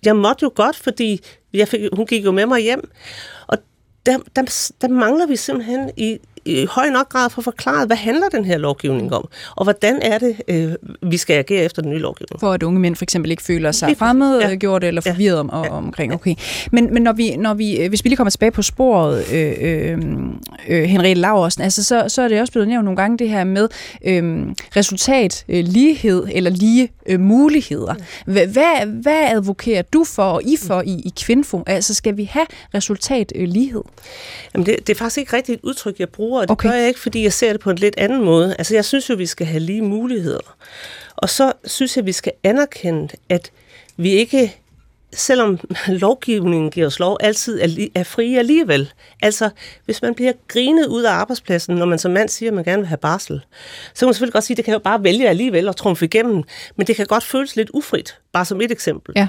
jeg 0.06 0.16
måtte 0.16 0.44
jo 0.44 0.52
godt, 0.56 0.76
fordi 0.76 1.22
jeg 1.54 1.68
fik, 1.68 1.82
hun 1.94 2.06
gik 2.06 2.26
jo 2.26 2.32
med 2.32 2.46
mig 2.46 2.62
hjem. 2.62 2.90
Og 3.48 3.58
der, 4.06 4.18
der, 4.36 4.72
der 4.82 4.88
mangler 4.88 5.28
vi 5.28 5.36
simpelthen 5.36 5.92
i, 5.98 6.18
i 6.46 6.66
høj 6.66 6.90
nok 6.90 7.10
grad 7.10 7.30
for 7.30 7.40
at 7.40 7.44
forklare, 7.44 7.86
hvad 7.86 7.98
handler 7.98 8.30
den 8.30 8.46
her 8.46 8.58
lovgivning 8.58 9.14
om, 9.14 9.28
og 9.56 9.64
hvordan 9.64 10.02
er 10.02 10.18
det, 10.18 10.42
øh, 10.48 10.74
vi 11.02 11.18
skal 11.18 11.34
agere 11.34 11.64
efter 11.64 11.82
den 11.82 11.92
nye 11.92 12.00
lovgivning. 12.00 12.40
For 12.40 12.52
at 12.52 12.64
unge 12.64 12.80
mænd 12.80 12.96
for 12.96 13.04
eksempel 13.04 13.32
ikke 13.32 13.44
føler 13.44 13.72
sig 13.72 13.88
Lige 13.88 13.96
præcis. 13.96 14.00
fremmedgjort 14.00 14.84
eller 14.84 15.02
forvirret 15.02 15.40
om, 15.40 15.50
og, 15.50 15.70
omkring. 15.70 16.14
Okay. 16.14 16.36
Men, 16.72 16.94
men 16.94 17.04
når 17.04 17.14
vi, 17.14 17.36
når 17.36 17.54
vi, 17.54 17.86
hvis 17.90 18.04
vi 18.04 18.10
lige 18.10 18.18
kommer 18.18 18.32
tilbage 18.32 18.52
på 18.52 18.62
sporet, 18.62 19.26
øh, 19.34 19.54
øh, 19.62 19.98
øh, 20.68 20.84
Henriette 20.84 21.22
Laversen, 21.22 21.64
altså 21.64 21.84
så, 21.84 22.06
så 22.08 22.22
er 22.22 22.28
det 22.28 22.42
også 22.42 22.54
blevet 22.54 22.68
nævnt 22.68 22.86
nogle 22.86 22.98
gange 22.98 23.18
det 23.18 23.30
her 23.30 23.44
med 23.44 23.70
øh, 24.06 24.46
resultat, 24.76 25.46
øh, 25.50 25.64
lighed 25.66 26.28
eller 26.32 26.52
lige 26.52 26.90
øh, 27.06 27.20
muligheder. 27.20 27.96
Hvad, 28.26 28.48
hvad, 28.48 28.86
hvad 28.86 29.24
advokerer 29.30 29.82
du 29.82 30.04
for, 30.04 30.24
og 30.24 30.44
I 30.44 30.58
for 30.58 30.82
i, 30.82 31.02
i 31.06 31.14
Kvinfo? 31.22 31.64
Altså 31.68 31.94
skal 31.94 32.18
vi 32.18 32.24
have 32.24 32.46
resultat 32.74 33.32
øh, 33.36 33.48
lighed? 33.48 33.82
Jamen 34.54 34.66
det, 34.66 34.88
det 34.88 34.94
er 34.94 34.98
faktisk 34.98 35.18
ikke 35.18 35.36
rigtigt 35.36 35.56
et 35.56 35.64
udtryk, 35.64 36.00
jeg 36.00 36.10
bruger, 36.10 36.33
og 36.42 36.48
det 36.48 36.52
okay. 36.52 36.70
gør 36.70 36.76
jeg 36.76 36.88
ikke, 36.88 37.00
fordi 37.00 37.24
jeg 37.24 37.34
ser 37.34 37.52
det 37.52 37.62
på 37.62 37.70
en 37.70 37.78
lidt 37.78 37.96
anden 37.98 38.24
måde. 38.24 38.56
Altså 38.58 38.74
jeg 38.74 38.86
synes 38.86 39.10
jo, 39.10 39.16
vi 39.16 39.26
skal 39.26 39.48
have 39.48 39.60
lige 39.60 39.82
muligheder. 39.82 40.56
Og 41.16 41.30
så 41.30 41.52
synes 41.66 41.98
jeg, 41.98 42.06
vi 42.06 42.12
skal 42.12 42.32
anerkende, 42.44 43.10
at 43.30 43.52
vi 43.98 44.10
ikke, 44.10 44.56
selvom 45.16 45.60
lovgivningen 45.88 46.72
giver 46.72 46.88
os 46.88 47.00
lov, 47.00 47.18
altid 47.20 47.62
er, 47.62 47.68
li- 47.68 47.92
er 47.96 48.04
frie 48.04 48.40
alligevel. 48.40 48.94
Altså, 49.22 49.50
hvis 49.86 50.02
man 50.02 50.16
bliver 50.16 50.32
grinet 50.48 50.88
ud 50.88 51.04
af 51.04 51.12
arbejdspladsen, 51.12 51.76
når 51.76 51.86
man 51.86 52.00
som 52.00 52.12
mand 52.12 52.30
siger, 52.30 52.50
at 52.50 52.54
man 52.54 52.64
gerne 52.64 52.78
vil 52.78 52.88
have 52.88 52.98
barsel, 52.98 53.42
så 53.94 54.00
kan 54.00 54.08
man 54.08 54.14
selvfølgelig 54.14 54.34
godt 54.34 54.44
sige, 54.44 54.56
at 54.56 54.58
det 54.58 54.66
kan 54.66 54.74
jo 54.74 54.80
bare 54.80 55.04
vælge 55.04 55.30
alligevel 55.30 55.68
og 55.68 55.76
trumfe 55.76 56.06
igennem, 56.06 56.44
men 56.76 56.88
det 56.88 56.96
kan 56.96 57.06
godt 57.06 57.24
føles 57.24 57.56
lidt 57.56 57.70
ufrit, 57.74 58.18
bare 58.34 58.46
som 58.46 58.62
et 58.62 58.72
eksempel. 58.72 59.14
Ja. 59.16 59.28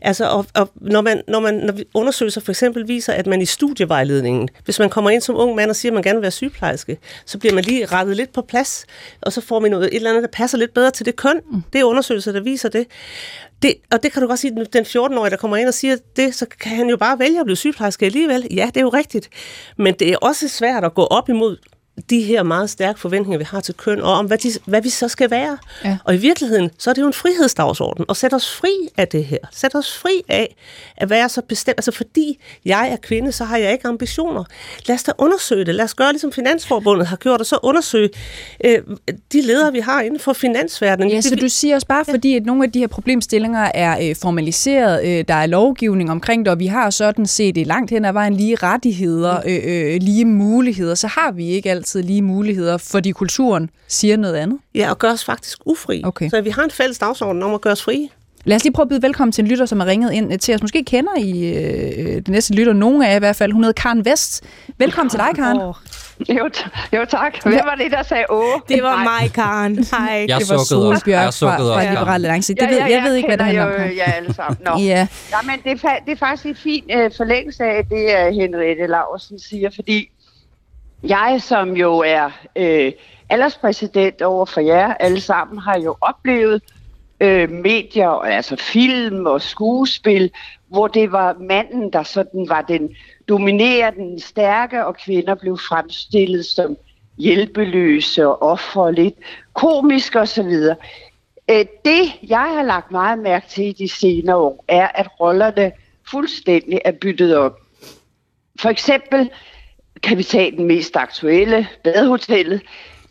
Altså, 0.00 0.28
og, 0.28 0.46
og 0.54 0.70
når, 0.74 1.00
man, 1.00 1.22
når, 1.28 1.40
man, 1.40 1.54
når 1.54 1.74
undersøgelser 1.94 2.40
for 2.40 2.52
eksempel 2.52 2.88
viser, 2.88 3.12
at 3.12 3.26
man 3.26 3.42
i 3.42 3.46
studievejledningen, 3.46 4.48
hvis 4.64 4.78
man 4.78 4.90
kommer 4.90 5.10
ind 5.10 5.22
som 5.22 5.36
ung 5.36 5.54
mand 5.54 5.70
og 5.70 5.76
siger, 5.76 5.92
at 5.92 5.94
man 5.94 6.02
gerne 6.02 6.16
vil 6.16 6.22
være 6.22 6.30
sygeplejerske, 6.30 6.98
så 7.26 7.38
bliver 7.38 7.54
man 7.54 7.64
lige 7.64 7.86
rettet 7.86 8.16
lidt 8.16 8.32
på 8.32 8.42
plads, 8.42 8.86
og 9.20 9.32
så 9.32 9.40
får 9.40 9.60
man 9.60 9.70
noget, 9.70 9.86
et 9.86 9.94
eller 9.94 10.10
andet, 10.10 10.22
der 10.22 10.28
passer 10.32 10.58
lidt 10.58 10.74
bedre 10.74 10.90
til 10.90 11.06
det 11.06 11.16
køn. 11.16 11.40
Mm. 11.52 11.62
Det 11.72 11.80
er 11.80 11.84
undersøgelser, 11.84 12.32
der 12.32 12.40
viser 12.40 12.68
det 12.68 12.86
det. 13.62 13.74
Og 13.92 14.02
det 14.02 14.12
kan 14.12 14.22
du 14.22 14.28
godt 14.28 14.38
sige, 14.38 14.66
den 14.72 14.84
14-årige, 14.84 15.30
der 15.30 15.36
kommer 15.36 15.56
ind 15.56 15.68
og 15.68 15.74
siger 15.74 15.96
det, 16.16 16.34
så 16.34 16.46
kan 16.60 16.76
han 16.76 16.88
jo 16.88 16.96
bare 16.96 17.18
vælge 17.18 17.40
at 17.40 17.46
blive 17.46 17.56
sygeplejerske 17.56 18.06
alligevel. 18.06 18.46
Ja, 18.50 18.66
det 18.66 18.76
er 18.76 18.80
jo 18.80 18.88
rigtigt. 18.88 19.30
Men 19.76 19.94
det 19.94 20.12
er 20.12 20.16
også 20.16 20.48
svært 20.48 20.84
at 20.84 20.94
gå 20.94 21.04
op 21.04 21.28
imod 21.28 21.56
de 22.10 22.22
her 22.22 22.42
meget 22.42 22.70
stærke 22.70 23.00
forventninger, 23.00 23.38
vi 23.38 23.44
har 23.44 23.60
til 23.60 23.74
køn, 23.74 24.00
og 24.00 24.12
om 24.12 24.26
hvad, 24.26 24.38
de, 24.38 24.48
hvad 24.64 24.82
vi 24.82 24.88
så 24.88 25.08
skal 25.08 25.30
være. 25.30 25.58
Ja. 25.84 25.98
Og 26.04 26.14
i 26.14 26.18
virkeligheden, 26.18 26.70
så 26.78 26.90
er 26.90 26.94
det 26.94 27.02
jo 27.02 27.06
en 27.06 27.12
frihedsdagsorden, 27.12 28.04
og 28.08 28.16
sætte 28.16 28.34
os 28.34 28.52
fri 28.52 28.88
af 28.96 29.08
det 29.08 29.24
her. 29.24 29.38
Sæt 29.52 29.74
os 29.74 29.98
fri 29.98 30.22
af 30.28 30.56
at 30.96 31.10
være 31.10 31.28
så 31.28 31.42
bestemt. 31.42 31.78
Altså 31.78 31.92
fordi 31.92 32.38
jeg 32.64 32.88
er 32.92 32.96
kvinde, 32.96 33.32
så 33.32 33.44
har 33.44 33.56
jeg 33.56 33.72
ikke 33.72 33.88
ambitioner. 33.88 34.44
Lad 34.86 34.94
os 34.94 35.02
da 35.02 35.12
undersøge 35.18 35.64
det. 35.64 35.74
Lad 35.74 35.84
os 35.84 35.94
gøre, 35.94 36.12
ligesom 36.12 36.32
Finansforbundet 36.32 37.06
har 37.06 37.16
gjort, 37.16 37.40
og 37.40 37.46
så 37.46 37.58
undersøge 37.62 38.10
øh, 38.64 38.78
de 39.32 39.42
ledere, 39.42 39.72
vi 39.72 39.80
har 39.80 40.00
inden 40.00 40.20
for 40.20 40.32
finansverdenen. 40.32 41.10
Ja, 41.10 41.20
så 41.20 41.36
du 41.36 41.48
siger 41.48 41.74
også 41.74 41.86
bare, 41.86 42.04
fordi 42.04 42.36
at 42.36 42.46
nogle 42.46 42.64
af 42.64 42.72
de 42.72 42.78
her 42.78 42.86
problemstillinger 42.86 43.70
er 43.74 44.08
øh, 44.08 44.16
formaliseret, 44.16 45.04
øh, 45.06 45.24
der 45.28 45.34
er 45.34 45.46
lovgivning 45.46 46.10
omkring 46.10 46.44
det, 46.44 46.52
og 46.52 46.58
vi 46.58 46.66
har 46.66 46.90
sådan 46.90 47.26
set 47.26 47.56
i 47.56 47.64
langt 47.64 47.90
hen 47.90 48.04
ad 48.04 48.12
vejen 48.12 48.34
lige 48.34 48.54
rettigheder, 48.54 49.40
mm. 49.40 49.50
øh, 49.50 49.94
øh, 49.94 50.00
lige 50.02 50.24
muligheder, 50.24 50.94
så 50.94 51.06
har 51.06 51.32
vi 51.32 51.48
ikke 51.48 51.70
altid 51.86 52.02
lige 52.02 52.22
muligheder, 52.22 52.76
fordi 52.76 53.10
kulturen 53.10 53.70
siger 53.88 54.16
noget 54.16 54.34
andet. 54.34 54.58
Ja, 54.74 54.90
og 54.90 54.98
gør 54.98 55.12
os 55.12 55.24
faktisk 55.24 55.58
ufri. 55.66 56.02
Okay. 56.04 56.28
Så 56.30 56.40
vi 56.40 56.50
har 56.50 56.62
en 56.62 56.70
fælles 56.70 56.98
dagsorden 56.98 57.42
om 57.42 57.54
at 57.54 57.60
gøre 57.60 57.72
os 57.72 57.82
frie. 57.82 58.08
Lad 58.44 58.56
os 58.56 58.64
lige 58.64 58.72
prøve 58.72 58.84
at 58.84 58.88
byde 58.88 59.02
velkommen 59.02 59.32
til 59.32 59.42
en 59.42 59.48
lytter, 59.48 59.66
som 59.66 59.80
er 59.80 59.86
ringet 59.86 60.12
ind 60.12 60.32
øh, 60.32 60.38
til 60.38 60.54
os. 60.54 60.62
Måske 60.62 60.84
kender 60.84 61.10
I 61.18 61.54
øh, 61.54 62.16
det 62.16 62.28
næste 62.28 62.54
lytter, 62.54 62.72
nogle 62.72 63.08
af 63.08 63.16
i 63.16 63.18
hvert 63.18 63.36
fald. 63.36 63.52
Hun 63.52 63.64
hedder 63.64 63.82
Karen 63.82 64.04
Vest. 64.04 64.44
Velkommen 64.78 65.10
til 65.10 65.18
dig, 65.18 65.28
Karen. 65.34 65.56
Oh. 65.60 65.74
Jo, 66.28 66.50
jo, 66.92 67.04
tak. 67.08 67.42
Hvem 67.42 67.52
var 67.64 67.74
det, 67.74 67.90
der 67.90 68.02
sagde 68.02 68.24
åh? 68.30 68.60
Det 68.68 68.82
var 68.82 68.96
mig, 69.04 69.32
Karen. 69.32 69.84
Hej. 69.90 70.24
Jeg 70.28 70.40
det 70.40 70.50
var. 70.50 70.64
Solbjørg 70.64 71.22
Jeg 71.24 71.34
fra, 71.34 71.58
fra 71.58 71.82
ja. 71.82 71.90
Liberale 71.90 72.14
Alliance. 72.14 72.54
Det 72.54 72.62
Ja, 72.62 72.68
ved, 72.68 72.76
ja, 72.78 72.86
jeg 72.86 73.02
ved 73.02 73.14
ikke, 73.14 73.28
hvad 73.28 73.38
det 73.38 73.46
kender 73.46 73.62
handler 73.62 73.64
om. 73.64 73.70
jo, 73.72 73.76
Karen. 73.76 73.96
Ja, 73.96 74.12
alle 74.12 74.34
sammen. 74.34 74.58
Nå. 74.64 74.70
Ja. 74.78 75.06
ja, 75.30 75.36
men 75.44 75.56
det 75.64 75.84
er, 75.84 75.96
det 76.06 76.12
er 76.12 76.16
faktisk 76.16 76.46
en 76.46 76.56
fin 76.56 76.84
øh, 76.92 77.10
forlængelse 77.16 77.64
af 77.64 77.84
det, 77.90 78.04
uh, 78.28 78.34
Henriette 78.34 78.86
Laursen 78.86 79.38
siger, 79.38 79.70
fordi 79.74 80.08
jeg, 81.02 81.42
som 81.42 81.76
jo 81.76 81.98
er 81.98 82.30
øh, 82.56 82.92
alderspræsident 83.28 84.22
over 84.22 84.46
for 84.46 84.60
jer 84.60 84.94
alle 84.94 85.20
sammen, 85.20 85.58
har 85.58 85.78
jo 85.78 85.96
oplevet 86.00 86.62
øh, 87.20 87.50
medier, 87.50 88.08
altså 88.08 88.56
film 88.56 89.26
og 89.26 89.42
skuespil, 89.42 90.30
hvor 90.68 90.88
det 90.88 91.12
var 91.12 91.36
manden, 91.40 91.92
der 91.92 92.02
sådan 92.02 92.48
var 92.48 92.62
den 92.62 92.96
dominerende, 93.28 94.00
den 94.00 94.20
stærke, 94.20 94.86
og 94.86 94.96
kvinder 94.96 95.34
blev 95.34 95.58
fremstillet 95.58 96.46
som 96.46 96.76
hjælpeløse 97.18 98.26
og 98.28 98.42
ofre 98.42 98.94
lidt 98.94 99.14
komisk 99.52 100.14
og 100.14 100.28
så 100.28 100.42
videre. 100.42 100.76
Øh, 101.50 101.66
det, 101.84 102.02
jeg 102.28 102.54
har 102.54 102.62
lagt 102.62 102.90
meget 102.90 103.18
mærke 103.18 103.48
til 103.48 103.64
i 103.64 103.72
de 103.72 103.88
senere 103.88 104.36
år, 104.36 104.64
er, 104.68 104.88
at 104.94 105.20
rollerne 105.20 105.72
fuldstændig 106.10 106.80
er 106.84 106.92
byttet 106.92 107.36
op. 107.36 107.58
For 108.60 108.68
eksempel 108.68 109.30
kan 110.02 110.18
vi 110.18 110.22
tage 110.22 110.50
den 110.50 110.64
mest 110.64 110.96
aktuelle, 110.96 111.68
badehotellet. 111.84 112.62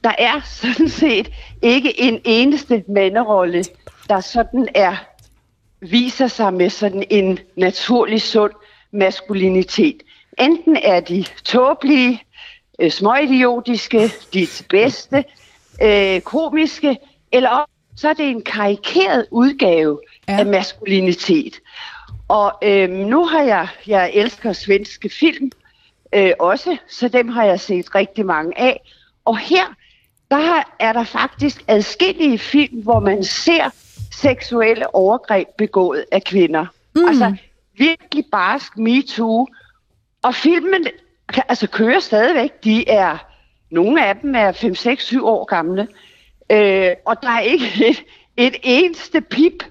Der 0.04 0.12
er 0.18 0.42
sådan 0.46 0.90
set 0.90 1.32
ikke 1.62 2.02
en 2.02 2.22
eneste 2.26 2.84
manderolle, 2.88 3.64
der 4.10 4.20
sådan 4.20 4.68
er 4.76 4.96
viser 5.80 6.28
sig 6.28 6.54
med 6.54 6.70
sådan 6.70 7.04
en 7.10 7.40
naturlig 7.56 8.22
sund 8.22 8.52
maskulinitet. 8.92 10.04
Enten 10.40 10.78
er 10.84 11.00
de 11.00 11.26
tåbelige, 11.44 12.24
øh, 12.80 12.92
småidiotiske, 12.92 14.12
de 14.34 14.48
bedste, 14.70 15.24
øh, 15.84 16.22
komiske, 16.22 16.98
eller 17.32 17.70
så 17.96 18.10
er 18.10 18.14
det 18.14 18.30
en 18.30 18.42
karikeret 18.42 19.26
udgave 19.32 20.00
ja. 20.28 20.40
af 20.40 20.46
maskulinitet. 20.46 21.60
Og 22.28 22.54
øh, 22.64 22.90
nu 22.90 23.26
har 23.26 23.42
jeg, 23.42 23.68
jeg 23.88 24.12
elsker 24.14 24.54
svenske 24.54 25.10
film 25.10 25.52
øh, 26.14 26.32
også, 26.40 26.78
så 26.90 27.08
dem 27.08 27.28
har 27.28 27.44
jeg 27.44 27.60
set 27.60 27.96
rigtig 27.96 28.26
mange 28.26 28.60
af. 28.60 28.92
Og 29.26 29.38
her, 29.38 29.66
der 30.32 30.64
er 30.80 30.94
der 30.94 31.04
faktisk 31.04 31.64
adskillige 31.68 32.40
film, 32.40 32.84
hvor 32.84 33.00
man 33.00 33.24
ser 33.24 33.70
seksuelle 34.12 34.96
overgreb 34.96 35.48
begået 35.58 36.06
af 36.12 36.24
kvinder. 36.24 36.66
Mm. 36.96 37.08
Altså 37.08 37.36
virkelig 37.78 38.26
barsk 38.32 38.78
MeToo. 38.78 39.48
Og 40.22 40.36
filmen 40.36 40.88
altså, 41.50 41.68
kører 41.68 42.00
stadigvæk. 42.00 42.64
De 42.64 42.90
er, 42.90 43.18
nogle 43.72 44.06
af 44.06 44.16
dem 44.16 44.36
er 44.36 44.52
5, 44.52 44.76
6, 44.76 45.06
7 45.06 45.26
år 45.26 45.46
gamle. 45.46 45.88
Øh, 46.52 46.92
og 47.06 47.22
der 47.22 47.30
er 47.30 47.40
ikke 47.40 47.66
et, 47.90 48.04
et 48.38 48.56
eneste 48.64 49.22
pip. 49.22 49.64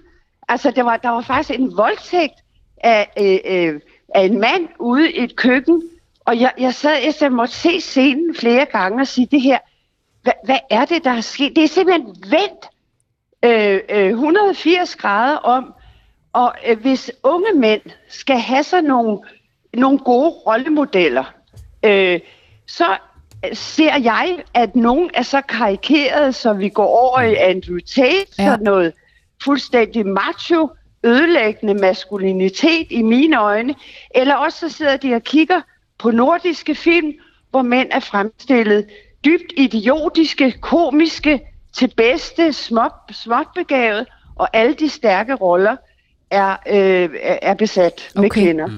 Altså, 0.48 0.70
der 0.70 0.82
var, 0.82 0.96
der 0.96 1.08
var 1.08 1.20
faktisk 1.20 1.58
en 1.58 1.76
voldtægt 1.76 2.34
af, 2.76 3.10
øh, 3.18 3.38
øh, 3.44 3.80
af 4.14 4.22
en 4.22 4.40
mand 4.40 4.68
ude 4.78 5.12
i 5.12 5.24
et 5.24 5.36
køkken. 5.36 5.82
Og 6.24 6.40
jeg, 6.40 6.52
jeg 6.58 6.74
sad, 6.74 7.14
jeg 7.20 7.32
måtte 7.32 7.54
se 7.54 7.80
scenen 7.80 8.34
flere 8.34 8.64
gange 8.64 9.00
og 9.00 9.06
sige, 9.06 9.28
det 9.30 9.40
her, 9.40 9.58
hvad, 10.22 10.32
hvad 10.44 10.58
er 10.70 10.84
det, 10.84 11.04
der 11.04 11.10
er 11.10 11.20
sket? 11.20 11.56
Det 11.56 11.64
er 11.64 11.68
simpelthen 11.68 12.16
vendt 12.30 12.68
øh, 13.44 13.80
øh, 13.88 14.10
180 14.10 14.96
grader 14.96 15.36
om. 15.36 15.74
Og 16.32 16.54
øh, 16.66 16.80
hvis 16.80 17.12
unge 17.22 17.52
mænd 17.54 17.82
skal 18.08 18.38
have 18.38 18.62
sig 18.62 18.82
nogle, 18.82 19.18
nogle 19.74 19.98
gode 19.98 20.30
rollemodeller, 20.30 21.34
øh, 21.84 22.20
så 22.66 22.96
ser 23.52 23.98
jeg, 23.98 24.38
at 24.54 24.76
nogen 24.76 25.10
er 25.14 25.22
så 25.22 25.40
karikeret, 25.40 26.34
så 26.34 26.52
vi 26.52 26.68
går 26.68 26.86
over 26.86 27.20
i 27.20 27.34
Andrew 27.34 27.78
Tate, 27.78 28.26
ja. 28.38 28.44
sådan 28.44 28.64
noget 28.64 28.92
fuldstændig 29.44 30.06
macho, 30.06 30.70
ødelæggende 31.04 31.74
maskulinitet 31.74 32.86
i 32.90 33.02
mine 33.02 33.40
øjne. 33.40 33.74
Eller 34.14 34.34
også 34.34 34.58
så 34.58 34.76
sidder 34.76 34.96
de 34.96 35.14
og 35.14 35.22
kigger 35.22 35.60
på 35.98 36.10
nordiske 36.10 36.74
film, 36.74 37.12
hvor 37.50 37.62
mænd 37.62 37.88
er 37.90 38.00
fremstillet 38.00 38.86
dybt 39.24 39.52
idiotiske, 39.56 40.52
komiske, 40.60 41.40
til 41.72 41.92
bedste, 41.96 42.52
småt, 42.52 42.92
småt 43.12 43.46
begavet, 43.54 44.06
og 44.36 44.48
alle 44.52 44.74
de 44.74 44.88
stærke 44.88 45.34
roller 45.34 45.76
er, 46.30 46.56
øh, 46.70 47.08
er 47.42 47.54
besat 47.54 48.10
med 48.14 48.24
Okay. 48.24 48.40
kvinder. 48.40 48.68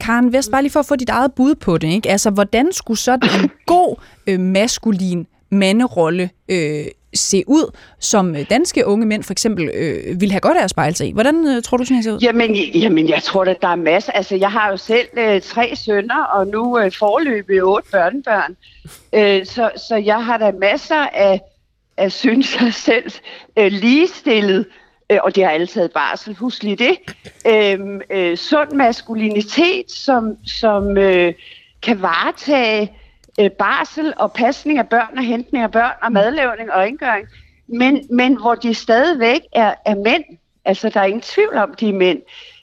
Karen 0.00 0.32
Vest, 0.32 0.50
bare 0.50 0.62
lige 0.62 0.72
for 0.72 0.80
at 0.80 0.86
få 0.86 0.96
dit 0.96 1.08
eget 1.08 1.34
bud 1.34 1.54
på 1.54 1.78
det. 1.78 1.88
Ikke? 1.88 2.08
Altså, 2.10 2.30
hvordan 2.30 2.72
skulle 2.72 2.98
sådan 2.98 3.28
en 3.42 3.50
god 3.66 3.96
øh, 4.26 4.40
maskulin 4.40 5.26
manderolle 5.50 6.30
øh, 6.48 6.84
se 7.14 7.44
ud, 7.46 7.76
som 7.98 8.36
øh, 8.36 8.50
danske 8.50 8.86
unge 8.86 9.06
mænd 9.06 9.22
for 9.22 9.32
eksempel 9.32 9.70
øh, 9.74 10.20
vil 10.20 10.30
have 10.30 10.40
godt 10.40 10.56
af 10.58 10.64
at 10.64 10.70
spejle 10.70 10.96
sig 10.96 11.08
i? 11.08 11.12
Hvordan 11.12 11.46
øh, 11.46 11.62
tror 11.62 11.76
du, 11.76 11.84
sådan 11.84 11.96
her 11.96 12.02
ser 12.02 12.12
ud? 12.12 12.18
Jamen, 12.18 12.54
jamen, 12.54 13.08
jeg 13.08 13.22
tror, 13.22 13.44
at 13.44 13.62
der 13.62 13.68
er 13.68 13.76
masser. 13.76 14.12
Altså, 14.12 14.36
jeg 14.36 14.52
har 14.52 14.70
jo 14.70 14.76
selv 14.76 15.08
øh, 15.16 15.40
tre 15.40 15.76
sønner, 15.76 16.24
og 16.24 16.46
nu 16.46 16.78
øh, 16.78 16.92
forløbig 16.98 17.62
otte 17.62 17.90
børnebørn. 17.92 18.56
Øh, 19.12 19.46
så, 19.46 19.70
så 19.88 19.96
jeg 19.96 20.24
har 20.24 20.38
da 20.38 20.52
masser 20.60 21.06
af, 21.06 21.40
af 21.96 22.12
synes 22.12 22.56
jeg 22.60 22.74
selv, 22.74 23.12
øh, 23.58 23.72
ligestillet, 23.72 24.66
øh, 25.10 25.18
og 25.22 25.34
det 25.34 25.44
har 25.44 25.50
alle 25.50 25.66
taget 25.66 25.92
barsel, 25.92 26.34
husk 26.34 26.62
lige 26.62 26.76
det, 26.76 26.96
øh, 27.46 27.78
øh, 28.10 28.36
sund 28.36 28.72
maskulinitet, 28.72 29.90
som, 29.90 30.36
som 30.46 30.98
øh, 30.98 31.34
kan 31.82 32.02
varetage 32.02 32.92
øh, 33.40 33.50
barsel 33.50 34.14
og 34.16 34.32
pasning 34.32 34.78
af 34.78 34.88
børn 34.88 35.18
og 35.18 35.24
hentning 35.24 35.64
af 35.64 35.70
børn 35.70 35.92
og 36.02 36.12
madlavning 36.12 36.72
og 36.72 36.80
rengøring, 36.80 37.28
men, 37.68 38.06
men 38.10 38.40
hvor 38.40 38.54
de 38.54 38.74
stadigvæk 38.74 39.40
er, 39.52 39.74
er 39.86 39.94
mænd. 39.94 40.24
Altså, 40.64 40.88
der 40.88 41.00
er 41.00 41.04
ingen 41.04 41.20
tvivl 41.20 41.56
om, 41.56 41.74
de 41.74 41.88
er 41.88 41.92
mænd. 41.92 42.18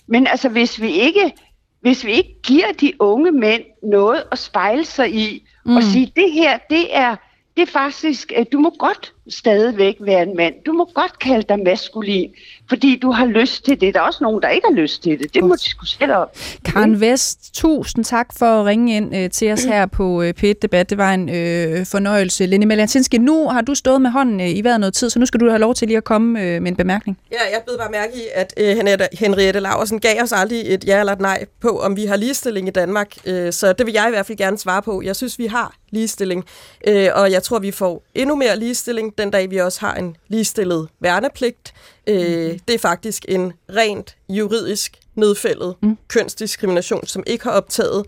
Men 0.07 0.27
altså, 0.27 0.49
hvis 0.49 0.81
vi 0.81 0.89
ikke, 0.91 1.33
hvis 1.81 2.05
vi 2.05 2.11
ikke 2.11 2.35
giver 2.43 2.71
de 2.81 2.93
unge 2.99 3.31
mænd 3.31 3.63
noget 3.83 4.23
at 4.31 4.39
spejle 4.39 4.85
sig 4.85 5.13
i, 5.13 5.47
mm. 5.65 5.75
og 5.75 5.83
sige, 5.83 6.13
det 6.15 6.31
her, 6.31 6.57
det 6.69 6.97
er, 6.97 7.15
det 7.57 7.61
er 7.61 7.71
faktisk, 7.71 8.31
øh, 8.37 8.45
du 8.51 8.59
må 8.59 8.75
godt 8.79 9.13
stadigvæk 9.29 9.95
være 9.99 10.23
en 10.23 10.35
mand. 10.35 10.53
Du 10.65 10.71
må 10.71 10.89
godt 10.95 11.19
kalde 11.19 11.45
dig 11.49 11.59
maskulin, 11.59 12.31
fordi 12.69 12.99
du 13.01 13.11
har 13.11 13.25
lyst 13.25 13.65
til 13.65 13.81
det. 13.81 13.93
Der 13.93 13.99
er 13.99 14.03
også 14.03 14.19
nogen, 14.21 14.41
der 14.41 14.49
ikke 14.49 14.67
har 14.69 14.75
lyst 14.81 15.03
til 15.03 15.19
det. 15.19 15.33
Det 15.33 15.43
må 15.43 15.55
de 15.55 15.69
sgu 15.69 15.85
selv 15.85 16.11
om. 16.11 16.27
Karen 16.65 17.01
Vest, 17.01 17.53
tusind 17.53 18.05
tak 18.05 18.27
for 18.39 18.45
at 18.45 18.65
ringe 18.65 18.97
ind 18.97 19.15
øh, 19.15 19.29
til 19.29 19.51
os 19.51 19.63
her 19.63 19.85
på 19.85 20.21
øh, 20.21 20.33
P1 20.43 20.53
Debat. 20.61 20.89
Det 20.89 20.97
var 20.97 21.13
en 21.13 21.29
øh, 21.29 21.85
fornøjelse. 21.85 22.45
Lenny 22.45 22.65
Maliantinski, 22.65 23.17
nu 23.17 23.49
har 23.49 23.61
du 23.61 23.75
stået 23.75 24.01
med 24.01 24.09
hånden 24.09 24.41
øh, 24.41 24.49
i 24.49 24.63
vejret 24.63 24.79
noget 24.79 24.93
tid, 24.93 25.09
så 25.09 25.19
nu 25.19 25.25
skal 25.25 25.39
du 25.39 25.49
have 25.49 25.59
lov 25.59 25.73
til 25.75 25.87
lige 25.87 25.97
at 25.97 26.03
komme 26.03 26.41
øh, 26.41 26.61
med 26.61 26.71
en 26.71 26.75
bemærkning. 26.75 27.17
Ja, 27.31 27.37
jeg 27.51 27.61
bed 27.67 27.77
bare 27.77 27.91
mærke 27.91 28.15
i, 28.15 28.21
at 28.33 28.53
øh, 28.57 28.75
Henriette, 28.77 29.07
Henriette 29.13 29.59
Laversen 29.59 29.99
gav 29.99 30.21
os 30.23 30.31
aldrig 30.31 30.61
et 30.65 30.87
ja 30.87 30.99
eller 30.99 31.13
et 31.13 31.21
nej 31.21 31.45
på, 31.61 31.79
om 31.79 31.95
vi 31.95 32.05
har 32.05 32.15
ligestilling 32.15 32.67
i 32.67 32.71
Danmark. 32.71 33.15
Øh, 33.25 33.53
så 33.53 33.73
det 33.73 33.85
vil 33.85 33.93
jeg 33.93 34.05
i 34.07 34.09
hvert 34.09 34.25
fald 34.25 34.37
gerne 34.37 34.57
svare 34.57 34.81
på. 34.81 35.01
Jeg 35.01 35.15
synes, 35.15 35.39
vi 35.39 35.45
har 35.45 35.75
ligestilling, 35.91 36.45
øh, 36.87 37.09
og 37.13 37.31
jeg 37.31 37.43
tror, 37.43 37.59
vi 37.59 37.71
får 37.71 38.03
endnu 38.15 38.35
mere 38.35 38.59
ligestilling 38.59 39.16
den 39.17 39.31
dag, 39.31 39.49
vi 39.49 39.57
også 39.57 39.79
har 39.79 39.95
en 39.95 40.15
ligestillet 40.27 40.87
værnepligt. 40.99 41.73
Øh, 42.07 42.15
mm-hmm. 42.15 42.59
Det 42.67 42.73
er 42.73 42.79
faktisk 42.79 43.25
en 43.27 43.53
rent 43.69 44.17
juridisk 44.29 44.99
nedfældet 45.15 45.75
mm. 45.81 45.97
kønsdiskrimination, 46.07 47.07
som 47.07 47.23
ikke 47.27 47.43
har 47.43 47.51
optaget 47.51 48.05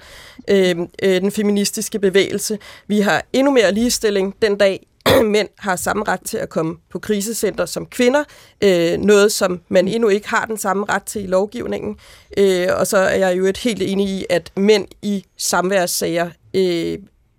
øh, 0.47 0.75
øh, 1.03 1.21
den 1.21 1.31
feministiske 1.31 1.99
bevægelse. 1.99 2.59
Vi 2.87 2.99
har 2.99 3.25
endnu 3.33 3.51
mere 3.51 3.71
ligestilling 3.71 4.35
den 4.41 4.57
dag, 4.57 4.85
mænd 5.23 5.47
har 5.57 5.75
samme 5.75 6.03
ret 6.07 6.21
til 6.25 6.37
at 6.37 6.49
komme 6.49 6.77
på 6.89 6.99
krisecenter 6.99 7.65
som 7.65 7.85
kvinder. 7.85 8.23
Øh, 8.63 8.97
noget, 8.97 9.31
som 9.31 9.61
man 9.69 9.87
endnu 9.87 10.09
ikke 10.09 10.29
har 10.29 10.45
den 10.45 10.57
samme 10.57 10.85
ret 10.89 11.03
til 11.03 11.23
i 11.23 11.27
lovgivningen. 11.27 11.97
Øh, 12.37 12.67
og 12.77 12.87
så 12.87 12.97
er 12.97 13.15
jeg 13.15 13.37
jo 13.37 13.45
et 13.45 13.57
helt 13.57 13.81
enig 13.81 14.09
i, 14.09 14.25
at 14.29 14.51
mænd 14.57 14.87
i 15.01 15.25
samværssager 15.37 16.29
øh, 16.53 16.97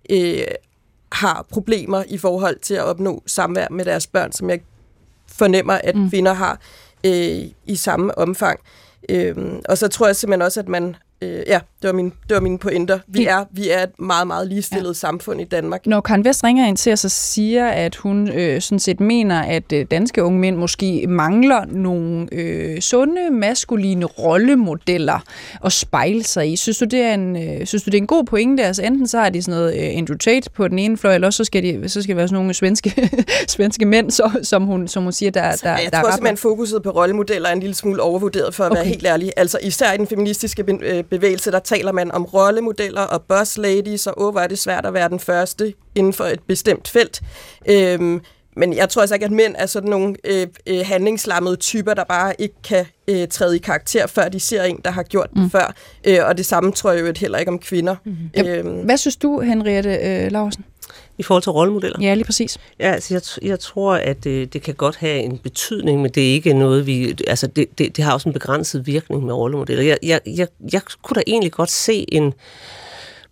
øh, 0.09 0.43
har 1.11 1.45
problemer 1.49 2.03
i 2.07 2.17
forhold 2.17 2.59
til 2.59 2.73
at 2.73 2.83
opnå 2.83 3.23
samvær 3.25 3.67
med 3.71 3.85
deres 3.85 4.07
børn, 4.07 4.31
som 4.31 4.49
jeg 4.49 4.59
fornemmer, 5.27 5.73
at 5.73 5.95
mm. 5.95 6.09
kvinder 6.09 6.33
har 6.33 6.59
øh, 7.05 7.41
i 7.65 7.75
samme 7.75 8.17
omfang. 8.17 8.59
Øh, 9.09 9.35
og 9.69 9.77
så 9.77 9.87
tror 9.87 10.05
jeg 10.05 10.15
simpelthen 10.15 10.41
også, 10.41 10.59
at 10.59 10.67
man 10.67 10.95
Øh, 11.23 11.43
ja, 11.47 11.59
det 11.81 11.87
var, 11.87 11.93
min, 11.93 12.13
det 12.29 12.35
var 12.35 12.39
mine 12.39 12.57
pointer. 12.57 12.99
Vi 13.07 13.25
er, 13.25 13.45
vi 13.51 13.69
er 13.69 13.83
et 13.83 13.99
meget, 13.99 14.27
meget 14.27 14.47
ligestillet 14.47 14.89
ja. 14.89 14.93
samfund 14.93 15.41
i 15.41 15.43
Danmark. 15.43 15.87
Når 15.87 16.01
Karen 16.01 16.25
Vest 16.25 16.43
ringer 16.43 16.67
ind 16.67 16.77
til 16.77 16.93
os 16.93 17.05
og 17.05 17.11
siger, 17.11 17.67
at 17.67 17.95
hun 17.95 18.29
øh, 18.29 18.61
sådan 18.61 18.79
set 18.79 18.99
mener, 18.99 19.41
at 19.41 19.73
øh, 19.73 19.85
danske 19.91 20.23
unge 20.23 20.39
mænd 20.39 20.55
måske 20.55 21.05
mangler 21.07 21.65
nogle 21.65 22.27
øh, 22.31 22.81
sunde, 22.81 23.29
maskuline 23.31 24.05
rollemodeller 24.05 25.19
at 25.65 25.71
spejle 25.71 26.23
sig 26.23 26.51
i. 26.51 26.55
Synes 26.55 26.77
du, 26.77 26.85
det 26.85 27.01
er 27.01 27.13
en, 27.13 27.35
øh, 27.35 27.65
synes 27.65 27.83
du, 27.83 27.85
det 27.85 27.97
er 27.97 28.01
en 28.01 28.07
god 28.07 28.23
pointe? 28.23 28.63
Altså 28.63 28.83
enten 28.83 29.07
så 29.07 29.19
har 29.19 29.29
de 29.29 29.41
sådan 29.41 29.59
noget 29.59 29.73
øh, 29.75 29.97
Andrew 29.97 30.17
Tate 30.17 30.49
på 30.49 30.67
den 30.67 30.79
ene 30.79 30.97
fløj, 30.97 31.15
eller 31.15 31.27
også 31.27 31.37
så 31.37 31.43
skal, 31.43 31.63
de, 31.63 31.89
så 31.89 32.01
skal 32.01 32.09
det 32.09 32.17
være 32.17 32.27
sådan 32.27 32.35
nogle 32.35 32.53
svenske, 32.53 33.09
svenske 33.47 33.85
mænd, 33.85 34.11
så, 34.11 34.39
som, 34.43 34.63
hun, 34.63 34.87
som 34.87 35.03
hun 35.03 35.11
siger, 35.11 35.31
der, 35.31 35.41
der, 35.41 35.69
jeg 35.69 35.89
der 35.91 36.01
tror 36.01 36.07
er 36.07 36.11
simpelthen, 36.11 36.37
fokuset 36.37 36.83
på 36.83 36.89
rollemodeller 36.89 37.49
er 37.49 37.53
en 37.53 37.59
lille 37.59 37.75
smule 37.75 38.01
overvurderet, 38.01 38.53
for 38.53 38.63
at 38.63 38.71
okay. 38.71 38.79
være 38.79 38.87
helt 38.87 39.05
ærlig. 39.05 39.31
Altså 39.37 39.59
især 39.63 39.93
i 39.93 39.97
den 39.97 40.07
feministiske 40.07 40.65
øh, 40.81 41.03
bevægelse, 41.11 41.51
der 41.51 41.59
taler 41.59 41.91
man 41.91 42.11
om 42.11 42.25
rollemodeller 42.25 43.01
og 43.01 43.21
boss 43.21 43.57
ladies, 43.57 44.07
og 44.07 44.21
åh, 44.21 44.31
hvor 44.31 44.41
er 44.41 44.47
det 44.47 44.59
svært 44.59 44.85
at 44.85 44.93
være 44.93 45.09
den 45.09 45.19
første 45.19 45.73
inden 45.95 46.13
for 46.13 46.23
et 46.23 46.39
bestemt 46.47 46.87
felt. 46.87 47.21
Øhm, 47.69 48.21
men 48.55 48.73
jeg 48.73 48.89
tror 48.89 49.01
altså 49.01 49.15
ikke, 49.15 49.25
at 49.25 49.31
mænd 49.31 49.55
er 49.57 49.65
sådan 49.65 49.89
nogle 49.89 50.15
øh, 50.23 50.47
øh, 50.67 50.79
handlingslammede 50.85 51.55
typer, 51.55 51.93
der 51.93 52.03
bare 52.03 52.41
ikke 52.41 52.55
kan 52.63 52.85
øh, 53.07 53.27
træde 53.27 53.55
i 53.55 53.59
karakter, 53.59 54.07
før 54.07 54.29
de 54.29 54.39
ser 54.39 54.63
en, 54.63 54.79
der 54.85 54.91
har 54.91 55.03
gjort 55.03 55.29
det 55.33 55.41
mm. 55.41 55.49
før. 55.49 55.73
Øh, 56.07 56.19
og 56.25 56.37
det 56.37 56.45
samme 56.45 56.71
tror 56.71 56.91
jeg 56.91 57.07
jo 57.07 57.13
heller 57.19 57.37
ikke 57.37 57.51
om 57.51 57.59
kvinder. 57.59 57.95
Mm. 58.05 58.45
Øhm. 58.45 58.85
Hvad 58.85 58.97
synes 58.97 59.15
du, 59.15 59.39
Henriette 59.39 59.95
øh, 59.95 60.31
Larsen? 60.31 60.65
I 61.21 61.23
forhold 61.23 61.43
til 61.43 61.51
rollemodeller? 61.51 61.97
Ja, 62.01 62.13
lige 62.13 62.25
præcis. 62.25 62.57
Ja, 62.79 62.91
altså 62.91 63.13
jeg, 63.13 63.49
jeg 63.49 63.59
tror, 63.59 63.93
at 63.93 64.23
det, 64.23 64.29
øh, 64.29 64.47
det 64.53 64.61
kan 64.61 64.73
godt 64.73 64.95
have 64.95 65.19
en 65.19 65.37
betydning, 65.37 66.01
men 66.01 66.11
det 66.11 66.29
er 66.29 66.33
ikke 66.33 66.53
noget, 66.53 66.85
vi... 66.87 67.15
Altså, 67.27 67.47
det, 67.47 67.77
det, 67.77 67.97
det 67.97 68.03
har 68.03 68.13
også 68.13 68.29
en 68.29 68.33
begrænset 68.33 68.87
virkning 68.87 69.25
med 69.25 69.33
rollemodeller. 69.33 69.83
Jeg, 69.83 69.97
jeg, 70.03 70.19
jeg, 70.25 70.47
jeg 70.73 70.81
kunne 71.03 71.15
da 71.15 71.21
egentlig 71.27 71.51
godt 71.51 71.69
se 71.69 72.05
en 72.11 72.33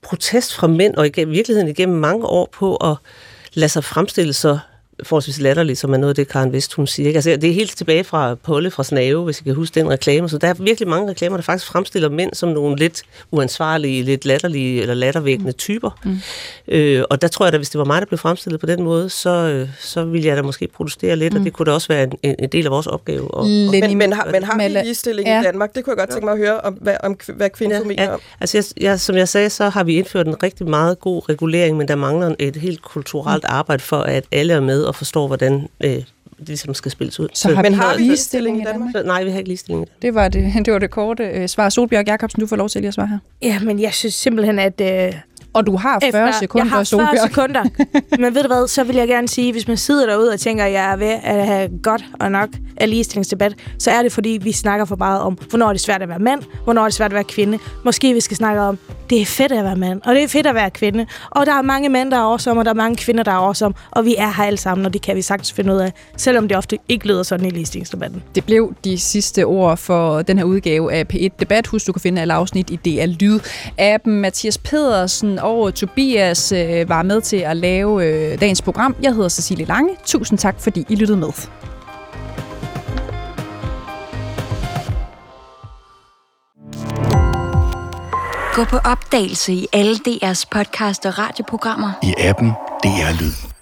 protest 0.02 0.54
fra 0.54 0.68
mænd, 0.68 0.96
og 0.96 1.08
i 1.08 1.24
virkeligheden 1.24 1.68
igennem 1.68 1.98
mange 1.98 2.26
år, 2.26 2.50
på 2.52 2.76
at 2.76 2.96
lade 3.54 3.70
sig 3.70 3.84
fremstille 3.84 4.34
så 4.34 4.60
forholdsvis 5.04 5.40
latterligt, 5.40 5.80
som 5.80 5.94
er 5.94 5.98
noget 5.98 6.10
af 6.10 6.16
det, 6.16 6.28
Karen 6.28 6.54
Vest, 6.54 6.74
hun 6.74 6.88
siger. 6.88 7.08
Ikke? 7.08 7.18
Altså, 7.18 7.30
det 7.30 7.50
er 7.50 7.54
helt 7.54 7.78
tilbage 7.78 8.04
fra 8.04 8.36
Polle 8.36 8.72
fra 8.72 8.84
Snave, 8.84 9.24
hvis 9.24 9.40
I 9.40 9.44
kan 9.44 9.56
huske 9.56 9.80
den 9.80 9.90
reklame. 9.90 10.30
Så 10.30 10.38
der 10.38 10.48
er 10.48 10.54
virkelig 10.54 10.90
mange 10.90 11.10
reklamer, 11.10 11.38
der 11.38 11.44
faktisk 11.44 11.72
fremstiller 11.72 12.10
mænd 12.10 12.34
som 12.34 12.50
nogle 12.50 12.76
lidt 12.76 13.04
uansvarlige, 13.32 14.04
lidt 14.04 14.26
latterlige 14.26 14.82
eller 14.82 14.94
lattervækkende 14.94 15.52
typer. 15.52 16.00
Mm. 16.06 16.20
Øh, 16.68 17.04
og 17.10 17.22
der 17.22 17.28
tror 17.28 17.46
jeg 17.46 17.54
da, 17.54 17.58
hvis 17.58 17.70
det 17.70 17.80
var 17.80 17.86
mig, 17.86 18.02
der 18.02 18.06
blev 18.06 18.18
fremstillet 18.18 18.60
på 18.60 18.66
den 18.66 18.84
måde, 18.84 19.10
så, 19.10 19.30
øh, 19.30 19.70
så 19.80 20.04
ville 20.04 20.28
jeg 20.28 20.38
da 20.38 20.42
måske 20.42 20.68
protestere 20.68 21.16
lidt, 21.16 21.34
mm. 21.34 21.40
og 21.40 21.46
det 21.46 21.54
kunne 21.54 21.66
da 21.66 21.72
også 21.72 21.88
være 21.88 22.04
en, 22.24 22.36
en 22.40 22.50
del 22.50 22.66
af 22.66 22.72
vores 22.72 22.88
opgave. 22.88 23.34
Og, 23.34 23.46
men, 23.46 23.98
men, 23.98 24.14
har, 24.14 24.28
men 24.32 24.44
har 24.44 24.58
vi 24.58 24.68
ligestilling 24.68 25.28
ja. 25.28 25.42
i 25.42 25.44
Danmark? 25.44 25.76
Det 25.76 25.84
kunne 25.84 25.92
jeg 25.92 25.98
godt 25.98 26.10
tænke 26.10 26.26
mig 26.26 26.32
at 26.32 26.38
høre, 26.38 26.62
om, 26.62 26.74
hvad, 26.74 26.96
om, 27.04 27.18
hvad 27.28 27.50
kvinder 27.50 27.78
ja, 27.78 27.84
mener 27.84 28.04
ja. 28.04 28.14
om. 28.14 28.20
Altså, 28.40 28.58
jeg, 28.58 28.84
jeg, 28.84 29.00
som 29.00 29.16
jeg 29.16 29.28
sagde, 29.28 29.50
så 29.50 29.70
har 29.70 29.84
vi 29.84 29.96
indført 29.96 30.28
en 30.28 30.44
rigtig 30.44 30.70
meget 30.70 31.00
god 31.00 31.30
regulering, 31.30 31.78
men 31.78 31.88
der 31.88 31.96
mangler 31.96 32.36
et 32.40 32.56
helt 32.56 32.82
kulturelt 32.82 33.44
mm. 33.44 33.56
arbejde 33.56 33.84
for, 33.84 34.02
at 34.02 34.24
alle 34.32 34.54
er 34.54 34.60
med 34.60 34.84
og 34.90 34.96
forstår, 34.96 35.28
hvordan 35.28 35.70
øh, 35.84 35.90
det 35.90 36.48
ligesom 36.48 36.74
skal 36.74 36.92
spilles 36.92 37.20
ud. 37.20 37.28
Så 37.34 37.56
har 37.56 37.62
Men 37.62 37.74
har 37.74 37.98
vi 37.98 38.04
ligestilling 38.04 38.62
i 38.62 38.64
Danmark? 38.64 38.92
Så, 38.96 39.04
nej, 39.04 39.24
vi 39.24 39.30
har 39.30 39.38
ikke 39.38 39.50
ligestilling 39.50 39.82
i 39.82 39.86
Danmark. 39.86 40.02
Det 40.02 40.16
var 40.16 40.28
det, 40.28 40.54
det, 40.66 40.74
var 40.74 40.80
det 40.80 40.90
korte 40.90 41.24
øh, 41.24 41.48
svar. 41.48 41.70
Solbjørg 41.70 42.08
Jacobsen, 42.08 42.42
du 42.42 42.48
får 42.48 42.56
lov 42.56 42.70
til 42.70 42.82
lige 42.82 42.88
at 42.88 42.94
svare 42.94 43.08
her. 43.08 43.18
Ja, 43.42 43.60
men 43.60 43.80
jeg 43.80 43.94
synes 43.94 44.14
simpelthen, 44.14 44.60
at... 44.60 44.82
Øh 44.82 45.14
og 45.60 45.66
du 45.68 45.76
har 45.78 46.00
40 46.00 46.08
Efter, 46.08 46.40
sekunder, 46.40 46.66
Jeg 46.66 46.72
har 46.72 46.78
40 46.78 46.86
Solbjørg. 46.86 47.18
sekunder. 47.30 47.64
Men 48.24 48.36
ved 48.36 48.42
du 48.44 48.48
hvad, 48.48 48.68
så 48.68 48.84
vil 48.84 48.96
jeg 48.96 49.08
gerne 49.08 49.28
sige, 49.28 49.52
hvis 49.52 49.68
man 49.68 49.78
sidder 49.78 50.06
derude 50.06 50.32
og 50.34 50.40
tænker, 50.40 50.66
at 50.66 50.72
jeg 50.72 50.92
er 50.92 50.96
ved 50.96 51.14
at 51.24 51.46
have 51.48 51.70
godt 51.84 52.04
og 52.20 52.32
nok 52.32 52.50
af 52.78 52.90
ligestillingsdebat, 52.90 53.54
så 53.80 53.92
er 53.92 54.02
det 54.02 54.12
fordi, 54.12 54.40
vi 54.44 54.52
snakker 54.52 54.86
for 54.86 54.96
meget 54.96 55.22
om, 55.22 55.38
hvornår 55.50 55.68
er 55.68 55.72
det 55.74 55.82
svært 55.82 56.02
at 56.02 56.10
være 56.10 56.20
mand, 56.20 56.42
hvornår 56.64 56.82
er 56.82 56.86
det 56.86 56.94
svært 56.94 57.12
at 57.12 57.16
være 57.16 57.24
kvinde. 57.24 57.60
Måske 57.86 58.14
vi 58.14 58.20
skal 58.20 58.38
snakke 58.38 58.62
om, 58.62 58.78
det 59.10 59.22
er 59.22 59.26
fedt 59.26 59.52
at 59.52 59.64
være 59.64 59.76
mand, 59.76 60.02
og 60.06 60.16
det 60.16 60.24
er 60.24 60.28
fedt 60.28 60.48
at 60.48 60.56
være 60.56 60.70
kvinde. 60.70 61.06
Og 61.30 61.46
der 61.46 61.54
er 61.54 61.62
mange 61.62 61.90
mænd, 61.90 62.12
der 62.12 62.18
er 62.18 62.22
awesome, 62.22 62.62
og 62.62 62.66
der 62.66 62.72
er 62.72 62.76
mange 62.76 62.96
kvinder, 62.98 63.24
der 63.24 63.32
er 63.32 63.36
awesome, 63.36 63.74
og 63.92 64.06
vi 64.06 64.16
er 64.18 64.34
her 64.38 64.44
alle 64.44 64.58
sammen, 64.58 64.86
og 64.86 64.94
det 64.94 65.02
kan 65.02 65.16
vi 65.16 65.22
sagtens 65.22 65.54
finde 65.54 65.74
ud 65.74 65.78
af, 65.80 65.92
selvom 66.18 66.48
det 66.48 66.58
ofte 66.58 66.78
ikke 66.90 67.08
lyder 67.08 67.24
sådan 67.24 67.46
i 67.46 67.50
ligestillingsdebatten. 67.50 68.24
Det 68.36 68.46
blev 68.46 68.74
de 68.84 69.00
sidste 69.00 69.46
ord 69.46 69.78
for 69.78 70.22
den 70.22 70.38
her 70.38 70.46
udgave 70.46 70.94
af 70.94 71.06
P1 71.14 71.28
Debat. 71.40 71.68
Husk, 71.68 71.88
du 71.88 71.92
kan 71.92 72.02
finde 72.02 72.22
alle 72.22 72.34
afsnit 72.34 72.70
i 72.70 72.76
DR 72.76 73.06
Lyd. 73.06 73.40
Appen 73.78 74.14
Mathias 74.22 74.58
Pedersen 74.58 75.40
og 75.50 75.76
Tobias 75.76 76.52
øh, 76.52 76.90
var 76.90 77.04
med 77.04 77.22
til 77.22 77.38
at 77.38 77.58
lave 77.58 78.06
øh, 78.06 78.40
dagens 78.40 78.62
program. 78.62 78.96
Jeg 79.02 79.14
hedder 79.14 79.30
Cecilie 79.30 79.66
Lange. 79.66 79.96
Tusind 80.06 80.40
tak, 80.40 80.56
fordi 80.60 80.86
I 80.90 80.96
lyttede 80.96 81.18
med. 81.18 81.30
Gå 88.54 88.64
på 88.64 88.78
opdagelse 88.78 89.54
i 89.54 89.68
alle 89.74 89.96
DR's 89.96 90.44
podcast 90.52 91.06
og 91.06 91.20
radioprogrammer. 91.20 91.92
I 92.04 92.14
appen 92.18 92.50
DR 92.84 93.22
Lyd. 93.22 93.59